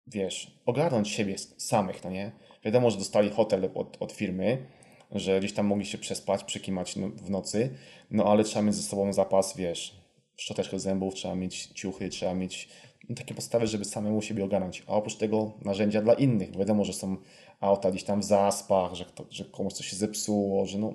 wiesz, 0.07 0.61
ogarnąć 0.67 1.09
siebie 1.09 1.35
samych, 1.57 2.05
no 2.05 2.11
nie? 2.11 2.33
Wiadomo, 2.65 2.91
że 2.91 2.99
dostali 2.99 3.31
hotel 3.31 3.71
od, 3.75 3.97
od 4.01 4.13
firmy, 4.13 4.67
że 5.11 5.39
gdzieś 5.39 5.53
tam 5.53 5.67
mogli 5.67 5.87
się 5.87 5.99
przespać, 5.99 6.45
przekimać 6.45 6.95
w 7.17 7.31
nocy, 7.31 7.71
no 8.11 8.25
ale 8.25 8.45
trzeba 8.45 8.63
mieć 8.63 8.75
ze 8.75 8.83
sobą 8.83 9.13
zapas, 9.13 9.57
wiesz, 9.57 10.01
szczoteczkę 10.37 10.79
zębów, 10.79 11.15
trzeba 11.15 11.35
mieć 11.35 11.67
ciuchy, 11.67 12.09
trzeba 12.09 12.35
mieć 12.35 12.69
no, 13.09 13.15
takie 13.15 13.35
podstawy, 13.35 13.67
żeby 13.67 13.85
samemu 13.85 14.23
siebie 14.23 14.45
ogarnąć. 14.45 14.83
A 14.87 14.93
oprócz 14.93 15.17
tego 15.17 15.53
narzędzia 15.65 16.03
dla 16.03 16.15
innych. 16.15 16.57
Wiadomo, 16.57 16.85
że 16.85 16.93
są 16.93 17.17
auta 17.61 17.91
gdzieś 17.91 18.05
tam 18.05 18.21
w 18.21 18.25
zaspach, 18.25 18.95
że, 18.95 19.05
że 19.31 19.45
komuś 19.45 19.73
coś 19.73 19.87
się 19.87 19.97
zepsuło, 19.97 20.67
że 20.67 20.79
no, 20.79 20.95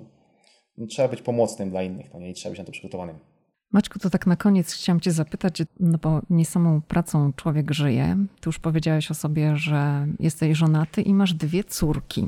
no, 0.78 0.86
trzeba 0.86 1.08
być 1.08 1.22
pomocnym 1.22 1.70
dla 1.70 1.82
innych, 1.82 2.14
no 2.14 2.20
nie? 2.20 2.30
I 2.30 2.34
trzeba 2.34 2.50
być 2.50 2.58
na 2.58 2.64
to 2.64 2.72
przygotowanym. 2.72 3.18
Maćku, 3.72 3.98
to 3.98 4.10
tak 4.10 4.26
na 4.26 4.36
koniec 4.36 4.72
chciałam 4.72 5.00
Cię 5.00 5.12
zapytać, 5.12 5.62
no 5.80 5.98
bo 5.98 6.20
nie 6.30 6.44
samą 6.44 6.82
pracą 6.82 7.32
człowiek 7.32 7.72
żyje. 7.72 8.16
Ty 8.40 8.48
już 8.48 8.58
powiedziałeś 8.58 9.10
o 9.10 9.14
sobie, 9.14 9.56
że 9.56 10.06
jesteś 10.20 10.58
żonaty 10.58 11.02
i 11.02 11.14
masz 11.14 11.34
dwie 11.34 11.64
córki. 11.64 12.26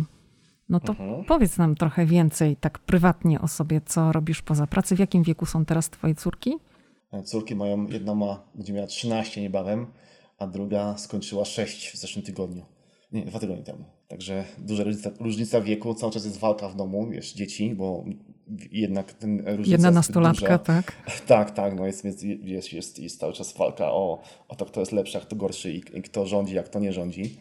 No 0.68 0.80
to 0.80 0.92
mhm. 0.92 1.24
powiedz 1.24 1.58
nam 1.58 1.74
trochę 1.74 2.06
więcej, 2.06 2.56
tak 2.56 2.78
prywatnie 2.78 3.40
o 3.40 3.48
sobie, 3.48 3.80
co 3.86 4.12
robisz 4.12 4.42
poza 4.42 4.66
pracy. 4.66 4.96
W 4.96 4.98
jakim 4.98 5.22
wieku 5.22 5.46
są 5.46 5.64
teraz 5.64 5.90
twoje 5.90 6.14
córki? 6.14 6.56
E, 7.12 7.22
córki 7.22 7.54
mają, 7.54 7.86
jedna 7.86 8.14
ma, 8.14 8.42
będzie 8.54 8.72
miała 8.72 8.86
13 8.86 9.40
niebawem, 9.40 9.86
a 10.38 10.46
druga 10.46 10.98
skończyła 10.98 11.44
6 11.44 11.90
w 11.90 11.96
zeszłym 11.96 12.24
tygodniu. 12.24 12.62
Nie, 13.12 13.24
dwa 13.24 13.38
tygodnie 13.38 13.64
temu. 13.64 13.84
Także 14.08 14.44
duża 14.58 14.84
różnica, 14.84 15.10
różnica 15.20 15.60
wieku, 15.60 15.94
cały 15.94 16.12
czas 16.12 16.24
jest 16.24 16.38
walka 16.38 16.68
w 16.68 16.76
domu, 16.76 17.06
wiesz, 17.10 17.32
dzieci, 17.32 17.74
bo 17.74 18.04
jednak 18.72 19.12
ten 19.12 19.38
różnica 19.38 19.70
Jedna 19.70 19.90
nastolatka, 19.90 20.58
tak? 20.58 20.92
Tak, 21.26 21.50
tak, 21.50 21.76
no 21.76 21.86
jest, 21.86 22.04
jest, 22.04 22.22
jest, 22.22 22.72
jest, 22.72 22.98
jest 22.98 23.20
cały 23.20 23.32
czas 23.32 23.56
walka 23.56 23.92
o, 23.92 24.22
o 24.48 24.56
to, 24.56 24.66
kto 24.66 24.80
jest 24.80 24.92
lepszy, 24.92 25.18
a 25.18 25.20
kto 25.20 25.36
gorszy 25.36 25.72
i, 25.72 25.76
i 25.78 26.02
kto 26.02 26.26
rządzi, 26.26 26.54
jak 26.54 26.66
kto 26.66 26.80
nie 26.80 26.92
rządzi 26.92 27.36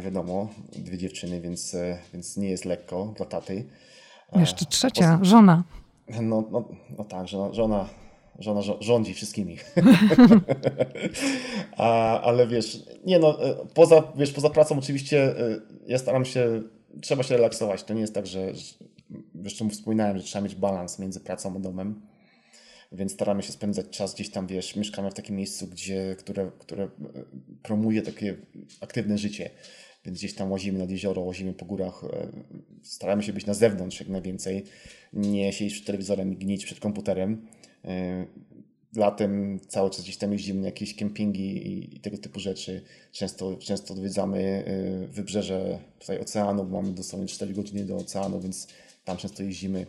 wiadomo, 0.00 0.48
dwie 0.72 0.98
dziewczyny, 0.98 1.40
więc, 1.40 1.74
e, 1.74 1.98
więc 2.12 2.36
nie 2.36 2.50
jest 2.50 2.64
lekko 2.64 3.14
dla 3.16 3.26
taty. 3.26 3.64
Jeszcze 4.36 4.66
trzecia, 4.66 5.18
żona. 5.22 5.64
No, 6.20 6.44
no, 6.50 6.68
no 6.98 7.04
tak, 7.04 7.28
żona, 7.28 7.54
żona, 7.54 7.88
żona 8.38 8.60
rządzi 8.80 9.14
wszystkimi. 9.14 9.56
A, 11.76 12.20
ale 12.20 12.46
wiesz, 12.46 12.82
nie 13.06 13.18
no, 13.18 13.44
e, 13.44 13.54
poza, 13.74 14.02
wiesz, 14.16 14.32
poza 14.32 14.50
pracą 14.50 14.78
oczywiście 14.78 15.22
e, 15.22 15.60
ja 15.86 15.98
staram 15.98 16.24
się, 16.24 16.62
trzeba 17.00 17.22
się 17.22 17.36
relaksować. 17.36 17.84
To 17.84 17.94
nie 17.94 18.00
jest 18.00 18.14
tak, 18.14 18.26
że, 18.26 18.52
wiesz, 19.34 19.54
czemu 19.54 19.70
wspominałem, 19.70 20.18
że 20.18 20.24
trzeba 20.24 20.44
mieć 20.44 20.54
balans 20.54 20.98
między 20.98 21.20
pracą 21.20 21.56
a 21.56 21.58
domem 21.58 22.11
więc 22.92 23.12
staramy 23.12 23.42
się 23.42 23.52
spędzać 23.52 23.86
czas 23.90 24.14
gdzieś 24.14 24.30
tam, 24.30 24.46
wiesz, 24.46 24.76
mieszkamy 24.76 25.10
w 25.10 25.14
takim 25.14 25.36
miejscu, 25.36 25.66
gdzie, 25.66 26.16
które, 26.18 26.50
które 26.58 26.88
promuje 27.62 28.02
takie 28.02 28.36
aktywne 28.80 29.18
życie, 29.18 29.50
więc 30.04 30.18
gdzieś 30.18 30.34
tam 30.34 30.52
łazimy 30.52 30.78
nad 30.78 30.90
jezioro, 30.90 31.22
łazimy 31.22 31.52
po 31.52 31.64
górach, 31.64 32.04
e, 32.04 32.28
staramy 32.82 33.22
się 33.22 33.32
być 33.32 33.46
na 33.46 33.54
zewnątrz 33.54 34.00
jak 34.00 34.08
najwięcej, 34.08 34.64
nie 35.12 35.52
siedzieć 35.52 35.74
przed 35.74 35.86
telewizorem 35.86 36.32
i 36.32 36.36
gnić 36.36 36.64
przed 36.64 36.80
komputerem. 36.80 37.46
E, 37.84 38.26
latem 38.96 39.60
cały 39.68 39.90
czas 39.90 40.02
gdzieś 40.02 40.16
tam 40.16 40.32
jeździmy 40.32 40.60
na 40.60 40.66
jakieś 40.66 40.96
kempingi 40.96 41.68
i 41.96 42.00
tego 42.00 42.18
typu 42.18 42.40
rzeczy. 42.40 42.82
Często, 43.12 43.56
często 43.56 43.94
odwiedzamy 43.94 44.64
e, 44.66 45.06
wybrzeże 45.06 45.78
tutaj 45.98 46.20
oceanu, 46.20 46.64
bo 46.64 46.82
mamy 46.82 46.94
dosłownie 46.94 47.28
4 47.28 47.52
godziny 47.52 47.84
do 47.84 47.96
oceanu, 47.96 48.40
więc 48.40 48.68
tam 49.04 49.16
często 49.16 49.42
jeździmy. 49.42 49.86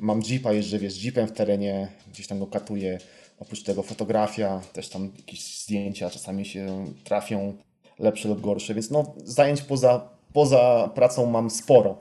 Mam 0.00 0.22
jeepa, 0.22 0.52
jeżdżę 0.52 0.78
wiesz, 0.78 1.04
jeepem 1.04 1.26
w 1.26 1.32
terenie, 1.32 1.88
gdzieś 2.12 2.26
tam 2.26 2.38
go 2.38 2.46
katuję. 2.46 2.98
Oprócz 3.38 3.62
tego 3.62 3.82
fotografia, 3.82 4.60
też 4.72 4.88
tam 4.88 5.10
jakieś 5.16 5.62
zdjęcia 5.62 6.10
czasami 6.10 6.46
się 6.46 6.84
trafią, 7.04 7.54
lepsze 7.98 8.28
lub 8.28 8.40
gorsze, 8.40 8.74
więc 8.74 8.90
no 8.90 9.14
zajęć 9.24 9.62
poza, 9.62 10.08
poza 10.32 10.90
pracą 10.94 11.30
mam 11.30 11.50
sporo. 11.50 11.98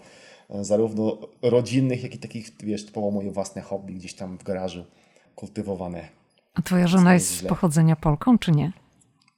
Zarówno 0.62 1.18
rodzinnych, 1.42 2.04
jak 2.04 2.16
i 2.16 2.18
takich, 2.18 2.52
wiesz, 2.64 2.86
typowo 2.86 3.12
moje 3.12 3.32
własne 3.32 3.62
hobby 3.62 3.94
gdzieś 3.94 4.14
tam 4.14 4.38
w 4.38 4.44
garażu 4.44 4.86
kultywowane. 5.36 6.10
A 6.54 6.62
twoja 6.62 6.88
żona 6.88 7.14
jest 7.14 7.38
z 7.38 7.44
pochodzenia 7.44 7.96
Polką, 7.96 8.38
czy 8.38 8.52
nie? 8.52 8.72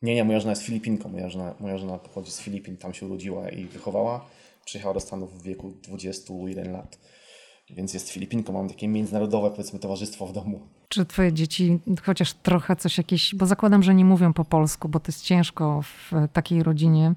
Nie, 0.01 0.15
nie, 0.15 0.23
moja 0.23 0.39
żona 0.39 0.51
jest 0.51 0.63
Filipinką. 0.63 1.09
Moja 1.09 1.29
żona, 1.29 1.55
moja 1.59 1.77
żona 1.77 1.97
pochodzi 1.97 2.31
z 2.31 2.39
Filipin, 2.39 2.77
tam 2.77 2.93
się 2.93 3.05
urodziła 3.05 3.49
i 3.49 3.65
wychowała. 3.65 4.25
Przyjechała 4.65 4.93
do 4.93 4.99
Stanów 4.99 5.39
w 5.39 5.43
wieku 5.43 5.73
21 5.83 6.71
lat 6.71 6.97
więc 7.69 7.93
jest 7.93 8.09
Filipinką, 8.09 8.53
mam 8.53 8.69
takie 8.69 8.87
międzynarodowe, 8.87 9.51
powiedzmy, 9.51 9.79
towarzystwo 9.79 10.27
w 10.27 10.33
domu. 10.33 10.59
Czy 10.89 11.05
twoje 11.05 11.33
dzieci 11.33 11.79
chociaż 12.03 12.33
trochę 12.33 12.75
coś 12.75 12.97
jakieś, 12.97 13.35
bo 13.35 13.45
zakładam, 13.45 13.83
że 13.83 13.95
nie 13.95 14.05
mówią 14.05 14.33
po 14.33 14.45
polsku, 14.45 14.89
bo 14.89 14.99
to 14.99 15.11
jest 15.11 15.23
ciężko 15.23 15.81
w 15.81 16.11
takiej 16.33 16.63
rodzinie 16.63 17.13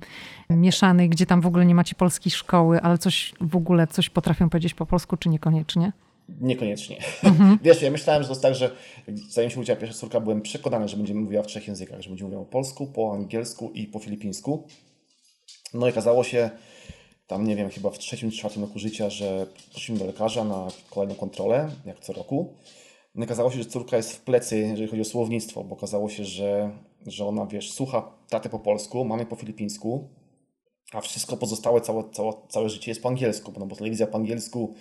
mieszanej, 0.50 1.08
gdzie 1.08 1.26
tam 1.26 1.40
w 1.40 1.46
ogóle 1.46 1.66
nie 1.66 1.74
macie 1.74 1.94
polskiej 1.94 2.32
szkoły, 2.32 2.80
ale 2.80 2.98
coś 2.98 3.34
w 3.40 3.56
ogóle, 3.56 3.86
coś 3.86 4.10
potrafią 4.10 4.50
powiedzieć 4.50 4.74
po 4.74 4.86
polsku, 4.86 5.16
czy 5.16 5.28
niekoniecznie? 5.28 5.92
Niekoniecznie. 6.40 6.98
Mhm. 7.24 7.58
Wiesz, 7.64 7.82
ja 7.82 7.90
myślałem, 7.90 8.22
że 8.22 8.28
to 8.28 8.32
jest 8.32 8.42
tak, 8.42 8.54
że 8.54 8.70
zanim 9.30 9.50
się 9.50 9.60
udziała 9.60 9.80
pierwsza 9.80 9.98
córka, 9.98 10.20
byłem 10.20 10.42
przekonany, 10.42 10.88
że 10.88 10.96
będzie 10.96 11.14
mówiła 11.14 11.42
w 11.42 11.46
trzech 11.46 11.68
językach, 11.68 12.00
że 12.00 12.08
będzie 12.08 12.24
mówiła 12.24 12.42
po 12.42 12.50
polsku, 12.50 12.86
po 12.86 13.12
angielsku 13.12 13.70
i 13.74 13.86
po 13.86 13.98
filipińsku. 13.98 14.66
No 15.74 15.86
i 15.86 15.90
okazało 15.90 16.24
się, 16.24 16.50
tam 17.28 17.46
nie 17.46 17.56
wiem, 17.56 17.70
chyba 17.70 17.90
w 17.90 17.98
trzecim, 17.98 18.30
czwartym 18.30 18.62
roku 18.62 18.78
życia, 18.78 19.10
że 19.10 19.46
poszliśmy 19.72 19.98
do 19.98 20.04
lekarza 20.04 20.44
na 20.44 20.68
kolejną 20.90 21.14
kontrolę, 21.14 21.70
jak 21.86 22.00
co 22.00 22.12
roku. 22.12 22.54
No 23.14 23.24
okazało 23.24 23.50
się, 23.50 23.58
że 23.58 23.64
córka 23.64 23.96
jest 23.96 24.12
w 24.12 24.20
plecy, 24.20 24.58
jeżeli 24.58 24.88
chodzi 24.88 25.02
o 25.02 25.04
słownictwo, 25.04 25.64
bo 25.64 25.76
okazało 25.76 26.08
się, 26.08 26.24
że, 26.24 26.70
że 27.06 27.26
ona, 27.26 27.46
wiesz, 27.46 27.72
słucha 27.72 28.12
taty 28.28 28.48
po 28.48 28.58
polsku, 28.58 29.04
mamy 29.04 29.26
po 29.26 29.36
filipińsku, 29.36 30.08
a 30.92 31.00
wszystko 31.00 31.36
pozostałe, 31.36 31.80
całe, 31.80 32.10
całe, 32.10 32.32
całe 32.48 32.70
życie 32.70 32.90
jest 32.90 33.02
po 33.02 33.08
angielsku, 33.08 33.52
no 33.58 33.66
bo 33.66 33.76
telewizja 33.76 34.06
po 34.06 34.18
angielsku, 34.18 34.74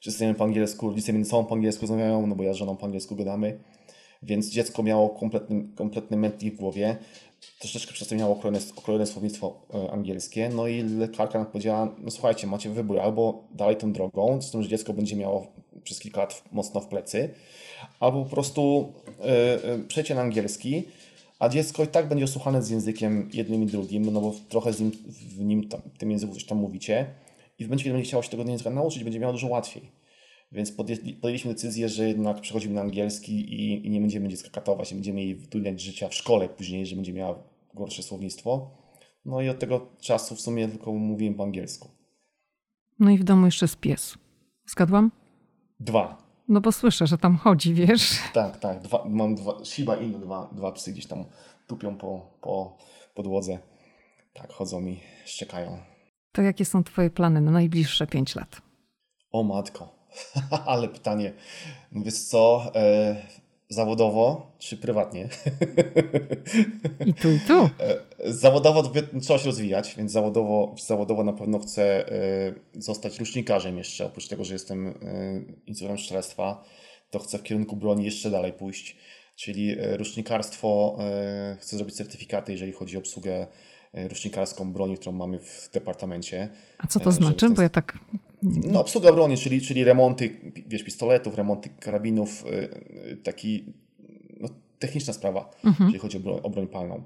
wszyscy 0.00 0.34
po 0.34 0.44
angielsku, 0.44 0.88
rodzice 0.88 1.12
między 1.12 1.30
sobą 1.30 1.44
po 1.44 1.54
angielsku 1.54 1.82
rozmawiają, 1.82 2.26
no 2.26 2.34
bo 2.34 2.42
ja 2.42 2.52
z 2.52 2.56
żoną 2.56 2.76
po 2.76 2.86
angielsku 2.86 3.16
gadamy, 3.16 3.60
więc 4.22 4.50
dziecko 4.50 4.82
miało 4.82 5.10
kompletny, 5.10 5.68
kompletny 5.76 6.16
mętlik 6.16 6.54
w 6.54 6.56
głowie, 6.56 6.96
troszeczkę 7.58 7.92
przez 7.92 8.08
to 8.08 8.14
miało 8.14 8.36
okrojone, 8.36 8.58
okrojone 8.76 9.06
słownictwo 9.06 9.66
e, 9.74 9.90
angielskie, 9.90 10.48
no 10.48 10.66
i 10.66 10.82
lekarka 10.82 11.38
nam 11.38 11.46
powiedziała, 11.46 11.94
no 11.98 12.10
słuchajcie, 12.10 12.46
macie 12.46 12.70
wybór, 12.70 13.00
albo 13.00 13.44
dalej 13.50 13.76
tą 13.76 13.92
drogą, 13.92 14.42
z 14.42 14.50
tym, 14.50 14.62
że 14.62 14.68
dziecko 14.68 14.92
będzie 14.92 15.16
miało 15.16 15.46
przez 15.84 15.98
kilka 15.98 16.20
lat 16.20 16.42
mocno 16.52 16.80
w 16.80 16.86
plecy, 16.86 17.34
albo 18.00 18.24
po 18.24 18.30
prostu 18.30 18.92
yy, 19.78 19.84
przejście 19.84 20.14
na 20.14 20.20
angielski, 20.20 20.82
a 21.38 21.48
dziecko 21.48 21.84
i 21.84 21.86
tak 21.86 22.08
będzie 22.08 22.24
osłuchane 22.24 22.62
z 22.62 22.70
językiem 22.70 23.30
jednym 23.32 23.62
i 23.62 23.66
drugim, 23.66 24.12
no 24.12 24.20
bo 24.20 24.34
trochę 24.48 24.72
z 24.72 24.80
nim, 24.80 24.90
w 25.08 25.40
nim 25.40 25.68
tam, 25.68 25.80
w 25.94 25.98
tym 25.98 26.10
języku 26.10 26.34
coś 26.34 26.44
tam 26.44 26.58
mówicie 26.58 27.06
i 27.58 27.64
w 27.64 27.66
momencie, 27.66 27.84
kiedy 27.84 27.94
będzie 27.94 28.08
chciało 28.08 28.22
się 28.22 28.30
tego 28.30 28.44
języka 28.44 28.70
nauczyć, 28.70 29.04
będzie 29.04 29.20
miało 29.20 29.32
dużo 29.32 29.46
łatwiej. 29.46 30.03
Więc 30.54 30.72
podjęliśmy 30.72 31.52
decyzję, 31.52 31.88
że 31.88 32.08
jednak 32.08 32.40
przechodzimy 32.40 32.74
na 32.74 32.80
angielski 32.80 33.32
i, 33.32 33.86
i 33.86 33.90
nie 33.90 34.00
będziemy 34.00 34.28
dziecka 34.28 34.50
katować, 34.50 34.90
nie 34.90 34.94
będziemy 34.94 35.20
jej 35.20 35.34
wdulniać 35.34 35.80
życia 35.80 36.08
w 36.08 36.14
szkole 36.14 36.48
później, 36.48 36.86
że 36.86 36.96
będzie 36.96 37.12
miała 37.12 37.38
gorsze 37.74 38.02
słownictwo. 38.02 38.70
No 39.24 39.40
i 39.40 39.48
od 39.48 39.58
tego 39.58 39.86
czasu 40.00 40.34
w 40.34 40.40
sumie 40.40 40.68
tylko 40.68 40.92
mówiłem 40.92 41.34
po 41.34 41.42
angielsku. 41.42 41.88
No 42.98 43.10
i 43.10 43.18
w 43.18 43.24
domu 43.24 43.46
jeszcze 43.46 43.64
jest 43.64 43.76
pies. 43.76 44.18
Zgadłam? 44.66 45.10
Dwa. 45.80 46.24
No 46.48 46.60
bo 46.60 46.72
słyszę, 46.72 47.06
że 47.06 47.18
tam 47.18 47.36
chodzi, 47.36 47.74
wiesz? 47.74 48.18
Tak, 48.32 48.58
tak. 48.58 48.82
Dwa, 48.82 49.04
mam 49.08 49.34
dwa, 49.34 49.64
Shiba 49.64 49.96
Inu, 49.96 50.18
dwa, 50.18 50.50
dwa 50.52 50.72
psy 50.72 50.92
gdzieś 50.92 51.06
tam 51.06 51.24
tupią 51.66 51.96
po, 51.96 52.38
po 52.40 52.76
podłodze. 53.14 53.58
Tak, 54.32 54.52
chodzą 54.52 54.80
mi, 54.80 55.00
szczekają. 55.24 55.78
To 56.32 56.42
jakie 56.42 56.64
są 56.64 56.84
twoje 56.84 57.10
plany 57.10 57.40
na 57.40 57.50
najbliższe 57.50 58.06
pięć 58.06 58.34
lat? 58.34 58.62
O 59.32 59.42
matko, 59.42 60.03
ale 60.66 60.88
pytanie. 60.88 61.32
Wiesz 61.92 62.18
co, 62.18 62.72
e, 62.74 63.16
zawodowo 63.68 64.52
czy 64.58 64.76
prywatnie? 64.76 65.28
I 67.06 67.14
tu, 67.14 67.32
i 67.32 67.40
tu. 67.40 67.70
E, 67.80 67.98
zawodowo 68.24 68.92
trzeba 69.22 69.38
się 69.38 69.46
rozwijać, 69.46 69.94
więc 69.96 70.12
zawodowo, 70.12 70.74
zawodowo 70.86 71.24
na 71.24 71.32
pewno 71.32 71.58
chcę 71.58 72.12
e, 72.12 72.54
zostać 72.74 73.18
rusznikarzem 73.18 73.78
jeszcze. 73.78 74.06
Oprócz 74.06 74.28
tego, 74.28 74.44
że 74.44 74.52
jestem 74.52 74.88
e, 74.88 74.92
instruktorem 75.66 75.98
strzelectwa, 75.98 76.64
to 77.10 77.18
chcę 77.18 77.38
w 77.38 77.42
kierunku 77.42 77.76
broni 77.76 78.04
jeszcze 78.04 78.30
dalej 78.30 78.52
pójść. 78.52 78.96
Czyli 79.36 79.76
rusznikarstwo, 79.96 80.98
chcę 81.58 81.76
zrobić 81.76 81.96
certyfikaty, 81.96 82.52
jeżeli 82.52 82.72
chodzi 82.72 82.96
o 82.96 82.98
obsługę 82.98 83.46
rusznikarską 83.94 84.72
broni, 84.72 84.96
którą 84.96 85.12
mamy 85.12 85.38
w 85.38 85.70
departamencie. 85.72 86.48
A 86.78 86.86
co 86.86 87.00
to 87.00 87.12
znaczy? 87.12 87.50
Bo 87.50 87.62
ja 87.62 87.68
tak 87.68 87.98
no, 88.44 88.80
obsługa 88.80 89.12
broni, 89.12 89.36
czyli, 89.36 89.60
czyli 89.60 89.84
remonty 89.84 90.40
wiesz, 90.66 90.82
pistoletów, 90.82 91.34
remonty 91.34 91.68
karabinów, 91.80 92.44
taki 93.22 93.64
no, 94.40 94.48
techniczna 94.78 95.12
sprawa, 95.12 95.50
mhm. 95.64 95.74
jeżeli 95.78 95.98
chodzi 95.98 96.16
o 96.16 96.20
broń, 96.20 96.40
o 96.42 96.50
broń 96.50 96.66
palną. 96.66 97.02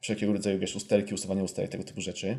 Wszelkiego 0.00 0.32
rodzaju 0.32 0.58
wiesz, 0.58 0.76
usterki, 0.76 1.14
ustawanie 1.14 1.42
usterek, 1.42 1.70
tego 1.70 1.84
typu 1.84 2.00
rzeczy. 2.00 2.38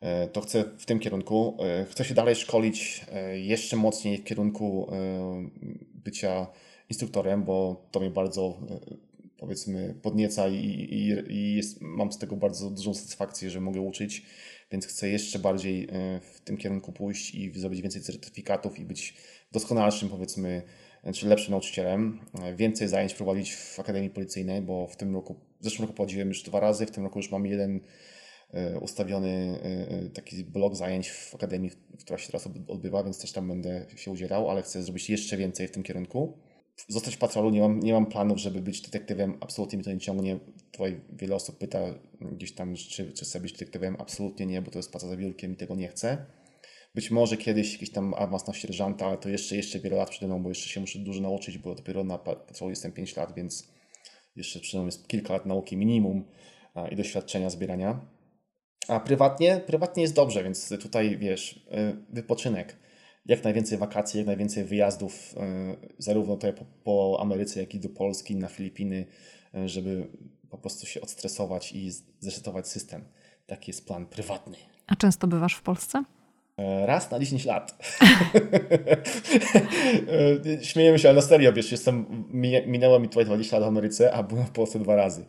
E, 0.00 0.28
to 0.28 0.40
chcę 0.40 0.64
w 0.78 0.86
tym 0.86 0.98
kierunku. 0.98 1.56
E, 1.60 1.84
chcę 1.84 2.04
się 2.04 2.14
dalej 2.14 2.34
szkolić 2.34 3.06
e, 3.12 3.38
jeszcze 3.38 3.76
mocniej 3.76 4.18
w 4.18 4.24
kierunku 4.24 4.90
bycia 5.94 6.46
instruktorem, 6.88 7.44
bo 7.44 7.86
to 7.90 8.00
mnie 8.00 8.10
bardzo 8.10 8.58
powiedzmy 9.36 9.94
podnieca 10.02 10.48
i, 10.48 10.56
i, 10.56 11.32
i 11.32 11.56
jest, 11.56 11.80
mam 11.80 12.12
z 12.12 12.18
tego 12.18 12.36
bardzo 12.36 12.70
dużą 12.70 12.94
satysfakcję, 12.94 13.50
że 13.50 13.60
mogę 13.60 13.80
uczyć, 13.80 14.22
więc 14.72 14.86
chcę 14.86 15.08
jeszcze 15.08 15.38
bardziej 15.38 15.88
w 16.22 16.40
tym 16.40 16.56
kierunku 16.56 16.92
pójść 16.92 17.34
i 17.34 17.52
zrobić 17.60 17.82
więcej 17.82 18.02
certyfikatów 18.02 18.78
i 18.78 18.84
być 18.84 19.14
doskonalszym 19.52 20.08
powiedzmy 20.08 20.62
czy 21.14 21.28
lepszym 21.28 21.50
nauczycielem, 21.50 22.20
więcej 22.56 22.88
zajęć 22.88 23.14
prowadzić 23.14 23.54
w 23.54 23.80
Akademii 23.80 24.10
Policyjnej, 24.10 24.62
bo 24.62 24.86
w 24.86 24.96
tym 24.96 25.14
roku, 25.14 25.34
w 25.60 25.64
zeszłym 25.64 25.82
roku 25.86 25.96
prowadziłem 25.96 26.28
już 26.28 26.42
dwa 26.42 26.60
razy, 26.60 26.86
w 26.86 26.90
tym 26.90 27.04
roku 27.04 27.18
już 27.18 27.30
mam 27.30 27.46
jeden 27.46 27.80
e, 28.50 28.78
ustawiony 28.78 29.58
taki 30.14 30.44
blok 30.44 30.76
zajęć 30.76 31.10
w 31.10 31.34
Akademii, 31.34 31.70
która 31.98 32.18
się 32.18 32.26
teraz 32.26 32.48
odbywa, 32.68 33.04
więc 33.04 33.20
też 33.20 33.32
tam 33.32 33.48
będę 33.48 33.86
się 33.96 34.10
udzielał, 34.10 34.50
ale 34.50 34.62
chcę 34.62 34.82
zrobić 34.82 35.10
jeszcze 35.10 35.36
więcej 35.36 35.68
w 35.68 35.70
tym 35.70 35.82
kierunku. 35.82 36.38
Zostać 36.88 37.16
w 37.16 37.18
patrolu, 37.18 37.50
nie 37.50 37.60
mam, 37.60 37.80
nie 37.80 37.92
mam 37.92 38.06
planów, 38.06 38.38
żeby 38.38 38.60
być 38.60 38.80
detektywem, 38.80 39.38
absolutnie 39.40 39.78
mi 39.78 39.84
to 39.84 39.92
nie 39.92 39.98
ciągnie. 39.98 40.38
Tutaj 40.72 41.00
wiele 41.12 41.34
osób 41.34 41.58
pyta 41.58 41.78
gdzieś 42.20 42.54
tam, 42.54 42.74
czy, 42.74 43.12
czy 43.12 43.24
chcę 43.24 43.40
być 43.40 43.52
detektywem, 43.52 43.96
absolutnie 43.98 44.46
nie, 44.46 44.62
bo 44.62 44.70
to 44.70 44.78
jest 44.78 44.90
praca 44.90 45.08
za 45.08 45.16
biurkiem 45.16 45.52
i 45.52 45.56
tego 45.56 45.74
nie 45.74 45.88
chcę. 45.88 46.26
Być 46.94 47.10
może 47.10 47.36
kiedyś 47.36 47.72
jakiś 47.72 47.90
tam 47.90 48.14
awans 48.14 48.46
na 48.46 48.52
sierżanta, 48.52 49.06
ale 49.06 49.18
to 49.18 49.28
jeszcze, 49.28 49.56
jeszcze 49.56 49.78
wiele 49.78 49.96
lat 49.96 50.10
przede 50.10 50.26
mną, 50.26 50.42
bo 50.42 50.48
jeszcze 50.48 50.68
się 50.68 50.80
muszę 50.80 50.98
dużo 50.98 51.20
nauczyć, 51.20 51.58
bo 51.58 51.74
dopiero 51.74 52.04
na 52.04 52.18
patrolu 52.18 52.70
jestem 52.70 52.92
5 52.92 53.16
lat, 53.16 53.34
więc 53.34 53.68
jeszcze 54.36 54.60
przede 54.60 54.84
jest 54.84 55.08
kilka 55.08 55.32
lat 55.32 55.46
nauki 55.46 55.76
minimum 55.76 56.24
i 56.90 56.96
doświadczenia 56.96 57.50
zbierania. 57.50 58.00
A 58.88 59.00
prywatnie, 59.00 59.60
prywatnie 59.66 60.02
jest 60.02 60.14
dobrze, 60.14 60.44
więc 60.44 60.68
tutaj 60.82 61.18
wiesz, 61.18 61.56
y, 61.56 61.96
wypoczynek, 62.08 62.76
jak 63.26 63.44
najwięcej 63.44 63.78
wakacji, 63.78 64.18
jak 64.18 64.26
najwięcej 64.26 64.64
wyjazdów, 64.64 65.34
y, 65.34 65.36
zarówno 65.98 66.34
tutaj 66.34 66.52
po, 66.52 66.64
po 66.84 67.18
Ameryce, 67.20 67.60
jak 67.60 67.74
i 67.74 67.80
do 67.80 67.88
Polski, 67.88 68.36
na 68.36 68.48
Filipiny, 68.48 69.06
y, 69.54 69.68
żeby 69.68 70.06
po 70.50 70.58
prostu 70.58 70.86
się 70.86 71.00
odstresować 71.00 71.72
i 71.72 71.90
zresetować 72.20 72.68
system. 72.68 73.04
Taki 73.46 73.70
jest 73.70 73.86
plan 73.86 74.06
prywatny. 74.06 74.56
A 74.86 74.96
często 74.96 75.26
bywasz 75.26 75.54
w 75.54 75.62
Polsce? 75.62 76.04
E, 76.60 76.86
raz 76.86 77.10
na 77.10 77.18
10 77.18 77.44
lat. 77.44 77.78
E, 80.50 80.64
śmiejemy 80.64 80.98
się, 80.98 81.08
ale 81.08 81.16
na 81.16 81.22
serio, 81.22 81.52
wiesz, 81.52 81.72
jestem, 81.72 82.24
minęło 82.66 82.98
mi 82.98 83.08
tutaj 83.08 83.24
20 83.24 83.58
lat 83.58 83.64
w 83.64 83.68
Ameryce, 83.68 84.12
a 84.12 84.22
byłem 84.22 84.46
w 84.46 84.50
Polsce 84.50 84.78
dwa 84.78 84.96
razy. 84.96 85.24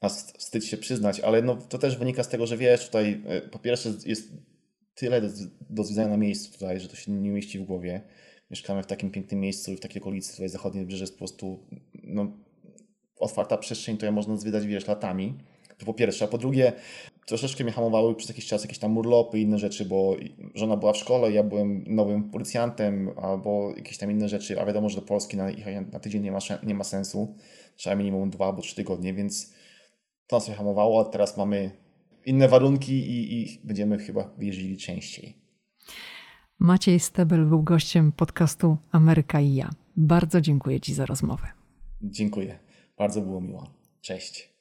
A 0.00 0.08
wstyd 0.08 0.64
się 0.64 0.76
przyznać, 0.76 1.20
ale 1.20 1.42
no, 1.42 1.56
to 1.56 1.78
też 1.78 1.96
wynika 1.96 2.22
z 2.22 2.28
tego, 2.28 2.46
że 2.46 2.56
wiesz, 2.56 2.86
tutaj 2.86 3.22
e, 3.26 3.40
po 3.40 3.58
pierwsze 3.58 3.92
jest 4.06 4.32
tyle 4.94 5.20
do, 5.20 5.28
do 5.70 5.84
zwiedzania 5.84 6.08
na 6.08 6.16
miejscu 6.16 6.52
tutaj, 6.52 6.80
że 6.80 6.88
to 6.88 6.96
się 6.96 7.12
nie 7.12 7.30
mieści 7.30 7.58
w 7.58 7.64
głowie. 7.64 8.00
Mieszkamy 8.50 8.82
w 8.82 8.86
takim 8.86 9.10
pięknym 9.10 9.40
miejscu 9.40 9.76
w 9.76 9.80
takiej 9.80 10.02
okolicy, 10.02 10.32
tutaj 10.32 10.48
zachodnie 10.48 10.80
wybrzeże 10.80 11.02
jest 11.02 11.12
po 11.12 11.18
prostu 11.18 11.66
no, 12.02 12.32
otwarta 13.18 13.58
przestrzeń, 13.58 13.96
to 13.96 14.06
ja 14.06 14.12
można 14.12 14.36
zwiedzać, 14.36 14.66
wiesz, 14.66 14.86
latami. 14.86 15.34
To 15.78 15.86
po 15.86 15.94
pierwsze. 15.94 16.24
A 16.24 16.28
po 16.28 16.38
drugie, 16.38 16.72
troszeczkę 17.26 17.64
mnie 17.64 17.72
hamowały 17.72 18.14
przez 18.14 18.28
jakiś 18.28 18.46
czas 18.46 18.62
jakieś 18.62 18.78
tam 18.78 18.98
urlopy 18.98 19.38
i 19.38 19.42
inne 19.42 19.58
rzeczy, 19.58 19.84
bo 19.84 20.16
żona 20.54 20.76
była 20.76 20.92
w 20.92 20.96
szkole, 20.96 21.32
ja 21.32 21.42
byłem 21.42 21.84
nowym 21.86 22.30
policjantem, 22.30 23.10
albo 23.16 23.72
jakieś 23.76 23.98
tam 23.98 24.10
inne 24.10 24.28
rzeczy, 24.28 24.60
a 24.60 24.66
wiadomo, 24.66 24.88
że 24.88 24.96
do 24.96 25.02
Polski 25.02 25.36
na, 25.36 25.46
na 25.92 26.00
tydzień 26.00 26.22
nie 26.22 26.32
ma, 26.32 26.38
nie 26.62 26.74
ma 26.74 26.84
sensu. 26.84 27.34
Trzeba 27.76 27.96
minimum 27.96 28.30
dwa 28.30 28.46
albo 28.46 28.62
trzy 28.62 28.76
tygodnie, 28.76 29.14
więc 29.14 29.54
to 30.26 30.36
nas 30.36 30.50
hamowało, 30.50 31.00
a 31.00 31.04
teraz 31.04 31.36
mamy 31.36 31.83
inne 32.26 32.48
warunki 32.48 32.92
i, 32.92 33.42
i 33.42 33.60
będziemy 33.64 33.98
chyba 33.98 34.30
jeździli 34.38 34.76
częściej. 34.76 35.34
Maciej 36.58 37.00
Stebel 37.00 37.46
był 37.46 37.62
gościem 37.62 38.12
podcastu 38.12 38.76
Ameryka 38.90 39.40
i 39.40 39.54
ja. 39.54 39.70
Bardzo 39.96 40.40
dziękuję 40.40 40.80
Ci 40.80 40.94
za 40.94 41.06
rozmowę. 41.06 41.46
Dziękuję. 42.02 42.58
Bardzo 42.98 43.20
było 43.20 43.40
miło. 43.40 43.70
Cześć. 44.00 44.53